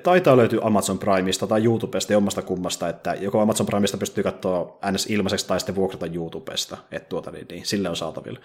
taitaa 0.03 0.37
löytyä 0.37 0.61
Amazon 0.63 0.99
Primeista 0.99 1.47
tai 1.47 1.65
YouTubesta, 1.65 2.13
jommasta 2.13 2.43
kummasta, 2.43 2.89
että 2.89 3.15
joko 3.15 3.41
Amazon 3.41 3.67
Primeista 3.67 3.97
pystyy 3.97 4.25
katsoa 4.25 4.79
ns. 4.93 5.07
ilmaiseksi 5.07 5.49
tai 5.49 5.61
sitten 5.61 5.75
vuokrata 5.75 6.07
YouTubesta, 6.07 6.77
että 6.93 7.09
tuota, 7.09 7.31
niin, 7.31 7.47
niin, 7.51 7.67
sille 7.67 7.89
on 7.89 7.97
saatavilla. 7.97 8.41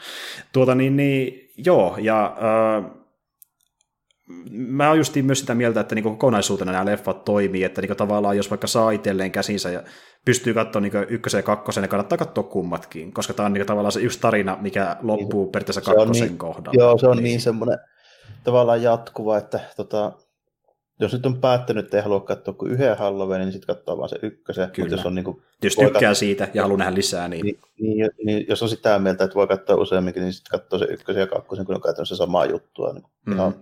Tuota, 0.54 0.76
niin, 0.76 0.96
niin, 0.96 1.52
joo, 1.58 1.98
ja 2.02 2.26
äh, 2.26 2.92
mä 4.50 4.88
oon 4.88 4.98
justiin 4.98 5.26
myös 5.26 5.40
sitä 5.40 5.56
mieltä, 5.56 5.80
että 5.80 5.96
niinku 5.96 6.10
kokonaisuutena 6.10 6.72
nämä 6.72 6.86
leffat 6.86 7.26
toimii, 7.26 7.64
että 7.64 7.82
niinku 7.82 7.96
tavallaan 7.96 8.38
jos 8.38 8.50
vaikka 8.50 8.68
saa 8.68 8.92
itselleen 8.92 9.32
käsinsä 9.32 9.70
ja 9.70 9.84
pystyy 10.26 10.54
katsoa 10.54 10.82
niin 10.82 10.94
ykkösen 11.10 11.40
ja 11.40 11.44
kakkosen, 11.44 11.82
niin 11.82 11.90
kannattaa 11.90 12.18
katsoa 12.18 12.44
kummatkin, 12.44 13.14
koska 13.14 13.34
tämä 13.34 13.46
on 13.46 13.54
niin 13.54 13.66
tavallaan 13.66 13.92
se 13.92 14.02
yksi 14.02 14.20
tarina, 14.20 14.58
mikä 14.62 14.98
loppuu 15.02 15.44
niin, 15.44 15.52
periaatteessa 15.52 15.82
kakkosen 15.82 16.28
niin, 16.28 16.38
kohdalla. 16.38 16.84
Joo, 16.84 16.98
se 16.98 17.08
on 17.08 17.18
niin, 17.18 17.24
niin 17.24 17.42
semmoinen 17.42 17.80
tavallaan 18.44 18.84
jatkuva, 18.84 19.38
että 19.38 19.60
tota, 19.78 20.12
jos 21.00 21.14
nyt 21.14 21.26
on 21.26 21.42
päättänyt, 21.42 21.86
että 21.86 21.98
ei 21.98 22.04
halua 22.04 22.20
katsoa 22.20 22.54
kuin 22.54 22.72
yhden 22.72 22.98
Halloween, 22.98 23.42
niin 23.42 23.52
sitten 23.52 23.76
katsoo 23.76 23.98
vaan 23.98 24.10
se 24.10 24.20
ykkösen. 24.22 24.72
Kyllä. 24.72 24.90
Jos, 24.90 25.06
on 25.06 25.16
niin 25.16 25.26
kuin, 25.26 25.42
jos 25.64 25.76
tykkää 25.76 25.92
katsoa, 25.92 26.14
siitä 26.14 26.48
ja 26.54 26.62
haluaa 26.62 26.78
nähdä 26.78 26.96
lisää, 26.96 27.28
niin... 27.28 27.46
Niin, 27.46 27.58
niin, 27.78 28.10
niin... 28.26 28.46
jos 28.50 28.64
on 28.64 28.70
sitä 28.70 29.00
mieltä, 29.00 29.24
että 29.24 29.36
voi 29.36 29.48
katsoa 29.48 29.76
useamminkin, 29.76 30.24
niin 30.24 30.34
sitten 30.34 30.60
katsoo 30.60 30.80
se 30.80 30.86
ykkösen 30.86 31.22
ja 31.22 31.28
kakkosen, 31.28 31.66
kun 31.66 31.76
on 31.76 31.82
käytännössä 31.82 32.16
samaa 32.16 32.46
juttua. 32.46 32.94
Niin 32.94 33.04
mm. 33.26 33.34
ihan 33.34 33.54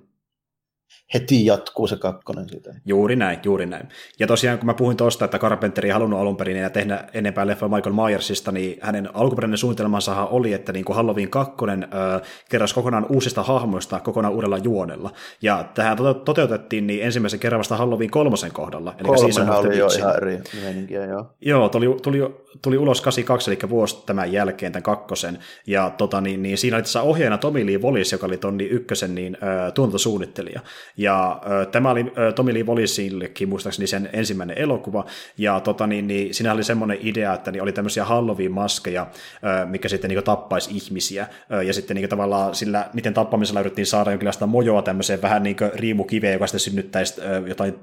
heti 1.13 1.45
jatkuu 1.45 1.87
se 1.87 1.97
kakkonen 1.97 2.49
siitä. 2.49 2.73
Juuri 2.85 3.15
näin, 3.15 3.39
juuri 3.43 3.65
näin. 3.65 3.89
Ja 4.19 4.27
tosiaan 4.27 4.57
kun 4.57 4.65
mä 4.65 4.73
puhuin 4.73 4.97
tuosta, 4.97 5.25
että 5.25 5.39
Carpenter 5.39 5.85
ei 5.85 5.91
halunnut 5.91 6.19
alun 6.19 6.37
perin 6.37 6.57
enää 6.57 6.69
tehdä 6.69 7.03
enempää 7.13 7.47
leffa 7.47 7.67
Michael 7.67 7.95
Myersista, 7.95 8.51
niin 8.51 8.77
hänen 8.81 9.09
alkuperäinen 9.15 9.57
suunnitelmansa 9.57 10.25
oli, 10.25 10.53
että 10.53 10.73
niin 10.73 10.85
kuin 10.85 10.95
Halloween 10.95 11.29
2 11.29 11.53
äh, 11.69 12.21
kerrasi 12.49 12.75
kokonaan 12.75 13.05
uusista 13.09 13.43
hahmoista 13.43 13.99
kokonaan 13.99 14.33
uudella 14.33 14.57
juonella. 14.57 15.11
Ja 15.41 15.65
tähän 15.73 15.97
toteutettiin 16.25 16.87
niin 16.87 17.03
ensimmäisen 17.03 17.39
kerran 17.39 17.59
vasta 17.59 17.77
Halloween 17.77 18.11
kolmosen 18.11 18.51
kohdalla. 18.51 18.95
Eli 18.97 19.07
Kolmen 19.07 19.49
oli 19.49 19.77
jo 19.77 19.87
ihan 19.97 20.15
eri 20.15 20.41
meininkiä, 20.61 21.05
joo. 21.05 21.25
Joo, 21.41 21.69
tuli, 21.69 21.97
tuli, 22.01 22.19
tuli 22.61 22.77
ulos 22.77 23.01
82, 23.01 23.51
eli 23.51 23.69
vuosi 23.69 24.03
tämän 24.05 24.31
jälkeen, 24.31 24.71
tämän 24.71 24.83
kakkosen. 24.83 25.39
Ja 25.67 25.89
tota, 25.97 26.21
niin, 26.21 26.43
niin 26.43 26.57
siinä 26.57 26.77
oli 26.77 26.83
tässä 26.83 27.01
ohjeena 27.01 27.37
Tommy 27.37 27.65
Lee 27.65 27.77
Wallis, 27.77 28.11
joka 28.11 28.25
oli 28.25 28.37
Tonni 28.37 28.63
ykkösen 28.63 29.15
niin, 29.15 29.37
äh, 29.43 29.73
tuotantosuunnittelija. 29.73 30.61
Ja 30.97 31.41
ö, 31.61 31.65
tämä 31.65 31.91
oli 31.91 32.13
ö, 32.17 32.31
Tommy 32.31 32.53
Lee 32.53 32.63
Wallisillekin 32.63 33.49
muistaakseni 33.49 33.87
sen 33.87 34.09
ensimmäinen 34.13 34.57
elokuva, 34.57 35.05
ja 35.37 35.59
tota, 35.59 35.87
niin, 35.87 36.07
niin, 36.07 36.33
siinä 36.33 36.53
oli 36.53 36.63
semmoinen 36.63 36.97
idea, 37.01 37.33
että 37.33 37.51
niin 37.51 37.63
oli 37.63 37.71
tämmöisiä 37.71 38.05
Halloween-maskeja, 38.05 39.07
ö, 39.61 39.65
mikä 39.65 39.89
sitten 39.89 40.09
niin 40.09 40.23
tappaisi 40.23 40.69
ihmisiä, 40.77 41.27
ö, 41.53 41.63
ja 41.63 41.73
sitten 41.73 41.95
niin 41.95 42.09
tavallaan 42.09 42.55
sillä, 42.55 42.89
miten 42.93 43.13
tappamisella 43.13 43.59
yritettiin 43.59 43.85
saada 43.85 44.11
jonkinlaista 44.11 44.47
mojoa 44.47 44.81
tämmöiseen 44.81 45.21
vähän 45.21 45.43
niin 45.43 45.57
riimukiveen, 45.75 46.33
joka 46.33 46.47
sitten 46.47 46.59
synnyttäisi 46.59 47.21
ö, 47.21 47.47
jotain 47.47 47.75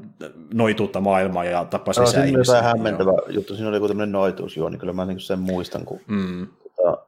noituutta 0.54 1.00
maailmaa 1.00 1.44
ja 1.44 1.64
tappaisi 1.64 2.00
no, 2.00 2.06
lisää 2.06 2.24
ihmisiä. 2.24 2.44
Siinä 2.44 2.58
oli 2.58 2.66
hämmentävä 2.66 3.10
joo. 3.10 3.28
juttu, 3.28 3.54
siinä 3.54 3.68
oli 3.68 3.76
joku 3.76 3.88
tämmöinen 3.88 4.12
noituusjuoni, 4.12 4.72
niin 4.72 4.80
kyllä 4.80 4.92
mä 4.92 5.04
niin 5.04 5.20
sen 5.20 5.38
muistan, 5.38 5.84
kun 5.84 6.00
mm. 6.06 6.46
tota, 6.76 7.06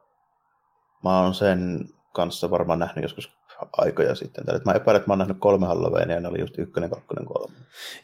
mä 1.03 1.21
oon 1.21 1.33
sen 1.33 1.89
kanssa 2.13 2.49
varmaan 2.49 2.79
nähnyt 2.79 3.03
joskus 3.03 3.36
aikoja 3.71 4.15
sitten. 4.15 4.45
Tällä, 4.45 4.61
mä 4.65 4.71
epäilen, 4.71 4.99
että 4.99 5.09
mä 5.09 5.11
oon 5.11 5.19
nähnyt 5.19 5.37
kolme 5.39 5.65
Halloweenia 5.65 6.15
ja 6.15 6.21
ne 6.21 6.27
oli 6.27 6.39
just 6.39 6.57
ykkönen, 6.57 6.89
kakkonen, 6.89 7.25
kolme. 7.25 7.53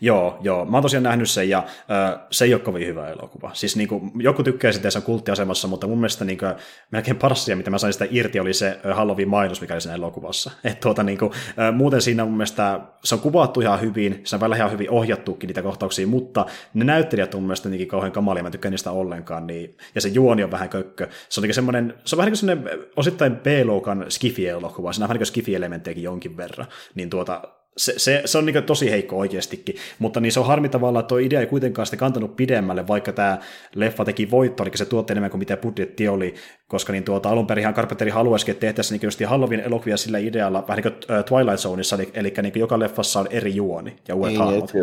Joo, 0.01 0.37
joo. 0.41 0.65
Mä 0.65 0.77
oon 0.77 0.81
tosiaan 0.81 1.03
nähnyt 1.03 1.29
sen 1.29 1.49
ja 1.49 1.57
äh, 1.57 2.19
se 2.31 2.45
ei 2.45 2.53
ole 2.53 2.61
kovin 2.61 2.87
hyvä 2.87 3.09
elokuva. 3.09 3.51
Siis 3.53 3.75
niin 3.75 3.87
kuin, 3.87 4.11
joku 4.15 4.43
tykkää 4.43 4.71
sitä 4.71 4.89
se 4.89 4.97
on 4.97 5.03
kulttiasemassa, 5.03 5.67
mutta 5.67 5.87
mun 5.87 5.97
mielestä 5.97 6.25
niin 6.25 6.37
kuin, 6.37 6.53
melkein 6.91 7.17
paras 7.17 7.47
mitä 7.55 7.69
mä 7.69 7.77
sain 7.77 7.93
sitä 7.93 8.05
irti, 8.09 8.39
oli 8.39 8.53
se 8.53 8.79
Halloween 8.93 9.29
mainos, 9.29 9.61
mikä 9.61 9.73
oli 9.73 9.81
siinä 9.81 9.95
elokuvassa. 9.95 10.51
Et, 10.63 10.79
tuota, 10.79 11.03
niin 11.03 11.17
kuin, 11.17 11.31
äh, 11.59 11.73
muuten 11.73 12.01
siinä 12.01 12.25
mun 12.25 12.37
mielestä 12.37 12.79
se 13.03 13.15
on 13.15 13.21
kuvattu 13.21 13.61
ihan 13.61 13.81
hyvin, 13.81 14.21
se 14.23 14.35
on 14.35 14.39
välillä 14.39 14.55
ihan 14.55 14.71
hyvin 14.71 14.89
ohjattukin 14.89 15.47
niitä 15.47 15.61
kohtauksia, 15.61 16.07
mutta 16.07 16.45
ne 16.73 16.85
näyttelijät 16.85 17.35
on 17.35 17.41
mun 17.41 17.47
mielestä 17.47 17.69
niinkin 17.69 17.87
kauhean 17.87 18.11
kamalia, 18.11 18.43
mä 18.43 18.51
tykkään 18.51 18.71
niistä 18.71 18.91
ollenkaan. 18.91 19.47
Niin, 19.47 19.77
ja 19.95 20.01
se 20.01 20.09
juoni 20.09 20.43
on 20.43 20.51
vähän 20.51 20.69
kökkö. 20.69 21.07
Se 21.29 21.39
on, 21.39 21.43
niin 21.43 21.53
semmoinen, 21.53 21.93
se 22.05 22.15
on 22.15 22.17
vähän 22.17 22.33
niin 22.41 22.59
kuin 22.59 22.79
osittain 22.95 23.35
B-luokan 23.35 24.05
skifi-elokuva. 24.09 24.93
Siinä 24.93 25.05
on 25.05 25.09
vähän 25.09 25.19
niin 25.19 25.19
kuin 25.19 25.42
skifi-elementtejäkin 25.43 26.03
jonkin 26.03 26.37
verran, 26.37 26.67
niin 26.95 27.09
tuota, 27.09 27.41
se, 27.77 27.93
se, 27.97 28.21
se 28.25 28.37
on 28.37 28.45
niin 28.45 28.63
tosi 28.63 28.91
heikko 28.91 29.17
oikeastikin, 29.17 29.75
mutta 29.99 30.19
niin 30.19 30.31
se 30.31 30.39
on 30.39 30.47
harmi 30.47 30.69
tavallaan, 30.69 31.03
että 31.03 31.07
tuo 31.07 31.17
idea 31.17 31.39
ei 31.39 31.45
kuitenkaan 31.45 31.85
sitä 31.85 31.97
kantanut 31.97 32.35
pidemmälle, 32.35 32.87
vaikka 32.87 33.11
tämä 33.11 33.37
leffa 33.75 34.05
teki 34.05 34.31
voitto, 34.31 34.63
eli 34.63 34.71
se 34.75 34.85
tuotti 34.85 35.13
enemmän 35.13 35.31
kuin 35.31 35.39
mitä 35.39 35.57
budjetti 35.57 36.07
oli, 36.07 36.33
koska 36.73 36.93
niin 36.93 37.03
tuota, 37.03 37.29
alun 37.29 37.47
perin 37.47 37.73
Carpenteri 37.73 38.11
haluaisikin, 38.11 38.51
että 38.51 38.67
tehtäisiin 38.67 38.99
niin 38.99 39.07
just 39.07 39.21
Halloween 39.25 39.59
elokuvia 39.59 39.97
sillä 39.97 40.17
idealla, 40.17 40.67
vähän 40.67 40.83
niin 40.83 40.93
kuin 40.93 41.23
Twilight 41.25 41.59
Zoneissa, 41.59 41.95
eli, 41.95 42.11
eli 42.13 42.33
niin 42.41 42.53
joka 42.55 42.79
leffassa 42.79 43.19
on 43.19 43.27
eri 43.29 43.55
juoni 43.55 43.95
ja 44.07 44.15
uudet 44.15 44.31
niin, 44.31 44.39
hahmot. 44.39 44.73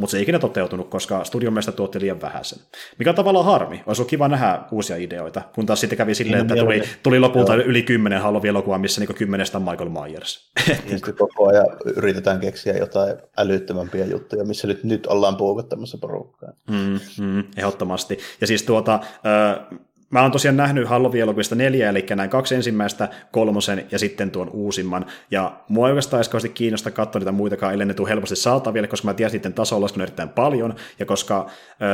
Mutta 0.00 0.10
se 0.10 0.16
ei 0.16 0.22
ikinä 0.22 0.38
toteutunut, 0.38 0.90
koska 0.90 1.24
studion 1.24 1.52
mielestä 1.52 1.72
tuotti 1.72 2.00
liian 2.00 2.20
vähäisen. 2.20 2.58
Mikä 2.98 3.10
on 3.10 3.16
tavallaan 3.16 3.44
harmi, 3.46 3.82
olisi 3.86 4.02
ollut 4.02 4.10
kiva 4.10 4.28
nähdä 4.28 4.60
uusia 4.70 4.96
ideoita, 4.96 5.42
kun 5.54 5.66
taas 5.66 5.80
sitten 5.80 5.96
kävi 5.96 6.14
silleen, 6.14 6.46
niin, 6.46 6.52
että 6.52 6.64
tuli, 6.64 6.82
tuli 7.02 7.20
lopulta 7.20 7.54
joo. 7.54 7.64
yli 7.64 7.82
kymmenen 7.82 8.20
Halloween-elokuvaa, 8.20 8.78
missä 8.78 9.00
niin 9.00 9.14
kymmenestä 9.14 9.58
on 9.58 9.64
Michael 9.64 9.90
Myers. 9.90 10.50
Ja 10.68 10.98
sitten 10.98 11.14
koko 11.14 11.48
ajan 11.48 11.66
yritetään 11.96 12.40
keksiä 12.40 12.76
jotain 12.76 13.16
älyttömämpiä 13.38 14.04
juttuja, 14.04 14.44
missä 14.44 14.66
nyt, 14.66 14.84
nyt 14.84 15.06
ollaan 15.06 15.36
puukottamassa 15.36 15.98
porukkaa. 15.98 16.52
Mm, 16.70 17.00
mm, 17.24 17.44
ehdottomasti. 17.56 18.18
Ja 18.40 18.46
siis 18.46 18.62
tuota, 18.62 18.94
äh, 18.94 19.78
Mä 20.12 20.22
oon 20.22 20.30
tosiaan 20.30 20.56
nähnyt 20.56 20.88
Halloween-elokuvista 20.88 21.54
neljä, 21.54 21.88
eli 21.88 22.06
näin 22.16 22.30
kaksi 22.30 22.54
ensimmäistä, 22.54 23.08
kolmosen 23.30 23.86
ja 23.90 23.98
sitten 23.98 24.30
tuon 24.30 24.50
uusimman. 24.50 25.06
Ja 25.30 25.60
mua 25.68 25.86
ei 25.88 25.90
oikeastaan 25.90 26.24
edes 26.32 26.50
kiinnosta 26.54 26.90
katsoa 26.90 27.20
niitä 27.20 27.32
muitakaan, 27.32 27.72
ellei 27.72 27.86
ne 27.86 27.94
tule 27.94 28.08
helposti 28.08 28.36
saataville, 28.36 28.88
koska 28.88 29.08
mä 29.08 29.14
tiedän, 29.14 29.32
niiden 29.32 29.52
taso 29.52 29.76
on 29.76 30.02
erittäin 30.02 30.28
paljon, 30.28 30.74
ja 30.98 31.06
koska 31.06 31.46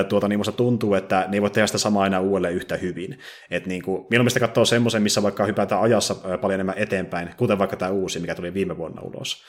tuota, 0.08 0.28
niin 0.28 0.38
musta 0.38 0.52
tuntuu, 0.52 0.94
että 0.94 1.24
ne 1.28 1.36
ei 1.36 1.42
voi 1.42 1.50
tehdä 1.50 1.66
sitä 1.66 1.78
samaa 1.78 2.02
aina 2.02 2.20
uudelleen 2.20 2.54
yhtä 2.54 2.76
hyvin. 2.76 3.18
Et 3.50 3.66
niin 3.66 3.82
kuin, 3.82 4.06
mieluummin 4.10 4.40
katsoa 4.40 4.64
semmoisen, 4.64 5.02
missä 5.02 5.22
vaikka 5.22 5.44
hypätään 5.44 5.80
ajassa 5.80 6.14
paljon 6.14 6.54
enemmän 6.54 6.78
eteenpäin, 6.78 7.30
kuten 7.36 7.58
vaikka 7.58 7.76
tämä 7.76 7.90
uusi, 7.90 8.20
mikä 8.20 8.34
tuli 8.34 8.54
viime 8.54 8.76
vuonna 8.76 9.02
ulos. 9.02 9.44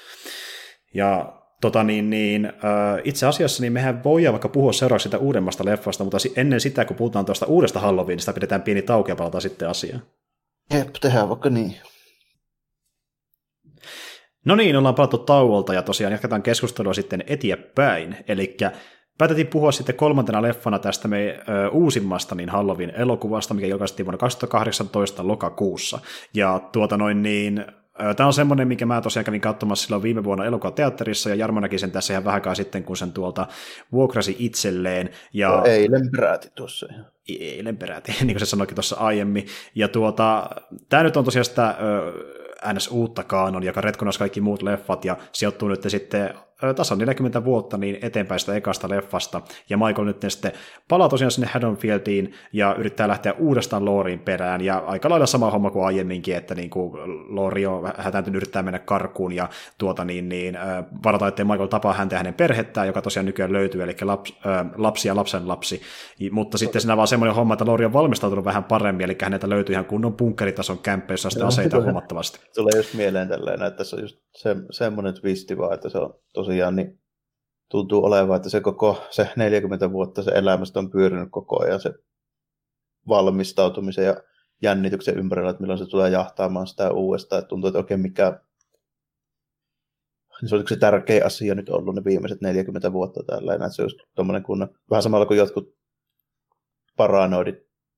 Ja 0.93 1.38
Tota 1.61 1.83
niin, 1.83 2.09
niin, 2.09 2.45
äh, 2.45 3.01
itse 3.03 3.25
asiassa 3.25 3.61
niin 3.61 3.73
mehän 3.73 4.03
voidaan 4.03 4.33
vaikka 4.33 4.49
puhua 4.49 4.73
seuraavaksi 4.73 5.03
sitä 5.03 5.17
uudemmasta 5.17 5.65
leffasta, 5.65 6.03
mutta 6.03 6.17
ennen 6.35 6.61
sitä, 6.61 6.85
kun 6.85 6.95
puhutaan 6.95 7.25
tuosta 7.25 7.45
uudesta 7.45 7.79
Halloweenista, 7.79 8.33
pidetään 8.33 8.61
pieni 8.61 8.81
tauki 8.81 9.11
ja 9.11 9.15
palataan 9.15 9.41
sitten 9.41 9.69
asiaan. 9.69 10.01
Jep, 10.73 10.89
tehdään 11.01 11.29
vaikka 11.29 11.49
niin. 11.49 11.75
No 14.45 14.55
niin, 14.55 14.75
ollaan 14.75 14.95
palattu 14.95 15.17
tauolta 15.17 15.73
ja 15.73 15.81
tosiaan 15.81 16.11
jatketaan 16.11 16.43
keskustelua 16.43 16.93
sitten 16.93 17.23
eteenpäin. 17.27 18.15
Eli 18.27 18.57
päätettiin 19.17 19.47
puhua 19.47 19.71
sitten 19.71 19.95
kolmantena 19.95 20.41
leffana 20.41 20.79
tästä 20.79 21.07
me 21.07 21.39
ö, 21.49 21.69
uusimmasta 21.69 22.35
niin 22.35 22.49
Halloween-elokuvasta, 22.49 23.53
mikä 23.53 23.67
julkaistiin 23.67 24.05
vuonna 24.05 24.17
2018 24.17 25.27
lokakuussa. 25.27 25.99
Ja 26.33 26.59
tuota 26.71 26.97
noin 26.97 27.23
niin, 27.23 27.65
Tämä 28.15 28.27
on 28.27 28.33
semmoinen, 28.33 28.67
mikä 28.67 28.85
mä 28.85 29.01
tosiaan 29.01 29.25
kävin 29.25 29.41
katsomassa 29.41 29.85
silloin 29.85 30.03
viime 30.03 30.23
vuonna 30.23 30.45
elokuvateatterissa, 30.45 31.29
ja 31.29 31.35
Jarmo 31.35 31.59
näki 31.59 31.77
sen 31.77 31.91
tässä 31.91 32.13
ihan 32.13 32.25
vähän 32.25 32.55
sitten, 32.55 32.83
kun 32.83 32.97
sen 32.97 33.11
tuolta 33.11 33.47
vuokrasi 33.91 34.35
itselleen. 34.39 35.09
Ja... 35.33 35.49
No, 35.49 35.65
eilen 35.65 36.11
peräti 36.11 36.51
tuossa 36.55 36.87
ihan. 36.91 37.05
Eilen 37.39 37.77
peräti, 37.77 38.11
niin 38.19 38.27
kuin 38.27 38.39
se 38.39 38.45
sanoikin 38.45 38.75
tuossa 38.75 38.95
aiemmin. 38.95 39.47
Ja 39.75 39.87
tuota, 39.87 40.49
tämä 40.89 41.03
nyt 41.03 41.17
on 41.17 41.25
tosiaan 41.25 41.45
sitä 41.45 41.75
ns. 42.73 42.87
uutta 42.87 43.23
kaanon, 43.23 43.63
joka 43.63 43.81
retkonasi 43.81 44.19
kaikki 44.19 44.41
muut 44.41 44.61
leffat, 44.61 45.05
ja 45.05 45.17
sijoittuu 45.31 45.67
nyt 45.67 45.83
sitten 45.87 46.33
tasan 46.75 46.97
40 46.97 47.45
vuotta 47.45 47.77
niin 47.77 47.97
eteenpäin 48.01 48.39
sitä 48.39 48.55
ekasta 48.55 48.89
leffasta, 48.89 49.41
ja 49.69 49.77
Michael 49.77 50.05
nyt 50.05 50.25
sitten 50.27 50.51
palaa 50.87 51.09
tosiaan 51.09 51.31
sinne 51.31 51.47
Haddonfieldiin 51.53 52.33
ja 52.53 52.75
yrittää 52.77 53.07
lähteä 53.07 53.33
uudestaan 53.33 53.85
Looriin 53.85 54.19
perään, 54.19 54.61
ja 54.61 54.77
aika 54.77 55.09
lailla 55.09 55.25
sama 55.25 55.51
homma 55.51 55.71
kuin 55.71 55.85
aiemminkin, 55.85 56.35
että 56.35 56.55
niin 56.55 56.69
kuin 56.69 56.91
Loori 57.35 57.65
on 57.65 57.93
hätääntynyt 57.97 58.37
yrittää 58.37 58.63
mennä 58.63 58.79
karkuun 58.79 59.31
ja 59.31 59.49
tuota 59.77 60.05
niin, 60.05 60.29
niin 60.29 60.57
varata, 61.03 61.27
ettei 61.27 61.45
Michael 61.45 61.67
tapaa 61.67 61.93
häntä 61.93 62.15
ja 62.15 62.17
hänen 62.17 62.33
perhettään, 62.33 62.87
joka 62.87 63.01
tosiaan 63.01 63.25
nykyään 63.25 63.53
löytyy, 63.53 63.83
eli 63.83 63.95
laps, 64.01 64.33
äh, 64.45 64.65
lapsi 64.77 65.07
ja 65.07 65.15
lapsen 65.15 65.47
lapsi, 65.47 65.81
mutta 66.31 66.57
sitten 66.57 66.81
siinä 66.81 66.97
vaan 66.97 67.07
semmoinen 67.07 67.35
homma, 67.35 67.53
että 67.53 67.65
Loori 67.65 67.85
on 67.85 67.93
valmistautunut 67.93 68.45
vähän 68.45 68.63
paremmin, 68.63 69.05
eli 69.05 69.17
häneltä 69.21 69.49
löytyy 69.49 69.73
ihan 69.73 69.85
kunnon 69.85 70.13
punkkeritason 70.13 70.79
kämppä, 70.79 71.13
jossa 71.13 71.29
sitten 71.29 71.47
aseita 71.47 71.81
huomattavasti. 71.81 72.39
Tulee 72.55 72.73
just 72.75 72.93
mieleen 72.93 73.27
tällainen, 73.27 73.67
että 73.67 73.83
se 73.83 73.95
on 73.95 74.01
just 74.01 74.17
se, 74.35 74.55
semmoinen 74.71 75.13
twisti 75.13 75.57
vaan, 75.57 75.73
että 75.73 75.89
se 75.89 75.97
on 75.97 76.13
tosi 76.33 76.48
tosiaan 76.49 76.75
niin 76.75 76.99
tuntuu 77.71 78.05
olevan, 78.05 78.35
että 78.35 78.49
se 78.49 78.61
koko 78.61 79.03
se 79.09 79.29
40 79.35 79.91
vuotta 79.91 80.23
se 80.23 80.31
elämästä 80.31 80.79
on 80.79 80.91
pyörinyt 80.91 81.29
koko 81.31 81.63
ajan 81.63 81.79
se 81.79 81.93
valmistautumisen 83.07 84.05
ja 84.05 84.15
jännityksen 84.61 85.17
ympärillä, 85.17 85.49
että 85.49 85.61
milloin 85.61 85.79
se 85.79 85.85
tulee 85.85 86.09
jahtaamaan 86.09 86.67
sitä 86.67 86.91
uudestaan. 86.91 87.39
Että 87.39 87.49
tuntuu, 87.49 87.67
että 87.67 87.77
oikein 87.79 87.99
mikä 87.99 88.39
niin 90.41 90.49
se 90.49 90.55
on 90.55 90.63
se 90.69 90.75
tärkeä 90.75 91.25
asia 91.25 91.55
nyt 91.55 91.69
ollut 91.69 91.95
ne 91.95 92.03
viimeiset 92.05 92.41
40 92.41 92.93
vuotta 92.93 93.23
tällainen, 93.23 93.65
että 93.65 93.75
se 93.75 93.83
just 93.83 93.97
kun, 94.45 94.67
vähän 94.89 95.03
samalla 95.03 95.25
kuin 95.25 95.37
jotkut 95.37 95.75
paranoidit 96.97 97.55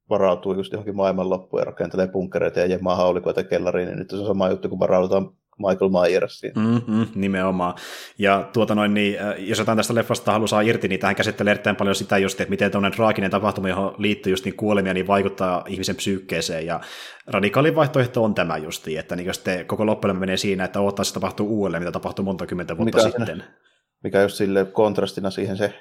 varautuu 0.09 0.53
just 0.53 0.71
johonkin 0.71 0.95
maailmanloppuun 0.95 1.61
ja 1.61 1.65
rakentelee 1.65 2.07
bunkkereita 2.07 2.59
ja 2.59 2.65
jemmaa 2.65 2.95
haulikoita 2.95 3.43
kellariin, 3.43 3.87
niin 3.87 3.99
nyt 3.99 4.09
se 4.09 4.15
on 4.15 4.25
sama 4.25 4.49
juttu, 4.49 4.69
kun 4.69 4.79
varaudutaan 4.79 5.40
Michael 5.57 5.91
Myersiin. 5.91 6.53
Mm-hmm, 6.55 7.07
nimenomaan. 7.15 7.73
Ja 8.17 8.49
tuota 8.53 8.75
noin, 8.75 8.93
niin, 8.93 9.19
äh, 9.21 9.35
jos 9.37 9.59
jotain 9.59 9.75
tästä 9.75 9.95
leffasta 9.95 10.31
haluaa 10.31 10.47
saa 10.47 10.61
irti, 10.61 10.87
niin 10.87 10.99
tähän 10.99 11.15
käsittelee 11.15 11.51
erittäin 11.51 11.75
paljon 11.75 11.95
sitä 11.95 12.17
just, 12.17 12.41
että 12.41 12.49
miten 12.49 12.71
tuollainen 12.71 12.95
traaginen 12.95 13.31
tapahtuma, 13.31 13.69
johon 13.69 13.95
liittyy 13.97 14.33
just 14.33 14.45
niin 14.45 14.55
kuolemia, 14.55 14.93
niin 14.93 15.07
vaikuttaa 15.07 15.63
ihmisen 15.67 15.95
psyykkeeseen. 15.95 16.65
Ja 16.65 16.81
radikaalin 17.27 17.75
vaihtoehto 17.75 18.23
on 18.23 18.35
tämä 18.35 18.57
justi, 18.57 18.97
että 18.97 19.15
niin 19.15 19.33
sitten 19.33 19.65
koko 19.65 19.85
loppujen 19.85 20.17
menee 20.17 20.37
siinä, 20.37 20.63
että 20.63 20.81
odottaa 20.81 21.05
se 21.05 21.13
tapahtuu 21.13 21.47
uudelleen, 21.47 21.83
mitä 21.83 21.91
tapahtui 21.91 22.25
monta 22.25 22.47
kymmentä 22.47 22.77
vuotta 22.77 22.97
mikä 22.97 23.09
sitten. 23.09 23.25
Siinä, 23.25 23.57
mikä 24.03 24.21
just 24.21 24.35
sille 24.35 24.65
kontrastina 24.65 25.31
siihen 25.31 25.57
se 25.57 25.73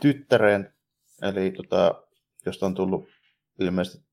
tyttären, 0.00 0.74
eli 1.22 1.50
tota, 1.50 1.94
josta 2.46 2.66
on 2.66 2.74
tullut 2.74 3.08
ilmeisesti 3.60 4.11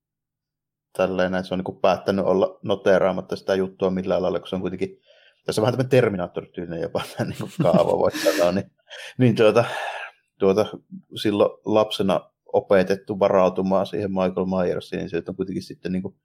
tälleen, 0.98 1.36
että 1.36 1.48
se 1.48 1.54
on 1.54 1.64
niin 1.66 1.82
päättänyt 1.82 2.26
olla 2.26 2.60
noteraamatta 2.64 3.36
sitä 3.36 3.56
juttua 3.56 3.90
millään 3.90 4.22
lailla, 4.22 4.40
kun 4.40 4.48
se 4.48 4.56
on 4.56 4.62
kuitenkin, 4.62 5.02
tässä 5.46 5.62
on 5.62 5.64
vähän 5.64 5.74
tämmöinen 5.74 5.90
Terminator-tyylinen 5.90 6.82
jopa 6.82 7.02
niin 7.20 7.38
kuin 7.40 7.52
kaava, 7.62 7.98
voi 7.98 8.12
sanoa, 8.12 8.52
niin, 8.52 8.72
niin 9.18 9.36
tuota, 9.36 9.66
tuota, 10.40 10.66
silloin 11.22 11.52
lapsena 11.66 12.32
opetettu 12.54 13.20
varautumaan 13.20 13.86
siihen 13.86 14.12
Michael 14.12 14.46
Myersiin, 14.46 15.00
niin 15.00 15.10
se 15.10 15.24
on 15.28 15.36
kuitenkin 15.36 15.64
sitten 15.64 15.92
niin 15.92 16.02
kuin 16.02 16.16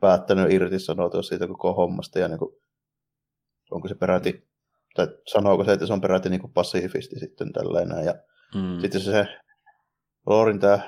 päättänyt 0.00 0.52
irtisanoutua 0.52 1.22
siitä 1.22 1.46
koko 1.46 1.72
hommasta, 1.72 2.18
ja 2.18 2.28
niin 2.28 2.38
kuin, 2.38 2.56
onko 3.70 3.88
se 3.88 3.94
peräti, 3.94 4.48
tai 4.94 5.08
sanooko 5.26 5.64
se, 5.64 5.72
että 5.72 5.86
se 5.86 5.92
on 5.92 6.00
peräti 6.00 6.28
niin 6.28 6.40
kuin 6.40 6.52
pasifisti 6.52 7.18
sitten 7.18 7.52
tällainen, 7.52 8.04
ja 8.04 8.14
mm. 8.54 8.80
sitten 8.80 9.00
se, 9.00 9.10
se 9.10 9.26
Lorin 10.26 10.60
tämä 10.60 10.78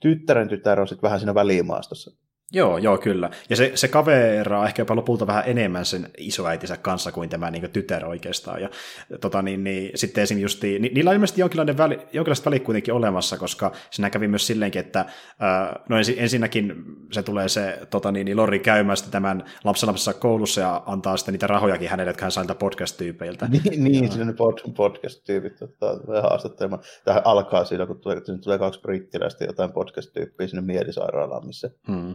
tyttären 0.00 0.48
tytär 0.48 0.80
on 0.80 0.88
sitten 0.88 1.02
vähän 1.02 1.20
siinä 1.20 1.34
välimaastossa. 1.34 2.25
Joo, 2.52 2.78
joo, 2.78 2.98
kyllä. 2.98 3.30
Ja 3.50 3.56
se, 3.56 3.72
se 3.74 3.88
kaveraa 3.88 4.66
ehkä 4.66 4.80
jopa 4.80 4.96
lopulta 4.96 5.26
vähän 5.26 5.42
enemmän 5.46 5.84
sen 5.84 6.10
isoäitinsä 6.18 6.76
kanssa 6.76 7.12
kuin 7.12 7.28
tämä 7.28 7.50
niin 7.50 7.62
kuin, 7.62 7.70
tytär 7.70 8.06
oikeastaan. 8.06 8.62
Ja 8.62 8.68
tota, 9.20 9.42
niin, 9.42 9.64
niin, 9.64 9.90
sitten 9.94 10.22
esim. 10.22 10.38
Justi, 10.38 10.78
ni, 10.78 10.88
niillä 10.94 11.08
on 11.10 11.14
ilmeisesti 11.14 11.40
jonkinlainen 11.40 11.78
väli, 11.78 11.98
jonkinlaiset 12.12 12.46
välit 12.46 12.62
kuitenkin 12.62 12.94
olemassa, 12.94 13.38
koska 13.38 13.72
siinä 13.90 14.10
kävi 14.10 14.28
myös 14.28 14.46
silleenkin, 14.46 14.80
että 14.80 15.00
äh, 15.00 15.06
no 15.88 15.98
ensi, 15.98 16.16
ensinnäkin 16.18 16.74
se 17.12 17.22
tulee 17.22 17.48
se 17.48 17.78
tota, 17.90 18.12
niin, 18.12 18.24
niin 18.24 18.36
Lori 18.36 18.58
käymään 18.58 18.96
sitten 18.96 19.12
tämän 19.12 19.44
lapsenlapsessa 19.64 20.14
koulussa 20.14 20.60
ja 20.60 20.82
antaa 20.86 21.16
sitten 21.16 21.32
niitä 21.32 21.46
rahojakin 21.46 21.88
hänelle, 21.88 22.10
jotka 22.10 22.24
hän 22.24 22.32
saa 22.32 22.44
podcast-tyypeiltä. 22.44 23.48
Niin, 23.56 23.84
niin 23.84 24.12
siinä 24.12 24.32
pod, 24.32 24.58
podcast-tyypit 24.76 25.62
ottaa 25.62 26.22
haastattelemaan. 26.22 26.82
Tähän 27.04 27.22
alkaa 27.24 27.64
siinä, 27.64 27.86
kun 27.86 28.00
tulee, 28.00 28.20
tulee 28.44 28.58
kaksi 28.58 28.80
brittiläistä 28.80 29.44
jotain 29.44 29.72
podcast-tyyppiä 29.72 30.46
sinne 30.46 30.62
mielisairaalaan, 30.62 31.46
missä 31.46 31.70
hmm 31.88 32.14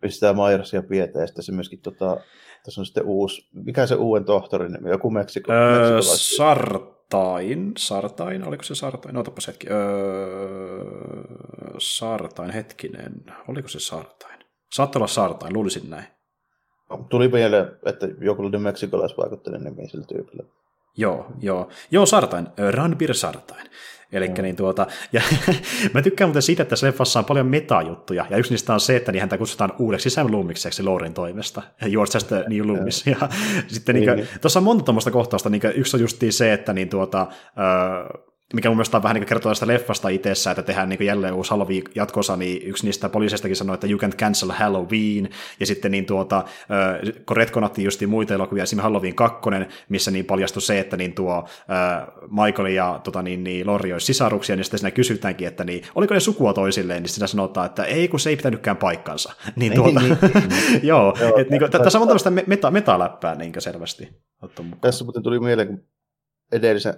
pistää 0.00 0.32
Myersia 0.32 0.82
pieteen, 0.82 1.22
ja 1.22 1.26
sitten 1.26 1.44
se 1.44 1.52
myöskin, 1.52 1.80
tota, 1.80 2.16
tässä 2.64 2.80
on 2.80 2.86
sitten 2.86 3.06
uusi, 3.06 3.48
mikä 3.52 3.86
se 3.86 3.94
uuden 3.94 4.24
tohtorin 4.24 4.72
nimi, 4.72 4.90
joku 4.90 5.10
Meksiko, 5.10 5.52
öö, 5.52 6.02
Sartain, 6.02 7.72
Sartain, 7.78 8.48
oliko 8.48 8.62
se 8.62 8.74
Sartain, 8.74 9.16
otapas 9.16 9.46
hetki, 9.46 9.66
öö, 9.70 9.76
Sartain, 11.78 12.50
hetkinen, 12.50 13.12
oliko 13.48 13.68
se 13.68 13.80
Sartain? 13.80 14.38
Saattaa 14.72 15.00
olla 15.00 15.06
Sartain, 15.06 15.54
luulisin 15.54 15.90
näin. 15.90 16.06
Tuli 17.10 17.28
mieleen, 17.28 17.66
että 17.86 18.08
joku 18.20 18.42
oli 18.42 18.58
meksikolaisvaikutteinen 18.58 19.64
nimi 19.64 19.88
sillä 19.88 20.06
tyypillä. 20.06 20.42
Joo, 20.98 21.26
joo. 21.40 21.68
Joo, 21.90 22.06
Sartain, 22.06 22.48
Ranbir 22.70 23.14
Sartain. 23.14 23.68
Eli 24.12 24.28
mm. 24.28 24.42
niin 24.42 24.56
tuota, 24.56 24.86
ja 25.12 25.22
mä 25.94 26.02
tykkään 26.02 26.28
muuten 26.28 26.42
siitä, 26.42 26.62
että 26.62 26.70
tässä 26.70 26.86
leffassa 26.86 27.18
on 27.18 27.24
paljon 27.24 27.46
metajuttuja, 27.46 28.26
ja 28.30 28.36
yksi 28.36 28.50
niistä 28.50 28.74
on 28.74 28.80
se, 28.80 28.96
että 28.96 29.12
niin 29.12 29.20
häntä 29.20 29.38
kutsutaan 29.38 29.72
uudeksi 29.78 30.10
Sam 30.10 30.30
Lummikseksi 30.30 30.82
Laurin 30.82 31.14
toimesta, 31.14 31.62
You're 31.82 32.14
just 32.14 32.32
a 32.32 32.48
new 32.48 32.66
Loomis. 32.66 33.06
Ja 33.06 33.16
sitten 33.66 33.94
niin, 33.94 34.16
niin, 34.16 34.28
tuossa 34.40 34.58
on 34.58 34.64
monta 34.64 34.84
tuommoista 34.84 35.10
kohtausta, 35.10 35.50
niin 35.50 35.62
yksi 35.74 35.96
on 35.96 36.00
just 36.00 36.22
se, 36.30 36.52
että 36.52 36.72
niin 36.72 36.88
tuota, 36.88 37.20
äh, 37.20 38.22
mikä 38.54 38.68
mun 38.68 38.76
mielestä 38.76 38.96
on 38.96 39.02
vähän 39.02 39.14
niin 39.14 39.26
kertoo 39.26 39.50
tästä 39.50 39.66
leffasta 39.66 40.08
itsessä, 40.08 40.50
että 40.50 40.62
tehdään 40.62 40.88
niin 40.88 41.06
jälleen 41.06 41.34
uusi 41.34 41.50
Halloween 41.50 41.82
jatkosa, 41.94 42.36
niin 42.36 42.62
yksi 42.62 42.86
niistä 42.86 43.08
poliiseistakin 43.08 43.56
sanoi, 43.56 43.74
että 43.74 43.86
you 43.86 44.00
can't 44.00 44.16
cancel 44.16 44.50
Halloween, 44.50 45.28
ja 45.60 45.66
sitten 45.66 45.90
niin 45.90 46.06
tuota, 46.06 46.44
kun 47.26 47.36
retkonattiin 47.36 47.84
just 47.84 48.06
muita 48.06 48.34
elokuvia, 48.34 48.62
esimerkiksi 48.62 48.82
Halloween 48.82 49.14
2, 49.14 49.40
missä 49.88 50.10
niin 50.10 50.24
paljastui 50.24 50.62
se, 50.62 50.78
että 50.78 50.96
niin 50.96 51.12
tuo 51.12 51.48
Michael 52.30 52.66
ja 52.66 53.00
tota, 53.04 53.22
niin, 53.22 53.44
niin 53.44 53.66
Lori 53.66 53.92
olisi 53.92 54.06
sisaruksia, 54.06 54.56
niin 54.56 54.64
sitten 54.64 54.78
siinä 54.78 54.90
kysytäänkin, 54.90 55.48
että 55.48 55.64
niin, 55.64 55.82
oliko 55.94 56.14
ne 56.14 56.20
sukua 56.20 56.52
toisilleen, 56.52 57.02
niin 57.02 57.10
siinä 57.10 57.26
sanotaan, 57.26 57.66
että 57.66 57.84
ei, 57.84 58.08
kun 58.08 58.20
se 58.20 58.30
ei 58.30 58.36
pitänytkään 58.36 58.76
paikkansa. 58.76 59.32
Niin, 59.56 59.74
tuota, 59.74 60.00
niin, 60.00 60.18
niin, 60.22 60.48
niin. 60.48 60.80
joo, 60.90 61.16
joo 61.20 61.38
et, 61.38 61.50
niin 61.50 61.58
kuin, 61.58 61.70
tässä 61.70 61.98
on 61.98 62.08
tämmöistä 62.08 62.30
meta, 62.30 62.70
metaläppää 62.70 63.34
niin 63.34 63.52
selvästi. 63.58 64.08
Tässä 64.80 65.04
muuten 65.04 65.22
tuli 65.22 65.40
mieleen, 65.40 65.68
kun 65.68 65.84
edellisen 66.52 66.94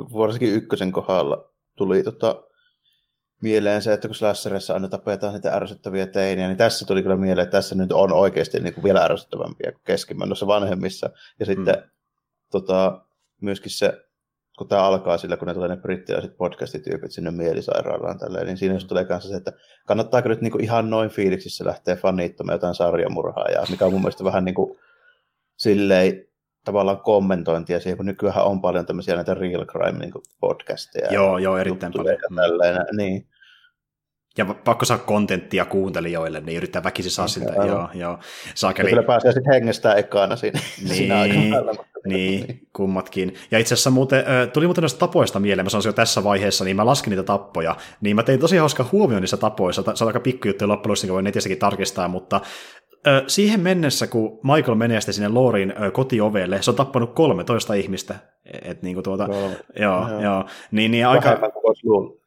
varsinkin 0.00 0.54
ykkösen 0.54 0.92
kohdalla 0.92 1.50
tuli 1.76 2.02
tota, 2.02 2.42
mieleen 3.42 3.82
se, 3.82 3.92
että 3.92 4.08
kun 4.08 4.14
Slasherissa 4.14 4.74
aina 4.74 4.88
tapetaan 4.88 5.32
niitä 5.32 5.52
ärsyttäviä 5.52 6.06
teiniä, 6.06 6.46
niin 6.46 6.56
tässä 6.56 6.86
tuli 6.86 7.02
kyllä 7.02 7.16
mieleen, 7.16 7.44
että 7.44 7.58
tässä 7.58 7.74
nyt 7.74 7.92
on 7.92 8.12
oikeasti 8.12 8.60
niin 8.60 8.74
kuin 8.74 8.84
vielä 8.84 9.04
ärsyttävämpiä 9.04 9.72
kuin 9.72 9.82
keskimmäisessä 9.84 10.46
vanhemmissa. 10.46 11.10
Ja 11.40 11.46
sitten 11.46 11.74
mm. 11.74 11.90
tota, 12.50 13.04
myöskin 13.40 13.72
se 13.72 14.10
kun 14.60 14.68
tämä 14.68 14.82
alkaa 14.82 15.18
sillä, 15.18 15.36
kun 15.36 15.48
ne 15.48 15.54
tulee 15.54 15.68
ne 15.68 15.76
brittiläiset 15.76 16.36
podcastityypit 16.36 17.12
sinne 17.12 17.30
mielisairaalaan 17.30 18.18
tälleen, 18.18 18.46
niin 18.46 18.56
siinä 18.56 18.74
just 18.74 18.88
tulee 18.88 19.04
kanssa 19.04 19.28
se, 19.30 19.36
että 19.36 19.52
kannattaako 19.86 20.28
nyt 20.28 20.40
niinku 20.40 20.58
ihan 20.58 20.90
noin 20.90 21.10
fiiliksissä 21.10 21.64
lähteä 21.64 21.96
fanittamaan 21.96 22.54
jotain 22.54 22.74
sarjamurhaa, 22.74 23.48
ja 23.48 23.62
mikä 23.70 23.86
on 23.86 23.92
mun 23.92 24.00
mielestä 24.00 24.24
vähän 24.24 24.44
niin 24.44 24.54
kuin 24.54 24.78
silleen 25.56 26.26
tavallaan 26.64 27.00
kommentointia 27.00 27.80
siihen, 27.80 27.96
kun 27.96 28.06
nykyään 28.06 28.44
on 28.44 28.60
paljon 28.60 28.86
tämmöisiä 28.86 29.14
näitä 29.14 29.34
real 29.34 29.64
crime 29.64 29.98
niin 29.98 30.12
podcasteja. 30.40 31.12
Joo, 31.12 31.38
joo, 31.38 31.58
erittäin 31.58 31.92
paljon. 31.92 32.14
Ja 32.22 32.36
tälleen, 32.36 32.76
niin. 32.96 33.26
Ja 34.38 34.44
pakko 34.44 34.84
saa 34.84 34.98
kontenttia 34.98 35.64
kuuntelijoille, 35.64 36.40
niin 36.40 36.56
yrittää 36.56 36.84
väkisin 36.84 37.12
saa 37.12 37.28
siltä. 37.28 37.52
Joo, 37.52 37.66
joo. 37.66 37.88
joo. 37.94 38.18
Saakeli... 38.54 38.90
kyllä 38.90 39.02
pääsee 39.02 39.32
sitten 39.32 39.52
hengestään 39.52 39.98
ekana 39.98 40.36
siinä, 40.36 40.60
niin, 40.78 40.94
siinä 40.94 41.20
aikana. 41.20 41.72
Niin, 42.06 42.66
kummatkin. 42.72 43.34
Ja 43.50 43.58
itse 43.58 43.74
asiassa 43.74 43.90
muuten, 43.90 44.24
tuli 44.52 44.66
muuten 44.66 44.82
noista 44.82 44.98
tapoista 44.98 45.40
mieleen, 45.40 45.66
mä 45.66 45.70
sanoisin 45.70 45.88
jo 45.88 45.92
tässä 45.92 46.24
vaiheessa, 46.24 46.64
niin 46.64 46.76
mä 46.76 46.86
laskin 46.86 47.10
niitä 47.10 47.22
tappoja, 47.22 47.76
niin 48.00 48.16
mä 48.16 48.22
tein 48.22 48.40
tosi 48.40 48.56
hauska 48.56 48.88
huomioon 48.92 49.22
niissä 49.22 49.36
tapoissa, 49.36 49.82
se 49.94 50.04
on 50.04 50.08
aika 50.08 50.20
pikkujuttuja 50.20 50.68
loppujen 50.68 50.96
niin 51.02 51.12
voi 51.12 51.22
netissäkin 51.22 51.58
tarkistaa, 51.58 52.08
mutta 52.08 52.40
siihen 53.26 53.60
mennessä, 53.60 54.06
kun 54.06 54.40
Michael 54.54 54.74
menee 54.74 55.00
sinne 55.00 55.28
Lorin 55.28 55.74
kotiovelle, 55.92 56.62
se 56.62 56.70
on 56.70 56.76
tappanut 56.76 57.14
13 57.14 57.74
ihmistä. 57.74 58.14
Et, 58.62 58.82
niin 58.82 58.94
kuin 58.94 59.04
tuota, 59.04 59.26
no, 59.26 59.34
joo, 59.76 60.08
joo, 60.08 60.20
joo. 60.20 60.44
Niin, 60.70 60.90
niin 60.90 61.06
aika... 61.06 61.38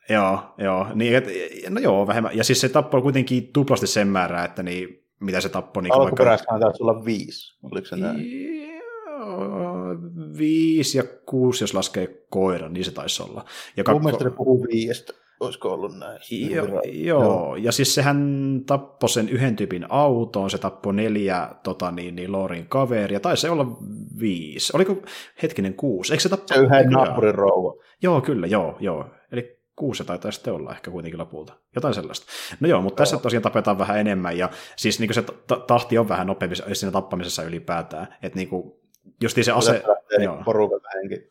Joo, 0.09 0.53
joo. 0.57 0.87
Niin, 0.93 1.15
et, 1.15 1.27
no 1.69 1.81
joo, 1.81 2.07
vähemmän. 2.07 2.37
Ja 2.37 2.43
siis 2.43 2.61
se 2.61 2.69
tappoi 2.69 3.01
kuitenkin 3.01 3.47
tuplasti 3.53 3.87
sen 3.87 4.07
määrää, 4.07 4.45
että 4.45 4.63
niin, 4.63 5.03
mitä 5.19 5.41
se 5.41 5.49
tappoi. 5.49 5.83
Niin 5.83 5.93
Alkuperäisessä 5.93 6.51
vaikka... 6.51 6.65
taisi 6.65 6.83
olla 6.83 7.05
viisi, 7.05 7.57
oliko 7.63 7.87
se 7.87 7.95
näin? 7.95 8.25
Viisi 10.37 10.97
ja 10.97 11.03
kuusi, 11.25 11.63
jos 11.63 11.73
laskee 11.73 12.07
koiran, 12.29 12.73
niin 12.73 12.85
se 12.85 12.91
taisi 12.91 13.23
olla. 13.23 13.45
Ja 13.77 13.83
kakko... 13.83 13.99
Mun 13.99 14.05
mielestä 14.05 14.23
ne 14.25 14.31
puhuu 14.31 14.67
viiestä 14.71 15.13
olisiko 15.45 15.73
ollut 15.73 15.97
näin? 15.99 16.19
Jo, 16.31 16.65
joo, 16.65 16.81
joo, 16.93 17.55
ja 17.55 17.71
siis 17.71 17.95
sehän 17.95 18.61
tappoi 18.65 19.09
sen 19.09 19.29
yhden 19.29 19.55
tyypin 19.55 19.85
autoon, 19.89 20.49
se 20.49 20.57
tappoi 20.57 20.93
neljä 20.93 21.49
tota, 21.63 21.91
niin, 21.91 22.15
niin 22.15 22.31
Lorin 22.31 22.67
kaveria, 22.67 23.19
tai 23.19 23.37
se 23.37 23.49
olla 23.49 23.65
viisi, 24.19 24.73
oliko 24.75 24.95
hetkinen 25.43 25.73
kuusi, 25.73 26.13
eikö 26.13 26.21
se 26.21 26.29
tappoi? 26.29 26.57
Se 26.57 26.63
yhden 26.63 26.89
naapurin 26.89 27.35
rouva. 27.35 27.83
Joo, 28.03 28.21
kyllä, 28.21 28.47
joo, 28.47 28.77
joo, 28.79 29.05
eli 29.31 29.59
kuusi 29.75 30.03
taitaa 30.03 30.31
sitten 30.31 30.53
olla 30.53 30.71
ehkä 30.71 30.91
kuitenkin 30.91 31.19
lopulta. 31.19 31.53
Jotain 31.75 31.93
sellaista. 31.93 32.25
No 32.59 32.67
joo, 32.67 32.81
mutta 32.81 32.93
joo. 32.93 33.05
tässä 33.05 33.17
tosiaan 33.17 33.43
tapetaan 33.43 33.77
vähän 33.77 33.99
enemmän, 33.99 34.37
ja 34.37 34.49
siis 34.75 34.99
niin 34.99 35.13
se 35.13 35.23
tahti 35.67 35.97
on 35.97 36.09
vähän 36.09 36.27
nopeampi 36.27 36.55
siinä 36.73 36.91
tappamisessa 36.91 37.43
ylipäätään, 37.43 38.07
että 38.21 38.39
niin 38.39 38.49
kuin, 38.49 38.82
justiin 39.23 39.45
se 39.45 39.51
ase... 39.51 39.83
Joo. 40.23 40.41
Porukan 40.45 40.79
henki. 40.95 41.29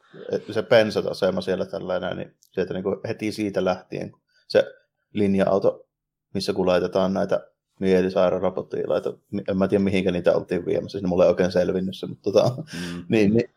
Se 0.51 0.63
pensat-asema 0.63 1.41
siellä 1.41 1.67
tällainen, 1.67 2.17
niin 2.17 2.35
sieltä 2.53 2.75
niin 2.75 2.85
heti 3.09 3.33
siitä 3.33 3.65
lähtien 3.65 4.13
se 4.49 4.75
linja-auto, 5.13 5.87
missä 6.35 6.53
kun 6.53 6.67
laitetaan 6.67 7.15
näitä 7.15 7.47
mielisairarapottia, 7.81 8.89
laita, 8.89 9.13
en 9.49 9.57
mä 9.57 9.69
tiedä 9.69 9.85
mihinkä 9.85 10.11
niitä 10.11 10.37
oltiin 10.37 10.67
viemässä, 10.67 10.99
siinä 10.99 11.09
mulle 11.09 11.25
ei 11.25 11.31
oikein 11.31 11.53
selvinnyt 11.53 11.97
se, 11.97 12.07
mutta 12.07 12.33
tota, 12.33 12.51
mm. 12.59 13.05
niin, 13.09 13.35
niin, 13.35 13.51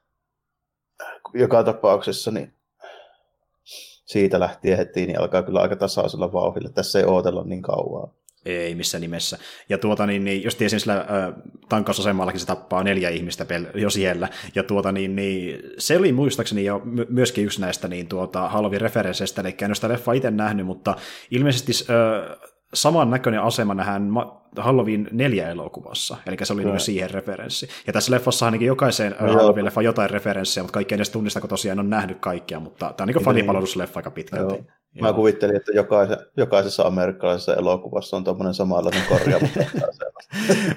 joka 1.34 1.64
tapauksessa 1.64 2.32
niin 2.32 2.54
siitä 4.06 4.40
lähtien 4.40 4.78
heti, 4.78 5.06
niin 5.06 5.20
alkaa 5.20 5.44
kyllä 5.44 5.62
aika 5.62 5.76
tasaisella 5.76 6.34
vauhdilla. 6.34 6.70
Tässä 6.70 7.00
ei 7.00 7.06
ootella 7.06 7.44
niin 7.44 7.62
kauan. 7.62 8.12
Ei 8.46 8.76
missään 8.76 9.02
nimessä. 9.02 9.38
Ja 9.70 9.78
tuota 9.78 10.06
niin, 10.06 10.26
niin 10.26 10.44
just 10.44 10.62
esimerkiksi 10.62 10.80
sillä 10.80 11.06
tankkausasemallakin 11.70 12.40
se 12.40 12.48
tappaa 12.48 12.84
neljä 12.84 13.10
ihmistä 13.10 13.44
pel- 13.44 13.80
jo 13.80 13.90
siellä. 13.90 14.30
Ja 14.56 14.64
tuota 14.64 14.92
niin, 14.92 15.16
niin 15.16 15.60
se 15.78 15.98
oli 15.98 16.12
muistaakseni 16.12 16.66
jo 16.66 16.82
my- 16.84 17.08
myöskin 17.10 17.46
yksi 17.46 17.62
näistä 17.62 17.88
niin 17.88 18.08
tuota 18.08 18.50
Halloween 18.50 18.82
referensseistä, 18.82 19.42
eli 19.42 19.56
en 19.62 19.70
ole 19.70 19.76
sitä 19.76 19.90
leffa 19.90 20.14
itse 20.14 20.32
nähnyt, 20.32 20.66
mutta 20.66 20.96
ilmeisesti 21.32 21.72
äh, 21.90 22.38
saman 22.74 23.10
näköinen 23.10 23.42
asema 23.42 23.74
nähdään 23.74 24.12
Halloween 24.58 25.08
neljä 25.12 25.50
elokuvassa, 25.50 26.18
eli 26.26 26.38
se 26.44 26.54
oli 26.54 26.64
no. 26.64 26.80
siihen 26.80 27.12
referenssi. 27.12 27.68
Ja 27.88 27.94
tässä 27.94 28.12
leffassa 28.12 28.46
ainakin 28.46 28.68
jokaiseen 28.68 29.16
no, 29.20 29.34
Halloween-leffa 29.34 29.82
jotain 29.82 30.10
referenssiä, 30.10 30.64
mutta 30.64 30.74
kaikki 30.74 30.94
ei 30.94 30.98
edes 30.98 31.10
tunnista, 31.10 31.40
kun 31.40 31.50
tosiaan 31.50 31.80
on 31.80 31.90
nähnyt 31.90 32.20
kaikkia, 32.20 32.60
mutta 32.60 32.94
tämä 32.98 33.06
on 33.06 33.08
niin 33.08 33.26
fanipalvelusleffa 33.26 34.00
aika 34.00 34.12
pitkälti. 34.12 34.54
Joo. 34.54 34.64
Mä 35.02 35.14
kuvittelin, 35.14 35.56
että 35.56 35.72
jokaisen, 35.72 36.18
jokaisessa 36.38 36.84
amerikkalaisessa 36.84 37.56
elokuvassa 37.56 38.18
on 38.18 38.24
tuommoinen 38.24 38.54
samanlainen 38.54 39.04
korjaava. 39.10 39.48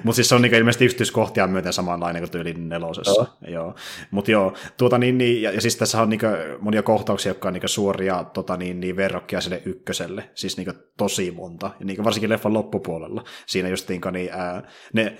Mutta 0.03 0.15
siis 0.15 0.29
se 0.29 0.35
on 0.35 0.41
niinku 0.41 0.57
ilmeisesti 0.57 0.85
yksityiskohtia 0.85 1.47
myöten 1.47 1.73
samanlainen 1.73 2.21
kuin 2.21 2.31
tyyli 2.31 2.53
nelosessa. 2.53 3.25
Joo. 3.41 3.51
joo. 3.53 3.75
Mutta 4.11 4.31
joo, 4.31 4.53
tuota 4.77 4.97
niin, 4.97 5.17
niin 5.17 5.41
ja, 5.41 5.51
ja, 5.51 5.61
siis 5.61 5.75
tässä 5.75 6.01
on 6.01 6.09
niinku 6.09 6.25
monia 6.59 6.83
kohtauksia, 6.83 7.29
jotka 7.29 7.47
on 7.47 7.53
niinku 7.53 7.67
suoria 7.67 8.23
tota 8.23 8.57
niin, 8.57 8.79
niin 8.79 8.95
verrokkia 8.95 9.41
sille 9.41 9.61
ykköselle. 9.65 10.29
Siis 10.35 10.57
niinku 10.57 10.73
tosi 10.97 11.31
monta. 11.31 11.71
Ja 11.79 11.85
niinku 11.85 12.03
varsinkin 12.03 12.29
leffan 12.29 12.53
loppupuolella. 12.53 13.23
Siinä 13.45 13.69
just 13.69 13.89
niinku, 13.89 14.09
niin, 14.09 14.29
ää, 14.33 14.63
ne 14.93 15.17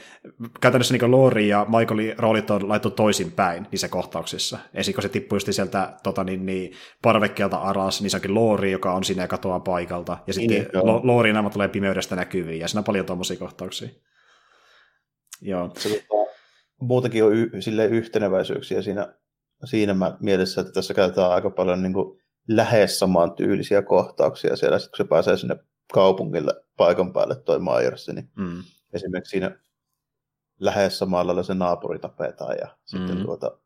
käytännössä 0.61 0.93
niinku 0.93 1.11
Lori 1.11 1.47
ja 1.47 1.65
Michaelin 1.77 2.19
roolit 2.19 2.49
on 2.49 2.69
laittu 2.69 2.89
toisin 2.89 3.31
päin 3.31 3.67
niissä 3.71 3.87
kohtauksissa. 3.87 4.59
Ensin 4.73 4.93
kun 4.93 5.03
se 5.03 5.09
tippui 5.09 5.35
just 5.35 5.47
sieltä 5.51 5.93
tota 6.03 6.23
niin, 6.23 6.45
niin, 6.45 6.71
parvekkeelta 7.01 7.57
alas, 7.57 8.01
niin 8.01 8.09
se 8.09 8.17
onkin 8.17 8.33
Lori, 8.33 8.71
joka 8.71 8.88
on 8.93 9.03
siinä 9.03 9.23
ja 9.23 9.27
katoaa 9.27 9.59
paikalta. 9.59 10.17
Ja 10.27 10.33
sitten 10.33 10.57
niin, 10.57 10.69
Loorin 11.03 11.33
naama 11.33 11.49
tulee 11.49 11.67
pimeydestä 11.67 12.15
näkyviin, 12.15 12.59
ja 12.59 12.67
siinä 12.67 12.79
on 12.79 12.83
paljon 12.83 13.05
tuommoisia 13.05 13.37
kohtauksia. 13.37 13.89
Joo. 15.41 15.71
Se, 15.77 15.89
tota, 15.89 16.31
muutenkin 16.81 17.23
on 17.23 17.33
y- 17.33 17.61
sille 17.61 17.85
yhteneväisyyksiä 17.85 18.81
siinä, 18.81 19.13
siinä 19.65 19.95
mielessä, 20.19 20.61
että 20.61 20.73
tässä 20.73 20.93
käytetään 20.93 21.31
aika 21.31 21.49
paljon 21.49 21.83
niin 21.83 21.93
kuin 21.93 22.21
lähes 22.47 22.99
samaan 22.99 23.31
tyylisiä 23.31 23.81
kohtauksia 23.81 24.55
siellä, 24.55 24.79
sit 24.79 24.91
kun 24.91 24.97
se 24.97 25.03
pääsee 25.03 25.37
sinne 25.37 25.55
kaupungille 25.93 26.53
paikan 26.77 27.13
päälle 27.13 27.35
toi 27.35 27.59
Myers, 27.59 28.07
niin 28.07 28.29
mm. 28.37 28.63
esimerkiksi 28.93 29.31
siinä 29.31 29.59
lähes 30.59 30.99
samalla 30.99 31.27
lailla 31.27 31.43
se 31.43 31.53
naapuri 31.53 31.99
tapetaan 31.99 32.57
ja 32.61 32.67
mm. 32.67 32.75
sitten 32.85 33.25
tuota, 33.25 33.57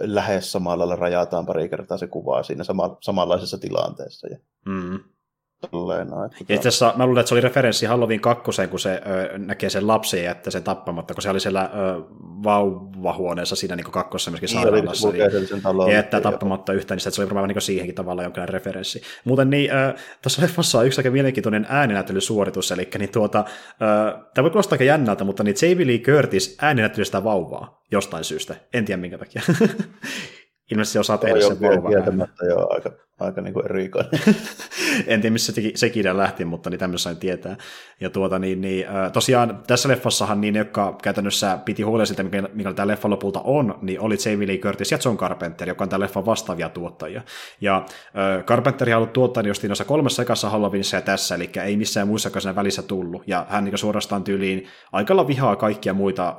lähes 0.00 0.52
samalla 0.52 0.78
lailla 0.78 0.96
rajataan 0.96 1.46
pari 1.46 1.68
kertaa 1.68 1.98
se 1.98 2.06
kuvaa 2.06 2.42
siinä 2.42 2.64
sama, 2.64 2.96
samanlaisessa 3.02 3.58
tilanteessa. 3.58 4.28
Ja 4.28 4.38
mm. 4.66 5.00
Tolleen, 5.70 6.08
no, 6.08 6.24
että... 6.24 6.36
Ja 6.48 6.54
itse 6.54 6.68
asiassa 6.68 6.94
mä 6.96 7.06
luulen, 7.06 7.20
että 7.20 7.28
se 7.28 7.34
oli 7.34 7.40
referenssi 7.40 7.86
Halloween 7.86 8.20
kakkoseen, 8.20 8.68
kun 8.68 8.80
se 8.80 9.02
ö, 9.06 9.38
näkee 9.38 9.70
sen 9.70 9.86
lapsen 9.86 10.18
ja 10.18 10.24
jättää 10.24 10.50
sen 10.50 10.62
tappamatta, 10.62 11.14
kun 11.14 11.22
se 11.22 11.30
oli 11.30 11.40
siellä 11.40 11.70
ö, 11.74 12.02
vauvahuoneessa 12.44 13.56
siinä 13.56 13.76
niin 13.76 13.90
kakkossa 13.90 14.30
myöskin 14.30 14.48
sairaalassa. 14.48 15.10
Niin, 15.10 15.24
ja 15.86 15.92
jättää 15.92 16.20
tappamatta 16.20 16.72
yhtään, 16.72 16.98
niin 17.04 17.12
se 17.12 17.22
oli 17.22 17.30
varmaan 17.30 17.48
niin 17.48 17.62
siihenkin 17.62 17.94
tavalla 17.94 18.22
jonkinlainen 18.22 18.54
referenssi. 18.54 19.02
Muuten 19.24 19.50
niin, 19.50 19.70
ö, 19.70 19.94
tuossa 20.22 20.42
leffassa 20.42 20.78
on 20.78 20.86
yksi 20.86 21.00
aika 21.00 21.10
mielenkiintoinen 21.10 21.66
ääninäyttelysuoritus, 21.68 22.72
eli 22.72 22.88
niin 22.98 23.12
tuota, 23.12 23.44
ö, 23.48 24.18
tämä 24.34 24.42
voi 24.42 24.50
kuulostaa 24.50 24.74
aika 24.74 24.84
jännältä, 24.84 25.24
mutta 25.24 25.44
niin 25.44 25.56
Jamie 25.62 25.86
Lee 25.86 25.98
Curtis 25.98 26.56
ääninäyttely 26.62 27.04
sitä 27.04 27.24
vauvaa 27.24 27.82
jostain 27.90 28.24
syystä. 28.24 28.54
En 28.72 28.84
tiedä 28.84 29.00
minkä 29.00 29.18
takia. 29.18 29.42
Ilmeisesti 30.70 30.92
se 30.92 31.00
osaa 31.00 31.18
tehdä 31.18 31.40
sen 31.40 31.60
vauvan 31.60 31.92
kieltämättä 31.92 32.46
jo 32.46 32.68
aika, 32.70 32.90
aika 33.20 33.40
niin 33.40 33.54
kuin 33.54 33.64
erikoinen. 33.70 34.20
en 35.06 35.20
tiedä, 35.20 35.32
missä 35.32 35.52
se, 35.52 35.62
se 35.74 35.92
lähti, 36.12 36.44
mutta 36.44 36.70
niin 36.70 36.78
tämmöistä 36.80 37.04
sain 37.04 37.16
tietää. 37.16 37.56
Ja 38.00 38.10
tuota, 38.10 38.38
niin, 38.38 38.60
niin, 38.60 38.86
tosiaan 39.12 39.62
tässä 39.66 39.88
leffassahan 39.88 40.40
niin 40.40 40.54
ne, 40.54 40.58
jotka 40.58 40.98
käytännössä 41.02 41.58
piti 41.64 41.82
huolella 41.82 42.06
siitä, 42.06 42.22
mikä, 42.22 42.42
mikä 42.52 42.72
tämä 42.72 42.86
leffa 42.86 43.10
lopulta 43.10 43.40
on, 43.40 43.78
niin 43.82 44.00
oli 44.00 44.16
Jamie 44.26 44.46
Lee 44.46 44.58
Curtis 44.58 44.92
ja 44.92 44.98
John 45.04 45.16
Carpenter, 45.16 45.68
joka 45.68 45.84
on 45.84 45.88
tämän 45.88 46.00
leffan 46.00 46.26
vastaavia 46.26 46.68
tuottajia. 46.68 47.22
Ja 47.60 47.76
äh, 47.76 48.44
Carpenter 48.44 48.88
on 48.88 48.96
ollut 48.96 49.12
tuottajana 49.12 49.48
just 49.48 49.62
noissa 49.62 49.84
kolmessa 49.84 50.22
ekassa 50.22 50.50
Halloweenissa 50.50 50.96
ja 50.96 51.00
tässä, 51.00 51.34
eli 51.34 51.50
ei 51.64 51.76
missään 51.76 52.08
muissakaan 52.08 52.42
siinä 52.42 52.56
välissä 52.56 52.82
tullut. 52.82 53.22
Ja 53.26 53.46
hän 53.48 53.64
niin 53.64 53.78
suorastaan 53.78 54.24
tyyliin 54.24 54.66
aikalla 54.92 55.26
vihaa 55.26 55.56
kaikkia 55.56 55.94
muita, 55.94 56.36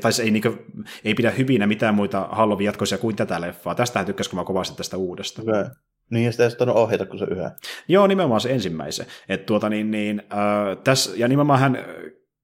tai 0.00 0.12
ei, 0.22 0.30
niin 0.30 0.42
kuin, 0.42 0.58
ei 1.04 1.14
pidä 1.14 1.30
hyvinä 1.30 1.66
mitään 1.66 1.94
muita 1.94 2.28
Halloween-jatkoisia 2.30 2.98
kuin 2.98 3.16
tätä 3.16 3.40
leffaa. 3.40 3.74
Tästähän 3.74 4.06
tykkäsin 4.06 4.34
mä 4.34 4.44
kovasti 4.44 4.76
tästä 4.76 4.96
uudesta. 4.96 5.42
Okay. 5.42 5.64
Niin, 6.10 6.24
ja 6.24 6.32
sitä 6.32 6.44
ei 6.44 6.70
ohjata 6.74 7.06
kuin 7.06 7.18
se 7.18 7.24
yhä. 7.24 7.50
Joo, 7.88 8.06
nimenomaan 8.06 8.40
se 8.40 8.50
ensimmäisen. 8.50 9.06
Et 9.28 9.46
tuota, 9.46 9.68
niin, 9.68 9.90
niin, 9.90 10.22
äh, 10.32 10.78
tässä, 10.84 11.10
ja 11.16 11.28
nimenomaan 11.28 11.60
hän 11.60 11.78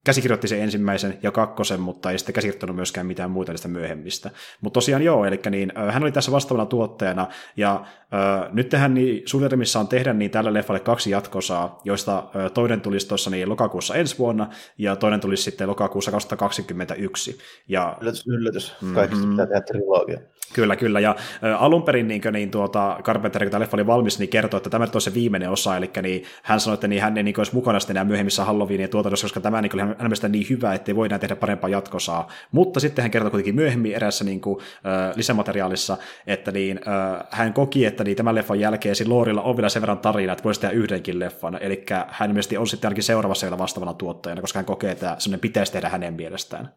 käsikirjoitti 0.05 0.49
sen 0.49 0.61
ensimmäisen 0.61 1.19
ja 1.23 1.31
kakkosen, 1.31 1.81
mutta 1.81 2.11
ei 2.11 2.19
sitten 2.19 2.35
käsikirjoittanut 2.35 2.77
myöskään 2.77 3.07
mitään 3.07 3.31
muuta 3.31 3.53
niistä 3.53 3.69
myöhemmistä. 3.69 4.31
Mutta 4.61 4.75
tosiaan 4.75 5.05
joo, 5.05 5.25
eli 5.25 5.41
niin, 5.51 5.73
hän 5.91 6.03
oli 6.03 6.13
tässä 6.13 6.33
vastaavana 6.33 6.67
tuottajana, 6.67 7.27
ja 7.57 7.75
äh, 7.75 8.53
nyt 8.53 8.69
tehän 8.69 8.95
niin, 8.95 9.23
suunnitelmissa 9.27 9.81
on 9.81 9.89
tehdä 9.89 10.13
niin 10.13 10.31
tällä 10.31 10.53
leffalle 10.53 10.81
kaksi 10.81 11.11
jatkosaa, 11.11 11.81
joista 11.85 12.19
äh, 12.19 12.51
toinen 12.51 12.81
tulisi 12.81 13.09
tuossa 13.09 13.31
niin 13.31 13.49
lokakuussa 13.49 13.95
ensi 13.95 14.19
vuonna, 14.19 14.51
ja 14.79 14.97
toinen 14.97 15.21
tulisi 15.21 15.43
sitten 15.43 15.69
lokakuussa 15.69 16.11
2021. 16.11 17.39
Ja, 17.69 17.97
yllätys, 18.01 18.27
yllätys. 18.27 18.75
Kaikista 18.95 19.27
mm-hmm. 19.27 19.31
pitää 19.31 19.47
tehdä 19.47 19.61
trilogia. 19.61 20.21
Kyllä, 20.53 20.77
kyllä, 20.77 21.01
ja 21.01 21.17
alun 21.59 21.83
perin 21.83 22.09
niin, 22.09 22.23
niin 22.33 22.51
tuota, 22.51 22.99
Carpenter, 23.03 23.43
kun 23.43 23.51
tämä 23.51 23.61
leffa 23.61 23.77
oli 23.77 23.87
valmis, 23.87 24.19
niin 24.19 24.29
kertoi, 24.29 24.59
että 24.59 24.71
tämä 24.71 24.87
on 24.95 25.01
se 25.01 25.15
viimeinen 25.15 25.51
osa, 25.51 25.77
eli 25.77 25.91
niin, 26.03 26.25
hän 26.43 26.61
sanoi, 26.61 26.75
että 26.75 26.89
niin, 26.89 27.03
hän 27.03 27.17
ei 27.17 27.23
niin, 27.23 27.35
olisi 27.41 27.55
mukana 27.55 27.81
sitten 27.81 27.97
enää 27.97 28.05
myöhemmissä 28.05 28.45
Halloweenin 28.45 28.91
tuotannossa, 28.91 29.25
koska 29.25 29.41
tämä 29.41 29.63
niin, 29.63 29.75
oli 29.75 29.83
hänen 29.83 29.97
mielestä 30.01 30.29
niin 30.29 30.47
hyvä, 30.51 30.75
että 30.75 30.91
ei 30.91 30.97
voi 30.97 31.07
enää 31.07 31.19
tehdä 31.19 31.37
parempaa 31.37 31.71
jatkosaa. 31.71 32.29
Mutta 32.53 32.81
sitten 32.81 33.03
hän 33.03 33.11
kertoi 33.11 33.31
kuitenkin 33.31 33.55
myöhemmin 33.55 33.95
erässä 33.95 34.25
niin 34.25 34.41
kuin, 34.41 34.61
äh, 34.61 35.17
lisämateriaalissa, 35.17 35.97
että 36.27 36.53
niin, 36.53 36.81
äh, 36.89 37.27
hän 37.31 37.53
koki, 37.53 37.85
että 37.85 38.05
niin, 38.05 38.17
tämän 38.17 38.35
leffan 38.35 38.61
jälkeen 38.61 38.97
siinä 38.97 39.15
Loorilla 39.15 39.43
on 39.43 39.57
vielä 39.57 39.69
sen 39.69 39.83
verran 39.83 39.99
tarina, 39.99 40.33
että 40.33 40.45
voisi 40.45 40.61
tehdä 40.61 40.75
yhdenkin 40.75 41.19
leffan. 41.19 41.59
Eli 41.61 41.85
hän 42.09 42.31
mielestäni 42.31 42.59
on 42.59 42.67
sitten 42.67 42.89
ainakin 42.89 43.05
seuraavassa 43.05 43.47
vielä 43.47 43.59
vastaavana 43.59 43.95
tuottajana, 43.95 44.41
koska 44.41 44.59
hän 44.59 44.67
kokee, 44.67 44.91
että 44.91 45.17
sellainen 45.19 45.41
pitäisi 45.41 45.73
tehdä 45.73 45.89
hänen 45.89 46.15
mielestään. 46.15 46.75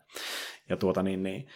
Ja 0.69 0.77
tuota 0.77 1.03
niin, 1.03 1.23
niin 1.23 1.48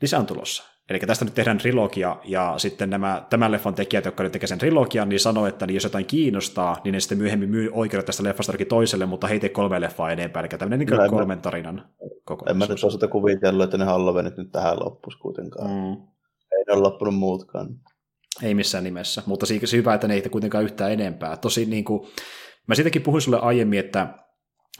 lisä 0.00 0.18
on 0.18 0.26
tulossa. 0.26 0.71
Eli 0.92 0.98
tästä 0.98 1.24
nyt 1.24 1.34
tehdään 1.34 1.58
trilogia, 1.58 2.16
ja 2.24 2.54
sitten 2.56 2.90
nämä 2.90 3.26
tämän 3.30 3.52
leffan 3.52 3.74
tekijät, 3.74 4.04
jotka 4.04 4.22
nyt 4.22 4.32
tekevät 4.32 4.48
sen 4.48 4.58
trilogian, 4.58 5.08
niin 5.08 5.20
sanoo, 5.20 5.46
että 5.46 5.66
niin 5.66 5.74
jos 5.74 5.84
jotain 5.84 6.06
kiinnostaa, 6.06 6.80
niin 6.84 6.92
ne 6.92 7.00
sitten 7.00 7.18
myöhemmin 7.18 7.50
myy 7.50 7.70
oikeudet 7.72 8.06
tästä 8.06 8.22
leffasta 8.22 8.52
toiselle, 8.68 9.06
mutta 9.06 9.26
he 9.26 9.34
ei 9.34 9.40
tee 9.40 9.48
kolme 9.48 9.80
leffaa 9.80 10.12
enempää, 10.12 10.40
eli 10.40 10.48
tämmöinen 10.48 10.78
niin 10.78 10.98
no, 10.98 11.08
kolmen 11.08 11.38
mä, 11.38 11.42
tarinan 11.42 11.88
kokonaisuus. 12.24 12.50
En 12.50 12.56
mä 12.56 12.74
nyt 12.74 12.84
osata 12.84 13.08
kuvitella, 13.08 13.64
että 13.64 13.78
ne 13.78 13.84
Halloweenit 13.84 14.36
nyt 14.36 14.52
tähän 14.52 14.80
loppuisi 14.80 15.18
kuitenkaan. 15.18 15.70
Mm. 15.70 15.92
Ei 16.52 16.64
ne 16.66 16.72
ole 16.72 16.82
loppunut 16.82 17.14
muutkaan. 17.14 17.68
Ei 18.42 18.54
missään 18.54 18.84
nimessä, 18.84 19.22
mutta 19.26 19.46
se 19.46 19.60
hyvä, 19.72 19.94
että 19.94 20.08
ne 20.08 20.14
ei 20.14 20.22
kuitenkaan 20.22 20.64
yhtään 20.64 20.92
enempää. 20.92 21.36
Tosi 21.36 21.66
niin 21.66 21.84
kuin, 21.84 22.08
mä 22.66 22.74
siitäkin 22.74 23.02
puhuin 23.02 23.22
sulle 23.22 23.38
aiemmin, 23.40 23.78
että 23.78 24.14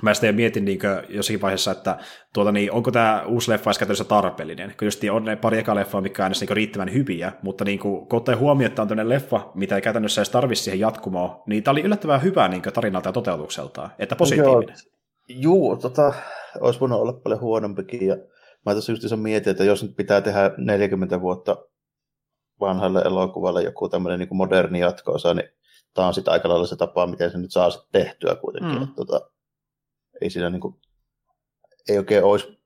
mä 0.03 0.15
sitten 0.15 0.35
mietin 0.35 0.65
niin 0.65 0.79
jossakin 1.09 1.41
vaiheessa, 1.41 1.71
että 1.71 1.99
tuota, 2.35 2.53
niin, 2.53 2.73
onko 2.73 2.91
tämä 2.91 3.25
uusi 3.27 3.51
leffa 3.51 3.71
edes 3.71 3.79
käytännössä 3.79 4.05
tarpeellinen, 4.05 4.75
kun 4.79 4.87
just 4.87 5.03
on 5.13 5.25
ne 5.25 5.37
pari 5.37 5.59
eka 5.59 5.75
leffaa, 5.75 6.01
mikä 6.01 6.23
on 6.23 6.27
edes 6.27 6.41
niin 6.41 6.57
riittävän 6.57 6.93
hyviä, 6.93 7.33
mutta 7.43 7.65
niin 7.65 7.79
kuin, 7.79 8.07
kun 8.07 8.17
ottaa 8.17 8.37
huomioon, 8.37 8.71
että 8.71 8.83
on 8.83 8.89
tämmöinen 8.89 9.09
leffa, 9.09 9.51
mitä 9.55 9.77
ei 9.77 9.83
käytännössä 9.83 10.21
edes 10.21 10.31
tarvitsisi 10.31 10.65
siihen 10.65 10.81
jatkumoon, 10.81 11.43
niin 11.47 11.63
tämä 11.63 11.73
oli 11.73 11.83
yllättävän 11.83 12.23
hyvä 12.23 12.49
niin 12.49 12.63
tarinalta 12.63 13.09
ja 13.09 13.13
toteutukseltaan, 13.13 13.91
että 13.99 14.17
positiivinen. 14.17 14.53
Joo, 14.69 14.93
Juu, 15.29 15.77
tota, 15.77 16.13
olisi 16.61 16.81
voinut 16.81 17.01
olla 17.01 17.13
paljon 17.13 17.41
huonompikin, 17.41 18.07
ja 18.07 18.17
mä 18.67 18.75
tässä 18.75 18.93
just 18.93 19.03
mietin, 19.17 19.51
että 19.51 19.65
jos 19.65 19.83
nyt 19.83 19.97
pitää 19.97 20.21
tehdä 20.21 20.51
40 20.59 21.21
vuotta 21.21 21.57
vanhalle 22.61 23.03
elokuvalle 23.03 23.63
joku 23.63 23.89
tämmöinen 23.89 24.21
niin 24.21 24.37
moderni 24.37 24.81
jatko 24.81 25.13
niin 25.35 25.49
tämä 25.95 26.07
on 26.07 26.15
sitten 26.15 26.33
aika 26.33 26.49
lailla 26.49 26.67
se 26.67 26.77
tapa, 26.77 27.07
miten 27.07 27.31
se 27.31 27.39
nyt 27.39 27.53
saa 27.53 27.71
sitten 27.71 28.03
tehtyä 28.03 28.35
kuitenkin. 28.35 28.77
Mm. 28.77 28.83
Että, 28.83 28.95
tota, 28.97 29.31
ei 30.23 30.31
siinä 30.31 30.51
niin 30.51 30.61
kuin, 30.61 30.75
ei 31.89 31.99
oikein 31.99 32.25
olisi 32.25 32.63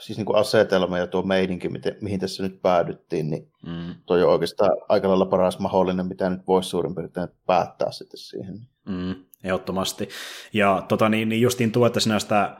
siis 0.00 0.18
niin 0.18 0.26
kuin 0.26 0.36
asetelma 0.36 0.98
ja 0.98 1.06
tuo 1.06 1.22
meininki, 1.22 1.68
miten, 1.68 1.96
mihin 2.00 2.20
tässä 2.20 2.42
nyt 2.42 2.62
päädyttiin, 2.62 3.30
niin 3.30 3.52
mm. 3.66 3.94
toi 4.06 4.22
on 4.22 4.32
oikeastaan 4.32 4.70
aika 4.88 5.08
lailla 5.08 5.26
paras 5.26 5.58
mahdollinen, 5.58 6.06
mitä 6.06 6.30
nyt 6.30 6.46
voisi 6.48 6.68
suurin 6.68 6.94
piirtein 6.94 7.28
päättää 7.46 7.92
sitten 7.92 8.18
siihen. 8.18 8.60
Mm, 8.86 9.14
ehdottomasti. 9.44 10.08
Ja 10.52 10.84
tota, 10.88 11.08
niin, 11.08 11.28
niin 11.28 11.42
justiin 11.42 11.72
tuo, 11.72 11.86
että 11.86 12.00
sinä 12.00 12.18
sitä 12.18 12.56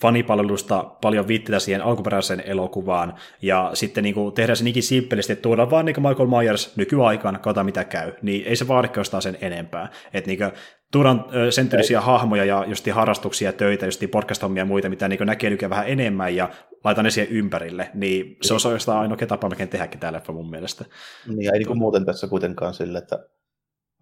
fanipalvelusta 0.00 0.84
paljon 1.00 1.28
viittitä 1.28 1.58
siihen 1.58 1.82
alkuperäiseen 1.82 2.42
elokuvaan, 2.46 3.14
ja 3.42 3.70
sitten 3.74 4.04
niin 4.04 4.14
kuin, 4.14 4.34
tehdään 4.34 4.56
se 4.56 4.64
niinkin 4.64 4.82
simppelisti, 4.82 5.32
että 5.32 5.42
tuodaan 5.42 5.70
vaan 5.70 5.84
niin 5.84 6.02
Michael 6.02 6.28
Myers 6.28 6.76
nykyaikaan, 6.76 7.34
katsotaan 7.34 7.66
mitä 7.66 7.84
käy, 7.84 8.12
niin 8.22 8.46
ei 8.46 8.56
se 8.56 8.68
vaadi 8.68 8.88
sen 9.20 9.38
enempää. 9.40 9.88
Että 10.12 10.28
niin 10.28 10.38
kuin, 10.38 10.52
tuodaan 10.92 11.24
sen 11.50 11.68
tyylisiä 11.68 12.00
hahmoja 12.00 12.44
ja 12.44 12.64
just 12.68 12.86
harrastuksia 12.92 13.48
ja 13.48 13.52
töitä, 13.52 13.86
just 13.86 14.02
podcast-hommia 14.10 14.60
ja 14.60 14.64
muita, 14.64 14.88
mitä 14.88 15.08
niin 15.08 15.26
näkee 15.26 15.50
nykyään 15.50 15.70
vähän 15.70 15.88
enemmän, 15.88 16.36
ja 16.36 16.50
laitan 16.84 17.04
ne 17.04 17.10
siihen 17.10 17.32
ympärille, 17.32 17.90
niin 17.94 18.36
se 18.42 18.54
on 18.54 18.60
oikeastaan 18.64 19.00
ainoa 19.00 19.16
tapa, 19.28 19.48
mikä 19.48 19.66
tehdäkin 19.66 20.00
tämä 20.00 20.12
leffa 20.12 20.32
mun 20.32 20.50
mielestä. 20.50 20.84
Niin, 21.26 21.42
ja 21.42 21.52
ei 21.52 21.58
niin 21.58 21.78
muuten 21.78 22.06
tässä 22.06 22.28
kuitenkaan 22.28 22.74
sille, 22.74 22.98
että 22.98 23.18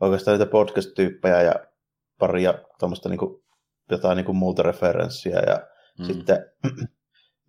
oikeastaan 0.01 0.39
niitä 0.39 0.51
podcast-tyyppejä 0.51 1.43
ja 1.43 1.55
paria 2.19 2.55
tuommoista 2.79 3.09
niin 3.09 3.21
jotain 3.91 4.17
niin 4.17 4.27
kuin 4.27 4.37
muuta 4.37 4.63
referenssiä 4.63 5.41
ja 5.47 5.61
Mm. 5.99 6.05
Sitten 6.05 6.47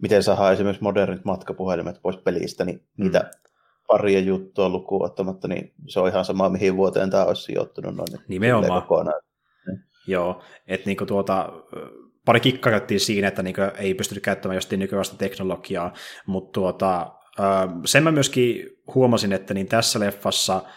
miten 0.02 0.24
saadaan 0.24 0.54
esimerkiksi 0.54 0.84
modernit 0.84 1.26
matkapuhelimet 1.26 2.02
pois 2.02 2.18
pelistä, 2.18 2.66
niin 2.66 2.78
mm. 2.78 3.04
niitä 3.04 3.32
paria 3.88 4.20
juttua 4.20 4.70
lukuun 4.70 5.06
ottamatta, 5.06 5.48
niin 5.48 5.74
se 5.88 6.00
on 6.00 6.10
ihan 6.10 6.26
sama, 6.26 6.50
mihin 6.50 6.78
vuoteen 6.78 7.10
tämä 7.10 7.26
olisi 7.26 7.44
sijoittunut 7.44 7.96
noin. 7.96 8.08
Nimenomaan. 8.28 8.84
Mm. 8.84 9.29
Joo, 10.10 10.42
että 10.68 10.86
niinku 10.86 11.06
tuota, 11.06 11.50
pari 12.26 12.40
kikkaa 12.40 12.72
käyttiin 12.72 13.00
siinä, 13.00 13.28
että 13.28 13.44
niinku 13.44 13.62
ei 13.78 13.94
pystynyt 13.94 14.24
käyttämään 14.24 14.56
jostain 14.56 14.80
nykyistä 14.80 15.18
teknologiaa, 15.18 15.94
mutta 16.26 16.52
tuota, 16.52 17.12
sen 17.86 18.04
mä 18.04 18.12
myöskin 18.12 18.70
huomasin, 18.96 19.34
että 19.34 19.54
niin 19.54 19.68
tässä 19.68 20.00
leffassa– 20.00 20.62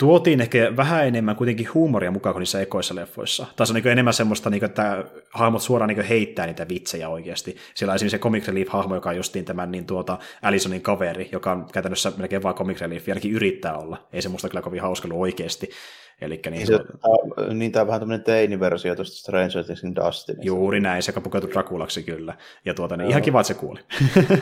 tuotiin 0.00 0.40
ehkä 0.40 0.76
vähän 0.76 1.06
enemmän 1.06 1.36
kuitenkin 1.36 1.74
huumoria 1.74 2.10
mukaan 2.10 2.34
kuin 2.34 2.40
niissä 2.40 2.60
ekoissa 2.60 2.94
leffoissa. 2.94 3.46
Tai 3.56 3.66
se 3.66 3.72
on 3.72 3.74
niin 3.74 3.88
enemmän 3.92 4.14
semmoista, 4.14 4.50
niin 4.50 4.60
kuin, 4.60 4.70
että 4.70 5.04
hahmot 5.34 5.62
suoraan 5.62 5.88
niin 5.88 6.02
heittää 6.02 6.46
niitä 6.46 6.68
vitsejä 6.68 7.08
oikeasti. 7.08 7.56
Siellä 7.74 7.92
on 7.92 7.94
esimerkiksi 7.94 8.16
se 8.16 8.22
Comic 8.22 8.46
Relief-hahmo, 8.46 8.94
joka 8.94 9.10
on 9.10 9.16
justiin 9.16 9.44
tämän 9.44 9.70
niin 9.70 9.86
tuota 9.86 10.18
Allisonin 10.42 10.82
kaveri, 10.82 11.28
joka 11.32 11.52
on 11.52 11.66
käytännössä 11.72 12.12
melkein 12.16 12.42
vaan 12.42 12.54
Comic 12.54 12.80
Relief, 12.80 13.08
ainakin 13.08 13.32
yrittää 13.32 13.78
olla. 13.78 14.08
Ei 14.12 14.22
se 14.22 14.28
musta 14.28 14.48
kyllä 14.48 14.62
kovin 14.62 14.82
hauska 14.82 15.08
ollut 15.08 15.20
oikeasti. 15.20 15.70
Elikkä 16.20 16.50
niin, 16.50 16.66
se, 16.66 16.72
se, 16.76 17.54
niin 17.54 17.72
tämä 17.72 17.80
on 17.80 17.86
vähän 17.86 18.00
tämmöinen 18.00 18.24
teiniversio 18.24 18.96
tuosta 18.96 19.16
Stranger 19.16 19.64
Thingsin 19.64 19.96
Dustin. 19.96 20.36
Juuri 20.42 20.80
näin, 20.80 21.02
se 21.02 21.12
pukeutui 21.12 21.50
Drakulaksi 21.50 22.02
kyllä. 22.02 22.34
Ja 22.64 22.74
tuota, 22.74 22.96
niin, 22.96 23.10
ihan 23.10 23.22
kiva, 23.22 23.40
että 23.40 23.48
se 23.48 23.54
kuoli. 23.54 23.80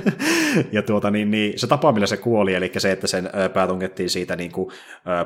ja 0.73 0.83
tuota, 0.83 1.11
niin, 1.11 1.31
niin, 1.31 1.59
se 1.59 1.67
tapa, 1.67 1.93
millä 1.93 2.07
se 2.07 2.17
kuoli, 2.17 2.55
eli 2.55 2.73
se, 2.79 2.93
että 2.93 3.07
sen 3.07 3.31
pää 3.55 3.69
siitä 4.07 4.37
niin 4.37 4.53
kuin, 4.53 4.71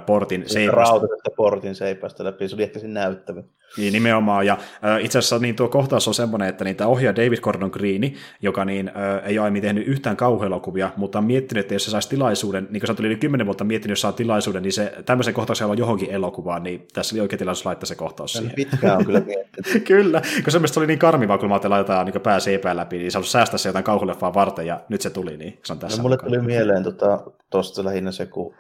portin 0.07 0.45
seipasta. 0.47 0.91
Rautasesta 0.91 1.31
portin 1.37 1.75
seipasta 1.75 2.25
läpi, 2.25 2.49
se 2.49 2.55
oli 2.55 2.63
ehkä 2.63 2.79
siinä 2.79 3.01
näyttävä. 3.01 3.43
Niin 3.77 3.93
nimenomaan, 3.93 4.47
ja 4.47 4.59
äh, 4.85 5.05
itse 5.05 5.19
asiassa 5.19 5.39
niin 5.39 5.57
tuo 5.57 5.69
kohtaus 5.69 6.09
on 6.09 6.15
semmoinen, 6.15 6.49
että 6.49 6.65
niitä 6.65 6.87
ohjaa 6.87 7.17
David 7.17 7.41
Gordon 7.41 7.71
Greeni, 7.73 8.15
joka 8.43 8.65
niin, 8.65 8.89
äh, 8.89 9.29
ei 9.29 9.39
ole 9.39 9.45
aiemmin 9.45 9.63
tehnyt 9.63 9.87
yhtään 9.87 10.17
kauhuelokuvia, 10.17 10.91
mutta 10.97 11.19
on 11.19 11.25
miettinyt, 11.25 11.65
että 11.65 11.75
jos 11.75 11.85
se 11.85 11.91
saisi 11.91 12.09
tilaisuuden, 12.09 12.67
niin 12.71 12.81
kuin 12.81 12.89
sä 12.89 12.95
tuli 12.95 13.07
yli 13.07 13.17
kymmenen 13.17 13.47
vuotta 13.47 13.65
miettinyt, 13.65 13.93
jos 13.93 14.01
saa 14.01 14.13
tilaisuuden, 14.13 14.63
niin 14.63 14.73
se 14.73 14.93
tämmöisen 15.07 15.35
kohtauksen 15.35 15.67
on 15.67 15.79
johonkin 15.79 16.11
elokuvaan, 16.11 16.63
niin 16.63 16.87
tässä 16.93 17.15
oli 17.15 17.21
oikein 17.21 17.39
tilaisuus 17.39 17.67
laittaa 17.67 17.87
se 17.87 17.95
kohtaus 17.95 18.33
siihen. 18.33 18.53
Pitkään 18.55 18.99
on 18.99 19.07
kyllä 19.07 19.21
miettinyt. 19.21 19.85
kyllä, 19.89 20.23
kun 20.45 20.69
se 20.69 20.81
oli 20.81 20.87
niin 20.87 20.99
karmivaa, 20.99 21.39
kun 21.39 21.49
mä 21.49 21.55
ajattelin 21.55 21.75
laittaa 21.75 22.05
niin 22.05 22.21
pää 22.21 22.41
seipään 22.41 22.77
läpi, 22.77 22.99
niin 22.99 23.13
se 23.13 23.19
on 23.19 23.25
säästää 23.25 23.59
se 23.59 23.69
jotain 23.69 23.85
kauhuleffaa 23.85 24.35
varten, 24.35 24.67
ja 24.67 24.81
nyt 24.89 25.01
se 25.01 25.11
tuli, 25.11 25.37
niin 25.37 25.61
se 25.65 25.73
on 25.73 25.79
tässä. 25.79 25.99
No, 25.99 26.03
mulle 26.03 26.17
tuli 26.17 26.41
mieleen 26.41 26.83
tuosta 26.83 27.19
tota, 27.51 27.85
lähinnä 27.85 28.13
se, 28.13 28.27
kun 28.27 28.55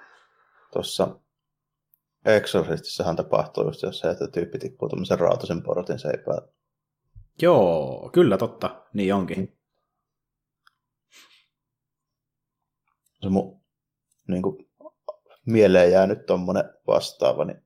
tuossa 0.72 1.08
Exorcistissahan 2.24 3.16
tapahtuu 3.16 3.64
just 3.64 3.84
se, 3.90 4.10
että 4.10 4.28
tyyppi 4.28 4.58
tippuu 4.58 4.88
tuommoisen 4.88 5.18
rautaisen 5.18 5.62
portin 5.62 5.98
seipään. 5.98 6.42
Joo, 7.42 8.10
kyllä 8.12 8.38
totta. 8.38 8.84
Niin 8.94 9.14
onkin. 9.14 9.38
Mm. 9.38 9.48
Se 13.22 13.28
mun 13.28 13.62
niin 14.28 14.42
kuin, 14.42 14.68
mieleen 15.46 15.92
jäänyt 15.92 16.26
tuommoinen 16.26 16.64
vastaava, 16.86 17.44
niin 17.44 17.62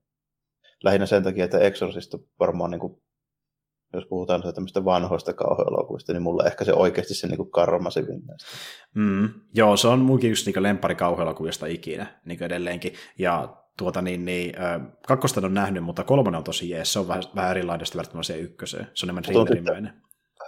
lähinnä 0.84 1.06
sen 1.06 1.22
takia, 1.22 1.44
että 1.44 1.58
Exorcist 1.58 2.14
varmaan, 2.40 2.70
niin 2.70 2.80
kuin, 2.80 3.02
jos 3.92 4.06
puhutaan 4.06 4.42
tämmöistä 4.54 4.84
vanhoista 4.84 5.32
kauhuelokuvista, 5.32 6.12
niin 6.12 6.22
mulla 6.22 6.44
ehkä 6.44 6.64
se 6.64 6.72
oikeasti 6.72 7.14
se 7.14 7.26
niin 7.26 7.50
karmasivin 7.50 8.26
näistä. 8.26 8.48
Mm, 8.94 9.28
joo, 9.54 9.76
se 9.76 9.88
on 9.88 9.98
munkin 9.98 10.30
just 10.30 10.46
niin 10.46 10.62
lempari 10.62 10.94
kauhuelokuvista 10.94 11.66
ikinä 11.66 12.20
niin 12.24 12.42
edelleenkin. 12.42 12.94
Ja 13.18 13.65
tuota 13.78 14.02
niin, 14.02 14.24
niin 14.24 14.62
äh, 14.62 14.80
kakkosta 15.06 15.40
on 15.44 15.54
nähnyt, 15.54 15.84
mutta 15.84 16.04
kolmonen 16.04 16.38
on 16.38 16.44
tosi 16.44 16.70
jees. 16.70 16.92
Se 16.92 16.98
on 16.98 17.08
vähän, 17.08 17.22
vähän 17.34 17.50
erilainen 17.50 17.86
verrattuna 17.96 18.22
siihen 18.22 18.44
ykköseen. 18.44 18.90
Se 18.94 19.06
on 19.06 19.08
enemmän 19.08 19.22
thrillerimäinen. 19.22 19.92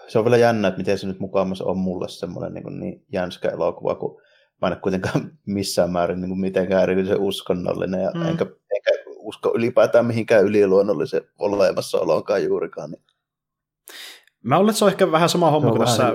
Se 0.09 0.19
on 0.19 0.25
vielä 0.25 0.37
jännä, 0.37 0.69
että 0.69 0.79
miten 0.79 0.99
se 0.99 1.07
nyt 1.07 1.21
mukaan 1.21 1.53
on 1.63 1.79
mulle 1.79 2.09
semmoinen 2.09 2.55
niin, 2.55 2.81
niin 2.81 3.05
jänskä 3.13 3.49
elokuva, 3.49 3.95
kun 3.95 4.21
mä 4.63 4.69
en 4.69 4.73
ole 4.73 4.81
kuitenkaan 4.81 5.31
missään 5.47 5.91
määrin 5.91 6.21
niin 6.21 6.29
kuin 6.29 6.41
mitenkään 6.41 6.83
erityisen 6.83 7.21
uskonnollinen, 7.21 8.03
ja 8.03 8.11
mm. 8.15 8.23
enkä, 8.23 8.45
enkä 8.45 8.91
usko 9.17 9.53
ylipäätään 9.55 10.07
mihinkään 10.07 10.45
yliluonnollisen 10.45 11.23
olemassaoloonkaan 11.39 12.45
juurikaan. 12.45 12.91
Niin. 12.91 13.03
Mä 14.43 14.59
luulen, 14.59 14.71
että 14.71 14.79
se 14.79 14.85
on 14.85 14.91
ehkä 14.91 15.13
vähän 15.13 15.29
sama 15.29 15.51
homma 15.51 15.71
kuin 15.71 15.81
tässä, 15.81 16.13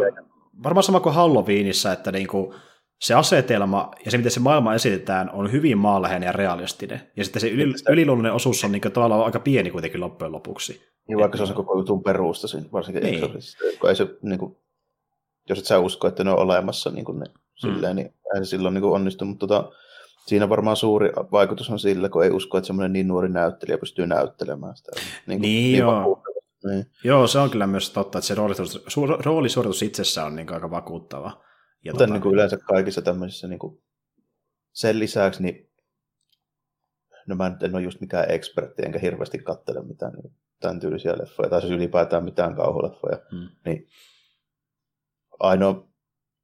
varmaan 0.64 0.84
sama 0.84 1.00
kuin 1.00 1.16
Halloweenissa, 1.16 1.94
että 1.94 2.12
niinku, 2.12 2.56
se 3.04 3.14
asetelma 3.14 3.92
ja 4.06 4.12
se, 4.12 4.18
miten 4.18 4.32
se 4.32 4.40
maailma 4.40 4.74
esitetään, 4.74 5.30
on 5.34 5.52
hyvin 5.52 5.78
maanläheinen 5.78 6.28
ja 6.28 6.34
realistinen. 6.34 7.02
Ja 7.18 7.24
sitten 7.24 7.42
se 7.42 7.50
yli, 7.50 7.74
yliluonnollinen 7.90 8.34
osuus 8.34 8.64
on 8.64 8.72
niin 8.72 8.82
tavallaan 8.82 9.26
aika 9.26 9.40
pieni 9.40 9.72
kuitenkin 9.72 10.02
loppujen 10.02 10.32
lopuksi. 10.32 10.82
Niin 11.08 11.18
vaikka 11.18 11.38
se 11.38 11.44
on 11.44 11.48
se 11.48 11.54
koko 11.54 11.78
jutun 11.78 12.04
perusta, 12.04 12.48
varsinkin 12.74 13.04
niin. 13.04 13.22
kun 13.80 13.90
ei 13.90 13.96
se, 13.96 14.08
niin 14.22 14.40
kuin, 14.40 14.58
jos 15.50 15.60
et 15.60 15.66
sä 15.66 15.80
usko, 15.80 16.08
että 16.08 16.24
ne 16.24 16.32
on 16.32 16.40
olemassa 16.40 16.90
niin 16.90 17.06
kuin 17.06 17.20
ne, 17.20 17.26
mm. 17.26 17.34
silleen, 17.56 17.96
niin 17.96 18.14
ei 18.36 18.46
se 18.46 18.50
silloin 18.50 18.74
niin 18.74 18.84
onnistu, 18.84 19.26
mutta 19.26 19.48
tota, 19.48 19.72
siinä 20.26 20.50
varmaan 20.50 20.76
suuri 20.76 21.12
vaikutus 21.32 21.70
on 21.70 21.80
sillä, 21.80 22.10
kun 22.10 22.24
ei 22.24 22.32
usko, 22.32 22.58
että 22.58 22.68
semmoinen 22.68 22.94
niin 22.94 23.08
nuori 23.08 23.30
näyttelijä 23.30 23.78
pystyy 23.78 24.08
näyttelemään 24.08 24.78
sitä. 24.78 24.92
Niin, 24.96 25.40
kuin, 25.40 25.42
niin, 25.42 25.64
niin 25.64 25.78
joo. 25.78 26.24
Niin. 26.64 26.86
Joo, 27.04 27.28
se 27.28 27.40
on 27.40 27.50
kyllä 27.50 27.68
myös 27.68 27.90
totta, 27.90 28.18
että 28.18 28.28
se 28.28 28.36
roolisuoritus, 28.36 28.98
roolisuoritus 29.26 29.82
itsessään 29.82 30.28
on 30.28 30.36
niin 30.36 30.54
aika 30.54 30.72
vakuuttava. 30.72 31.44
Ja 31.84 31.92
Kuten 31.92 32.08
tota... 32.08 32.14
niin 32.14 32.22
kuin 32.22 32.34
yleensä 32.34 32.58
kaikissa 32.58 33.02
tämmöisissä, 33.02 33.48
niin 33.48 33.60
kuin 33.60 33.84
sen 34.74 35.00
lisäksi, 35.00 35.44
niin 35.44 35.70
no 37.28 37.36
mä 37.36 37.58
en 37.62 37.76
ole 37.76 37.84
just 37.84 38.02
mikään 38.02 38.32
ekspertti, 38.32 38.84
enkä 38.86 39.00
hirveästi 39.00 39.40
katsele 39.40 39.84
mitään 39.84 40.14
niin 40.14 40.34
tämän 40.60 40.80
tyylisiä 40.80 41.18
leffoja, 41.18 41.50
tai 41.50 41.62
siis 41.62 41.74
ylipäätään 41.74 42.24
mitään 42.24 42.56
kauhuleffoja, 42.56 43.18
hmm. 43.32 43.50
niin 43.66 43.88
ainoa, 45.40 45.88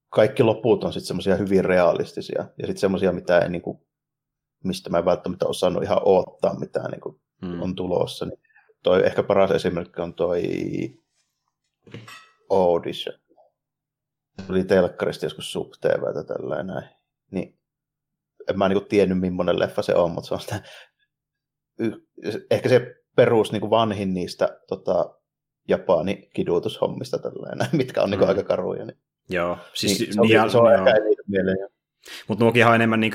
kaikki 0.10 0.44
loput 0.44 0.84
on 0.84 0.94
sitten 0.94 1.08
semmoisia 1.08 1.36
hyvin 1.36 1.66
realistisia, 1.66 2.46
ja 2.58 2.68
sitten 2.68 2.78
semmoisia, 2.78 3.12
mitä 3.12 3.40
ei, 3.40 3.50
niin 3.50 3.62
kuin, 3.62 3.80
mistä 4.64 4.90
mä 4.90 4.98
en 4.98 5.06
välttämättä 5.06 5.46
osannut 5.46 5.84
ihan 5.84 6.02
odottaa 6.06 6.60
mitään 6.60 6.92
niin 6.92 7.02
kuin 7.02 7.22
hmm. 7.46 7.62
on 7.62 7.76
tulossa. 7.76 8.26
Niin 8.26 8.40
toi 8.84 9.06
ehkä 9.06 9.24
paras 9.24 9.52
esimerkki 9.52 10.02
on 10.02 10.14
toi 10.14 10.44
Audition. 12.50 13.20
Oli 14.50 14.64
telkkarista 14.64 15.26
joskus 15.26 15.52
sub 15.52 15.72
TVtä 15.82 16.24
tällainen 16.24 16.68
näin. 16.68 16.90
Niin 17.32 17.60
en 18.50 18.58
mä 18.58 18.70
niinku 18.70 18.86
tiennyt, 18.86 19.20
millainen 19.20 19.60
leffa 19.60 19.82
se 19.82 19.96
on, 19.96 20.12
mutta 20.12 20.28
se 20.28 20.34
on 20.34 20.40
sitä, 20.40 20.62
ehkä 22.52 22.70
se 22.70 22.96
perus 23.16 23.52
niin 23.52 23.62
kuin 23.62 23.70
vanhin 23.70 24.14
niistä 24.14 24.60
tota, 24.68 25.16
Japani 25.68 26.30
kidutushommista 26.34 27.20
tällainen, 27.20 27.68
mitkä 27.78 28.04
on 28.04 28.10
niin 28.10 28.20
kuin 28.20 28.28
mm. 28.28 28.30
aika 28.30 28.44
karuja. 28.44 28.86
Niin, 28.86 28.98
joo, 29.30 29.58
siis 29.74 30.00
niin, 30.00 30.14
se 30.14 30.22
on, 30.22 30.28
niin, 30.28 30.52
se 30.52 30.58
on 30.58 30.74
joo. 30.74 30.88
ehkä 30.88 31.24
mieleen. 31.28 31.58
Mutta 32.28 32.44
nuokin 32.44 32.66
on 32.66 32.76
enemmän 32.76 33.00
niin 33.00 33.14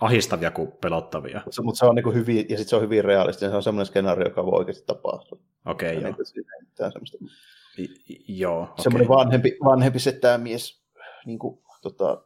ahistavia 0.00 0.50
kuin 0.50 0.72
pelottavia. 0.72 1.40
Mutta 1.44 1.62
mut 1.62 1.78
se 1.78 1.86
on 1.86 1.94
niin 1.94 2.14
hyvin, 2.14 2.36
ja 2.36 2.56
sitten 2.56 2.68
se 2.68 2.76
on 2.76 2.82
hyvin 2.82 3.04
realistinen, 3.04 3.50
se 3.52 3.56
on 3.56 3.62
semmoinen 3.62 3.86
skenaario, 3.86 4.28
joka 4.28 4.46
voi 4.46 4.58
oikeasti 4.58 4.84
tapahtua. 4.86 5.38
Okei, 5.66 5.98
okay, 5.98 6.10
joo. 6.10 6.16
Niin, 7.20 7.30
joo, 8.28 8.62
okay. 8.62 8.74
Semmoinen 8.82 9.08
vanhempi, 9.08 9.56
vanhempi 9.64 9.98
mies, 10.42 10.82
niin 11.26 11.38
kuin, 11.38 11.58
tota, 11.82 12.22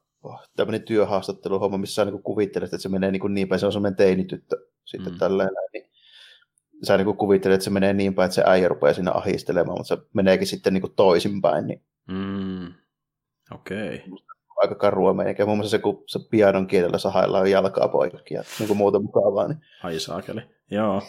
tämmöinen 0.57 0.83
työhaastatteluhomma, 0.83 1.79
missä 1.79 1.95
sä 1.95 2.11
niin 2.11 2.23
kuvittelet, 2.23 2.75
että 2.75 2.83
se 2.83 2.89
menee 2.89 3.11
niin, 3.11 3.21
kuin 3.21 3.35
niin 3.35 3.49
päin, 3.49 3.61
se 3.61 3.67
on 3.67 3.73
semmoinen 3.73 3.97
teinityttö 3.97 4.57
sitten 4.85 5.13
mm. 5.13 5.19
tälleen, 5.19 5.51
niin 5.73 5.91
sä 6.83 6.97
niin 6.97 7.17
kuvittelet, 7.17 7.55
että 7.55 7.65
se 7.65 7.71
menee 7.71 7.93
niin 7.93 8.15
päin, 8.15 8.27
että 8.27 8.35
se 8.35 8.43
äijä 8.47 8.69
rupeaa 8.69 8.95
siinä 8.95 9.13
ahistelemaan, 9.13 9.79
mutta 9.79 9.97
se 9.97 10.03
meneekin 10.15 10.47
sitten 10.47 10.75
niin 10.75 10.83
kuin 10.83 10.95
toisinpäin. 10.97 11.67
Niin... 11.67 11.83
Mm. 12.09 12.75
Okei. 13.55 14.03
Okay. 14.07 14.19
Aika 14.57 14.75
karua 14.75 15.15
meikä. 15.15 15.47
Muun 15.47 15.59
muassa 15.59 15.71
se, 15.71 15.79
kun 15.79 16.05
se 16.07 16.19
pianon 16.31 16.67
kielellä 16.67 16.99
sahaillaan 16.99 17.51
jalkaa 17.51 17.89
poikki 17.89 18.35
ja 18.35 18.43
niin 18.59 18.67
kuin 18.67 18.77
muuta 18.77 18.99
mukavaa. 19.01 19.49
Niin... 19.49 19.61
Ai 19.83 20.01
saakeli. 20.01 20.41
Joo. 20.71 21.03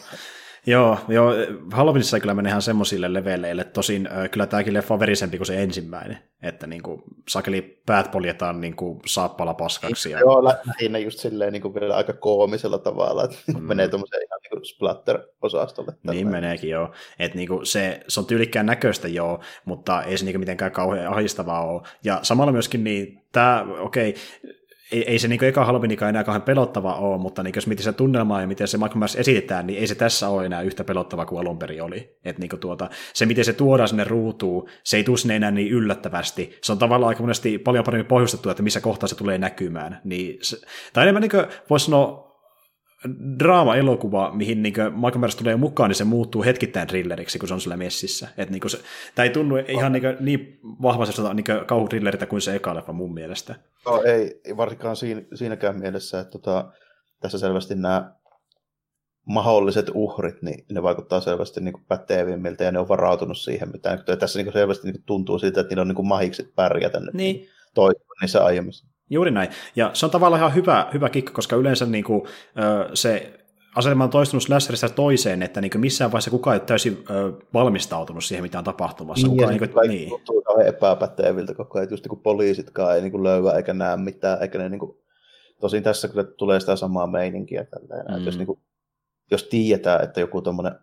Joo, 0.66 0.98
joo, 1.08 1.32
Halloweenissa 1.72 2.20
kyllä 2.20 2.34
menee 2.34 2.50
ihan 2.50 2.62
semmoisille 2.62 3.12
leveleille. 3.12 3.64
Tosin 3.64 4.06
äh, 4.06 4.30
kyllä 4.30 4.46
tämäkin 4.46 4.74
leffa 4.74 4.94
on 4.94 5.00
verisempi 5.00 5.36
kuin 5.36 5.46
se 5.46 5.62
ensimmäinen. 5.62 6.18
Että 6.42 6.66
niin 6.66 6.82
kuin, 6.82 7.02
sakeli 7.28 7.82
päät 7.86 8.10
poljetaan 8.10 8.60
niin 8.60 8.76
kuin 8.76 9.00
saappala 9.06 9.54
paskaksi. 9.54 10.10
Ja... 10.10 10.18
Joo, 10.18 10.44
lähinnä 10.44 10.98
just 10.98 11.18
silleen 11.18 11.52
niin 11.52 11.62
kuin 11.62 11.74
vielä 11.74 11.96
aika 11.96 12.12
koomisella 12.12 12.78
tavalla, 12.78 13.24
että 13.24 13.36
mm. 13.46 13.62
menee 13.62 13.88
tuommoiseen 13.88 14.22
ihan 14.22 14.40
niin 14.42 14.50
kuin 14.50 14.64
splatter-osastolle. 14.64 15.92
Niin 16.10 16.28
meneekin, 16.28 16.70
joo. 16.70 16.92
Että 17.18 17.38
niin 17.38 17.48
kuin 17.48 17.66
se, 17.66 18.00
se 18.08 18.20
on 18.20 18.26
tyylikkään 18.26 18.66
näköistä, 18.66 19.08
joo, 19.08 19.40
mutta 19.64 20.02
ei 20.02 20.18
se 20.18 20.24
niin 20.24 20.32
kuin 20.32 20.40
mitenkään 20.40 20.72
kauhean 20.72 21.12
ahistavaa 21.12 21.66
ole. 21.66 21.82
Ja 22.04 22.18
samalla 22.22 22.52
myöskin 22.52 22.84
niin, 22.84 23.22
tämä, 23.32 23.66
okei, 23.80 24.10
okay, 24.10 24.52
ei, 24.92 25.04
ei 25.10 25.18
se 25.18 25.28
niin 25.28 25.44
eka 25.44 25.64
Halloweenikaan 25.64 26.08
enää 26.08 26.24
kauhean 26.24 26.42
pelottava 26.42 26.94
ole, 26.94 27.18
mutta 27.18 27.42
niin 27.42 27.52
jos 27.54 27.66
miettii 27.66 27.84
se 27.84 27.92
tunnelmaa 27.92 28.40
ja 28.40 28.46
miten 28.46 28.68
se 28.68 28.78
Michael 28.78 28.98
Myers 28.98 29.16
esitetään, 29.16 29.66
niin 29.66 29.78
ei 29.78 29.86
se 29.86 29.94
tässä 29.94 30.28
ole 30.28 30.46
enää 30.46 30.62
yhtä 30.62 30.84
pelottava 30.84 31.26
kuin 31.26 31.40
alun 31.40 31.58
perin 31.58 31.82
oli. 31.82 32.16
Et 32.24 32.38
niin 32.38 32.50
tuota, 32.60 32.90
se, 33.14 33.26
miten 33.26 33.44
se 33.44 33.52
tuodaan 33.52 33.88
sinne 33.88 34.04
ruutuun, 34.04 34.68
se 34.84 34.96
ei 34.96 35.04
tule 35.04 35.16
sinne 35.16 35.36
enää 35.36 35.50
niin 35.50 35.72
yllättävästi. 35.72 36.58
Se 36.62 36.72
on 36.72 36.78
tavallaan 36.78 37.08
aika 37.08 37.22
monesti 37.22 37.58
paljon 37.58 37.84
paremmin 37.84 38.06
pohjustettu, 38.06 38.50
että 38.50 38.62
missä 38.62 38.80
kohtaa 38.80 39.08
se 39.08 39.16
tulee 39.16 39.38
näkymään. 39.38 40.00
Niin 40.04 40.38
se, 40.42 40.56
tai 40.92 41.04
enemmän 41.04 41.22
niin 41.22 41.46
voisi 41.70 41.84
sanoa 41.84 42.29
draama-elokuva, 43.38 44.30
mihin 44.34 44.62
niin 44.62 44.74
Michael 44.94 45.30
tulee 45.38 45.56
mukaan, 45.56 45.90
niin 45.90 45.96
se 45.96 46.04
muuttuu 46.04 46.42
hetkittäin 46.42 46.88
thrilleriksi, 46.88 47.38
kun 47.38 47.48
se 47.48 47.54
on 47.54 47.60
sillä 47.60 47.76
messissä. 47.76 48.28
Et 48.36 48.50
niin 48.50 48.70
se, 48.70 48.78
tämä 49.14 49.24
ei 49.24 49.30
tunnu 49.30 49.56
ihan 49.56 49.92
niin, 49.92 50.02
niin 50.20 50.60
vahvasti 50.62 51.22
niin 51.34 51.66
kauhutrilleriltä 51.66 52.26
kuin 52.26 52.42
se 52.42 52.54
eka 52.54 52.74
leffa 52.74 52.92
mun 52.92 53.14
mielestä. 53.14 53.54
No 53.86 54.02
ei, 54.02 54.40
varsinkaan 54.56 54.96
siinä, 54.96 55.22
siinäkään 55.34 55.78
mielessä, 55.78 56.20
että 56.20 56.30
tota, 56.30 56.72
tässä 57.20 57.38
selvästi 57.38 57.74
nämä 57.74 58.14
mahdolliset 59.24 59.90
uhrit, 59.94 60.42
niin 60.42 60.64
ne 60.72 60.82
vaikuttaa 60.82 61.20
selvästi 61.20 61.60
niin 61.60 61.84
pätevimmiltä 61.88 62.64
ja 62.64 62.72
ne 62.72 62.78
on 62.78 62.88
varautunut 62.88 63.38
siihen, 63.38 63.68
mitä 63.72 63.98
tässä 64.18 64.42
niin 64.42 64.52
selvästi 64.52 64.90
niin 64.90 65.02
tuntuu 65.06 65.38
siltä, 65.38 65.60
että 65.60 65.70
niillä 65.70 65.82
on 65.82 65.88
niin 65.88 66.06
mahikset 66.06 66.54
pärjätä 66.54 67.00
niin. 67.12 67.48
toisin 67.74 68.02
niissä 68.20 68.44
aiemmissa. 68.44 68.89
Juuri 69.10 69.30
näin. 69.30 69.48
Ja 69.76 69.90
se 69.92 70.06
on 70.06 70.12
tavallaan 70.12 70.40
ihan 70.40 70.54
hyvä, 70.54 70.88
hyvä 70.94 71.08
kikka, 71.08 71.32
koska 71.32 71.56
yleensä 71.56 71.86
niin 71.86 72.04
kuin, 72.04 72.22
se 72.94 73.40
asetelma 73.76 74.04
on 74.04 74.10
toistunut 74.10 74.42
slasherista 74.42 74.88
toiseen, 74.88 75.42
että 75.42 75.60
niin 75.60 75.80
missään 75.80 76.12
vaiheessa 76.12 76.30
kukaan 76.30 76.54
ei 76.54 76.60
ole 76.60 76.66
täysin 76.66 77.04
ö, 77.10 77.32
valmistautunut 77.54 78.24
siihen, 78.24 78.42
mitä 78.42 78.58
on 78.58 78.64
tapahtumassa. 78.64 79.26
Niin, 79.26 79.36
kukaan, 79.36 79.58
niin, 79.58 79.70
kuin, 79.72 79.88
niin. 79.88 80.08
tuntuu 80.08 80.42
kauhean 80.42 80.68
epäpäteviltä 80.68 81.54
koko 81.54 81.78
ajan, 81.78 81.90
just 81.90 82.06
niin 82.06 82.20
poliisitkaan 82.20 82.94
ei 82.94 83.00
niin 83.00 83.12
kuin 83.12 83.22
löyvä 83.22 83.52
eikä 83.52 83.74
näe 83.74 83.96
mitään, 83.96 84.42
eikä 84.42 84.58
ne 84.58 84.68
niin 84.68 84.78
kuin... 84.78 84.96
Tosin 85.60 85.82
tässä 85.82 86.08
kyllä 86.08 86.24
tulee 86.24 86.60
sitä 86.60 86.76
samaa 86.76 87.06
meininkiä. 87.06 87.64
Tälleen, 87.64 88.06
mm. 88.06 88.16
että 88.16 88.28
jos, 88.28 88.38
niin 88.38 88.46
kuin, 88.46 88.60
jos 89.30 89.42
tiedetään, 89.42 90.04
että 90.04 90.20
joku 90.20 90.42
tuommoinen 90.42 90.74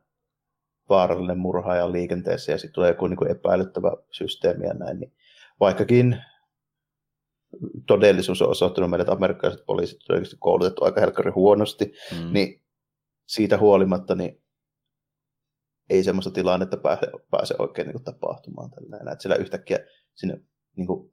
vaarallinen 0.89 1.37
murhaaja 1.37 1.91
liikenteessä 1.91 2.51
ja 2.51 2.57
sitten 2.57 2.73
tulee 2.73 2.89
joku 2.89 3.07
niin 3.07 3.17
kuin 3.17 3.31
epäilyttävä 3.31 3.91
systeemi 4.11 4.65
ja 4.65 4.73
näin, 4.73 4.99
niin 4.99 5.13
vaikkakin 5.59 6.17
todellisuus 7.87 8.41
on 8.41 8.49
osoittanut 8.49 8.89
meille, 8.89 9.01
että 9.01 9.13
amerikkalaiset 9.13 9.65
poliisit 9.65 10.09
on 10.09 10.15
oikeasti 10.15 10.35
koulutettu 10.39 10.85
aika 10.85 11.01
helkkari 11.01 11.31
huonosti, 11.31 11.93
mm. 12.11 12.33
niin 12.33 12.63
siitä 13.25 13.57
huolimatta 13.57 14.15
niin 14.15 14.43
ei 15.89 16.03
semmoista 16.03 16.31
tilannetta 16.31 16.77
pääse, 16.77 17.07
pääse 17.31 17.55
oikein 17.59 17.85
niin 17.85 17.93
kuin, 17.93 18.03
tapahtumaan. 18.03 18.71
Tällainen. 18.71 19.13
Että 19.13 19.23
sillä 19.23 19.35
yhtäkkiä 19.35 19.79
sinne, 20.15 20.41
niin 20.75 20.87
kuin, 20.87 21.11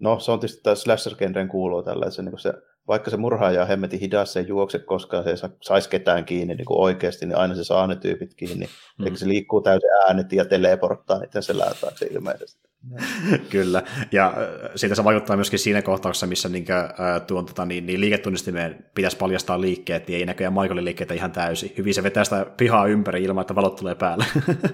no 0.00 0.18
se 0.18 0.32
on 0.32 0.40
tietysti 0.40 0.62
tämä 0.62 0.74
slasher-genreen 0.74 1.48
kuuluu 1.48 1.82
tällä, 1.82 2.10
se, 2.10 2.22
niin 2.22 2.32
kuin 2.32 2.40
se 2.40 2.52
vaikka 2.88 3.10
se 3.10 3.16
murhaaja 3.16 3.62
on 3.62 3.68
hemmetin 3.68 4.00
hidas, 4.00 4.32
se 4.32 4.40
ei 4.40 4.48
juokse 4.48 4.78
koskaan, 4.78 5.24
se 5.24 5.30
ei 5.30 5.36
saisi 5.62 5.88
ketään 5.88 6.24
kiinni 6.24 6.54
niin 6.54 6.66
kuin 6.66 6.80
oikeasti, 6.80 7.26
niin 7.26 7.38
aina 7.38 7.54
se 7.54 7.64
saa 7.64 7.86
ne 7.86 7.96
tyypit 7.96 8.34
kiinni. 8.34 8.68
Mm. 8.98 9.04
Eikä 9.04 9.16
se 9.16 9.28
liikkuu 9.28 9.60
täysin 9.60 9.90
äänet 10.06 10.32
ja 10.32 10.44
teleporttaa 10.44 11.18
niiden 11.18 11.42
selää 11.42 11.72
taakse 11.80 12.06
ilmeisesti. 12.06 12.68
Kyllä, 13.50 13.82
ja 14.12 14.34
siitä 14.76 14.94
se 14.94 15.04
vaikuttaa 15.04 15.36
myöskin 15.36 15.58
siinä 15.58 15.82
kohtauksessa, 15.82 16.26
missä 16.26 16.48
niin, 16.48 16.66
äh, 16.72 17.26
tuon 17.26 17.46
tota, 17.46 17.66
niin, 17.66 17.86
niin 17.86 18.00
liiketunnistimeen 18.00 18.84
pitäisi 18.94 19.16
paljastaa 19.16 19.60
liikkeet, 19.60 20.08
niin 20.08 20.18
ei 20.18 20.26
näköjään 20.26 20.52
Michaelin 20.52 20.84
liikkeitä 20.84 21.14
ihan 21.14 21.32
täysin. 21.32 21.72
Hyvin 21.78 21.94
se 21.94 22.02
vetää 22.02 22.24
sitä 22.24 22.46
pihaa 22.56 22.86
ympäri 22.86 23.22
ilman, 23.22 23.40
että 23.40 23.54
valot 23.54 23.76
tulee 23.76 23.94
päälle. 23.94 24.24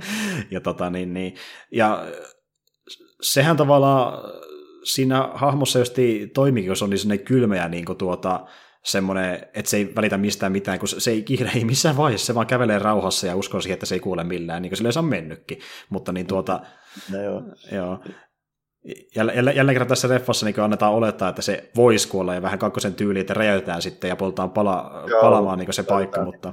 ja, 0.50 0.60
tota, 0.60 0.90
niin, 0.90 1.14
niin, 1.14 1.34
ja 1.70 2.06
sehän 3.20 3.56
tavallaan 3.56 4.32
siinä 4.84 5.28
hahmossa 5.34 5.78
just 5.78 5.96
toimikin, 6.34 6.68
jos 6.68 6.82
on 6.82 6.90
niin 6.90 6.98
sellainen 6.98 7.26
kylmä 7.26 7.56
ja 7.56 7.68
niin 7.68 7.84
kuin 7.84 7.98
tuota, 7.98 8.46
semmoinen, 8.84 9.34
että 9.54 9.70
se 9.70 9.76
ei 9.76 9.92
välitä 9.96 10.18
mistään 10.18 10.52
mitään, 10.52 10.78
kun 10.78 10.88
se 10.88 11.10
ei 11.10 11.22
kiire 11.22 11.50
ei 11.56 11.64
missään 11.64 11.96
vaiheessa, 11.96 12.26
se 12.26 12.34
vaan 12.34 12.46
kävelee 12.46 12.78
rauhassa 12.78 13.26
ja 13.26 13.36
uskoo 13.36 13.60
siihen, 13.60 13.74
että 13.74 13.86
se 13.86 13.94
ei 13.94 14.00
kuule 14.00 14.24
millään, 14.24 14.62
niin 14.62 14.70
kuin 14.70 14.76
silleen 14.76 14.92
se 14.92 14.98
on 14.98 15.04
mennytkin. 15.04 15.58
Mutta 15.90 16.12
niin 16.12 16.26
tuota, 16.26 16.60
no 17.12 17.22
joo. 17.22 17.42
joo. 17.72 18.04
Jälleen, 19.16 19.56
jälleen 19.56 19.74
kerran 19.74 19.88
tässä 19.88 20.08
leffassa 20.08 20.46
niin 20.46 20.60
annetaan 20.60 20.92
olettaa, 20.92 21.28
että 21.28 21.42
se 21.42 21.70
voisi 21.76 22.08
kuolla 22.08 22.34
ja 22.34 22.42
vähän 22.42 22.58
kakkosen 22.58 22.94
tyyli, 22.94 23.20
että 23.20 23.34
räjäytetään 23.34 23.82
sitten 23.82 24.08
ja 24.08 24.16
poltaan 24.16 24.50
pala, 24.50 25.04
joo, 25.06 25.20
palamaan 25.20 25.58
niin 25.58 25.72
se 25.72 25.82
paikka, 25.82 26.24
mutta 26.24 26.52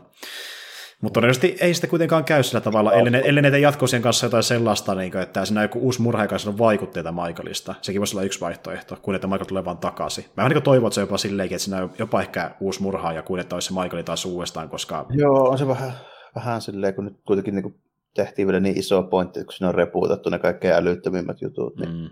mutta 1.02 1.14
todennäköisesti 1.14 1.57
ei 1.66 1.74
sitä 1.74 1.88
kuitenkaan 1.88 2.24
käy 2.24 2.44
sillä 2.44 2.61
tavalla, 2.61 2.94
ellei 2.94 3.11
ne, 3.11 3.22
ellei 3.26 3.41
ne 3.41 3.60
jatkoisien 3.60 4.02
kanssa 4.02 4.26
jotain 4.26 4.44
sellaista, 4.44 4.95
niin 4.95 5.11
kuin, 5.11 5.22
että 5.22 5.45
siinä 5.45 5.61
on 5.61 5.64
joku 5.64 5.80
uusi 5.80 6.02
murha, 6.02 6.24
joka 6.24 6.36
on 6.48 6.57
vaikutteita 6.57 7.11
Michaelista. 7.11 7.76
Sekin 7.82 8.02
voisi 8.02 8.16
olla 8.16 8.26
yksi 8.26 8.41
vaihtoehto, 8.41 8.98
kuin 9.02 9.16
että 9.16 9.28
Michael 9.28 9.45
tulee 9.45 9.66
vaan 9.66 9.78
takaisin. 9.78 10.24
Mä 10.24 10.32
vähän 10.38 10.52
niin 10.52 10.64
toivon, 10.64 10.88
että 10.88 10.95
se 10.95 11.02
jopa 11.02 11.18
silleenkin, 11.18 11.56
että 11.56 11.64
siinä 11.64 11.84
on 11.84 11.91
jopa 11.99 12.22
ehkä 12.22 12.52
uusi 12.60 12.84
ja 13.16 13.22
kuin 13.22 13.41
että 13.41 13.56
olisi 13.56 13.68
se 13.68 13.82
Michael 13.82 14.03
taas 14.03 14.26
uudestaan, 14.26 14.70
koska... 14.70 15.06
Joo, 15.10 15.49
on 15.49 15.57
se 15.57 15.68
vähän, 15.68 15.91
vähän 16.36 16.61
silleen, 16.61 16.94
kun 16.94 17.06
nyt 17.06 17.18
kuitenkin 17.28 17.56
niin 17.56 17.64
kuin 17.64 17.76
tehtiin 18.15 18.48
vielä 18.48 18.60
niin 18.60 18.80
iso 18.80 19.03
pointti, 19.03 19.44
kun 19.44 19.53
siinä 19.53 19.69
on 19.69 19.76
repuutettu 19.76 20.30
ne 20.30 20.40
kaikkein 20.40 20.73
älyttömimmät 20.73 21.41
jutut, 21.41 21.76
niin 21.77 21.90
mm. 21.90 22.10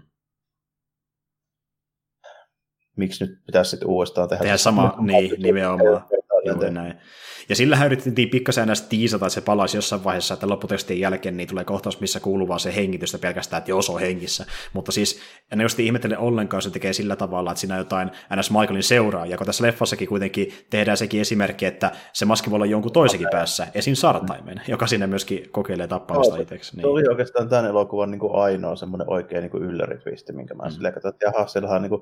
miksi 2.97 3.25
nyt 3.25 3.45
pitäisi 3.45 3.71
sitten 3.71 3.89
uudestaan 3.89 4.29
tehdä? 4.29 4.43
Tehdä 4.43 4.57
sama, 4.57 4.95
niin, 5.01 5.41
nimenomaan. 5.41 6.05
Juuri 6.45 6.71
näin. 6.71 7.01
Ja 7.49 7.55
sillä 7.55 7.85
yritettiin 7.85 8.29
pikkasen 8.29 8.61
aina 8.61 8.73
tiisata, 8.89 9.25
että 9.25 9.33
se 9.33 9.41
palaisi 9.41 9.77
jossain 9.77 10.03
vaiheessa, 10.03 10.33
että 10.33 10.49
lopputestien 10.49 10.99
jälkeen 10.99 11.37
niin 11.37 11.49
tulee 11.49 11.63
kohtaus, 11.63 11.99
missä 11.99 12.19
kuuluu 12.19 12.47
vaan 12.47 12.59
se 12.59 12.75
hengitystä 12.75 13.17
pelkästään, 13.17 13.57
että 13.57 13.71
joo, 13.71 13.81
se 13.81 13.91
on 13.91 13.99
hengissä. 13.99 14.45
Mutta 14.73 14.91
siis 14.91 15.19
en 15.51 15.61
just 15.61 15.79
ihmettele 15.79 16.17
ollenkaan, 16.17 16.61
se 16.61 16.69
tekee 16.69 16.93
sillä 16.93 17.15
tavalla, 17.15 17.51
että 17.51 17.59
siinä 17.59 17.75
on 17.75 17.79
jotain 17.79 18.11
NS 18.35 18.51
Michaelin 18.51 18.83
seuraajia, 18.83 19.37
kun 19.37 19.45
tässä 19.45 19.63
leffassakin 19.63 20.07
kuitenkin 20.07 20.53
tehdään 20.69 20.97
sekin 20.97 21.21
esimerkki, 21.21 21.65
että 21.65 21.91
se 22.13 22.25
maski 22.25 22.49
voi 22.49 22.55
olla 22.55 22.65
jonkun 22.65 22.91
toisenkin 22.91 23.27
päässä, 23.31 23.67
esim. 23.73 23.95
Sartaimen, 23.95 24.61
joka 24.67 24.87
sinne 24.87 25.07
myöskin 25.07 25.49
kokeilee 25.51 25.87
tappamista 25.87 26.35
no, 26.35 26.41
itseksi. 26.41 26.75
Niin. 26.75 26.81
Se 26.81 26.87
oli 26.87 27.07
oikeastaan 27.09 27.49
tämän 27.49 27.65
elokuvan 27.65 28.11
niin 28.11 28.19
kuin 28.19 28.35
ainoa 28.35 28.75
semmoinen 28.75 29.09
oikein 29.09 29.41
niin 29.41 29.63
ylläritvisti, 29.63 30.33
minkä 30.33 30.53
mä 30.53 30.63
mm. 30.63 30.71
silleen 30.71 30.93
katsoin, 30.93 31.13
että 31.13 31.25
jaha, 31.25 31.47
siellä 31.47 31.69
on 31.69 31.81
niin 31.81 31.89
kuin, 31.89 32.01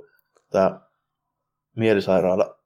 tämä 0.52 0.80
mielisairaala 1.76 2.60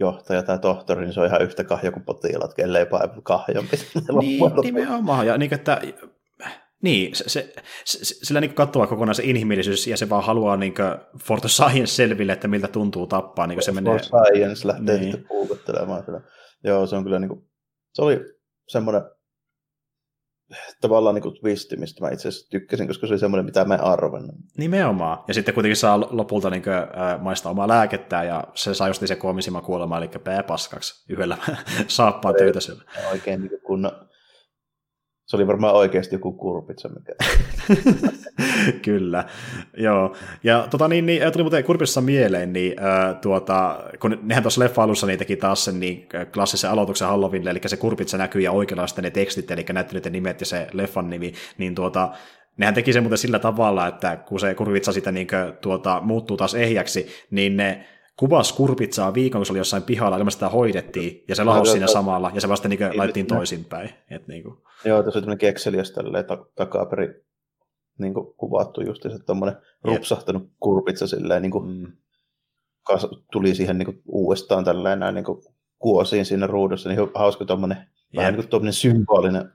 johtaja 0.00 0.42
tai 0.42 0.58
tohtori, 0.58 1.04
niin 1.04 1.12
se 1.12 1.20
on 1.20 1.26
ihan 1.26 1.42
yhtä 1.42 1.64
kahjo 1.64 1.92
kuin 1.92 2.04
potilaat, 2.04 2.54
kelle 2.54 2.78
ei 2.78 2.86
kahjompi. 3.22 3.76
Niin, 4.20 4.40
nimenomaan. 4.62 5.26
Ja 5.26 5.38
niin, 5.38 5.54
että 5.54 5.80
niin, 6.82 7.16
se, 7.16 7.24
se, 7.28 7.52
se, 7.84 8.14
sillä 8.22 8.40
niin 8.40 8.54
katsoo 8.54 8.86
kokonaan 8.86 9.14
se 9.14 9.22
inhimillisyys 9.24 9.86
ja 9.86 9.96
se 9.96 10.08
vaan 10.08 10.24
haluaa 10.24 10.56
niin 10.56 10.74
for 11.24 11.40
the 11.40 11.48
science 11.48 11.86
selville, 11.86 12.32
että 12.32 12.48
miltä 12.48 12.68
tuntuu 12.68 13.06
tappaa. 13.06 13.46
Niin 13.46 13.62
se 13.62 13.72
menee... 13.72 13.98
For 13.98 14.26
science 14.26 14.68
lähtee 14.68 14.98
niin. 14.98 15.12
sitten 15.12 15.28
puukottelemaan. 15.28 16.04
Joo, 16.64 16.86
se 16.86 16.96
on 16.96 17.04
kyllä 17.04 17.18
niin 17.18 17.28
kuin, 17.28 17.50
se 17.92 18.02
oli 18.02 18.20
semmoinen 18.68 19.02
tavallaan 20.80 21.14
niin 21.14 21.40
twisti, 21.40 21.76
mistä 21.76 22.04
mä 22.04 22.10
itse 22.10 22.28
asiassa 22.28 22.50
tykkäsin, 22.50 22.86
koska 22.86 23.06
se 23.06 23.12
oli 23.12 23.18
semmoinen, 23.18 23.44
mitä 23.44 23.64
mä 23.64 23.74
en 23.74 23.84
arvannut. 23.84 24.34
Nimenomaan. 24.58 25.18
Ja 25.28 25.34
sitten 25.34 25.54
kuitenkin 25.54 25.76
saa 25.76 26.00
lopulta 26.00 26.50
niin 26.50 26.62
kuin, 26.62 26.74
äh, 26.74 27.20
maistaa 27.20 27.52
omaa 27.52 27.68
lääkettä, 27.68 28.24
ja 28.24 28.44
se 28.54 28.74
saa 28.74 28.88
just 28.88 29.06
se 29.06 29.16
koomisimman 29.16 29.62
kuolema, 29.62 29.98
eli 29.98 30.08
pääpaskaksi 30.24 31.04
yhdellä 31.08 31.36
saappaan 31.88 32.34
töitä 32.38 32.58
Oikein 33.12 33.40
niin 33.40 33.60
kun 33.66 33.90
se 35.30 35.36
oli 35.36 35.46
varmaan 35.46 35.74
oikeasti 35.74 36.14
joku 36.14 36.32
kurpitsa, 36.32 36.88
mikä... 36.88 37.12
Kyllä, 38.84 39.24
joo. 39.76 40.16
Ja 40.44 40.66
tota, 40.70 40.88
niin, 40.88 41.06
niin, 41.06 41.32
tuli 41.32 41.42
muuten 41.42 41.64
kurpissa 41.64 42.00
mieleen, 42.00 42.52
niin 42.52 42.74
äh, 42.80 43.20
tuota, 43.20 43.84
kun 44.00 44.18
nehän 44.22 44.42
tuossa 44.42 44.60
leffa 44.60 44.82
alussa 44.82 45.06
niin 45.06 45.18
teki 45.18 45.36
taas 45.36 45.64
sen 45.64 45.80
niin 45.80 46.08
klassisen 46.34 46.70
aloituksen 46.70 47.08
Halloweenille, 47.08 47.50
eli 47.50 47.60
se 47.66 47.76
kurpitsa 47.76 48.18
näkyy 48.18 48.42
ja 48.42 48.52
oikealla 48.52 48.86
ne 49.02 49.10
tekstit, 49.10 49.50
eli 49.50 49.64
näyttelyiden 49.72 50.12
nimet 50.12 50.40
ja 50.40 50.46
se 50.46 50.66
leffan 50.72 51.10
nimi, 51.10 51.32
niin 51.58 51.74
tuota, 51.74 52.12
nehän 52.56 52.74
teki 52.74 52.92
sen 52.92 53.02
muuten 53.02 53.18
sillä 53.18 53.38
tavalla, 53.38 53.86
että 53.86 54.16
kun 54.16 54.40
se 54.40 54.54
kurpitsa 54.54 54.92
sitä 54.92 55.12
niin 55.12 55.26
kuin, 55.26 55.52
tuota, 55.60 56.00
muuttuu 56.02 56.36
taas 56.36 56.54
ehjäksi, 56.54 57.06
niin 57.30 57.56
ne 57.56 57.84
kuvasi 58.20 58.54
kurpitsaa 58.54 59.14
viikon, 59.14 59.38
kun 59.38 59.46
se 59.46 59.52
oli 59.52 59.58
jossain 59.58 59.82
pihalla, 59.82 60.16
ilman 60.16 60.32
sitä 60.32 60.48
hoidettiin, 60.48 61.24
ja 61.28 61.34
se 61.34 61.44
lahosi 61.44 61.72
siinä 61.72 61.86
samalla, 61.86 62.30
ja 62.34 62.40
se 62.40 62.48
vasta 62.48 62.68
niin 62.68 62.80
laitettiin 62.94 63.26
toisinpäin. 63.26 63.90
Et, 64.10 64.28
niin 64.28 64.42
kuin. 64.42 64.58
Joo, 64.84 65.02
tässä 65.02 65.18
on 65.18 65.22
tämmöinen 65.22 65.38
kekseliäs 65.38 65.90
tälleen 65.90 66.24
takaperi 66.54 67.24
niin 67.98 68.14
kuin 68.14 68.34
kuvattu 68.36 68.80
just 68.80 69.02
se 69.02 69.18
tuommoinen 69.26 69.56
rupsahtanut 69.84 70.50
kurpitsa 70.60 71.06
silleen, 71.06 71.42
niin 71.42 71.52
kuin, 71.52 71.70
mm. 71.70 71.92
kas, 72.86 73.06
tuli 73.32 73.54
siihen 73.54 73.78
niin 73.78 73.86
kuin, 73.86 74.02
uudestaan 74.06 74.64
tälleen 74.64 74.98
näin 74.98 75.14
niin 75.14 75.24
kuin, 75.24 75.42
kuosiin 75.78 76.26
siinä 76.26 76.46
ruudussa, 76.46 76.88
niin 76.88 77.10
hauska 77.14 77.44
tuommoinen, 77.44 77.86
vähän 78.16 78.34
niin 78.34 78.48
kuin 78.48 78.72
symbolinen 78.72 79.52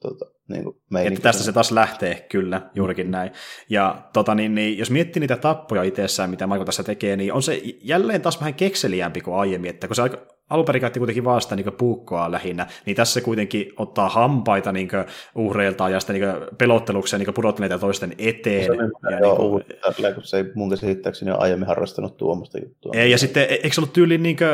tota, 0.00 0.24
niin 0.48 0.64
kuin 0.64 0.76
että 1.06 1.20
tästä 1.20 1.42
se 1.42 1.52
taas 1.52 1.72
lähtee, 1.72 2.26
kyllä, 2.30 2.62
juurikin 2.74 3.10
näin. 3.10 3.30
Ja 3.68 4.02
tota, 4.12 4.34
niin, 4.34 4.54
niin, 4.54 4.78
jos 4.78 4.90
miettii 4.90 5.20
niitä 5.20 5.36
tappoja 5.36 5.82
itsessään, 5.82 6.30
mitä 6.30 6.46
Michael 6.46 6.64
tässä 6.64 6.82
tekee, 6.82 7.16
niin 7.16 7.32
on 7.32 7.42
se 7.42 7.62
jälleen 7.82 8.22
taas 8.22 8.40
vähän 8.40 8.54
kekseliämpi 8.54 9.20
kuin 9.20 9.36
aiemmin, 9.36 9.70
että 9.70 9.86
kun 9.86 9.96
se 9.96 10.02
aika, 10.02 10.18
alun 10.50 10.64
perin 10.64 10.80
käytti 10.80 11.00
kuitenkin 11.00 11.24
vaan 11.24 11.40
sitä 11.40 11.56
niin 11.56 11.72
puukkoa 11.78 12.30
lähinnä, 12.30 12.66
niin 12.86 12.96
tässä 12.96 13.14
se 13.14 13.20
kuitenkin 13.20 13.72
ottaa 13.76 14.08
hampaita 14.08 14.72
niin 14.72 14.88
uhreiltaan 15.34 15.92
ja 15.92 16.00
sitten 16.00 16.20
niin 16.20 16.34
pelotteluksia 16.58 17.18
niin 17.18 17.34
pudotteleita 17.34 17.78
toisten 17.78 18.14
eteen. 18.18 18.64
Se 18.64 18.72
on 18.72 18.92
ja 19.10 19.18
joo, 19.18 19.38
niin 19.38 19.94
kuin, 19.96 20.14
kun 20.14 20.22
se 20.22 20.36
ei 20.36 20.44
mun 20.54 20.70
käsittääkseni 20.70 21.30
ole 21.30 21.38
aiemmin 21.40 21.68
harrastanut 21.68 22.16
tuommoista 22.16 22.58
juttua. 22.58 22.92
Ei, 22.94 23.10
ja 23.10 23.18
sitten 23.18 23.42
e- 23.42 23.54
eikö 23.54 23.72
se 23.72 23.80
ollut 23.80 23.92
tyyliin 23.92 24.22
niin 24.22 24.36
kuin, 24.36 24.48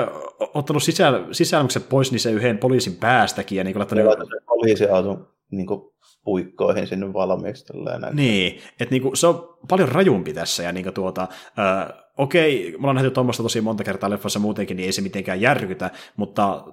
ottanut 0.55 0.83
sisällä, 0.83 1.81
pois 1.89 2.13
niin 2.13 2.21
se 2.21 2.31
yhden 2.31 2.59
poliisin 2.59 2.97
päästäkin 2.97 3.59
ja 3.59 3.65
niin 3.65 3.75
kuin, 3.75 3.81
laittanut... 3.81 4.31
Poliisiauton 4.47 5.29
niin 5.51 5.67
kuin, 5.67 5.81
puikkoihin 6.25 6.87
sinne 6.87 7.13
valmiiksi. 7.13 7.65
Tällainen. 7.65 8.17
Niin, 8.17 8.61
että 8.81 8.93
niin 8.93 9.03
kuin, 9.03 9.17
se 9.17 9.27
on 9.27 9.59
paljon 9.69 9.89
rajumpi 9.89 10.33
tässä 10.33 10.63
ja 10.63 10.73
niin 10.73 10.85
kuin, 10.85 10.95
tuota, 10.95 11.23
äh, 11.23 12.03
okei, 12.19 12.75
mulla 12.79 12.91
on 12.91 12.95
nähty 12.95 13.11
tuommoista 13.11 13.43
tosi 13.43 13.61
monta 13.61 13.85
kertaa 13.85 14.11
leffassa 14.11 14.39
muutenkin, 14.39 14.77
niin 14.77 14.87
ei 14.87 14.93
se 14.93 15.03
mitenkään 15.03 15.41
järkytä, 15.41 15.91
mutta 16.17 16.65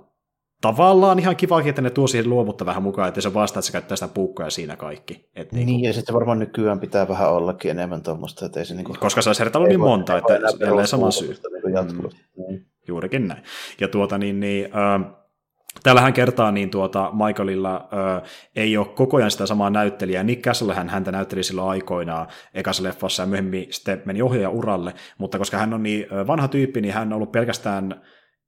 tavallaan 0.62 1.20
ihan 1.20 1.36
kiva, 1.36 1.62
että 1.62 1.82
ne 1.82 1.90
tuo 1.90 2.08
siihen 2.08 2.30
luovutta 2.30 2.66
vähän 2.66 2.84
mukaan, 2.84 3.08
että 3.08 3.22
se 3.22 3.34
vastaa, 3.34 3.60
että 3.60 3.66
se 3.66 3.72
käyttää 3.72 3.96
sitä 3.96 4.08
puukkoja 4.08 4.50
siinä 4.50 4.76
kaikki. 4.76 5.30
Et 5.36 5.52
niin, 5.52 5.66
niin, 5.66 5.84
ja 5.84 5.94
sitten 5.94 6.16
varmaan 6.16 6.40
nykyään 6.40 6.80
pitää 6.80 7.08
vähän 7.08 7.32
ollakin 7.32 7.72
enemmän 7.72 8.04
tuommoista, 8.04 8.46
että 8.46 8.60
ei 8.60 8.66
se 8.66 8.76
niinku... 8.76 8.96
Koska 9.00 9.22
se 9.22 9.30
olisi 9.30 9.44
niin 9.68 9.80
monta, 9.80 10.18
että 10.18 10.34
jälleen 10.66 10.88
sama 10.88 11.12
syy. 11.12 11.36
Niin 11.66 12.60
mm, 12.60 12.66
juurikin 12.88 13.28
näin. 13.28 13.44
Ja 13.82 13.88
tuota 13.88 14.18
niin, 14.18 14.40
niin 14.40 14.66
äh, 14.66 15.12
Tällähän 15.84 16.14
kertaa 16.14 16.52
niin 16.52 16.70
tuota, 16.70 17.12
Michaelilla 17.12 17.90
ö, 17.94 18.28
ei 18.56 18.78
ole 18.78 18.88
koko 18.88 19.18
ajan 19.18 19.32
sitä 19.32 19.46
samaa 19.46 19.70
näyttelijää. 19.70 20.24
Nick 20.24 20.42
Castle 20.42 20.74
hän 20.74 20.90
häntä 20.90 21.12
näytteli 21.12 21.44
silloin 21.44 21.70
aikoinaan 21.70 22.28
ekassa 22.54 22.84
leffassa 22.84 23.24
ja 23.24 23.28
myöhemmin 23.28 23.68
sitten 23.70 24.02
meni 24.06 24.22
ohjaaja 24.22 24.50
uralle, 24.50 24.94
mutta 25.18 25.38
koska 25.38 25.58
hän 25.58 25.74
on 25.74 25.84
niin 25.84 26.06
vanha 26.28 26.48
tyyppi, 26.48 26.82
niin 26.82 26.94
hän 26.94 27.08
on 27.08 27.14
ollut 27.14 27.32
pelkästään 27.32 28.02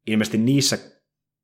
ilmeisesti 0.08 0.38
niissä 0.38 0.78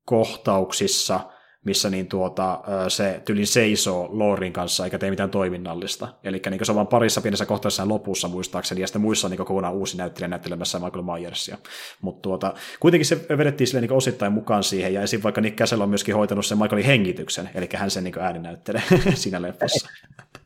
kohtauksissa– 0.04 1.20
missä 1.66 1.90
niin 1.90 2.06
tuota, 2.06 2.60
se 2.88 3.22
tylin 3.24 3.46
seisoo 3.46 4.08
Lorin 4.12 4.52
kanssa 4.52 4.84
eikä 4.84 4.98
tee 4.98 5.10
mitään 5.10 5.30
toiminnallista. 5.30 6.08
Eli 6.24 6.42
niin 6.50 6.66
se 6.66 6.72
on 6.72 6.76
vain 6.76 6.86
parissa 6.86 7.20
pienessä 7.20 7.46
kohtauksessa 7.46 7.88
lopussa 7.88 8.28
muistaakseni, 8.28 8.80
ja 8.80 8.86
sitten 8.86 9.02
muissa 9.02 9.26
on 9.26 9.30
niin 9.30 9.38
kokonaan 9.38 9.74
uusi 9.74 9.96
näyttelijä 9.96 10.28
näyttelemässä 10.28 10.78
Michael 10.78 11.02
Myersia. 11.02 11.58
Mutta 12.02 12.22
tuota, 12.22 12.54
kuitenkin 12.80 13.06
se 13.06 13.26
vedettiin 13.38 13.68
sille 13.68 13.80
niin 13.80 13.92
osittain 13.92 14.32
mukaan 14.32 14.62
siihen, 14.62 14.94
ja 14.94 15.02
esim. 15.02 15.22
vaikka 15.22 15.40
Nick 15.40 15.56
Castle 15.56 15.82
on 15.82 15.88
myöskin 15.88 16.14
hoitanut 16.14 16.46
sen 16.46 16.58
Michaelin 16.58 16.86
hengityksen, 16.86 17.50
eli 17.54 17.68
hän 17.74 17.90
sen 17.90 18.04
niin 18.04 18.18
ääni 18.18 18.38
näyttelee 18.38 18.82
siinä 19.14 19.42
leffassa. 19.42 19.88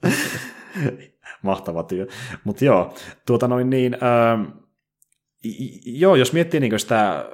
Mahtava 1.42 1.82
työ. 1.82 2.06
Mutta 2.44 2.64
joo, 2.64 2.94
tuota 3.26 3.48
noin 3.48 3.70
niin, 3.70 3.94
ähm, 3.94 4.42
joo, 5.84 6.16
jos 6.16 6.32
miettii 6.32 6.60
niin 6.60 6.80
sitä 6.80 7.26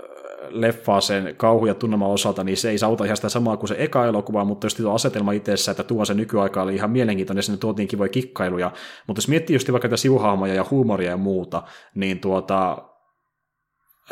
leffaa 0.50 1.00
sen 1.00 1.34
kauhu- 1.36 1.66
ja 1.66 1.74
tunnelman 1.74 2.10
osalta, 2.10 2.44
niin 2.44 2.56
se 2.56 2.70
ei 2.70 2.78
sauta 2.78 3.04
ihan 3.04 3.16
sitä 3.16 3.28
samaa 3.28 3.56
kuin 3.56 3.68
se 3.68 3.76
eka 3.78 4.06
elokuva, 4.06 4.44
mutta 4.44 4.66
jos 4.66 4.74
tuo 4.74 4.94
asetelma 4.94 5.32
itsessä, 5.32 5.70
että 5.70 5.82
tuo 5.82 6.04
se 6.04 6.14
nykyaika 6.14 6.62
oli 6.62 6.74
ihan 6.74 6.90
mielenkiintoinen, 6.90 7.42
sinne 7.42 7.58
tuotiin 7.58 7.88
kivoja 7.88 8.08
kikkailuja, 8.08 8.72
mutta 9.06 9.18
jos 9.18 9.28
miettii 9.28 9.56
just 9.56 9.72
vaikka 9.72 9.88
tätä 9.88 9.96
sivuhahmoja 9.96 10.54
ja 10.54 10.64
huumoria 10.70 11.10
ja 11.10 11.16
muuta, 11.16 11.62
niin 11.94 12.20
tuota, 12.20 12.78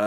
Öö, 0.01 0.07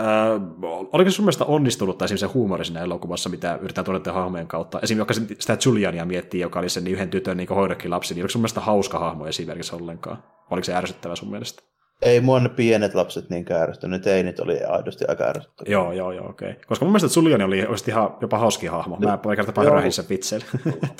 oliko 0.92 1.10
sun 1.10 1.24
mielestä 1.24 1.44
onnistunut 1.44 1.98
tai 1.98 2.08
se 2.08 2.26
huumori 2.26 2.64
siinä 2.64 2.80
elokuvassa, 2.80 3.28
mitä 3.28 3.54
yritetään 3.56 3.84
todeta 3.84 4.12
hahmojen 4.12 4.46
kautta? 4.46 4.80
Esimerkiksi 4.82 5.20
vaikka 5.20 5.34
sitä 5.40 5.58
Juliania 5.66 6.04
miettii, 6.04 6.40
joka 6.40 6.58
oli 6.58 6.68
sen 6.68 6.86
yhden 6.86 7.10
tytön 7.10 7.36
niin 7.36 7.48
lapsi, 7.86 8.14
niin 8.14 8.22
oliko 8.22 8.32
sun 8.32 8.40
mielestä 8.40 8.60
hauska 8.60 8.98
hahmo 8.98 9.26
esimerkiksi 9.26 9.76
ollenkaan? 9.76 10.22
Oliko 10.50 10.64
se 10.64 10.74
ärsyttävä 10.74 11.16
sun 11.16 11.30
mielestä? 11.30 11.62
Ei 12.02 12.20
mua 12.20 12.40
ne 12.40 12.48
pienet 12.48 12.94
lapset 12.94 13.30
niin 13.30 13.52
ärsyttänyt, 13.52 14.02
teinit 14.02 14.40
oli 14.40 14.64
aidosti 14.64 15.04
aika 15.08 15.24
ärsyttävä. 15.24 15.70
Joo, 15.70 15.92
joo, 15.92 16.12
joo, 16.12 16.28
okei. 16.28 16.50
Okay. 16.50 16.62
Koska 16.66 16.84
mun 16.84 16.92
mielestä 16.92 17.08
Suljoni 17.08 17.44
oli 17.44 17.60
oikeasti 17.60 17.90
ihan 17.90 18.16
jopa 18.20 18.38
hauski 18.38 18.66
hahmo. 18.66 18.96
Mä 18.96 19.12
en 19.12 19.36
kertaa 19.36 19.64
pahoin 19.64 19.92
sen 19.92 20.04
vitseillä. 20.08 20.46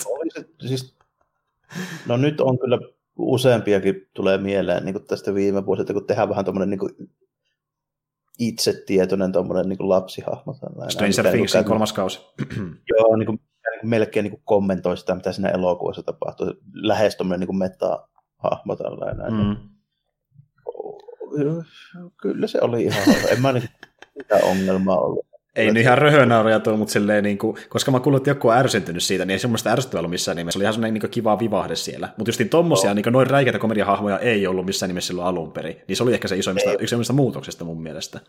siis, 0.69 0.97
no 2.07 2.17
nyt 2.17 2.41
on 2.41 2.59
kyllä 2.59 2.79
useampiakin 3.19 4.09
tulee 4.15 4.39
mieleen 4.39 4.85
niin 4.85 5.07
tästä 5.07 5.35
viime 5.35 5.67
vuosilta, 5.67 5.93
kun 5.93 6.07
tehdään 6.07 6.29
vähän 6.29 6.45
tuommoinen 6.45 6.71
niin 6.71 7.11
itsetietoinen 8.39 9.33
tuommoinen 9.33 9.69
niin 9.69 9.89
lapsihahmo. 9.89 10.55
Stranger 10.89 11.31
Thingsin 11.31 11.59
niin 11.59 11.69
kolmas 11.69 11.93
kausi. 11.93 12.21
joo, 12.97 13.17
niin 13.17 13.27
kuin, 13.27 13.41
niin 13.83 13.91
melkein 13.91 14.25
niin 14.25 14.33
kuin 14.33 14.43
kommentoi 14.45 14.97
sitä, 14.97 15.15
mitä 15.15 15.33
siinä 15.33 15.49
elokuvassa 15.49 16.03
tapahtuu. 16.03 16.55
Lähes 16.73 17.17
tuommoinen 17.17 17.49
niin 17.49 17.59
meta-hahmo 17.59 18.77
tällainen. 18.77 19.33
Mm 19.33 19.78
kyllä 22.23 22.47
se 22.47 22.59
oli 22.61 22.83
ihan. 22.83 23.03
En 23.29 23.43
mä 23.43 23.53
niin 23.53 23.69
mitään 24.17 24.45
ongelmaa 24.45 24.99
ollut. 24.99 25.29
Ei 25.57 25.67
nyt 25.67 25.83
ihan 25.83 25.99
röhönauria 25.99 26.61
tuo, 26.61 26.77
mutta 26.77 26.93
silleen, 26.93 27.25
niin 27.25 27.39
kuin, 27.39 27.57
koska 27.69 27.91
mä 27.91 28.01
kuulin, 28.01 28.17
että 28.17 28.31
joku 28.31 28.49
on 28.49 28.57
ärsyntynyt 28.57 29.03
siitä, 29.03 29.25
niin 29.25 29.33
ei 29.33 29.39
semmoista 29.39 29.71
ärsyttävää 29.71 30.01
ollut 30.01 30.11
missään 30.11 30.37
nimessä. 30.37 30.53
Se 30.53 30.59
oli 30.59 30.65
ihan 30.65 30.75
semmoinen 30.75 31.01
niin 31.01 31.11
kiva 31.11 31.39
vivahde 31.39 31.77
siellä. 31.77 32.09
Mutta 32.17 32.29
just 32.29 32.39
niin 32.39 32.49
tommosia, 32.49 32.91
no. 32.91 32.95
niin 32.95 33.13
noin 33.13 33.27
räikeitä 33.27 33.59
komediahahmoja 33.59 34.19
ei 34.19 34.47
ollut 34.47 34.67
missään 34.67 34.89
nimessä 34.89 35.07
silloin 35.07 35.29
alun 35.29 35.53
perin. 35.53 35.77
Niin 35.89 35.97
se 35.97 36.03
oli 36.03 36.15
ehkä 36.15 36.29
se 36.29 36.37
isoimmista, 36.37 36.73
yksi 36.73 36.85
isoimmista 36.85 37.13
muutoksista 37.13 37.65
mun 37.65 37.83
mielestä. 37.83 38.21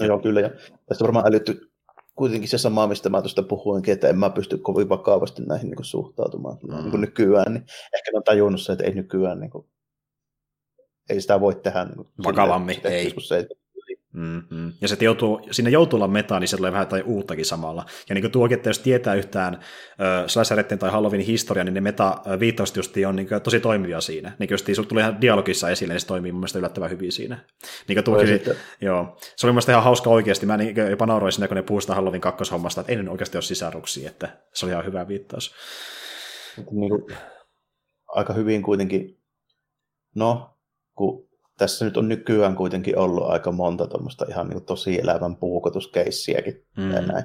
No 0.00 0.06
joo, 0.06 0.18
kyllä. 0.18 0.40
Ja 0.40 0.50
tästä 0.88 1.04
varmaan 1.04 1.26
älytty 1.26 1.72
kuitenkin 2.14 2.48
se 2.48 2.58
sama, 2.58 2.86
mistä 2.86 3.08
mä 3.08 3.22
tuosta 3.22 3.42
puhuinkin, 3.42 3.92
että 3.94 4.08
en 4.08 4.18
mä 4.18 4.30
pysty 4.30 4.58
kovin 4.58 4.88
vakavasti 4.88 5.42
näihin 5.42 5.70
niin 5.70 5.84
suhtautumaan 5.84 6.58
mm. 6.62 6.90
niin 6.90 7.00
nykyään. 7.00 7.54
Niin 7.54 7.64
ehkä 7.94 8.10
on 8.14 8.22
tajunnut 8.22 8.60
se, 8.60 8.72
että 8.72 8.84
ei 8.84 8.94
nykyään 8.94 9.40
niin 9.40 9.50
kuin, 9.50 9.66
ei 11.12 11.20
sitä 11.20 11.40
voi 11.40 11.54
tehdä 11.54 11.84
niin 11.84 12.06
vakavammin. 12.24 12.76
Ei. 12.84 13.14
Se, 13.18 13.48
Mm-hmm. 14.12 14.72
Ja 14.80 14.88
se 14.88 14.96
joutuu, 15.00 15.40
sinne 15.50 15.70
joutuu 15.70 15.96
olla 15.96 16.08
meta, 16.08 16.40
niin 16.40 16.48
se 16.48 16.56
tulee 16.56 16.72
vähän 16.72 16.86
tai 16.86 17.02
uuttakin 17.06 17.44
samalla. 17.44 17.86
Ja 18.08 18.14
niin 18.14 18.22
kuin 18.22 18.32
tuokin, 18.32 18.56
että 18.56 18.70
jos 18.70 18.78
tietää 18.78 19.14
yhtään 19.14 19.54
äh, 19.54 20.26
slasheretten 20.26 20.78
tai 20.78 20.90
Halloweenin 20.90 21.26
historia, 21.26 21.64
niin 21.64 21.74
ne 21.74 21.80
meta-viittaukset 21.80 22.76
just 22.76 22.96
on 23.08 23.16
niin 23.16 23.28
kuin, 23.28 23.42
tosi 23.42 23.60
toimivia 23.60 24.00
siinä. 24.00 24.32
Niin 24.38 24.48
kuin 24.48 24.58
just 24.68 24.88
tulee 24.88 25.02
ihan 25.02 25.20
dialogissa 25.20 25.70
esille, 25.70 25.94
niin 25.94 26.00
se 26.00 26.06
toimii 26.06 26.32
mun 26.32 26.40
mielestä 26.40 26.58
yllättävän 26.58 26.90
hyvin 26.90 27.12
siinä. 27.12 27.38
Niin 27.88 27.96
kuin 27.96 28.04
tuokin, 28.04 28.40
joo. 28.80 29.16
Se 29.36 29.46
oli 29.46 29.52
mun 29.52 29.62
ihan 29.68 29.84
hauska 29.84 30.10
oikeasti. 30.10 30.46
Mä 30.46 30.56
niin 30.56 30.76
jopa 30.90 31.06
nauroin 31.06 31.32
siinä, 31.32 31.48
kun 31.48 31.56
ne 31.56 31.64
sitä 31.80 31.94
Halloween 31.94 32.20
kakkoshommasta, 32.20 32.80
että 32.80 32.92
ei 32.92 33.02
ne 33.02 33.10
oikeasti 33.10 33.36
ole 33.36 33.42
sisaruksia, 33.42 34.10
että 34.10 34.28
se 34.54 34.66
oli 34.66 34.72
ihan 34.72 34.86
hyvä 34.86 35.08
viittaus. 35.08 35.54
Niin 36.56 36.66
kuin, 36.66 37.16
aika 38.08 38.32
hyvin 38.32 38.62
kuitenkin, 38.62 39.18
no, 40.14 40.52
kun 40.94 41.28
tässä 41.58 41.84
nyt 41.84 41.96
on 41.96 42.08
nykyään 42.08 42.56
kuitenkin 42.56 42.98
ollut 42.98 43.30
aika 43.30 43.52
monta 43.52 43.86
tuommoista 43.86 44.26
ihan 44.28 44.48
niin 44.48 44.64
tosi 44.64 45.00
elävän 45.00 45.36
puukotuskeissiäkin 45.36 46.64
mm. 46.76 46.90
ja 46.90 47.00
näin. 47.00 47.24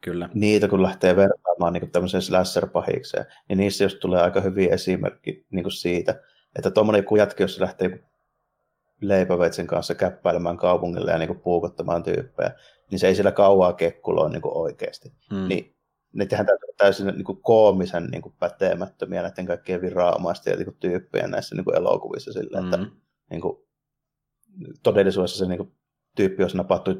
Kyllä. 0.00 0.28
Niitä 0.34 0.68
kun 0.68 0.82
lähtee 0.82 1.16
vertaamaan 1.16 1.72
niin 1.72 1.90
tämmöiseen 1.90 2.22
slasher-pahikseen, 2.22 3.26
niin 3.48 3.58
niissä 3.58 3.84
jos 3.84 3.94
tulee 3.94 4.22
aika 4.22 4.40
hyvin 4.40 4.72
esimerkki 4.72 5.46
niin 5.50 5.70
siitä, 5.70 6.22
että 6.56 6.70
tuommoinen 6.70 6.98
joku 6.98 7.16
jätkä, 7.16 7.44
jos 7.44 7.60
lähtee 7.60 8.00
leipäveitsen 9.00 9.66
kanssa 9.66 9.94
käppäilemään 9.94 10.56
kaupungille 10.56 11.10
ja 11.10 11.18
niin 11.18 11.40
puukottamaan 11.40 12.02
tyyppejä, 12.02 12.50
niin 12.90 12.98
se 12.98 13.06
ei 13.08 13.14
siellä 13.14 13.32
kauaa 13.32 13.72
kekkuloa 13.72 14.28
niin 14.28 14.42
oikeasti. 14.44 15.12
Mm. 15.30 15.48
Niin 15.48 15.75
ne 16.16 16.26
tehdään 16.26 16.58
täysin 16.76 17.06
niin 17.06 17.24
kuin 17.24 17.42
koomisen 17.42 18.04
niin 18.04 18.22
kuin 18.22 18.34
pätemättömiä 18.38 19.22
näiden 19.22 19.46
kaikkien 19.46 19.80
viranomaisten 19.80 20.50
ja 20.50 20.56
niin 20.56 20.64
kuin 20.64 20.76
tyyppejä 20.80 21.26
näissä 21.26 21.54
niin 21.54 21.64
kuin 21.64 21.76
elokuvissa 21.76 22.32
sillä, 22.32 22.60
mm. 22.60 22.64
että 22.64 22.86
niin 23.30 23.40
kuin, 23.40 23.58
todellisuudessa 24.82 25.38
se 25.38 25.46
niin 25.46 25.58
kuin, 25.58 25.72
tyyppi 26.16 26.42
olisi 26.42 26.56
napattu 26.56 26.90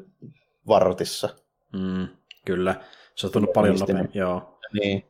vartissa. 0.67 1.29
Mm, 1.73 2.07
kyllä, 2.45 2.75
se 3.15 3.27
on 3.27 3.33
tullut 3.33 3.53
paljon 3.53 3.79
nopeammin, 3.79 4.11
joo. 4.13 4.59
Niin. 4.81 5.03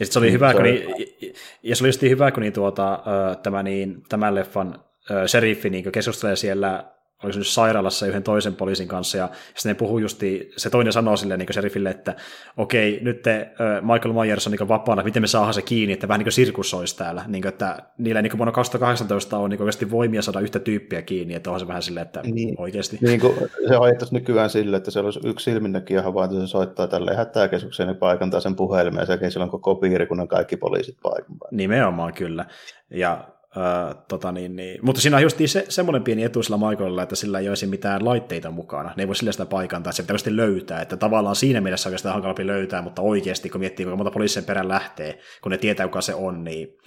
Ja 0.00 0.06
se 0.06 0.18
oli 0.18 0.26
niin, 0.26 0.34
hyvä, 0.34 0.48
se 0.48 0.54
kun 0.54 0.62
oli... 0.62 0.70
niin, 0.72 1.34
ja 1.62 1.76
se 1.76 1.84
oli 1.84 2.10
hyvä, 2.10 2.30
kun 2.30 2.42
niin, 2.42 2.52
tuota, 2.52 3.02
tämä, 3.42 3.62
niin, 3.62 4.02
tämän 4.08 4.34
leffan 4.34 4.84
sheriffi 5.26 5.70
niin 5.70 5.92
keskustelee 5.92 6.36
siellä 6.36 6.92
oli 7.22 7.32
nyt 7.36 7.46
sairaalassa 7.46 8.06
yhden 8.06 8.22
toisen 8.22 8.54
poliisin 8.54 8.88
kanssa, 8.88 9.18
ja 9.18 9.28
sitten 9.44 9.70
ne 9.70 9.74
puhuu 9.74 9.98
justi, 9.98 10.50
se 10.56 10.70
toinen 10.70 10.92
sanoo 10.92 11.16
silleen 11.16 11.38
niin 11.38 11.54
serifille, 11.54 11.90
että 11.90 12.14
okei, 12.56 12.98
nyt 13.02 13.22
te, 13.22 13.50
Michael 13.80 14.12
Myers 14.12 14.46
on 14.46 14.52
niin 14.52 14.68
vapaana, 14.68 15.02
miten 15.02 15.22
me 15.22 15.26
saadaan 15.26 15.54
se 15.54 15.62
kiinni, 15.62 15.92
että 15.92 16.08
vähän 16.08 16.18
niin 16.18 16.24
kuin 16.24 16.32
sirkus 16.32 16.74
olisi 16.74 16.96
täällä, 16.96 17.24
niin 17.26 17.42
kuin, 17.42 17.48
että 17.48 17.78
niillä 17.98 18.22
niin 18.22 18.38
vuonna 18.38 18.52
2018 18.52 19.38
on 19.38 19.50
niin 19.50 19.60
oikeasti 19.60 19.90
voimia 19.90 20.22
saada 20.22 20.40
yhtä 20.40 20.58
tyyppiä 20.58 21.02
kiinni, 21.02 21.34
että 21.34 21.50
on 21.50 21.60
se 21.60 21.68
vähän 21.68 21.82
silleen, 21.82 22.06
että 22.06 22.20
niin, 22.24 22.54
oikeasti. 22.58 22.98
Niin 23.00 23.20
kuin 23.20 23.34
se 23.68 23.76
hoidettaisiin 23.76 24.18
nykyään 24.18 24.50
sille, 24.50 24.76
että 24.76 24.90
se 24.90 25.00
olisi 25.00 25.20
yksi 25.24 25.50
silminnäkijä 25.50 26.02
havainto, 26.02 26.40
se 26.40 26.46
soittaa 26.46 26.88
tälle 26.88 27.14
hätäkeskukseen 27.16 27.88
ja 27.88 27.94
paikantaa 27.94 28.40
sen 28.40 28.56
puhelimeen, 28.56 29.02
ja 29.02 29.06
sen 29.06 29.30
silloin 29.30 29.50
koko 29.50 29.74
piirikunnan 29.74 30.28
kaikki 30.28 30.56
poliisit 30.56 30.96
paikan 31.02 31.36
Nimenomaan 31.50 32.14
kyllä, 32.14 32.44
ja 32.90 33.28
Öö, 33.56 33.94
tota 34.08 34.32
niin, 34.32 34.56
niin. 34.56 34.78
Mutta 34.82 35.00
siinä 35.00 35.16
on 35.16 35.22
just 35.22 35.38
se, 35.46 35.64
semmoinen 35.68 36.02
pieni 36.02 36.24
etu 36.24 36.42
sillä 36.42 36.56
Michaelilla, 36.56 37.02
että 37.02 37.16
sillä 37.16 37.38
ei 37.38 37.48
olisi 37.48 37.66
mitään 37.66 38.04
laitteita 38.04 38.50
mukana. 38.50 38.92
Ne 38.96 39.02
ei 39.02 39.06
voi 39.06 39.16
sillä 39.16 39.32
sitä 39.32 39.46
paikantaa, 39.46 39.90
että 39.90 40.02
se 40.16 40.24
pitää 40.24 40.36
löytää. 40.36 40.82
Että 40.82 40.96
tavallaan 40.96 41.36
siinä 41.36 41.60
mielessä 41.60 41.88
oikeastaan 41.88 42.12
hankalampi 42.12 42.46
löytää, 42.46 42.82
mutta 42.82 43.02
oikeasti 43.02 43.50
kun 43.50 43.60
miettii, 43.60 43.84
kuinka 43.84 43.96
monta 43.96 44.10
poliisien 44.10 44.44
perään 44.44 44.68
lähtee, 44.68 45.18
kun 45.42 45.52
ne 45.52 45.58
tietää, 45.58 45.86
kuka 45.86 46.00
se 46.00 46.14
on, 46.14 46.44
niin... 46.44 46.78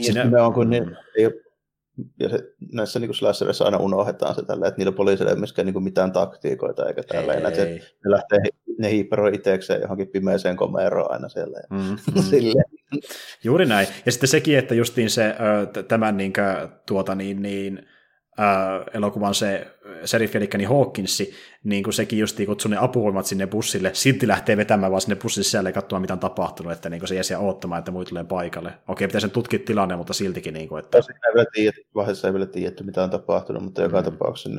Siinä... 0.00 0.24
Ne 0.24 0.40
on, 0.40 0.52
kun 0.52 0.70
ne, 0.70 0.80
ole 0.80 1.47
ja 2.20 2.28
se, 2.28 2.52
näissä 2.72 2.98
niin 2.98 3.14
slasherissa 3.14 3.64
aina 3.64 3.78
unohdetaan 3.78 4.34
se 4.34 4.42
tällä, 4.42 4.66
että 4.66 4.78
niillä 4.78 4.92
poliisilla 4.92 5.30
ei 5.30 5.32
ole 5.32 5.40
myöskään 5.40 5.66
niin 5.66 5.82
mitään 5.82 6.12
taktiikoita 6.12 6.86
eikä 6.86 7.02
tällä. 7.02 7.34
Ei, 7.34 7.60
ei. 7.60 7.80
Ne 8.04 8.10
lähtee, 8.10 8.38
ne 8.78 8.90
hiipparoi 8.90 9.34
itsekseen 9.34 9.80
johonkin 9.80 10.08
pimeeseen 10.08 10.56
komeroon 10.56 11.12
aina 11.12 11.28
siellä. 11.28 11.60
Mm, 11.70 11.78
mm. 12.14 13.00
Juuri 13.44 13.66
näin. 13.66 13.88
Ja 14.06 14.12
sitten 14.12 14.28
sekin, 14.28 14.58
että 14.58 14.74
justiin 14.74 15.10
se, 15.10 15.34
tämän 15.88 16.16
niin, 16.16 16.32
tuota, 16.86 17.14
niin, 17.14 17.42
niin, 17.42 17.86
ää, 18.38 18.84
elokuvan 18.94 19.34
se 19.34 19.78
seriffi, 20.04 20.38
eli 20.38 20.48
niin 20.56 20.68
Hawkinsi, 20.68 21.34
niin 21.64 21.82
kuin 21.82 21.94
sekin 21.94 22.18
just 22.18 22.38
kutsui 22.46 22.70
ne 22.70 22.76
apuvoimat 22.80 23.26
sinne 23.26 23.46
bussille, 23.46 23.90
silti 23.94 24.28
lähtee 24.28 24.56
vetämään 24.56 24.92
vaan 24.92 25.00
sinne 25.00 25.16
bussin 25.16 25.44
sisälle 25.44 25.68
ja 25.68 25.72
katsomaan, 25.72 26.00
mitä 26.00 26.12
on 26.12 26.18
tapahtunut, 26.18 26.72
että 26.72 26.90
niin 26.90 27.00
kuin 27.00 27.08
se 27.08 27.14
jäisi 27.14 27.34
odottamaan, 27.34 27.78
että 27.78 27.90
muut 27.90 28.08
tulee 28.08 28.24
paikalle. 28.24 28.72
Okei, 28.88 29.08
pitäisi 29.08 29.28
tutkia 29.28 29.58
tilanne, 29.66 29.96
mutta 29.96 30.12
siltikin. 30.12 30.54
Niin 30.54 30.68
kuin, 30.68 30.84
että... 30.84 30.98
Ei 30.98 31.34
vielä 31.34 31.46
tiedetty, 31.52 31.86
vaiheessa 31.94 32.28
ei 32.28 32.34
vielä 32.34 32.46
tiedetty, 32.46 32.84
mitä 32.84 33.02
on 33.02 33.10
tapahtunut, 33.10 33.62
mutta 33.62 33.82
joka 33.82 33.98
mm. 34.00 34.04
tapauksessa 34.04 34.50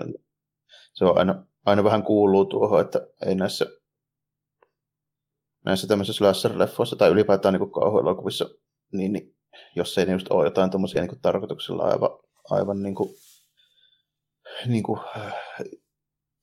se 0.93 1.05
on 1.05 1.17
aina, 1.17 1.45
aina 1.65 1.83
vähän 1.83 2.03
kuuluu 2.03 2.45
tuohon, 2.45 2.81
että 2.81 3.07
ei 3.25 3.35
näissä 3.35 3.65
näissä 5.65 5.87
tämmöisissä 5.87 6.25
slasher-leffoissa 6.25 6.95
tai 6.97 7.09
ylipäätään 7.09 7.53
niin 7.53 7.71
kauhuelokuvissa, 7.71 8.49
niin, 8.91 9.13
niin 9.13 9.35
jos 9.75 9.97
ei 9.97 10.05
ne 10.05 10.11
just 10.11 10.27
ole 10.29 10.45
jotain 10.45 10.71
tuommoisia 10.71 11.01
niin 11.01 11.21
tarkoituksella 11.21 11.83
aivan, 11.83 12.09
aivan 12.49 12.83
niin 12.83 12.95
kuin 12.95 13.09
niin 14.67 14.83
kuin, 14.83 14.99
äh, 15.17 15.33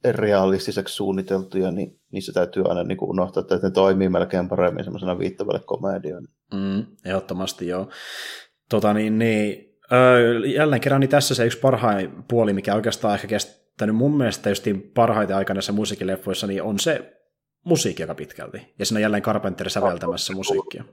realistiseksi 0.04 0.94
suunniteltuja, 0.94 1.70
niin 1.70 2.00
niissä 2.12 2.32
täytyy 2.32 2.64
aina 2.68 2.82
niin 2.82 2.98
kuin 2.98 3.10
unohtaa, 3.10 3.40
että 3.40 3.58
ne 3.62 3.70
toimii 3.70 4.08
melkein 4.08 4.48
paremmin 4.48 4.84
semmoisena 4.84 5.18
viittavalle 5.18 5.60
komedioon. 5.66 6.26
Mm, 6.54 6.86
ehdottomasti 7.04 7.66
joo. 7.68 7.88
Tota 8.70 8.94
niin, 8.94 9.18
niin 9.18 9.78
öö, 9.92 10.46
jälleen 10.46 10.80
kerran 10.80 11.00
niin 11.00 11.10
tässä 11.10 11.34
se 11.34 11.46
yksi 11.46 11.58
parhain 11.58 12.24
puoli, 12.28 12.52
mikä 12.52 12.74
oikeastaan 12.74 13.14
ehkä 13.14 13.26
kestänyt 13.26 13.96
mun 13.96 14.16
mielestä 14.16 14.48
justiin 14.48 14.90
parhaiten 14.94 15.36
aikana 15.36 15.54
näissä 15.54 15.72
musiikkileffoissa, 15.72 16.46
niin 16.46 16.62
on 16.62 16.78
se 16.78 17.12
musiikki 17.64 18.02
aika 18.02 18.14
pitkälti. 18.14 18.74
Ja 18.78 18.86
siinä 18.86 18.98
on 18.98 19.02
jälleen 19.02 19.22
Carpenter 19.22 19.70
säveltämässä 19.70 20.32
musiikkia 20.32 20.84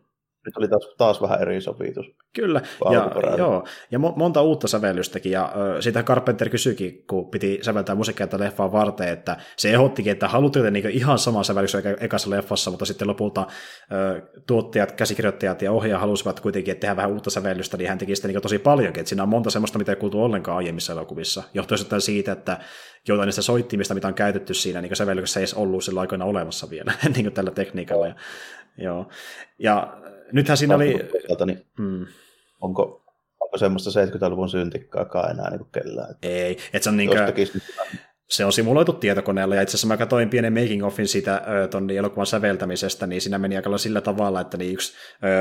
nyt 0.46 0.58
oli 0.58 0.68
taas, 0.68 0.88
taas 0.98 1.22
vähän 1.22 1.42
eri 1.42 1.62
sovitus. 1.62 2.06
Kyllä, 2.36 2.62
ja, 2.92 3.12
joo, 3.38 3.66
ja 3.92 4.00
monta 4.00 4.42
uutta 4.42 4.68
sävellystäkin, 4.68 5.32
ja 5.32 5.54
ö, 5.56 5.82
sitä 5.82 6.04
Carpenter 6.04 6.50
kysyikin, 6.50 7.04
kun 7.08 7.30
piti 7.30 7.60
säveltää 7.62 7.96
musiikkia 7.96 8.28
tätä 8.28 8.44
leffaa 8.44 8.72
varten, 8.72 9.08
että 9.08 9.38
se 9.58 9.70
ehdottikin, 9.70 10.12
että 10.12 10.28
haluatte 10.28 10.72
niin 10.72 10.90
ihan 10.90 11.20
sama 11.20 11.44
sävellys 11.44 11.78
ekassa 12.00 12.30
leffassa, 12.30 12.72
mutta 12.72 12.86
sitten 12.86 13.08
lopulta 13.08 13.48
ö, 13.92 14.22
tuottajat, 14.48 14.92
käsikirjoittajat 14.92 15.62
ja 15.62 15.72
ohjaaja 15.72 16.00
halusivat 16.00 16.40
kuitenkin, 16.40 16.72
että 16.72 16.82
tehdään 16.82 16.98
vähän 16.98 17.12
uutta 17.12 17.30
sävellystä, 17.30 17.78
niin 17.78 17.90
hän 17.90 17.98
teki 17.98 18.16
sitä 18.16 18.28
niin 18.28 18.42
tosi 18.42 18.60
paljonkin, 18.60 19.02
että 19.02 19.10
siinä 19.10 19.24
on 19.24 19.30
monta 19.30 19.50
semmoista, 19.50 19.80
mitä 19.80 19.92
ei 19.92 19.96
kuultu 19.96 20.24
ollenkaan 20.24 20.58
aiemmissa 20.58 20.94
elokuvissa, 20.94 21.44
johtuen 21.54 22.02
siitä, 22.02 22.32
että 22.32 22.60
jotain 23.08 23.28
niistä 23.28 23.42
soittimista, 23.42 23.94
mitä 23.94 24.08
on 24.08 24.14
käytetty 24.14 24.54
siinä 24.54 24.82
niin 24.82 24.96
sävellyksessä 24.96 25.40
ei 25.40 25.42
edes 25.42 25.54
ollut 25.54 25.84
sillä 25.84 26.02
aikoina 26.02 26.26
olemassa 26.26 26.70
vielä 26.70 26.94
niin 27.16 27.34
tällä 27.34 27.52
tekniikalla. 27.52 28.08
Ja, 28.08 28.16
joo. 28.78 29.08
ja 29.60 29.98
nythän 30.32 30.58
siinä 30.58 30.76
oli... 30.76 31.10
niin 31.46 31.66
mm. 31.80 32.06
onko, 32.62 33.04
onko 33.40 33.58
semmoista 33.58 34.06
70-luvun 34.06 34.50
syntikkaakaan 34.50 35.32
enää 35.32 35.50
niin 35.50 35.66
kellään? 35.72 36.16
Ei, 36.22 36.58
että 36.74 36.84
se 36.84 36.90
on 36.90 36.98
niin 36.98 37.10
kuin, 37.10 37.20
se 38.30 38.46
on 38.46 38.54
simuloitu 38.54 38.94
tietokoneella, 38.94 39.56
ja 39.56 39.62
itse 39.62 39.72
asiassa 39.72 39.88
mä 39.88 39.98
katsoin 39.98 40.30
pienen 40.30 40.54
making 40.54 40.86
offin 40.86 41.08
siitä 41.08 41.42
ton 41.72 41.90
elokuvan 41.90 42.26
säveltämisestä, 42.26 43.08
niin 43.08 43.22
siinä 43.22 43.38
meni 43.38 43.56
aika 43.56 43.78
sillä 43.78 44.02
tavalla, 44.02 44.42
että 44.42 44.58
niin 44.58 44.74
yksi 44.74 44.94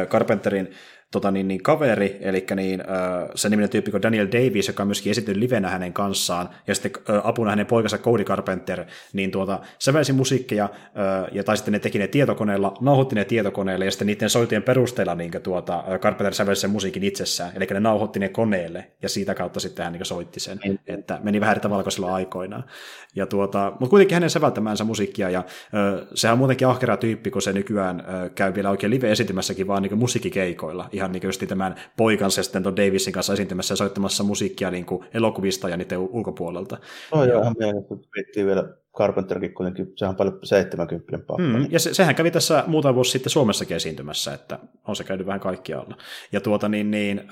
Carpenterin 0.09 0.75
tota, 1.13 1.31
niin, 1.31 1.49
niin, 1.49 1.63
kaveri, 1.63 2.19
eli 2.21 2.47
niin, 2.57 2.81
äh, 2.81 3.29
se 3.35 3.49
niminen 3.49 3.71
tyyppi 3.71 3.91
kuin 3.91 4.03
Daniel 4.03 4.27
Davis, 4.27 4.69
joka 4.69 4.83
on 4.83 4.87
myöskin 4.87 5.11
esitetty 5.11 5.41
livenä 5.41 5.71
hänen 5.71 5.93
kanssaan, 5.93 6.49
ja 6.67 6.75
sitten 6.75 6.93
äh, 7.11 7.21
apuna 7.25 7.51
hänen 7.51 7.67
poikansa 7.67 7.99
Cody 7.99 8.25
Carpenter, 8.25 8.85
niin 9.13 9.31
tuota, 9.31 9.61
sävelsi 9.79 10.13
musiikkia, 10.13 10.65
äh, 10.65 11.29
ja 11.33 11.45
tai 11.45 11.57
sitten 11.57 11.73
ne 11.73 11.79
teki 11.79 11.99
ne 11.99 12.09
tietokoneella, 12.09 12.75
nauhoitti 12.81 13.15
ne 13.15 13.25
tietokoneelle, 13.25 13.85
ja 13.85 13.91
sitten 13.91 14.07
niiden 14.07 14.31
soitien 14.31 14.63
perusteella 14.63 15.15
niin, 15.15 15.33
tuota, 15.43 15.85
Carpenter 15.99 16.35
sävelsi 16.35 16.61
sen 16.61 16.71
musiikin 16.71 17.05
itsessään, 17.05 17.53
eli 17.55 17.67
ne 17.71 17.81
nauhoitti 17.81 18.19
ne 18.19 18.29
koneelle, 18.29 18.91
ja 19.03 19.09
siitä 19.09 19.35
kautta 19.35 19.61
sitten 19.61 19.85
hän 19.85 19.93
niin, 19.93 20.05
soitti 20.05 20.41
sen, 20.41 20.61
mm. 20.69 20.79
että 20.87 21.21
meni 21.23 21.41
vähän 21.41 21.53
eri 21.53 21.61
tavalla 21.61 21.83
kuin 21.83 21.93
silloin 21.93 22.15
aikoinaan. 22.15 22.65
Ja 23.15 23.27
tuota, 23.27 23.73
mutta 23.81 23.91
kuitenkin 23.91 24.17
hänen 24.17 24.31
säveltämäänsä 24.31 24.85
musiikkia, 24.85 25.31
ja 25.31 25.39
äh, 25.39 26.07
sehän 26.15 26.33
on 26.33 26.39
muutenkin 26.39 26.69
ahkera 26.69 26.97
tyyppi, 26.97 27.31
kun 27.31 27.43
se 27.43 27.53
nykyään 27.53 28.01
äh, 28.01 28.31
käy 28.35 28.55
vielä 28.55 28.71
oikein 28.71 28.91
live-esitymässäkin 28.91 29.67
vaan 29.67 29.83
niin 29.83 29.99
musiikkikeikoilla, 29.99 30.89
ihan 30.93 31.02
niin 31.09 31.21
kuin 31.21 31.49
tämän 31.49 31.75
poikansa 31.97 32.39
ja 32.39 32.45
sitten 32.45 32.65
Davisin 32.65 33.13
kanssa 33.13 33.33
esiintymässä 33.33 33.73
ja 33.73 33.77
soittamassa 33.77 34.25
musiikkia 34.25 34.71
niin 34.71 34.87
kuin 34.87 35.05
elokuvista 35.15 35.69
ja 35.69 35.77
niiden 35.77 35.99
ulkopuolelta. 35.99 36.79
No 37.15 37.25
joo, 37.25 37.43
ihan 37.43 37.57
mielenkiintoista. 37.59 38.11
vielä 38.37 38.65
Carpenterkin 38.97 39.55
kuitenkin, 39.55 39.93
sehän 39.97 40.11
on 40.11 40.17
paljon 40.17 40.39
70 40.43 41.27
pappa. 41.27 41.43
Mm, 41.43 41.67
ja 41.71 41.79
se, 41.79 41.95
sehän 41.95 42.15
kävi 42.15 42.31
tässä 42.31 42.65
muutama 42.67 42.95
vuosi 42.95 43.11
sitten 43.11 43.31
Suomessakin 43.31 43.77
esiintymässä, 43.77 44.35
että 44.35 44.59
on 44.89 44.97
se 44.97 45.05
käynyt 45.05 45.27
vähän 45.27 45.41
kaikkialla. 45.41 45.97
Ja 46.33 46.41
tuota 46.41 46.69
niin, 46.69 46.91
niin 46.91 47.19
äh, 47.19 47.29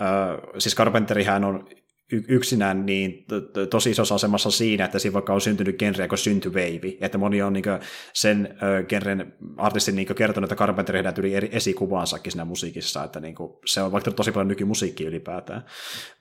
siis 0.59 0.77
Carpenterihän 0.77 1.45
on 1.45 1.69
yksinään 2.13 2.87
niin 2.87 3.25
tosi 3.71 3.91
isossa 3.91 4.15
asemassa 4.15 4.51
siinä, 4.51 4.85
että 4.85 4.99
siinä 4.99 5.15
vaikka 5.15 5.35
on 5.35 5.41
syntynyt 5.41 5.79
genre 5.79 6.09
kuin 6.09 6.19
syntyveivi, 6.19 6.99
että 7.01 7.19
moni 7.19 7.43
on 7.43 7.53
niin 7.53 7.65
sen 8.13 8.49
uh, 8.55 8.87
genren 8.87 9.35
artistin 9.57 9.97
niin 9.97 10.15
kertonut, 10.15 10.53
että 10.53 10.61
Carpenter 10.61 10.95
heidän 10.95 11.15
yli 11.19 11.35
eri 11.35 11.49
esikuvaansakin 11.53 12.33
siinä 12.33 12.45
musiikissa, 12.45 13.05
että 13.05 13.21
niin 13.21 13.35
se 13.67 13.83
on 13.83 13.93
vaikka 13.93 14.11
tosi 14.11 14.33
paljon 14.33 14.49
nykymusiikkia 14.49 15.09
ylipäätään. 15.09 15.65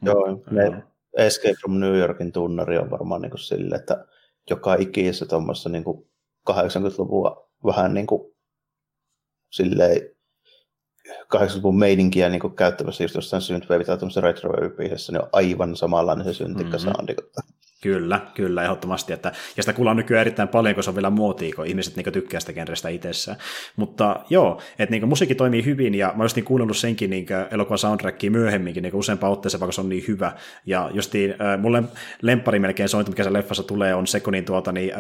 Joo, 0.02 0.44
ne 0.52 0.84
Escape 1.18 1.56
from 1.62 1.80
New 1.80 1.98
Yorkin 1.98 2.32
tunnari 2.32 2.78
on 2.78 2.92
varmaan 2.92 3.22
niin 3.22 3.38
sille, 3.38 3.76
että 3.76 4.06
joka 4.50 4.76
ikisessä 4.76 5.26
tuommoissa 5.26 5.70
niin 5.70 5.84
80-luvua 6.50 7.50
vähän 7.66 7.94
niin 7.94 8.08
kuin 8.08 8.36
silleen 9.52 10.02
80-luvun 11.36 11.80
meininkiä 11.80 12.30
niin 12.30 12.56
käyttävässä 12.56 13.04
just 13.04 13.16
jossain 13.16 13.42
synthwave 13.42 13.84
tai 13.84 13.98
tuollaisessa 13.98 14.22
retro 14.22 14.52
niin 15.12 15.22
on 15.22 15.30
aivan 15.34 15.76
samanlainen 15.76 16.26
se 16.26 16.34
syntikka 16.34 16.78
mm-hmm. 16.78 16.94
soundi. 16.94 17.16
Kyllä, 17.82 18.20
kyllä, 18.34 18.64
ehdottomasti. 18.64 19.14
Että, 19.14 19.32
ja 19.58 19.64
sitä 19.64 19.74
kuullaan 19.74 19.98
nykyään 19.98 20.22
erittäin 20.22 20.50
paljon, 20.50 20.76
kun 20.76 20.84
se 20.84 20.90
on 20.90 20.96
vielä 20.96 21.10
muotia, 21.10 21.56
kun 21.56 21.66
ihmiset 21.66 21.96
niin 21.96 22.14
tykkää 22.14 22.40
sitä 22.40 22.54
genrestä 22.54 22.90
itsessään. 22.90 23.38
Mutta 23.76 24.20
joo, 24.30 24.62
että 24.80 24.92
niin 24.92 25.08
musiikki 25.08 25.36
toimii 25.36 25.66
hyvin, 25.66 25.96
ja 25.96 26.14
mä 26.16 26.24
olisin 26.24 26.44
kuunnellut 26.44 26.78
senkin 26.78 27.10
niin 27.10 27.26
elokuvan 27.52 27.78
soundtrackia 27.78 28.32
myöhemminkin 28.32 28.84
niin 28.84 28.96
useampaan 28.96 29.34
otteeseen, 29.34 29.60
vaikka 29.60 29.72
se 29.72 29.82
on 29.82 29.90
niin 29.90 30.04
hyvä. 30.08 30.32
Ja 30.66 30.90
justiin 30.94 31.32
äh, 31.32 31.60
mulle 31.60 31.84
lempari 32.22 32.60
melkein 32.60 32.90
sointu, 32.90 33.12
mikä 33.12 33.24
se 33.24 33.34
leffassa 33.34 33.64
tulee, 33.64 33.96
on 33.96 34.08
se, 34.08 34.20
kun 34.20 34.34
niin, 34.34 34.46
tuota, 34.46 34.72
niin, 34.72 34.94
äh, 34.94 35.00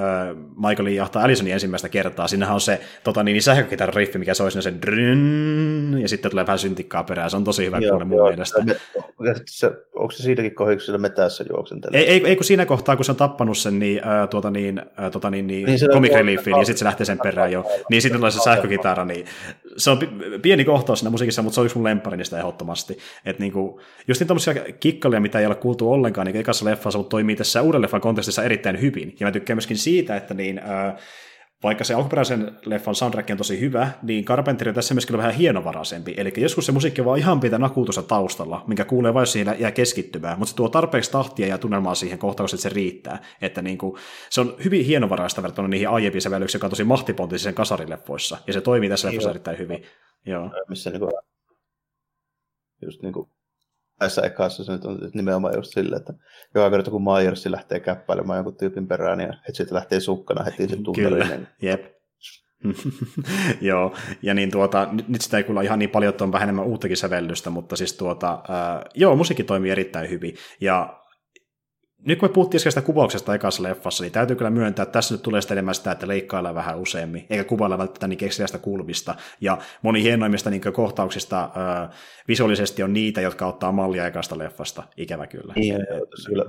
Michaelin 0.67 0.95
jahtaa 0.95 1.23
Allisonin 1.23 1.53
ensimmäistä 1.53 1.89
kertaa. 1.89 2.27
Sinnehän 2.27 2.55
on 2.55 2.61
se 2.61 2.81
tota, 3.03 3.23
niin, 3.23 3.33
niin 3.33 3.43
sähkökitaran 3.43 3.93
riffi, 3.93 4.19
mikä 4.19 4.33
soi 4.33 4.51
se 4.51 4.73
dryn, 4.81 5.95
ja 6.01 6.09
sitten 6.09 6.31
tulee 6.31 6.45
vähän 6.45 6.59
syntikkaa 6.59 7.03
perään. 7.03 7.29
Se 7.29 7.37
on 7.37 7.43
tosi 7.43 7.65
hyvä 7.65 7.79
mun 8.05 8.07
mielestä. 8.07 8.63
Se, 9.45 9.71
onko 9.95 10.11
se 10.11 10.97
metässä 10.97 11.45
juoksentelee? 11.49 11.99
Ei, 11.99 12.07
ei, 12.07 12.27
ei, 12.27 12.35
kun 12.35 12.45
siinä 12.45 12.65
kohtaa, 12.69 12.95
kun 12.95 13.05
se 13.05 13.11
on 13.11 13.15
tappanut 13.15 13.57
sen, 13.57 13.79
niin, 13.79 14.01
ää, 14.03 14.27
tuota, 14.27 14.51
niin, 14.51 14.81
ää, 14.97 15.09
tuota, 15.09 15.29
niin, 15.29 15.47
niin, 15.47 15.65
niin 15.65 15.79
comic 15.93 16.13
reliefin, 16.13 16.51
ja 16.51 16.65
sitten 16.65 16.77
se 16.77 16.85
lähtee 16.85 17.05
sen 17.05 17.19
perään 17.23 17.51
jo. 17.51 17.65
Niin 17.89 18.01
sitten 18.01 18.19
tulee 18.19 18.31
se 18.31 18.39
sähkökitara, 18.39 19.05
niin 19.05 19.25
se 19.77 19.89
on 19.89 19.99
pieni 20.41 20.65
kohtaus 20.65 20.99
siinä 20.99 21.09
musiikissa, 21.09 21.41
mutta 21.41 21.55
se 21.55 21.61
on 21.61 21.65
yksi 21.65 21.77
mun 21.77 21.83
lemppari 21.83 22.17
niistä 22.17 22.37
ehdottomasti. 22.37 22.97
Että 23.25 23.43
niinku, 23.43 23.81
just 24.07 24.21
niin 24.21 24.27
tämmöisiä 24.27 24.53
kikkalia, 24.79 25.19
mitä 25.19 25.39
ei 25.39 25.45
ole 25.45 25.55
kuultu 25.55 25.91
ollenkaan, 25.91 26.27
niin 26.27 26.37
ekassa 26.37 26.65
leffassa, 26.65 26.99
mutta 26.99 27.09
toimii 27.09 27.35
tässä 27.35 27.61
uuden 27.61 27.81
leffan 27.81 28.01
kontekstissa 28.01 28.43
erittäin 28.43 28.81
hyvin. 28.81 29.15
Ja 29.19 29.27
mä 29.27 29.31
tykkään 29.31 29.57
myöskin 29.57 29.77
siitä, 29.77 30.15
että 30.15 30.33
niin, 30.33 30.59
ää, 30.59 30.97
vaikka 31.63 31.83
se 31.83 31.93
alkuperäisen 31.93 32.51
leffan 32.65 32.95
soundtrack 32.95 33.29
on 33.29 33.37
tosi 33.37 33.59
hyvä, 33.59 33.91
niin 34.01 34.25
Carpenter 34.25 34.69
on 34.69 34.75
tässä 34.75 34.93
myöskin 34.93 35.17
vähän 35.17 35.33
hienovaraisempi. 35.33 36.13
Eli 36.17 36.33
joskus 36.37 36.65
se 36.65 36.71
musiikki 36.71 37.05
vaan 37.05 37.19
ihan 37.19 37.39
pitää 37.39 37.59
nakuutussa 37.59 38.03
taustalla, 38.03 38.63
minkä 38.67 38.85
kuulee 38.85 39.13
vain 39.13 39.27
siinä 39.27 39.55
jää 39.59 39.71
keskittymään, 39.71 40.39
mutta 40.39 40.49
se 40.49 40.55
tuo 40.55 40.69
tarpeeksi 40.69 41.11
tahtia 41.11 41.47
ja 41.47 41.57
tunnelmaa 41.57 41.95
siihen 41.95 42.19
kohtaan, 42.19 42.45
että 42.45 42.57
se 42.57 42.69
riittää. 42.69 43.23
Että 43.41 43.61
niin 43.61 43.77
kuin, 43.77 43.97
se 44.29 44.41
on 44.41 44.55
hyvin 44.63 44.85
hienovaraista 44.85 45.41
verrattuna 45.41 45.67
niihin 45.67 45.89
aiempiin 45.89 46.21
sävellyksiin, 46.21 46.59
joka 46.59 46.67
on 46.67 46.71
tosi 46.71 46.83
mahtipontisesti 46.83 47.53
kasarileffoissa, 47.53 48.37
ja 48.47 48.53
se 48.53 48.61
toimii 48.61 48.89
tässä 48.89 49.07
leffassa 49.07 49.29
erittäin 49.29 49.57
hyvin. 49.57 49.85
Joo. 50.25 50.51
Missä 50.69 50.89
niin 50.89 50.99
kuin, 50.99 51.11
just 52.81 53.01
niin 53.01 53.13
kuin 53.13 53.29
tässä 53.99 54.21
ekassa 54.21 54.63
se 54.63 54.71
nyt 54.71 54.85
on 54.85 54.99
nimenomaan 55.13 55.55
just 55.55 55.73
silleen, 55.73 55.99
että 55.99 56.13
joka 56.55 56.69
kerta 56.69 56.91
kun 56.91 57.03
Myers 57.03 57.45
lähtee 57.45 57.79
käppäilemään 57.79 58.37
jonkun 58.37 58.57
tyypin 58.57 58.87
perään, 58.87 59.17
niin 59.17 59.33
heti 59.33 59.57
sitten 59.57 59.75
lähtee 59.75 59.99
sukkana 59.99 60.43
heti 60.43 60.67
se 60.67 60.77
tunneli. 60.83 61.23
Kyllä, 61.23 61.39
jep. 61.61 61.85
Joo, 63.61 63.95
ja 64.21 64.33
niin 64.33 64.51
tuota, 64.51 64.87
nyt, 65.07 65.21
sitä 65.21 65.37
ei 65.37 65.43
kuulla 65.43 65.61
ihan 65.61 65.79
niin 65.79 65.89
paljon, 65.89 66.09
että 66.09 66.23
on 66.23 66.31
vähän 66.31 66.45
enemmän 66.45 66.65
uuttakin 66.65 66.97
sävellystä, 66.97 67.49
mutta 67.49 67.75
siis 67.75 67.93
tuota, 67.93 68.43
joo, 68.95 69.15
musiikki 69.15 69.43
toimii 69.43 69.71
erittäin 69.71 70.09
hyvin, 70.09 70.35
ja 70.61 70.99
nyt 72.05 72.19
kun 72.19 72.29
me 72.29 72.33
puhuttiin 72.33 72.61
sitä 72.61 72.81
kuvauksesta 72.81 73.35
ekassa 73.35 73.63
leffassa, 73.63 74.03
niin 74.03 74.11
täytyy 74.11 74.35
kyllä 74.35 74.49
myöntää, 74.49 74.83
että 74.83 74.93
tässä 74.93 75.13
nyt 75.13 75.21
tulee 75.21 75.41
sitä 75.41 75.53
enemmän 75.53 75.75
sitä, 75.75 75.91
että 75.91 76.07
leikkaillaan 76.07 76.55
vähän 76.55 76.79
useammin, 76.79 77.25
eikä 77.29 77.43
kuvailla 77.43 77.77
välttämättä 77.77 78.07
niin 78.07 78.17
kekseliästä 78.17 78.57
kulmista. 78.57 79.15
Ja 79.41 79.57
moni 79.81 80.03
hienoimmista 80.03 80.49
niin 80.49 80.61
kohtauksista 80.73 81.43
äh, 81.43 81.89
visuaalisesti 82.27 82.83
on 82.83 82.93
niitä, 82.93 83.21
jotka 83.21 83.47
ottaa 83.47 83.71
mallia 83.71 84.07
ekasta 84.07 84.37
leffasta, 84.37 84.83
ikävä 84.97 85.27
kyllä. 85.27 85.53
Niin, 85.55 85.77
kyllä. 86.27 86.45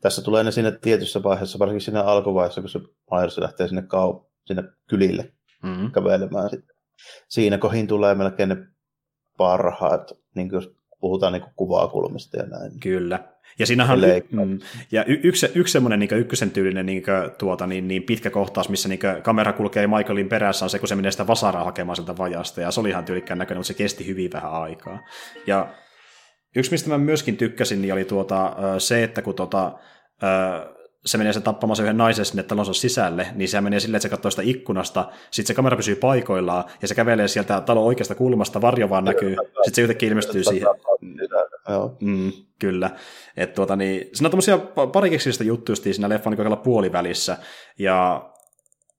Tässä 0.00 0.22
tulee 0.22 0.44
ne 0.44 0.50
siinä 0.50 0.70
tietyssä 0.70 1.22
vaiheessa, 1.22 1.58
varsinkin 1.58 1.80
siinä 1.80 2.02
alkuvaiheessa, 2.02 2.60
kun 2.60 2.70
se 2.70 2.80
Myers 3.10 3.38
lähtee 3.38 3.68
sinne, 3.68 3.82
kau- 3.82 4.30
sinne 4.46 4.62
kylille 4.88 5.32
mm-hmm. 5.62 5.90
kävelemään. 5.92 6.50
Sitten. 6.50 6.76
Siinä 7.28 7.58
kohin 7.58 7.86
tulee 7.86 8.14
melkein 8.14 8.48
ne 8.48 8.56
parhaat, 9.38 10.12
niin 10.34 10.48
jos 10.52 10.76
puhutaan 11.04 11.32
niin 11.32 11.44
kuvakulmista 11.56 12.36
ja 12.36 12.46
näin. 12.46 12.80
Kyllä, 12.80 13.18
ja 13.58 13.66
siinähän 13.66 13.98
mm, 14.30 14.58
ja 14.92 15.04
y- 15.06 15.20
yksi, 15.22 15.48
yksi 15.54 15.72
semmoinen 15.72 15.98
niin 15.98 16.14
ykkösen 16.14 16.50
tyylinen 16.50 16.86
niin 16.86 17.02
tuota, 17.38 17.66
niin, 17.66 17.88
niin 17.88 18.02
pitkä 18.02 18.30
kohtaus, 18.30 18.68
missä 18.68 18.88
niin 18.88 19.00
kamera 19.22 19.52
kulkee 19.52 19.86
Michaelin 19.86 20.28
perässä, 20.28 20.64
on 20.64 20.70
se, 20.70 20.78
kun 20.78 20.88
se 20.88 20.94
menee 20.94 21.10
sitä 21.10 21.26
vasaraa 21.26 21.64
hakemaan 21.64 21.96
sieltä 21.96 22.16
vajasta, 22.18 22.60
ja 22.60 22.70
se 22.70 22.80
oli 22.80 22.88
ihan 22.88 23.04
tyylikkään 23.04 23.38
näköinen, 23.38 23.58
mutta 23.58 23.66
se 23.66 23.74
kesti 23.74 24.06
hyvin 24.06 24.32
vähän 24.32 24.52
aikaa. 24.52 24.98
Ja 25.46 25.74
yksi, 26.56 26.70
mistä 26.70 26.88
mä 26.88 26.98
myöskin 26.98 27.36
tykkäsin, 27.36 27.82
niin 27.82 27.92
oli 27.92 28.04
tuota, 28.04 28.56
se, 28.78 29.04
että 29.04 29.22
kun 29.22 29.34
tuota, 29.34 29.72
se 31.06 31.18
menee 31.18 31.32
se 31.32 31.40
tappamaan 31.40 31.76
se 31.76 31.82
yhden 31.82 31.96
naisen 31.96 32.24
sinne 32.24 32.42
talonsa 32.42 32.72
sisälle, 32.72 33.26
niin 33.34 33.48
se 33.48 33.60
menee 33.60 33.80
silleen, 33.80 33.96
että 33.96 34.02
se 34.02 34.08
katsoo 34.08 34.30
sitä 34.30 34.42
ikkunasta, 34.44 35.08
sitten 35.30 35.46
se 35.46 35.54
kamera 35.54 35.76
pysyy 35.76 35.96
paikoillaan, 35.96 36.64
ja 36.82 36.88
se 36.88 36.94
kävelee 36.94 37.28
sieltä 37.28 37.60
talon 37.60 37.84
oikeasta 37.84 38.14
kulmasta, 38.14 38.60
varjo 38.60 38.90
vaan 38.90 39.04
näkyy, 39.04 39.36
sitten 39.46 39.74
se 39.74 39.82
yhtäkkiä 39.82 40.08
ilmestyy 40.08 40.44
siihen. 40.44 40.68
Mm, 42.00 42.32
kyllä. 42.58 42.90
Et 43.36 43.54
tuota, 43.54 43.76
niin, 43.76 44.08
siinä 44.12 44.26
on 44.26 44.30
tämmöisiä 44.30 44.58
parikeksistä 44.92 45.44
juttuja 45.44 45.76
siinä 45.76 46.08
leffan 46.08 46.32
niin 46.32 46.58
puolivälissä, 46.58 47.36
ja 47.78 48.30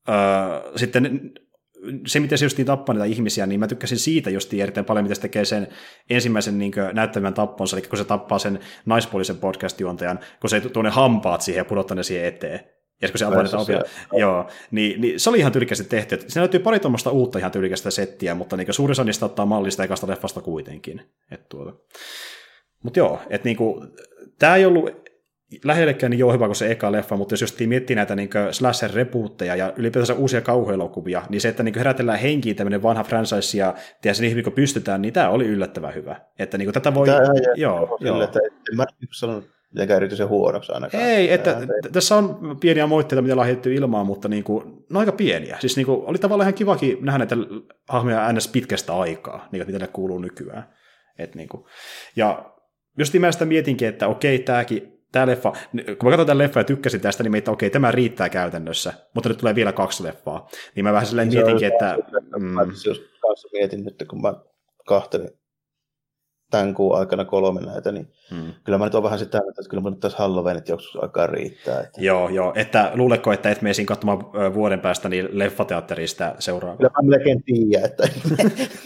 öö, 0.09 0.15
sitten 0.75 1.31
se, 2.07 2.19
miten 2.19 2.37
se 2.37 2.45
justiin 2.45 2.65
tappaa 2.65 2.93
niitä 2.93 3.05
ihmisiä, 3.05 3.45
niin 3.45 3.59
mä 3.59 3.67
tykkäsin 3.67 3.99
siitä 3.99 4.29
justiin 4.29 4.63
erittäin 4.63 4.85
paljon, 4.85 5.03
miten 5.03 5.15
se 5.15 5.21
tekee 5.21 5.45
sen 5.45 5.67
ensimmäisen 6.09 6.57
niin 6.57 6.71
näyttävän 6.93 7.33
tapponsa, 7.33 7.77
eli 7.77 7.87
kun 7.87 7.97
se 7.97 8.05
tappaa 8.05 8.39
sen 8.39 8.59
naispuolisen 8.85 9.37
podcast-juontajan, 9.37 10.19
kun 10.41 10.49
se 10.49 10.59
tuo 10.61 10.83
ne 10.83 10.89
hampaat 10.89 11.41
siihen 11.41 11.59
ja 11.59 11.65
pudottaa 11.65 11.95
ne 11.95 12.03
siihen 12.03 12.25
eteen. 12.25 12.59
Ja 13.01 13.09
kun 13.09 13.19
se 13.19 13.25
avaa 13.25 13.43
niitä 13.43 13.57
opia, 13.57 13.81
joo, 14.13 14.49
niin, 14.71 15.01
niin, 15.01 15.19
se 15.19 15.29
oli 15.29 15.39
ihan 15.39 15.51
tyylikästi 15.51 15.83
tehty. 15.83 16.19
Siinä 16.27 16.41
löytyy 16.41 16.59
pari 16.59 16.79
tuommoista 16.79 17.09
uutta 17.09 17.39
ihan 17.39 17.51
tyylikästä 17.51 17.91
settiä, 17.91 18.35
mutta 18.35 18.57
niin 18.57 18.73
suurin 18.73 18.91
osa 18.91 19.03
niistä 19.03 19.25
ottaa 19.25 19.45
mallista 19.45 19.83
ekasta 19.83 20.07
leffasta 20.07 20.41
kuitenkin. 20.41 21.01
tuota. 21.49 21.73
Mutta 22.83 22.99
joo, 22.99 23.21
että 23.29 23.45
niinku, 23.45 23.85
tämä 24.39 24.55
ei 24.55 24.65
ollut 24.65 25.04
lähellekään 25.63 26.11
niin 26.11 26.33
hyvä 26.33 26.45
kuin 26.45 26.55
se 26.55 26.71
eka 26.71 26.91
leffa, 26.91 27.17
mutta 27.17 27.33
jos 27.33 27.41
just 27.41 27.59
miettii 27.59 27.95
näitä 27.95 28.15
niin 28.15 28.29
slasher 28.51 28.91
repuutteja 28.93 29.55
ja 29.55 29.73
ylipäätänsä 29.75 30.13
uusia 30.13 30.41
kauhuelokuvia, 30.41 31.21
niin 31.29 31.41
se, 31.41 31.49
että 31.49 31.63
niin 31.63 31.77
herätellään 31.77 32.19
henkiin 32.19 32.55
tämmöinen 32.55 32.83
vanha 32.83 33.03
franchise 33.03 33.57
ja 33.57 33.75
tiedä, 34.01 34.17
niin 34.19 34.31
hyvin 34.31 34.43
kun 34.43 34.53
pystytään, 34.53 35.01
niin 35.01 35.13
tämä 35.13 35.29
oli 35.29 35.45
yllättävän 35.45 35.95
hyvä. 35.95 36.15
Että 36.39 36.57
niin 36.57 36.73
tätä 36.73 36.93
voi... 36.93 37.07
Tämä, 37.07 37.19
joo, 37.55 37.79
joo. 37.79 37.97
Sille, 37.97 38.23
että 38.23 38.39
en 38.71 38.77
mä 38.77 38.85
sanonut 39.11 39.49
mitenkään 39.73 39.97
erityisen 39.97 40.27
huonoksi 40.27 40.71
ainakaan. 40.71 41.03
Ei, 41.03 41.33
että 41.33 41.57
tässä 41.91 42.15
on 42.15 42.57
pieniä 42.59 42.87
moitteita, 42.87 43.21
mitä 43.21 43.43
heitetty 43.43 43.73
ilmaan, 43.73 44.05
mutta 44.05 44.27
niin 44.27 44.43
kuin, 44.43 44.65
ne 44.65 44.73
on 44.93 44.97
aika 44.97 45.11
pieniä. 45.11 45.57
Siis 45.59 45.75
niin 45.75 45.85
kuin, 45.85 46.01
oli 46.05 46.17
tavallaan 46.17 46.45
ihan 46.45 46.57
kivakin 46.57 46.97
nähdä 47.01 47.17
näitä 47.17 47.35
hahmoja 47.89 48.33
ns. 48.33 48.47
pitkästä 48.47 48.95
aikaa, 48.97 49.47
niin 49.51 49.65
kuin, 49.65 49.67
mitä 49.67 49.85
ne 49.85 49.87
kuuluu 49.87 50.19
nykyään. 50.19 50.69
Et 51.19 51.35
niin 51.35 51.49
kuin. 51.49 51.63
Ja 52.15 52.53
just 52.97 53.13
mä 53.13 53.31
sitä 53.31 53.45
mietinkin, 53.45 53.87
että 53.87 54.07
okei, 54.07 54.39
tämäkin 54.39 54.94
tämä 55.15 55.27
leffa, 55.27 55.51
kun 55.71 56.09
mä 56.09 56.09
katsoin 56.09 56.27
tämän 56.27 56.37
leffan 56.37 56.61
ja 56.61 56.65
tykkäsin 56.65 57.01
tästä, 57.01 57.23
niin 57.23 57.31
meitä 57.31 57.51
okei, 57.51 57.67
okay, 57.67 57.73
tämä 57.73 57.91
riittää 57.91 58.29
käytännössä, 58.29 58.93
mutta 59.13 59.29
nyt 59.29 59.37
tulee 59.37 59.55
vielä 59.55 59.71
kaksi 59.71 60.03
leffaa. 60.03 60.47
Niin 60.75 60.83
mä 60.83 60.93
vähän 60.93 61.07
silleen 61.07 61.27
mietinkin, 61.27 61.67
että... 61.67 61.97
Mm. 62.37 62.45
Mä 62.45 62.61
mietin 63.53 63.83
nyt, 63.83 64.03
kun 64.09 64.21
mä 64.21 64.33
kahtelin 64.87 65.29
tämän 66.55 66.73
kuun 66.73 66.97
aikana 66.97 67.25
kolme 67.25 67.61
näitä, 67.61 67.91
niin 67.91 68.07
hmm. 68.29 68.53
kyllä 68.63 68.77
mä 68.77 68.85
nyt 68.85 68.95
on 68.95 69.03
vähän 69.03 69.19
sitä, 69.19 69.37
että 69.37 69.69
kyllä 69.69 69.83
mä 69.83 69.89
nyt 69.89 69.99
tässä 69.99 70.17
Halloweenit 70.17 70.69
joskus 70.69 71.03
aikaa 71.03 71.27
riittää. 71.27 71.79
Että... 71.79 72.01
Joo, 72.01 72.29
joo, 72.29 72.53
että 72.55 72.91
luuleko, 72.93 73.33
että 73.33 73.51
et 73.51 73.61
meisin 73.61 73.85
katsomaan 73.85 74.19
vuoden 74.53 74.79
päästä 74.79 75.09
niin 75.09 75.27
leffateatterista 75.31 76.35
seuraavaa? 76.39 76.77
Kyllä 76.77 76.89
mä 77.01 77.09
melkein 77.09 77.43
tiedä, 77.43 77.85
että... 77.85 78.07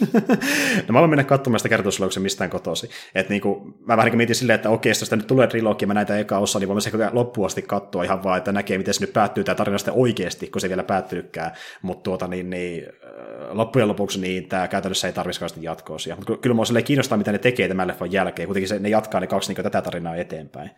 no 0.88 0.92
mä 0.92 0.98
voin 0.98 1.10
mennä 1.10 1.24
katsomaan 1.24 1.60
sitä 1.60 1.68
kertomusluoksen 1.68 2.22
mistään 2.22 2.50
kotosi. 2.50 2.90
Että 3.14 3.32
niin 3.32 3.42
kuin, 3.42 3.74
mä 3.86 3.96
vähän 3.96 4.16
mietin 4.16 4.36
silleen, 4.36 4.54
että 4.54 4.70
okei, 4.70 4.90
jos 4.90 5.10
nyt 5.10 5.26
tulee 5.26 5.46
trilogia, 5.46 5.88
mä 5.88 5.94
näitä 5.94 6.18
eka 6.18 6.38
osa, 6.38 6.58
niin 6.58 6.68
voin 6.68 6.80
se 6.80 6.90
loppuun 7.12 7.46
asti 7.46 7.62
katsoa 7.62 8.04
ihan 8.04 8.24
vaan, 8.24 8.38
että 8.38 8.52
näkee, 8.52 8.78
miten 8.78 8.94
se 8.94 9.00
nyt 9.00 9.12
päättyy 9.12 9.44
tämä 9.44 9.56
tarina 9.56 9.78
sitten 9.78 9.94
oikeasti, 9.94 10.46
kun 10.46 10.60
se 10.60 10.68
vielä 10.68 10.82
päättyykään. 10.82 11.52
Mutta 11.82 12.02
tuota, 12.02 12.26
niin, 12.26 12.50
niin, 12.50 12.86
loppujen 13.50 13.88
lopuksi 13.88 14.20
niin 14.20 14.48
tämä 14.48 14.68
käytännössä 14.68 15.06
ei 15.06 15.12
tarvitsisi 15.12 15.60
jatkoa. 15.60 15.96
Mutta 16.16 16.36
kyllä 16.36 16.56
mä 16.72 16.82
kiinnostaa, 16.82 17.18
mitä 17.18 17.32
ne 17.32 17.38
tekee 17.38 17.68
tämän 17.68 17.88
leffan 17.88 18.12
jälkeen. 18.12 18.46
Kuitenkin 18.46 18.68
se, 18.68 18.78
ne 18.78 18.88
jatkaa 18.88 19.20
ne 19.20 19.26
kaksi 19.26 19.54
niin 19.54 19.64
tätä 19.64 19.82
tarinaa 19.82 20.16
eteenpäin. 20.16 20.70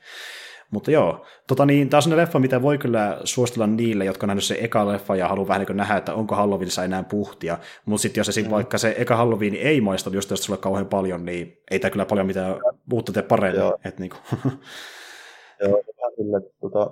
Mutta 0.71 0.91
joo, 0.91 1.27
tota 1.47 1.67
niin, 1.67 1.89
tämä 1.89 2.01
on 2.07 2.17
leffa, 2.17 2.39
mitä 2.39 2.63
voi 2.63 2.79
kyllä 2.79 3.21
suositella 3.25 3.67
niille, 3.67 4.05
jotka 4.05 4.25
on 4.25 4.29
nähnyt 4.29 4.45
se 4.45 4.59
eka 4.61 4.89
leffa 4.89 5.17
ja 5.17 5.29
haluaa 5.29 5.49
vähän 5.49 5.65
niin 5.69 5.77
nähdä, 5.77 5.97
että 5.97 6.15
onko 6.15 6.35
Halloweenissa 6.35 6.85
enää 6.85 7.03
puhtia. 7.03 7.59
Mutta 7.87 8.03
sitten 8.03 8.21
jos 8.21 8.27
se 8.27 8.33
sit 8.33 8.47
mm. 8.47 8.51
vaikka 8.51 8.79
se 8.79 8.95
eka 8.99 9.17
Halloween 9.17 9.55
ei 9.55 9.81
maista 9.81 10.11
just 10.11 10.31
jos 10.31 10.45
sulle 10.45 10.59
kauhean 10.59 10.87
paljon, 10.87 11.25
niin 11.25 11.63
ei 11.71 11.79
tämä 11.79 11.91
kyllä 11.91 12.05
paljon 12.05 12.27
mitään 12.27 12.55
uutta 12.93 13.13
tee 13.13 13.23
paremmin. 13.23 13.61
Joo, 13.61 13.79
Et 13.85 13.99
niin 13.99 14.11
kuin. 14.11 14.21
joo 15.61 15.83
kyllä, 16.17 16.41
tota, 16.61 16.91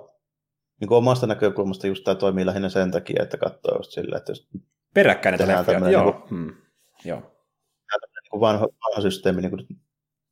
niin 0.79 0.87
kuin 0.87 0.97
omasta 0.97 1.27
näkökulmasta 1.27 1.87
just 1.87 2.03
tämä 2.03 2.15
toimii 2.15 2.45
lähinnä 2.45 2.69
sen 2.69 2.91
takia, 2.91 3.23
että 3.23 3.37
katsoo 3.37 3.77
just 3.77 3.91
sillä, 3.91 4.17
että 4.17 4.31
jos 4.31 4.49
Peräkkäin 4.93 5.37
näitä 5.37 5.57
leffoja, 5.57 5.89
joo. 5.89 6.03
Niin 6.03 6.13
kuin, 6.13 6.29
hmm. 6.29 6.55
joo. 7.05 7.19
Niin 7.19 8.29
kuin 8.31 8.41
vanha, 8.41 8.67
vanha 8.87 9.01
systeemi 9.01 9.41
niin 9.41 9.49
kuin 9.49 9.67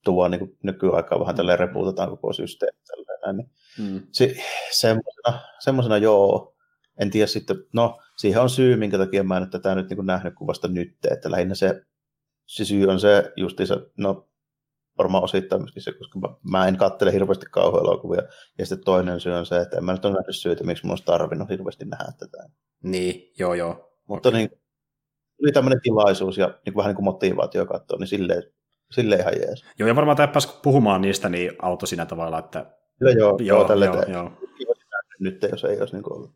tuo 0.05 0.27
niin 0.27 0.39
kuin 0.39 0.57
nykyaikaan 0.63 1.21
vähän 1.21 1.35
tälleen 1.35 1.59
repuutetaan 1.59 2.09
koko 2.09 2.33
systeemi. 2.33 2.77
Tälleen, 2.87 3.37
niin 3.37 3.51
mm. 3.79 4.01
se, 4.11 4.35
semmoisena, 4.71 5.39
semmoisena 5.59 5.97
joo, 5.97 6.55
en 6.99 7.11
tiedä 7.11 7.27
sitten, 7.27 7.57
no 7.73 7.99
siihen 8.17 8.41
on 8.41 8.49
syy, 8.49 8.75
minkä 8.75 8.97
takia 8.97 9.23
mä 9.23 9.37
en 9.37 9.43
ole 9.43 9.49
tätä 9.49 9.75
nyt 9.75 9.89
niin 9.89 9.97
kuin 9.97 10.05
nähnyt 10.05 10.35
kuin 10.35 10.47
vasta 10.47 10.67
nyt, 10.67 10.97
että 11.11 11.31
lähinnä 11.31 11.55
se, 11.55 11.81
se 12.45 12.65
syy 12.65 12.87
on 12.87 12.99
se 12.99 13.33
justiinsa, 13.37 13.81
no 13.97 14.29
varmaan 14.97 15.23
osittain 15.23 15.61
myöskin 15.61 15.83
se, 15.83 15.91
koska 15.91 16.19
mä, 16.19 16.27
mä 16.43 16.67
en 16.67 16.77
katsele 16.77 17.13
hirveästi 17.13 17.45
kauhuelokuvia. 17.51 18.21
Ja 18.57 18.65
sitten 18.65 18.85
toinen 18.85 19.19
syy 19.19 19.33
on 19.33 19.45
se, 19.45 19.57
että 19.57 19.77
en 19.77 19.85
mä 19.85 19.91
nyt 19.91 20.05
ole 20.05 20.13
nähnyt 20.13 20.35
syytä, 20.35 20.63
miksi 20.63 20.85
mun 20.85 20.91
olisi 20.91 21.05
tarvinnut 21.05 21.49
hirveästi 21.49 21.85
nähdä 21.85 22.11
tätä. 22.19 22.49
Niin, 22.83 23.33
joo 23.39 23.53
joo. 23.53 23.88
Mutta 24.09 24.31
niin, 24.31 24.49
oli 25.43 25.51
tämmöinen 25.51 25.81
tilaisuus 25.81 26.37
ja 26.37 26.53
niin 26.65 26.75
vähän 26.75 26.89
niin 26.89 26.95
kuin 26.95 27.05
motivaatio 27.05 27.65
katsoa, 27.65 27.97
niin 27.99 28.07
silleen, 28.07 28.43
silleen 28.91 29.21
ihan 29.21 29.33
jees. 29.33 29.65
Joo, 29.79 29.87
ja 29.87 29.95
varmaan 29.95 30.17
tämä 30.17 30.27
pääsi 30.27 30.49
puhumaan 30.63 31.01
niistä, 31.01 31.29
niin 31.29 31.51
auto 31.61 31.85
siinä 31.85 32.05
tavalla, 32.05 32.39
että... 32.39 32.65
Kyllä 32.99 33.11
joo, 33.11 33.29
joo, 33.29 33.37
joo, 33.39 33.67
tälle 33.67 33.85
joo, 33.85 34.03
joo. 34.07 34.31
Nyt 35.19 35.45
jos 35.51 35.63
ei 35.63 35.79
olisi 35.79 35.95
niin 35.95 36.03
kuin 36.03 36.13
ollut. 36.13 36.31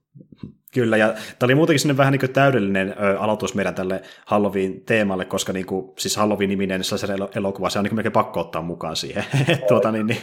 Kyllä, 0.74 0.98
ja 0.98 1.08
tämä 1.08 1.48
oli 1.48 1.56
muutenkin 1.56 1.80
sinne 1.80 1.98
vähän 1.98 2.12
niin 2.12 2.20
kuin 2.20 2.34
täydellinen 2.34 2.95
ö, 3.04 3.20
aloitus 3.20 3.56
meidän 3.56 3.76
tälle 3.76 4.02
Halloween-teemalle, 4.26 5.26
koska 5.26 5.54
niin 5.54 5.66
kuin, 5.66 5.94
siis 5.98 6.18
Halloween-niminen 6.18 6.84
sellaisen 6.84 7.28
elokuva, 7.36 7.70
se 7.70 7.80
on 7.80 7.84
niin 7.84 7.90
kuin 7.90 7.98
melkein 7.98 8.14
pakko 8.14 8.40
ottaa 8.40 8.62
mukaan 8.62 8.95
siihen. 8.95 9.24
tuota, 9.68 9.91
niin, 9.91 10.08
niin. 10.08 10.22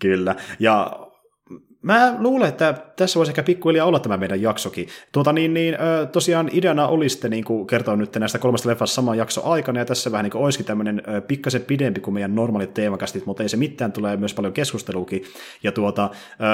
Kyllä, 0.00 0.34
ja 0.58 1.07
mä 1.82 2.14
luulen, 2.18 2.48
että 2.48 2.74
tässä 2.96 3.18
voisi 3.18 3.30
ehkä 3.30 3.42
pikkuhiljaa 3.42 3.86
olla 3.86 3.98
tämä 3.98 4.16
meidän 4.16 4.42
jaksokin. 4.42 4.88
Tuota, 5.12 5.32
niin, 5.32 5.54
niin, 5.54 5.76
tosiaan 6.12 6.50
ideana 6.52 6.88
oli 6.88 7.08
sitten 7.08 7.30
niin 7.30 7.44
kuin 7.44 7.66
kertoa 7.66 7.96
nyt 7.96 8.16
näistä 8.16 8.38
kolmesta 8.38 8.68
leffasta 8.68 8.94
saman 8.94 9.18
jakso 9.18 9.50
aikana, 9.50 9.78
ja 9.78 9.84
tässä 9.84 10.12
vähän 10.12 10.24
niin 10.24 10.36
olisikin 10.36 10.66
tämmöinen 10.66 11.02
pikkasen 11.28 11.62
pidempi 11.62 12.00
kuin 12.00 12.14
meidän 12.14 12.34
normaalit 12.34 12.74
teemakastit, 12.74 13.26
mutta 13.26 13.42
ei 13.42 13.48
se 13.48 13.56
mitään, 13.56 13.92
tulee 13.92 14.16
myös 14.16 14.34
paljon 14.34 14.52
keskusteluukin. 14.52 15.22
Ja 15.62 15.72
tuota, 15.72 16.10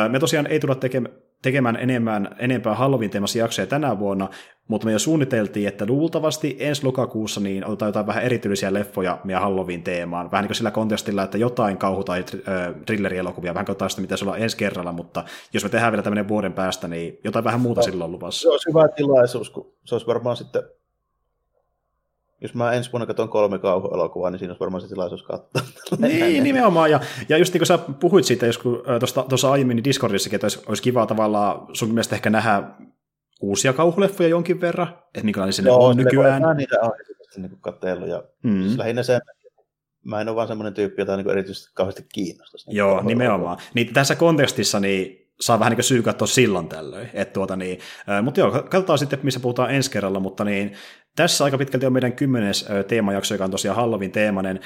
me 0.09 0.19
tosiaan 0.19 0.47
ei 0.47 0.61
tulla 0.61 0.75
tekemään 0.75 1.15
tekemään 1.43 1.77
enemmän, 1.77 2.29
enempää 2.39 2.75
Halloween-teemassa 2.75 3.39
jaksoja 3.39 3.67
tänä 3.67 3.99
vuonna, 3.99 4.29
mutta 4.69 4.85
me 4.85 4.93
jo 4.93 4.99
suunniteltiin, 4.99 5.69
että 5.69 5.87
luultavasti 5.87 6.57
ensi 6.61 6.85
lokakuussa 6.85 7.41
niin 7.41 7.67
otetaan 7.67 7.89
jotain 7.89 8.07
vähän 8.07 8.23
erityisiä 8.23 8.75
leffoja 8.75 9.19
meidän 9.25 9.43
Halloween-teemaan. 9.43 10.31
Vähän 10.31 10.43
niin 10.43 10.49
kuin 10.49 10.57
sillä 10.57 10.71
kontestilla, 10.71 11.23
että 11.23 11.39
jotain 11.39 11.79
kauhu- 11.79 12.05
tai 12.05 12.25
thrillerielokuvia, 12.87 13.55
vähän 13.55 13.67
kuin 13.67 13.91
sitä, 13.91 14.03
mitä 14.03 14.17
sulla 14.17 14.33
on 14.33 14.39
ensi 14.39 14.57
kerralla, 14.57 14.93
mutta 14.93 15.25
jos 15.53 15.63
me 15.63 15.69
tehdään 15.69 15.93
vielä 15.93 16.03
tämmöinen 16.03 16.29
vuoden 16.29 16.53
päästä, 16.53 16.89
niin 16.89 17.19
jotain 17.25 17.45
vähän 17.45 17.61
muuta 17.61 17.81
no, 17.81 17.85
silloin 17.85 18.13
luvassa. 18.13 18.41
Se 18.41 18.49
olisi 18.49 18.69
hyvä 18.69 18.89
tilaisuus, 18.89 19.51
kun 19.51 19.73
se 19.85 19.95
olisi 19.95 20.07
varmaan 20.07 20.37
sitten 20.37 20.63
jos 22.41 22.55
mä 22.55 22.73
ensi 22.73 22.93
vuonna 22.93 23.07
katson 23.07 23.29
kolme 23.29 23.59
kauhuelokuvaa, 23.59 24.31
niin 24.31 24.39
siinä 24.39 24.51
olisi 24.53 24.61
varmaan 24.61 24.81
se 24.81 24.89
tilaisuus 24.89 25.23
katsoa. 25.23 25.63
Niin, 25.99 26.45
nimenomaan. 26.45 26.91
Ja, 26.91 27.01
ja 27.29 27.39
just 27.39 27.53
niin 27.55 27.61
kuin 27.61 27.67
sä 27.67 27.79
puhuit 27.79 28.25
siitä 28.25 28.47
joskus 28.47 28.83
tuossa 29.29 29.53
aiemmin 29.53 29.77
niin 29.77 29.85
Discordissakin, 29.85 30.37
että 30.37 30.45
olisi, 30.45 30.63
olisi 30.69 30.83
kiva 30.83 31.07
tavallaan 31.07 31.67
sun 31.73 31.89
mielestä 31.89 32.15
ehkä 32.15 32.31
nähdä 32.31 32.63
uusia 33.49 33.73
kauhuleffoja 33.73 34.29
jonkin 34.29 34.61
verran, 34.61 34.89
että 34.89 35.25
minkälainen 35.25 35.53
sinne 35.53 35.71
Joo, 35.71 35.87
on 35.87 35.97
nykyään. 35.97 36.43
Joo, 36.43 36.55
niitä 36.55 36.81
on 36.81 36.93
niin 37.37 37.59
katsellut. 37.61 38.09
Ja 38.09 38.25
mm. 38.43 38.63
siis 38.63 38.79
lähinnä 38.79 39.03
sen, 39.03 39.21
mä 40.05 40.21
en 40.21 40.29
ole 40.29 40.37
vaan 40.37 40.49
semmoinen 40.49 40.75
tyyppi, 40.75 41.03
jota 41.03 41.17
niin 41.17 41.31
erityisesti 41.31 41.71
kauheasti 41.75 42.07
kiinnostaisi. 42.15 42.69
Niin 42.69 42.77
Joo, 42.77 43.03
nimenomaan. 43.03 43.59
Niin 43.75 43.93
tässä 43.93 44.17
kontekstissa 44.17 44.81
niin 44.81 45.31
saa 45.41 45.59
vähän 45.59 45.73
niin 45.73 45.85
syy 45.85 46.03
katsoa 46.03 46.27
silloin 46.27 46.69
tällöin. 46.69 47.11
Et 47.15 47.33
tuota 47.33 47.57
niin, 47.57 47.79
mutta 48.23 48.41
joo, 48.41 48.51
katsotaan 48.51 48.99
sitten, 48.99 49.19
missä 49.23 49.41
puhutaan 49.41 49.75
ensi 49.75 49.91
kerralla, 49.91 50.21
mutta 50.21 50.45
niin, 50.45 50.73
tässä 51.17 51.45
aika 51.45 51.59
pitkälti 51.59 51.87
on 51.87 51.93
meidän 51.93 52.13
kymmenes 52.13 52.69
teemajakso, 52.89 53.35
joka 53.35 53.45
on 53.45 53.51
tosiaan 53.51 53.77
Halloween 53.77 54.11
teemainen. 54.11 54.61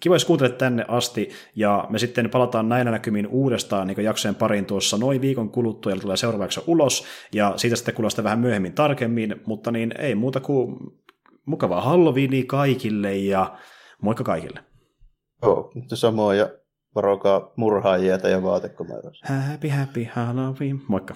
Kiva, 0.00 0.14
jos 0.14 0.24
kuuntelet 0.24 0.58
tänne 0.58 0.84
asti, 0.88 1.30
ja 1.56 1.86
me 1.90 1.98
sitten 1.98 2.30
palataan 2.30 2.68
näinä 2.68 2.90
näkymin 2.90 3.26
uudestaan 3.26 3.86
niin 3.86 4.04
jaksojen 4.04 4.34
pariin 4.34 4.66
tuossa 4.66 4.98
noin 4.98 5.20
viikon 5.20 5.50
kuluttua, 5.50 5.92
ja 5.92 6.00
tulee 6.00 6.16
seuraava 6.16 6.44
jakso 6.44 6.64
ulos, 6.66 7.04
ja 7.34 7.52
siitä 7.56 7.76
sitten 7.76 7.94
kuulla 7.94 8.10
sitä 8.10 8.24
vähän 8.24 8.38
myöhemmin 8.38 8.72
tarkemmin, 8.72 9.40
mutta 9.46 9.70
niin 9.70 9.94
ei 9.98 10.14
muuta 10.14 10.40
kuin 10.40 10.76
mukavaa 11.44 11.80
Halloweenia 11.80 12.44
kaikille, 12.46 13.16
ja 13.16 13.58
moikka 14.02 14.24
kaikille. 14.24 14.60
Joo, 15.42 15.72
samoin, 15.94 16.38
ja 16.38 16.50
varokaa 16.94 17.52
murhaajia 17.56 18.28
ja 18.28 18.42
vaatekomerossa. 18.42 19.34
Happy, 19.34 19.68
happy 19.68 20.06
Halloween. 20.12 20.80
Moikka. 20.88 21.14